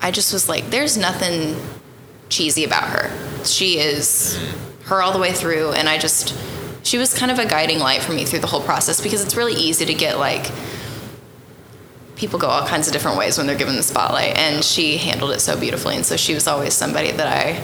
I 0.00 0.10
just 0.10 0.32
was 0.32 0.48
like, 0.48 0.70
there's 0.70 0.96
nothing 0.96 1.54
cheesy 2.30 2.64
about 2.64 2.84
her. 2.84 3.44
She 3.44 3.78
is 3.78 4.38
her 4.86 5.02
all 5.02 5.12
the 5.12 5.20
way 5.20 5.32
through, 5.32 5.72
and 5.72 5.86
I 5.86 5.98
just, 5.98 6.34
she 6.82 6.96
was 6.96 7.16
kind 7.16 7.30
of 7.30 7.38
a 7.38 7.46
guiding 7.46 7.78
light 7.78 8.00
for 8.00 8.12
me 8.12 8.24
through 8.24 8.40
the 8.40 8.46
whole 8.46 8.62
process 8.62 9.02
because 9.02 9.22
it's 9.22 9.36
really 9.36 9.54
easy 9.54 9.84
to 9.84 9.94
get 9.94 10.18
like, 10.18 10.50
people 12.22 12.38
go 12.38 12.46
all 12.46 12.64
kinds 12.64 12.86
of 12.86 12.92
different 12.92 13.18
ways 13.18 13.36
when 13.36 13.48
they're 13.48 13.58
given 13.58 13.74
the 13.74 13.82
spotlight, 13.82 14.38
and 14.38 14.62
she 14.64 14.96
handled 14.96 15.32
it 15.32 15.40
so 15.40 15.58
beautifully, 15.58 15.96
and 15.96 16.06
so 16.06 16.16
she 16.16 16.34
was 16.34 16.46
always 16.46 16.72
somebody 16.72 17.10
that 17.10 17.26
I 17.26 17.60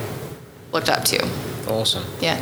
looked 0.72 0.88
up 0.88 1.04
to. 1.04 1.30
Awesome. 1.68 2.02
Yeah. 2.20 2.40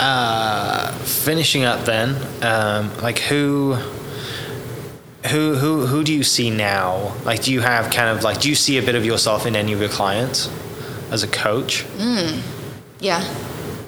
Uh, 0.00 0.90
finishing 1.04 1.62
up 1.62 1.84
then, 1.84 2.16
um, 2.42 2.90
like 3.00 3.20
who, 3.20 3.74
who, 5.30 5.54
who, 5.54 5.86
who 5.86 6.02
do 6.02 6.12
you 6.12 6.24
see 6.24 6.50
now? 6.50 7.14
Like, 7.24 7.44
do 7.44 7.52
you 7.52 7.60
have 7.60 7.92
kind 7.92 8.08
of 8.08 8.24
like, 8.24 8.40
do 8.40 8.48
you 8.48 8.56
see 8.56 8.78
a 8.78 8.82
bit 8.82 8.96
of 8.96 9.04
yourself 9.04 9.46
in 9.46 9.54
any 9.54 9.72
of 9.72 9.78
your 9.78 9.88
clients 9.88 10.50
as 11.12 11.22
a 11.22 11.28
coach? 11.28 11.84
Mm. 11.96 12.40
Yeah. 12.98 13.22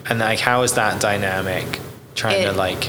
And 0.07 0.19
like, 0.19 0.39
how 0.39 0.61
is 0.61 0.75
that 0.75 1.01
dynamic? 1.01 1.81
Trying 2.15 2.45
to 2.45 2.53
like. 2.53 2.87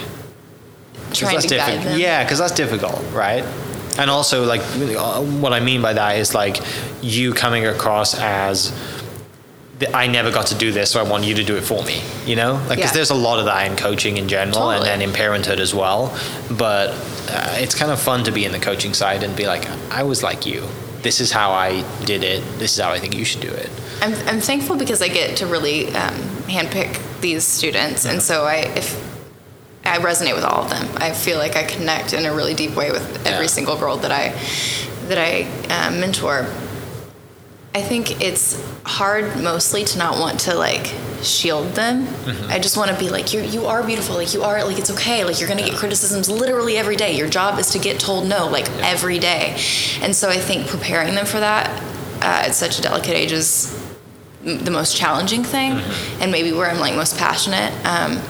Trying 1.13 1.41
to 1.41 1.49
guide 1.49 1.83
them. 1.83 1.99
Yeah, 1.99 2.23
because 2.23 2.39
that's 2.39 2.55
difficult, 2.55 3.03
right? 3.13 3.45
And 3.99 4.11
also 4.11 4.45
like 4.45 4.63
what 5.41 5.53
I 5.53 5.61
mean 5.61 5.83
by 5.83 5.93
that 5.95 6.17
is 6.19 6.35
like 6.35 6.57
you 7.03 7.33
coming 7.33 7.67
across 7.67 8.19
as 8.19 8.73
I 9.93 10.07
never 10.07 10.31
got 10.31 10.47
to 10.49 10.55
do 10.55 10.73
this, 10.73 10.91
so 10.91 11.01
I 11.01 11.03
want 11.09 11.25
you 11.25 11.35
to 11.35 11.45
do 11.45 11.57
it 11.57 11.63
for 11.63 11.83
me. 11.85 12.01
You 12.25 12.37
know, 12.37 12.55
like 12.55 12.79
because 12.79 12.91
Yeah. 12.91 12.93
there's 12.93 13.11
a 13.11 13.15
lot 13.15 13.39
of 13.39 13.45
that 13.45 13.71
in 13.71 13.77
coaching 13.77 14.17
in 14.17 14.27
general, 14.29 14.71
and 14.71 14.83
then 14.85 15.03
in 15.03 15.13
parenthood 15.13 15.61
as 15.61 15.75
well. 15.75 16.17
But 16.51 16.91
uh, 17.29 17.57
it's 17.59 17.75
kind 17.75 17.91
of 17.93 18.01
fun 18.01 18.25
to 18.25 18.33
be 18.33 18.45
in 18.47 18.53
the 18.53 18.59
coaching 18.59 18.95
side 18.95 19.23
and 19.23 19.37
be 19.37 19.47
like, 19.47 19.69
I 19.91 20.03
was 20.05 20.23
like 20.23 20.47
you. 20.47 20.63
This 21.03 21.21
is 21.21 21.31
how 21.31 21.51
I 21.53 21.85
did 22.05 22.25
it. 22.25 22.43
This 22.59 22.73
is 22.77 22.83
how 22.83 22.91
I 22.91 22.99
think 22.99 23.15
you 23.15 23.25
should 23.25 23.43
do 23.43 23.49
it. 23.51 23.69
I'm, 24.01 24.15
I'm 24.27 24.41
thankful 24.41 24.77
because 24.77 25.03
I 25.03 25.09
get 25.09 25.37
to 25.39 25.47
really 25.47 25.89
um, 25.89 26.15
handpick 26.49 26.99
these 27.21 27.45
students, 27.45 28.07
and 28.07 28.23
so 28.23 28.45
I 28.45 28.73
if 28.77 29.16
I 29.87 29.99
resonate 29.99 30.35
with 30.35 30.45
all 30.45 30.65
of 30.65 30.71
them. 30.71 30.89
I 30.97 31.13
feel 31.13 31.39
like 31.39 31.57
I 31.57 31.63
connect 31.65 32.13
in 32.13 32.25
a 32.27 32.35
really 32.35 32.55
deep 32.55 32.75
way 32.75 32.91
with 32.91 33.27
every 33.27 33.47
Yeah. 33.47 33.57
single 33.57 33.77
girl 33.79 33.97
that 33.99 34.11
I 34.13 34.35
that 35.09 35.19
I 35.19 35.47
uh, 35.73 35.91
mentor. 35.93 36.47
I 37.75 37.83
think 37.83 38.23
it's 38.23 38.61
hard 38.85 39.37
mostly 39.43 39.85
to 39.85 39.99
not 39.99 40.19
want 40.19 40.41
to 40.41 40.55
like 40.55 40.93
shield 41.23 41.75
them. 41.75 42.07
I 42.49 42.59
just 42.59 42.77
want 42.77 42.91
to 42.91 42.99
be 42.99 43.11
like 43.11 43.33
you 43.35 43.41
you 43.43 43.67
are 43.67 43.83
beautiful. 43.83 44.17
Like 44.17 44.33
you 44.33 44.43
are 44.43 44.65
like 44.65 44.79
it's 44.79 44.91
okay. 44.91 45.25
Like 45.25 45.39
you're 45.41 45.49
going 45.49 45.63
to 45.63 45.69
get 45.71 45.79
criticisms 45.79 46.29
literally 46.31 46.79
every 46.79 46.97
day. 46.97 47.13
Your 47.17 47.29
job 47.29 47.59
is 47.59 47.71
to 47.73 47.79
get 47.79 48.01
told 48.01 48.27
no 48.29 48.49
like 48.49 48.69
every 48.83 49.19
day. 49.19 49.57
And 50.01 50.17
so 50.17 50.31
I 50.31 50.39
think 50.39 50.67
preparing 50.69 51.15
them 51.15 51.27
for 51.27 51.39
that 51.41 51.69
uh, 52.23 52.47
at 52.49 52.55
such 52.55 52.79
a 52.79 52.83
delicate 52.83 53.15
age 53.15 53.33
is 53.33 53.79
the 54.43 54.71
most 54.71 54.97
challenging 54.97 55.45
thing 55.45 55.73
and 56.21 56.31
maybe 56.33 56.53
where 56.53 56.71
I'm 56.71 56.79
like 56.81 56.95
most 56.95 57.19
passionate. 57.19 57.73
Um, 57.85 58.21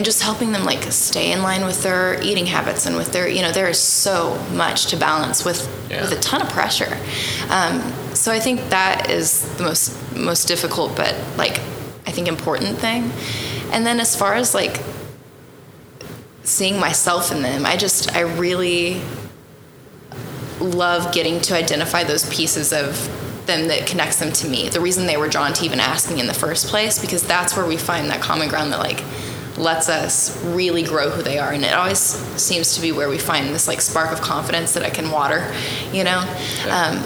and 0.00 0.04
just 0.06 0.22
helping 0.22 0.50
them 0.50 0.64
like 0.64 0.82
stay 0.84 1.30
in 1.30 1.42
line 1.42 1.62
with 1.62 1.82
their 1.82 2.18
eating 2.22 2.46
habits 2.46 2.86
and 2.86 2.96
with 2.96 3.12
their 3.12 3.28
you 3.28 3.42
know 3.42 3.52
there 3.52 3.68
is 3.68 3.78
so 3.78 4.34
much 4.54 4.86
to 4.86 4.96
balance 4.96 5.44
with 5.44 5.68
Yeah. 5.90 6.00
with 6.00 6.12
a 6.12 6.20
ton 6.22 6.40
of 6.40 6.48
pressure. 6.48 6.96
Um, 7.50 7.82
so 8.14 8.32
i 8.32 8.40
think 8.40 8.70
that 8.70 9.10
is 9.10 9.42
the 9.58 9.62
most 9.64 10.16
most 10.16 10.48
difficult 10.48 10.96
but 10.96 11.14
like 11.36 11.58
i 12.06 12.12
think 12.12 12.28
important 12.28 12.78
thing. 12.78 13.12
And 13.72 13.84
then 13.84 14.00
as 14.00 14.16
far 14.16 14.32
as 14.36 14.54
like 14.54 14.80
seeing 16.44 16.80
myself 16.80 17.30
in 17.30 17.42
them 17.42 17.66
i 17.66 17.76
just 17.76 18.16
i 18.16 18.20
really 18.20 19.02
love 20.60 21.12
getting 21.12 21.42
to 21.42 21.54
identify 21.54 22.04
those 22.04 22.24
pieces 22.34 22.72
of 22.72 22.86
them 23.46 23.68
that 23.68 23.86
connects 23.86 24.16
them 24.18 24.30
to 24.32 24.46
me. 24.46 24.68
The 24.68 24.80
reason 24.80 25.06
they 25.06 25.16
were 25.16 25.28
drawn 25.28 25.52
to 25.54 25.64
even 25.64 25.80
asking 25.80 26.18
in 26.18 26.26
the 26.26 26.34
first 26.34 26.66
place 26.68 26.98
because 26.98 27.22
that's 27.26 27.56
where 27.56 27.66
we 27.66 27.76
find 27.76 28.08
that 28.10 28.20
common 28.22 28.48
ground 28.48 28.72
that 28.72 28.78
like 28.78 29.02
lets 29.60 29.88
us 29.88 30.42
really 30.46 30.82
grow 30.82 31.10
who 31.10 31.22
they 31.22 31.38
are 31.38 31.52
and 31.52 31.64
it 31.64 31.72
always 31.72 31.98
seems 31.98 32.74
to 32.74 32.80
be 32.80 32.92
where 32.92 33.08
we 33.08 33.18
find 33.18 33.48
this 33.48 33.68
like 33.68 33.80
spark 33.80 34.10
of 34.10 34.20
confidence 34.20 34.72
that 34.74 34.82
i 34.82 34.90
can 34.90 35.10
water 35.10 35.52
you 35.92 36.02
know 36.04 36.20
um, 36.68 37.02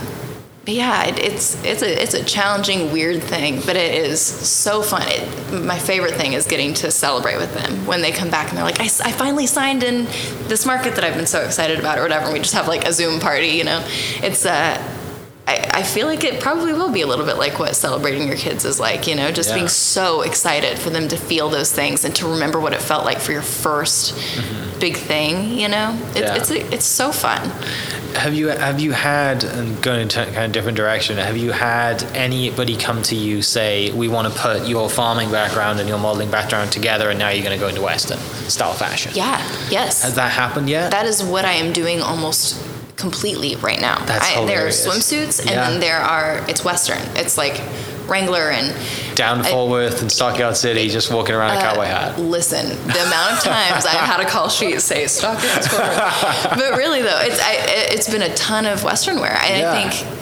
but 0.64 0.72
yeah, 0.72 1.04
it, 1.04 1.18
it's 1.18 1.62
it's 1.62 1.82
a 1.82 2.02
it's 2.02 2.14
a 2.14 2.24
challenging, 2.24 2.90
weird 2.90 3.22
thing, 3.22 3.60
but 3.66 3.76
it 3.76 3.94
is 3.94 4.20
so 4.22 4.82
fun. 4.82 5.02
It, 5.04 5.62
my 5.62 5.78
favorite 5.78 6.14
thing 6.14 6.32
is 6.32 6.46
getting 6.46 6.72
to 6.74 6.90
celebrate 6.90 7.36
with 7.36 7.52
them 7.52 7.84
when 7.86 8.00
they 8.00 8.12
come 8.12 8.30
back 8.30 8.48
and 8.48 8.56
they're 8.56 8.64
like, 8.64 8.80
I, 8.80 8.84
I 8.84 9.12
finally 9.12 9.46
signed 9.46 9.82
in 9.82 10.06
this 10.48 10.64
market 10.64 10.94
that 10.94 11.04
I've 11.04 11.16
been 11.16 11.26
so 11.26 11.44
excited 11.44 11.78
about, 11.78 11.98
or 11.98 12.02
whatever. 12.02 12.24
And 12.26 12.32
we 12.32 12.38
just 12.38 12.54
have 12.54 12.66
like 12.66 12.86
a 12.86 12.94
Zoom 12.94 13.20
party, 13.20 13.48
you 13.48 13.64
know. 13.64 13.84
It's 14.22 14.46
uh, 14.46 14.78
I, 15.46 15.70
I 15.74 15.82
feel 15.82 16.06
like 16.06 16.24
it 16.24 16.40
probably 16.40 16.72
will 16.72 16.90
be 16.90 17.02
a 17.02 17.06
little 17.06 17.26
bit 17.26 17.36
like 17.36 17.58
what 17.58 17.76
celebrating 17.76 18.26
your 18.28 18.36
kids 18.36 18.64
is 18.64 18.80
like, 18.80 19.06
you 19.06 19.14
know, 19.14 19.30
just 19.30 19.50
Yeah. 19.50 19.56
being 19.56 19.68
so 19.68 20.22
excited 20.22 20.78
for 20.78 20.90
them 20.90 21.08
to 21.08 21.16
feel 21.16 21.50
those 21.50 21.70
things 21.70 22.04
and 22.04 22.14
to 22.16 22.26
remember 22.28 22.58
what 22.58 22.72
it 22.72 22.80
felt 22.80 23.04
like 23.04 23.18
for 23.18 23.32
your 23.32 23.42
1st 23.42 24.12
mm-hmm. 24.12 24.78
big 24.80 24.96
thing, 24.96 25.52
you 25.58 25.68
know. 25.68 25.98
It, 26.14 26.22
Yeah. 26.22 26.34
It's 26.36 26.50
it's 26.50 26.86
so 26.86 27.12
fun. 27.12 27.50
Have 28.14 28.32
you 28.32 28.48
have 28.48 28.80
you 28.80 28.92
had 28.92 29.44
and 29.44 29.82
going 29.82 30.00
in 30.00 30.06
a 30.08 30.10
kind 30.10 30.38
of 30.46 30.52
different 30.52 30.76
direction? 30.76 31.16
Have 31.18 31.36
you 31.36 31.50
had 31.50 32.02
anybody 32.14 32.76
come 32.76 33.02
to 33.02 33.16
you 33.16 33.42
say 33.42 33.90
we 33.90 34.08
want 34.08 34.32
to 34.32 34.38
put 34.38 34.66
your 34.66 34.88
farming 34.88 35.30
background 35.30 35.80
and 35.80 35.88
your 35.88 35.98
modeling 35.98 36.30
background 36.30 36.70
together, 36.72 37.10
and 37.10 37.18
now 37.18 37.30
you're 37.30 37.44
going 37.44 37.58
to 37.58 37.62
go 37.62 37.68
into 37.68 37.82
Western 37.82 38.18
style 38.48 38.72
fashion? 38.72 39.12
Yeah. 39.14 39.42
Yes. 39.68 40.02
Has 40.02 40.14
that 40.14 40.30
happened 40.32 40.70
yet? 40.70 40.90
that 40.92 41.06
is 41.06 41.22
what 41.22 41.44
I 41.44 41.52
am 41.54 41.72
doing 41.72 42.00
almost 42.00 42.56
completely 42.96 43.56
right 43.56 43.80
now. 43.80 43.98
That's 44.04 44.36
I, 44.36 44.44
there 44.46 44.64
are 44.66 44.70
swimsuits, 44.70 45.40
and 45.40 45.50
Yeah. 45.50 45.70
then 45.70 45.80
there 45.80 45.98
are 45.98 46.44
it's 46.48 46.64
Western. 46.64 47.00
It's 47.16 47.36
like 47.36 47.60
Wrangler 48.06 48.50
and 48.50 48.74
Down 49.16 49.38
to 49.42 49.48
I- 49.48 49.50
Fort 49.50 49.70
Worth 49.70 50.02
and 50.02 50.12
Stockyard 50.12 50.56
City, 50.56 50.88
just 50.88 51.10
walking 51.12 51.34
around 51.34 51.52
in 51.52 51.58
a 51.58 51.60
cowboy 51.62 51.84
hat. 51.86 52.18
listen. 52.18 52.68
The 52.86 53.02
amount 53.06 53.32
of 53.32 53.40
times 53.42 53.86
I've 53.86 54.00
had 54.00 54.20
a 54.20 54.26
call 54.28 54.48
sheet 54.48 54.80
say 54.80 55.06
Stockyards 55.06 55.66
Forward. 55.68 55.96
but 56.56 56.76
really 56.76 57.02
though, 57.02 57.18
it's 57.20 57.40
I, 57.40 57.52
it- 57.54 57.94
it's 57.94 58.10
been 58.10 58.22
a 58.22 58.34
ton 58.34 58.66
of 58.66 58.84
Western 58.84 59.20
wear. 59.20 59.32
And 59.42 59.60
Yeah. 59.60 59.72
I 59.72 59.88
think 59.90 60.20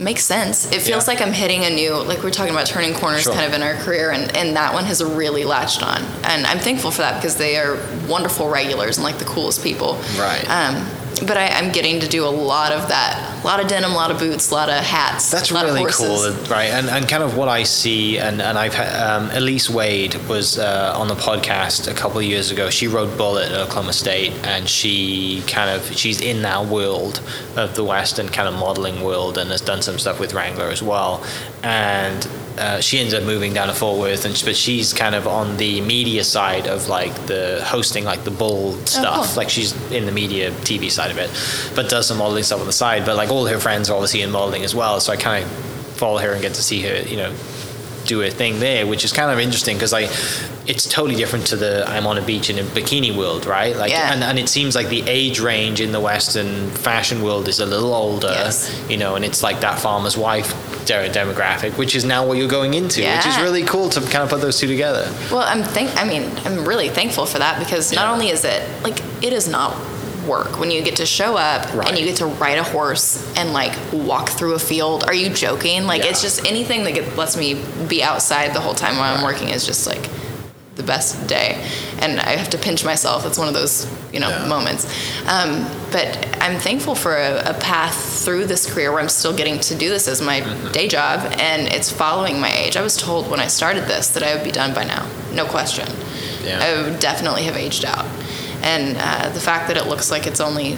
makes 0.00 0.24
sense. 0.24 0.66
It 0.72 0.82
feels 0.82 1.06
Yeah. 1.06 1.14
like 1.14 1.20
I'm 1.22 1.32
hitting 1.32 1.64
a 1.64 1.70
new 1.70 1.94
like 1.94 2.22
we're 2.22 2.30
talking 2.30 2.52
about 2.52 2.66
turning 2.66 2.94
corners 2.94 3.22
Sure. 3.22 3.32
kind 3.32 3.46
of 3.46 3.52
in 3.54 3.62
our 3.62 3.74
career 3.74 4.10
and, 4.12 4.34
and 4.36 4.56
that 4.56 4.72
one 4.74 4.84
has 4.84 5.02
really 5.02 5.44
latched 5.44 5.82
on. 5.82 6.02
And 6.24 6.46
I'm 6.46 6.58
thankful 6.58 6.90
for 6.90 7.02
that 7.02 7.16
because 7.20 7.36
they 7.36 7.56
are 7.56 7.78
wonderful 8.08 8.48
regulars 8.48 8.96
and 8.96 9.04
like 9.04 9.18
the 9.18 9.24
coolest 9.24 9.62
people. 9.62 9.98
Right. 10.18 10.44
Um 10.48 10.86
but 11.20 11.36
I, 11.36 11.48
I'm 11.48 11.72
getting 11.72 12.00
to 12.00 12.08
do 12.08 12.24
a 12.24 12.28
lot 12.28 12.72
of 12.72 12.88
that. 12.88 13.42
A 13.42 13.46
lot 13.46 13.60
of 13.60 13.68
denim, 13.68 13.92
a 13.92 13.94
lot 13.94 14.10
of 14.10 14.18
boots, 14.18 14.50
a 14.50 14.54
lot 14.54 14.68
of 14.68 14.76
hats. 14.76 15.30
That's 15.30 15.50
a 15.50 15.54
lot 15.54 15.66
really 15.66 15.84
cool, 15.90 16.32
right? 16.48 16.70
And, 16.70 16.88
and 16.88 17.08
kind 17.08 17.22
of 17.22 17.36
what 17.36 17.48
I 17.48 17.62
see, 17.62 18.18
and, 18.18 18.40
and 18.40 18.58
I've 18.58 18.74
had, 18.74 18.94
um, 19.02 19.30
Elise 19.30 19.68
Wade 19.68 20.14
was 20.28 20.58
uh, 20.58 20.94
on 20.96 21.08
the 21.08 21.14
podcast 21.14 21.90
a 21.90 21.94
couple 21.94 22.18
of 22.18 22.24
years 22.24 22.50
ago. 22.50 22.70
She 22.70 22.86
rode 22.88 23.16
Bullet 23.18 23.50
at 23.50 23.58
Oklahoma 23.58 23.92
State, 23.92 24.32
and 24.44 24.68
she 24.68 25.42
kind 25.46 25.70
of 25.70 25.94
she's 25.96 26.20
in 26.20 26.42
that 26.42 26.66
world 26.66 27.20
of 27.56 27.74
the 27.74 27.84
Western 27.84 28.28
kind 28.28 28.48
of 28.48 28.54
modeling 28.54 29.02
world, 29.02 29.38
and 29.38 29.50
has 29.50 29.60
done 29.60 29.82
some 29.82 29.98
stuff 29.98 30.18
with 30.18 30.32
Wrangler 30.34 30.66
as 30.66 30.82
well. 30.82 31.24
And 31.62 32.26
uh, 32.58 32.80
she 32.80 32.98
ends 32.98 33.14
up 33.14 33.24
moving 33.24 33.52
down 33.52 33.68
to 33.68 33.74
Fort 33.74 33.98
Worth, 33.98 34.24
and 34.24 34.40
but 34.44 34.56
she's 34.56 34.92
kind 34.92 35.14
of 35.14 35.26
on 35.26 35.56
the 35.56 35.80
media 35.80 36.22
side 36.24 36.66
of 36.66 36.88
like 36.88 37.12
the 37.26 37.60
hosting, 37.64 38.04
like 38.04 38.24
the 38.24 38.30
bull 38.30 38.74
stuff. 38.86 39.26
cool. 39.28 39.36
Like 39.36 39.50
she's 39.50 39.72
in 39.90 40.06
the 40.06 40.12
media 40.12 40.50
TV 40.50 40.90
side 40.90 41.10
of 41.10 41.18
it, 41.18 41.30
but 41.74 41.88
does 41.90 42.06
some 42.06 42.18
modeling 42.18 42.44
stuff 42.44 42.60
on 42.60 42.66
the 42.66 42.72
side. 42.72 43.04
But 43.04 43.16
like 43.16 43.30
all 43.30 43.46
her 43.46 43.58
friends 43.58 43.90
are 43.90 43.94
obviously 43.94 44.22
in 44.22 44.30
modeling 44.30 44.62
as 44.64 44.74
well, 44.74 45.00
so 45.00 45.12
I 45.12 45.16
kind 45.16 45.44
of 45.44 45.50
follow 45.96 46.18
her 46.18 46.32
and 46.32 46.42
get 46.42 46.54
to 46.54 46.62
see 46.62 46.82
her, 46.82 47.02
you 47.08 47.16
know, 47.16 47.32
do 48.04 48.22
a 48.22 48.30
thing 48.30 48.60
there, 48.60 48.86
which 48.86 49.04
is 49.04 49.12
kind 49.12 49.30
of 49.30 49.38
interesting 49.38 49.76
because 49.76 49.92
like 49.92 50.10
it's 50.66 50.88
totally 50.88 51.14
different 51.16 51.46
to 51.48 51.56
the 51.56 51.84
I'm 51.88 52.06
on 52.06 52.16
a 52.18 52.22
beach 52.22 52.48
in 52.50 52.58
a 52.58 52.62
bikini 52.62 53.16
world, 53.16 53.44
right? 53.46 53.76
Like, 53.76 53.90
Yeah. 53.90 54.12
and, 54.12 54.22
and 54.24 54.38
it 54.38 54.48
seems 54.48 54.74
like 54.74 54.88
the 54.88 55.02
age 55.06 55.40
range 55.40 55.80
in 55.80 55.92
the 55.92 56.00
Western 56.00 56.70
fashion 56.70 57.22
world 57.22 57.48
is 57.48 57.60
a 57.60 57.66
little 57.66 57.92
older, 57.94 58.28
Yes. 58.28 58.74
you 58.88 58.96
know, 58.96 59.14
and 59.16 59.24
it's 59.24 59.42
like 59.42 59.60
that 59.60 59.78
farmer's 59.78 60.16
wife 60.16 60.48
de- 60.86 61.08
demographic, 61.10 61.76
which 61.76 61.94
is 61.94 62.04
now 62.04 62.26
what 62.26 62.38
you're 62.38 62.48
going 62.48 62.74
into, 62.74 63.02
which 63.02 63.26
is 63.26 63.38
really 63.40 63.62
cool 63.64 63.88
to 63.90 64.00
kind 64.00 64.22
of 64.24 64.30
put 64.30 64.40
those 64.40 64.58
two 64.58 64.66
together. 64.66 65.10
Well, 65.30 65.40
I'm 65.46 65.62
thank. 65.62 65.94
I 66.00 66.04
mean, 66.04 66.30
I'm 66.46 66.64
really 66.64 66.88
thankful 66.88 67.26
for 67.26 67.38
that 67.38 67.58
because 67.58 67.92
not 67.92 68.08
only 68.12 68.28
is 68.30 68.44
it 68.44 68.62
like 68.82 69.00
it 69.22 69.32
is 69.32 69.48
not 69.48 69.74
work 70.26 70.58
when 70.58 70.70
you 70.70 70.82
get 70.82 70.96
to 70.96 71.06
show 71.06 71.36
up 71.36 71.72
Right. 71.74 71.88
and 71.88 71.98
you 71.98 72.04
get 72.04 72.16
to 72.16 72.26
ride 72.26 72.58
a 72.58 72.62
horse 72.64 73.24
and 73.36 73.52
like 73.52 73.72
walk 73.92 74.28
through 74.30 74.54
a 74.54 74.58
field. 74.58 75.04
Are 75.04 75.14
you 75.14 75.28
joking? 75.30 75.84
Like 75.86 76.04
it's 76.04 76.22
just 76.22 76.44
anything 76.46 76.84
that 76.84 76.92
get, 76.92 77.16
lets 77.16 77.36
me 77.36 77.62
be 77.88 78.02
outside 78.02 78.54
the 78.54 78.60
whole 78.60 78.74
time 78.74 78.96
while 78.96 79.16
I'm 79.16 79.24
working 79.24 79.48
is 79.50 79.64
just 79.66 79.86
like 79.86 80.08
the 80.76 80.82
best 80.82 81.28
day. 81.28 81.64
And 82.00 82.18
I 82.20 82.30
have 82.36 82.50
to 82.50 82.58
pinch 82.58 82.84
myself. 82.84 83.24
It's 83.26 83.38
one 83.38 83.46
of 83.48 83.54
those 83.54 83.86
you 84.12 84.20
know 84.20 84.28
Yeah. 84.28 84.46
moments. 84.46 84.86
Um, 85.28 85.66
but 85.92 86.06
I'm 86.40 86.58
thankful 86.58 86.94
for 86.94 87.14
a, 87.16 87.50
a 87.50 87.54
path 87.54 87.94
through 88.24 88.46
this 88.46 88.72
career 88.72 88.90
where 88.90 89.00
I'm 89.00 89.08
still 89.08 89.34
getting 89.36 89.58
to 89.60 89.74
do 89.76 89.88
this 89.88 90.08
as 90.08 90.20
my 90.20 90.40
Mm-hmm. 90.40 90.72
day 90.72 90.88
job, 90.88 91.20
and 91.38 91.68
it's 91.72 91.90
following 91.92 92.40
my 92.40 92.50
age. 92.52 92.76
I 92.76 92.82
was 92.82 92.96
told 92.96 93.30
when 93.30 93.38
I 93.40 93.46
started 93.46 93.84
this 93.84 94.08
that 94.10 94.22
I 94.22 94.34
would 94.34 94.44
be 94.44 94.50
done 94.50 94.74
by 94.74 94.84
now, 94.84 95.06
no 95.32 95.44
question. 95.46 95.86
Yeah. 96.44 96.58
I 96.62 96.82
would 96.82 96.98
definitely 97.00 97.44
have 97.44 97.56
aged 97.56 97.84
out, 97.84 98.04
and 98.64 98.96
uh, 98.98 99.28
the 99.28 99.40
fact 99.40 99.68
that 99.68 99.76
it 99.76 99.86
looks 99.86 100.10
like 100.10 100.26
it's 100.26 100.40
only 100.40 100.76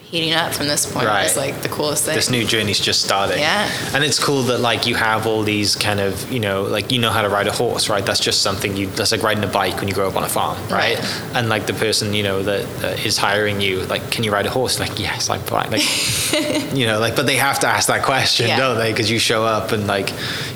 heating 0.00 0.32
up 0.32 0.52
from 0.54 0.68
this 0.68 0.86
point 0.92 1.06
Right. 1.06 1.24
is 1.26 1.36
like 1.36 1.62
the 1.62 1.68
coolest 1.68 2.04
thing. 2.04 2.14
this 2.14 2.30
new 2.30 2.44
journey's 2.44 2.78
just 2.78 3.02
starting. 3.02 3.40
Yeah. 3.40 3.68
And 3.94 4.04
it's 4.04 4.22
cool 4.22 4.42
that 4.44 4.58
like 4.60 4.86
you 4.86 4.94
have 4.94 5.26
all 5.26 5.42
these 5.42 5.74
kind 5.74 5.98
of, 5.98 6.30
you 6.30 6.38
know, 6.38 6.62
like 6.62 6.92
you 6.92 7.00
know 7.00 7.10
how 7.10 7.22
to 7.22 7.28
ride 7.28 7.48
a 7.48 7.52
horse, 7.52 7.88
right? 7.88 8.04
That's 8.06 8.20
just 8.20 8.40
something 8.40 8.76
you 8.76 8.86
that's 8.88 9.10
like 9.10 9.24
riding 9.24 9.42
a 9.42 9.48
bike 9.48 9.76
when 9.80 9.88
you 9.88 9.94
grow 9.94 10.06
up 10.06 10.14
on 10.16 10.22
a 10.22 10.28
farm, 10.28 10.56
right? 10.70 10.98
Right. 10.98 11.20
And 11.34 11.48
like 11.48 11.66
the 11.66 11.72
person, 11.74 12.14
you 12.14 12.22
know, 12.22 12.44
that, 12.44 12.62
that 12.82 13.04
is 13.04 13.18
hiring 13.18 13.60
you, 13.60 13.80
like, 13.86 14.08
can 14.12 14.22
you 14.22 14.32
ride 14.32 14.46
a 14.46 14.50
horse? 14.50 14.78
Like, 14.78 15.00
yes, 15.00 15.30
I'm 15.30 15.40
fine. 15.40 15.72
Like, 15.72 15.82
you 16.78 16.86
know, 16.86 17.00
like, 17.00 17.16
but 17.16 17.26
they 17.26 17.36
have 17.36 17.58
to 17.60 17.66
ask 17.66 17.88
that 17.88 18.04
question, 18.04 18.46
Yeah. 18.46 18.58
don't 18.58 18.78
they? 18.78 18.92
Because 18.92 19.10
you 19.10 19.18
show 19.18 19.44
up 19.44 19.72
and 19.72 19.88
like, 19.88 20.10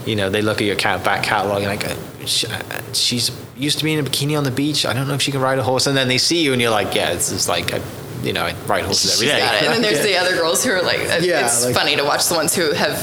you 0.06 0.14
know, 0.14 0.30
they 0.30 0.42
look 0.42 0.61
at 0.61 0.66
your 0.68 0.76
cat 0.76 1.02
back 1.04 1.24
catalog 1.24 1.62
and 1.64 1.66
like, 1.80 1.96
uh, 2.28 2.30
sh- 2.30 2.44
uh, 2.44 2.92
she's 2.92 3.30
used 3.56 3.78
to 3.78 3.84
being 3.84 3.98
in 3.98 4.06
a 4.06 4.08
bikini 4.08 4.36
on 4.36 4.44
the 4.44 4.50
beach. 4.50 4.86
I 4.86 4.92
don't 4.92 5.08
know 5.08 5.14
if 5.14 5.22
she 5.22 5.32
can 5.32 5.40
ride 5.40 5.58
a 5.58 5.62
horse. 5.62 5.86
And 5.86 5.96
then 5.96 6.08
they 6.08 6.18
see 6.18 6.42
you 6.42 6.52
and 6.52 6.60
you're 6.62 6.70
like, 6.70 6.94
yeah, 6.94 7.10
it's 7.12 7.30
just 7.30 7.48
like, 7.48 7.72
I, 7.74 7.80
you 8.22 8.32
know, 8.32 8.42
I 8.44 8.54
ride 8.66 8.84
horses 8.84 9.14
every 9.14 9.26
She's 9.26 9.34
day. 9.34 9.40
got 9.40 9.54
it. 9.54 9.62
And 9.64 9.72
then 9.74 9.82
there's 9.82 9.98
Yeah. 9.98 10.02
the 10.12 10.16
other 10.18 10.36
girls 10.36 10.64
who 10.64 10.70
are 10.72 10.82
like, 10.82 10.98
Yeah, 11.20 11.44
it's 11.46 11.64
like- 11.64 11.74
funny 11.74 11.96
to 11.96 12.04
watch 12.04 12.26
the 12.26 12.34
ones 12.34 12.54
who 12.54 12.72
have 12.72 12.96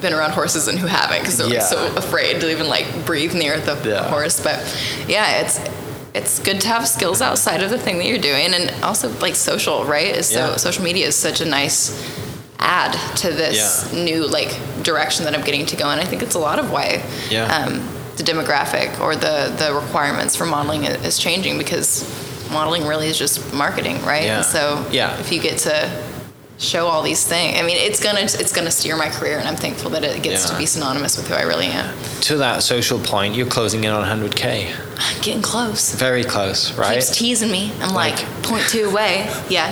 been 0.00 0.12
around 0.14 0.30
horses 0.32 0.66
and 0.68 0.78
who 0.78 0.86
haven't 0.86 1.20
because 1.20 1.36
they're 1.38 1.48
Yeah. 1.48 1.58
like 1.60 1.68
so 1.68 1.94
afraid 1.96 2.40
to 2.40 2.50
even 2.50 2.68
like 2.68 2.86
breathe 3.04 3.34
near 3.34 3.58
the 3.60 3.76
Yeah. 3.88 4.08
horse. 4.08 4.40
But 4.40 4.58
yeah, 5.08 5.40
it's 5.40 5.58
it's 6.12 6.38
good 6.40 6.60
to 6.62 6.66
have 6.68 6.88
skills 6.88 7.20
outside 7.22 7.62
of 7.62 7.70
the 7.70 7.78
thing 7.78 7.98
that 7.98 8.06
you're 8.06 8.18
doing, 8.18 8.52
and 8.54 8.82
also 8.82 9.08
like 9.20 9.36
social, 9.36 9.84
right? 9.84 10.16
Is 10.16 10.28
so 10.28 10.50
Yeah. 10.50 10.56
social 10.56 10.82
media 10.82 11.06
is 11.06 11.14
such 11.16 11.40
a 11.40 11.44
nice 11.44 11.92
add 12.58 12.92
to 13.18 13.30
this 13.30 13.86
Yeah. 13.92 14.02
new 14.04 14.26
like 14.26 14.52
direction 14.82 15.24
that 15.26 15.34
I'm 15.34 15.42
getting 15.42 15.66
to 15.66 15.76
go, 15.76 15.88
and 15.90 16.00
I 16.00 16.04
think 16.04 16.22
it's 16.22 16.34
a 16.34 16.38
lot 16.38 16.58
of 16.58 16.70
why 16.72 17.02
Yeah. 17.30 17.44
um, 17.54 17.86
the 18.22 18.32
demographic 18.32 19.00
or 19.00 19.16
the 19.16 19.52
the 19.58 19.72
requirements 19.74 20.36
for 20.36 20.46
modeling 20.46 20.84
is 20.84 21.18
changing 21.18 21.58
because 21.58 22.04
modeling 22.50 22.86
really 22.86 23.06
is 23.08 23.18
just 23.18 23.52
marketing, 23.54 24.00
right? 24.04 24.24
Yeah. 24.24 24.36
And 24.38 24.46
so 24.46 24.84
Yeah. 24.90 25.18
if 25.18 25.32
you 25.32 25.40
get 25.40 25.58
to 25.58 25.90
show 26.58 26.86
all 26.88 27.02
these 27.02 27.24
things, 27.26 27.58
I 27.58 27.62
mean, 27.62 27.76
it's 27.78 28.00
gonna 28.02 28.20
it's 28.20 28.52
gonna 28.52 28.70
steer 28.70 28.96
my 28.96 29.08
career, 29.08 29.38
and 29.38 29.48
I'm 29.48 29.56
thankful 29.56 29.90
that 29.90 30.04
it 30.04 30.22
gets 30.22 30.50
to 30.50 30.58
be 30.58 30.66
synonymous 30.66 31.16
with 31.16 31.28
who 31.28 31.34
I 31.34 31.42
really 31.42 31.66
am. 31.68 31.94
To 32.22 32.36
that 32.38 32.62
social 32.62 32.98
point, 32.98 33.34
you're 33.34 33.46
closing 33.46 33.84
in 33.84 33.90
on 33.92 34.02
100k. 34.04 34.68
Getting 35.22 35.40
close. 35.42 35.94
Very 35.94 36.24
close, 36.24 36.72
right? 36.76 36.96
keeps 36.96 37.16
teasing 37.16 37.50
me. 37.50 37.72
I'm 37.80 37.94
like, 37.94 38.16
Like- 38.18 38.42
point 38.42 38.68
two 38.68 38.84
away. 38.90 39.30
Yeah. 39.48 39.68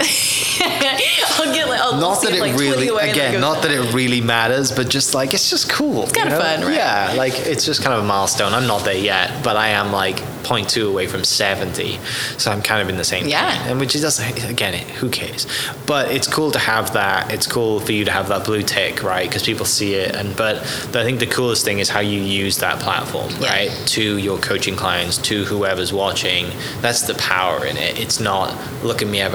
I'll 0.62 1.54
get 1.54 1.68
like, 1.68 1.80
I'll 1.80 2.00
not 2.00 2.22
that 2.22 2.32
it 2.34 2.40
like 2.40 2.52
really 2.58 2.86
20 2.86 2.88
away 2.88 3.08
and 3.10 3.18
then 3.18 3.28
again 3.30 3.40
not 3.40 3.62
that 3.62 3.70
it 3.70 3.92
really 3.94 4.20
matters 4.20 4.72
but 4.72 4.88
just 4.88 5.14
like 5.14 5.34
it's 5.34 5.48
just 5.50 5.70
cool 5.70 6.02
it's 6.04 6.12
kinda 6.12 6.36
fun, 6.38 6.62
right? 6.62 6.74
yeah 6.74 7.14
like 7.16 7.34
it's 7.46 7.64
just 7.64 7.82
kind 7.82 7.94
of 7.96 8.04
a 8.04 8.06
milestone 8.06 8.52
i'm 8.52 8.66
not 8.66 8.84
there 8.84 8.96
yet 8.96 9.42
but 9.42 9.56
i 9.56 9.68
am 9.68 9.92
like 9.92 10.16
0.2 10.42 10.88
away 10.88 11.06
from 11.06 11.24
70 11.24 11.98
so 12.38 12.50
i'm 12.50 12.62
kind 12.62 12.82
of 12.82 12.88
in 12.88 12.96
the 12.96 13.04
same 13.04 13.26
Yeah. 13.26 13.56
thing. 13.62 13.72
and 13.72 13.80
which 13.80 13.94
is 13.94 14.02
doesn't 14.02 14.44
again 14.50 14.74
who 14.96 15.08
cares 15.10 15.46
but 15.86 16.10
it's 16.10 16.26
cool 16.26 16.50
to 16.52 16.58
have 16.58 16.92
that 16.94 17.32
it's 17.32 17.46
cool 17.46 17.80
for 17.80 17.92
you 17.92 18.04
to 18.04 18.10
have 18.10 18.28
that 18.28 18.44
blue 18.44 18.62
tick 18.62 19.02
right 19.02 19.28
because 19.28 19.42
people 19.42 19.66
see 19.66 19.94
it 19.94 20.14
and 20.14 20.36
but 20.36 20.56
i 20.96 21.04
think 21.04 21.20
the 21.20 21.26
coolest 21.26 21.64
thing 21.64 21.78
is 21.78 21.88
how 21.88 22.00
you 22.00 22.20
use 22.20 22.58
that 22.58 22.78
platform 22.80 23.30
Yeah. 23.40 23.48
right 23.50 23.70
to 23.88 24.18
your 24.18 24.38
coaching 24.38 24.76
clients 24.76 25.18
to 25.18 25.44
whoever's 25.44 25.92
watching 25.92 26.46
that's 26.80 27.02
the 27.02 27.14
power 27.14 27.64
in 27.64 27.76
it 27.76 27.98
it's 28.00 28.20
not 28.20 28.54
look 28.82 29.02
at 29.02 29.08
me 29.08 29.20
i 29.20 29.24
have 29.24 29.34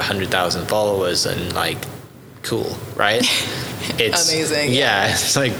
100000 0.55 0.67
followers 0.67 1.25
and 1.25 1.53
like 1.53 1.77
cool 2.43 2.77
right 2.95 3.21
it's 3.99 4.29
Amazing, 4.31 4.71
yeah 4.73 5.11
it's 5.11 5.35
like 5.35 5.53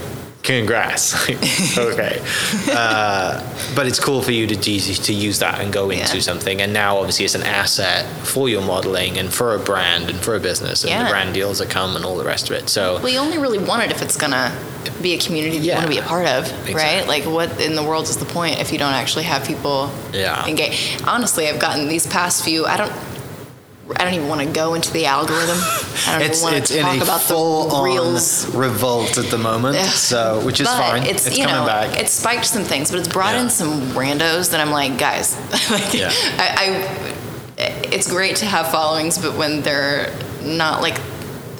congrats 0.43 1.27
Like, 1.27 1.39
okay 1.77 2.21
uh, 2.71 3.41
but 3.75 3.87
it's 3.87 3.99
cool 3.99 4.21
for 4.21 4.31
you 4.31 4.45
to 4.45 4.71
use, 4.71 4.99
to 4.99 5.11
use 5.13 5.39
that 5.39 5.59
and 5.59 5.73
go 5.73 5.89
into 5.89 6.15
Yeah. 6.17 6.21
something 6.21 6.61
and 6.61 6.71
now 6.71 6.97
obviously 6.97 7.25
it's 7.25 7.33
an 7.35 7.41
asset 7.43 8.05
for 8.27 8.47
your 8.47 8.61
modeling 8.61 9.17
and 9.17 9.33
for 9.33 9.55
a 9.55 9.59
brand 9.59 10.09
and 10.11 10.19
for 10.19 10.35
a 10.35 10.39
business 10.39 10.83
and 10.83 10.91
the 10.91 10.97
Yeah. 11.05 11.09
brand 11.09 11.33
deals 11.33 11.57
that 11.59 11.69
come 11.71 11.95
and 11.95 12.05
all 12.05 12.15
the 12.15 12.23
rest 12.25 12.49
of 12.51 12.55
it 12.55 12.69
so 12.69 12.99
Well, 13.01 13.09
you 13.09 13.17
only 13.19 13.39
really 13.39 13.57
want 13.57 13.83
it 13.83 13.91
if 13.91 14.01
it's 14.03 14.17
gonna 14.17 14.55
be 15.01 15.13
a 15.15 15.17
community 15.17 15.57
that 15.57 15.65
you 15.65 15.71
want 15.73 15.85
to 15.85 15.89
be 15.91 15.97
a 15.97 16.03
part 16.03 16.27
of, 16.27 16.47
right? 16.73 17.07
Like, 17.07 17.25
what 17.25 17.59
in 17.59 17.75
the 17.75 17.81
world 17.83 18.07
is 18.07 18.17
the 18.17 18.25
point 18.25 18.59
if 18.59 18.71
you 18.71 18.77
don't 18.77 18.93
actually 18.93 19.23
have 19.23 19.43
people 19.45 19.91
Yeah. 20.13 20.45
engage? 20.47 20.97
Honestly, 21.05 21.49
I've 21.49 21.59
gotten 21.59 21.87
these 21.87 22.05
past 22.07 22.43
few. 22.45 22.65
I 22.67 22.77
don't. 22.77 22.91
I 23.97 24.03
don't 24.03 24.13
even 24.15 24.27
want 24.27 24.41
to 24.41 24.47
go 24.51 24.73
into 24.73 24.91
the 24.91 25.05
algorithm. 25.05 25.57
I 26.07 26.13
don't 26.17 26.21
it's 26.23 26.39
even 26.39 26.43
want 26.43 26.55
it's 26.55 26.69
to 26.71 26.79
in 26.79 26.83
talk 26.86 26.99
a 26.99 27.03
about 27.03 27.21
full 27.21 27.67
the 27.69 27.83
reels. 27.83 28.47
revolt 28.55 29.17
at 29.19 29.25
the 29.29 29.38
moment 29.38 29.77
so 29.77 30.43
which 30.43 30.59
is 30.59 30.67
but 30.67 30.77
fine 30.77 31.03
It's, 31.03 31.27
it's 31.27 31.38
you 31.38 31.45
coming 31.45 31.61
know, 31.61 31.67
back 31.67 31.99
It 31.99 32.09
spiked 32.09 32.45
some 32.45 32.63
things, 32.63 32.89
but 32.89 32.99
it's 32.99 33.07
brought 33.07 33.36
Yeah. 33.36 33.43
in 33.43 33.49
some 33.51 33.81
randos 33.91 34.49
that 34.51 34.59
I'm 34.59 34.71
like, 34.71 34.97
guys, 34.97 35.36
like, 35.69 35.93
Yeah. 35.93 36.11
I, 36.38 37.15
I, 37.57 37.63
it's 37.93 38.09
great 38.09 38.38
to 38.38 38.45
have 38.45 38.69
followings, 38.71 39.17
but 39.19 39.38
when 39.38 39.61
they're 39.61 40.11
not 40.41 40.81
like 40.81 40.97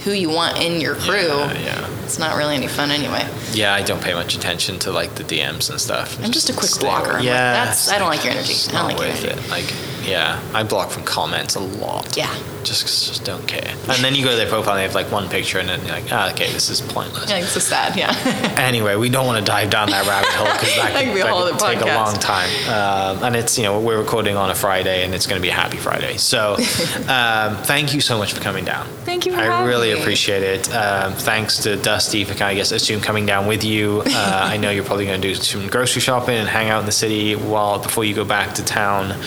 who 0.03 0.11
you 0.11 0.30
want 0.30 0.57
in 0.61 0.82
your 0.82 0.95
crew, 0.95 1.28
Yeah, 1.28 1.53
yeah. 1.59 1.88
It's 2.06 2.18
not 2.20 2.38
really 2.38 2.56
any 2.56 2.68
fun 2.68 2.91
anyway. 2.91 3.28
yeah 3.51 3.74
i 3.74 3.82
don't 3.82 4.01
pay 4.01 4.14
much 4.14 4.36
attention 4.36 4.80
to 4.80 4.91
like 4.91 5.16
the 5.16 5.24
dms 5.24 5.70
and 5.70 5.80
stuff 5.82 6.18
I'm 6.24 6.32
just 6.32 6.49
a 6.49 6.53
quick 6.53 6.70
Stay 6.72 6.86
blocker. 6.88 7.12
away. 7.12 7.12
I'm 7.12 7.16
like, 7.18 7.26
yeah 7.26 7.53
that's- 7.53 7.89
I 7.89 7.97
don't 7.99 8.08
like 8.10 8.24
your 8.24 8.34
energy. 8.34 8.53
it's 8.53 8.70
I 8.70 8.72
don't 8.72 8.82
not 8.82 8.88
like 8.93 8.99
your 8.99 9.10
worth 9.10 9.24
energy. 9.26 9.41
it 9.41 9.49
like 9.49 9.74
yeah 10.08 10.39
i 10.53 10.62
block 10.64 10.91
from 10.91 11.03
comments 11.03 11.56
a 11.56 11.60
lot 11.60 12.16
Yeah. 12.16 12.32
just 12.64 12.84
just 13.08 13.24
don't 13.26 13.47
care 13.47 13.72
and 13.89 14.03
then 14.03 14.14
you 14.14 14.24
go 14.24 14.30
to 14.32 14.36
their 14.38 14.47
profile 14.47 14.74
and 14.76 14.80
they 14.80 14.84
have 14.84 14.93
like 14.95 15.12
one 15.12 15.28
picture 15.30 15.58
and 15.60 15.68
then 15.68 15.80
you're 15.82 15.89
like 15.95 16.12
ah 16.12 16.32
okay 16.32 16.51
this 16.53 16.70
is 16.70 16.80
pointless 16.82 17.28
Yeah, 17.30 17.38
it's 17.38 17.49
so 17.51 17.60
sad. 17.60 17.95
Yeah. 17.97 18.12
anyway, 18.58 18.95
we 18.97 19.10
don't 19.10 19.26
want 19.26 19.39
to 19.43 19.45
dive 19.51 19.70
down 19.72 19.89
that 19.89 20.06
rabbit 20.08 20.30
hole 20.30 20.45
because 20.53 20.76
that 20.76 20.93
That 20.93 20.99
could, 20.99 21.06
could 21.06 21.14
be 21.16 21.22
a 21.22 21.24
that 21.24 21.34
whole 21.34 21.43
could 21.49 21.56
other 21.64 21.76
take 21.76 21.82
a 21.82 21.95
long 21.95 22.14
time. 22.20 22.49
Um, 22.70 23.24
and 23.24 23.36
it's, 23.36 23.58
you 23.58 23.64
know, 23.64 23.80
we're 23.80 23.97
recording 23.97 24.36
on 24.38 24.49
a 24.51 24.56
Friday 24.56 25.03
and 25.03 25.14
it's 25.16 25.26
going 25.28 25.39
to 25.39 25.41
be 25.41 25.49
a 25.49 25.53
happy 25.53 25.78
Friday. 25.78 26.18
So 26.18 26.53
um, 27.08 27.58
thank 27.64 27.93
you 27.93 28.01
so 28.01 28.18
much 28.18 28.34
for 28.34 28.41
coming 28.41 28.64
down. 28.66 28.88
Thank 29.06 29.26
you 29.26 29.32
for 29.34 29.39
I 29.39 29.45
having 29.45 29.68
really 29.68 29.93
me. 29.93 29.99
appreciate 29.99 30.43
it. 30.43 30.74
Um, 30.74 31.14
thanks 31.14 31.58
to 31.64 31.76
Dusty 31.78 31.95
kind 32.00 32.41
of, 32.41 32.41
I 32.41 32.54
guess, 32.56 32.72
assume 32.72 33.02
coming 33.02 33.26
down 33.26 33.48
with 33.48 33.64
you. 33.64 34.04
Uh, 34.06 34.41
I 34.54 34.58
know 34.58 34.70
you're 34.70 34.84
probably 34.84 35.06
going 35.06 35.22
to 35.22 35.28
do 35.28 35.36
some 35.36 35.68
grocery 35.68 36.02
shopping 36.02 36.36
and 36.36 36.48
hang 36.48 36.70
out 36.70 36.80
in 36.80 36.86
the 36.86 36.91
city 36.91 37.36
while 37.36 37.80
before 37.80 38.04
you 38.04 38.14
go 38.14 38.26
back 38.26 38.56
to 38.56 38.64
town. 38.64 39.20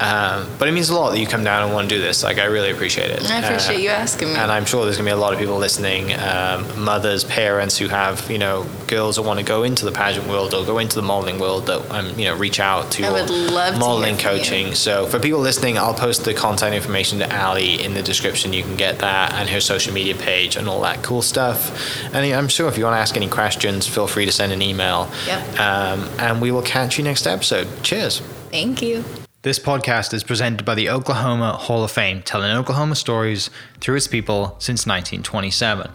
Um, 0.00 0.48
but 0.58 0.66
it 0.66 0.72
means 0.72 0.88
a 0.88 0.94
lot 0.94 1.10
that 1.10 1.18
you 1.18 1.26
come 1.26 1.44
down 1.44 1.62
and 1.62 1.74
want 1.74 1.88
to 1.90 1.94
do 1.94 2.00
this. 2.00 2.22
Like, 2.22 2.38
I 2.38 2.44
really 2.46 2.70
appreciate 2.70 3.10
it. 3.10 3.30
I 3.30 3.40
appreciate 3.40 3.80
you 3.80 3.90
asking 3.90 4.28
me. 4.28 4.34
And 4.34 4.50
I'm 4.50 4.64
sure 4.64 4.84
there's 4.84 4.96
going 4.96 5.06
to 5.06 5.14
be 5.14 5.18
a 5.18 5.20
lot 5.20 5.34
of 5.34 5.38
people 5.38 5.58
listening, 5.58 6.14
um, 6.14 6.82
mothers, 6.82 7.22
parents 7.24 7.76
who 7.76 7.88
have, 7.88 8.30
you 8.30 8.38
know, 8.38 8.66
girls 8.86 9.16
that 9.16 9.22
want 9.22 9.38
to 9.38 9.44
go 9.44 9.62
into 9.62 9.84
the 9.84 9.92
pageant 9.92 10.26
world 10.26 10.54
or 10.54 10.64
go 10.64 10.78
into 10.78 10.96
the 10.96 11.02
modeling 11.02 11.38
world 11.38 11.66
that, 11.66 11.90
um, 11.90 12.18
you 12.18 12.24
know, 12.24 12.34
reach 12.34 12.60
out 12.60 12.90
to 12.92 13.04
I 13.04 13.12
would 13.12 13.28
love 13.28 13.78
modeling 13.78 14.16
from 14.16 14.32
you. 14.32 14.38
coaching. 14.38 14.74
So 14.74 15.06
for 15.06 15.18
people 15.18 15.40
listening, 15.40 15.76
I'll 15.76 15.92
post 15.92 16.24
the 16.24 16.32
contact 16.32 16.74
information 16.74 17.18
to 17.18 17.44
Ali 17.44 17.82
in 17.84 17.92
the 17.92 18.02
description. 18.02 18.54
You 18.54 18.62
can 18.62 18.76
get 18.76 19.00
that 19.00 19.34
and 19.34 19.50
her 19.50 19.60
social 19.60 19.92
media 19.92 20.14
page 20.14 20.56
and 20.56 20.66
all 20.66 20.80
that 20.80 21.02
cool 21.02 21.20
stuff. 21.20 22.04
And 22.14 22.24
I'm 22.34 22.48
sure 22.48 22.68
if 22.68 22.78
you 22.78 22.84
want 22.84 22.94
to 22.94 23.00
ask 23.00 23.16
any 23.16 23.28
questions, 23.28 23.86
feel 23.86 24.06
free 24.06 24.24
to 24.24 24.32
send 24.32 24.52
an 24.52 24.62
email. 24.62 25.10
Yep. 25.26 25.60
Um, 25.60 26.08
and 26.18 26.40
we 26.40 26.50
will 26.50 26.62
catch 26.62 26.96
you 26.96 27.04
next 27.04 27.26
episode. 27.26 27.68
Cheers. 27.82 28.20
Thank 28.50 28.80
you. 28.82 29.04
This 29.42 29.58
podcast 29.58 30.12
is 30.12 30.22
presented 30.22 30.66
by 30.66 30.74
the 30.74 30.90
Oklahoma 30.90 31.54
Hall 31.54 31.82
of 31.82 31.90
Fame, 31.90 32.20
telling 32.20 32.54
Oklahoma 32.54 32.94
stories 32.94 33.48
through 33.80 33.96
its 33.96 34.06
people 34.06 34.54
since 34.58 34.86
1927. 34.86 35.90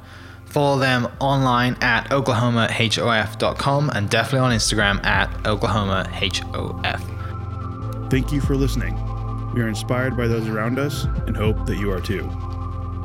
Follow 0.48 0.80
them 0.80 1.08
online 1.20 1.78
at 1.80 2.10
oklahomahof.com 2.10 3.92
and 3.92 4.10
definitely 4.10 4.40
on 4.40 4.52
Instagram 4.52 5.06
at 5.06 5.30
oklahomahof. 5.44 7.00
Thank 8.10 8.32
you 8.32 8.42
for 8.42 8.56
listening. 8.56 8.96
We 9.54 9.62
are 9.62 9.68
inspired 9.68 10.18
by 10.18 10.26
those 10.26 10.48
around 10.48 10.80
us 10.80 11.04
and 11.28 11.38
hope 11.38 11.68
that 11.68 11.78
you 11.78 11.92
are 11.92 12.02
too. 12.02 12.28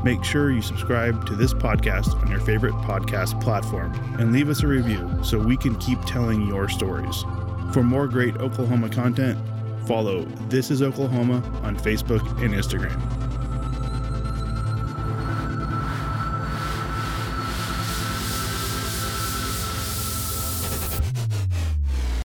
Make 0.02 0.24
sure 0.24 0.50
you 0.50 0.62
subscribe 0.62 1.26
to 1.26 1.36
this 1.36 1.52
podcast 1.52 2.18
on 2.18 2.30
your 2.30 2.40
favorite 2.40 2.72
podcast 2.76 3.38
platform 3.42 3.92
and 4.18 4.32
leave 4.32 4.48
us 4.48 4.62
a 4.62 4.66
review 4.66 5.06
so 5.22 5.38
we 5.38 5.58
can 5.58 5.74
keep 5.76 6.02
telling 6.06 6.46
your 6.46 6.70
stories. 6.70 7.26
For 7.74 7.82
more 7.82 8.08
great 8.08 8.38
Oklahoma 8.38 8.88
content, 8.88 9.38
follow 9.86 10.24
This 10.48 10.70
is 10.70 10.82
Oklahoma 10.82 11.42
on 11.62 11.76
Facebook 11.76 12.20
and 12.42 12.54
Instagram. 12.54 13.29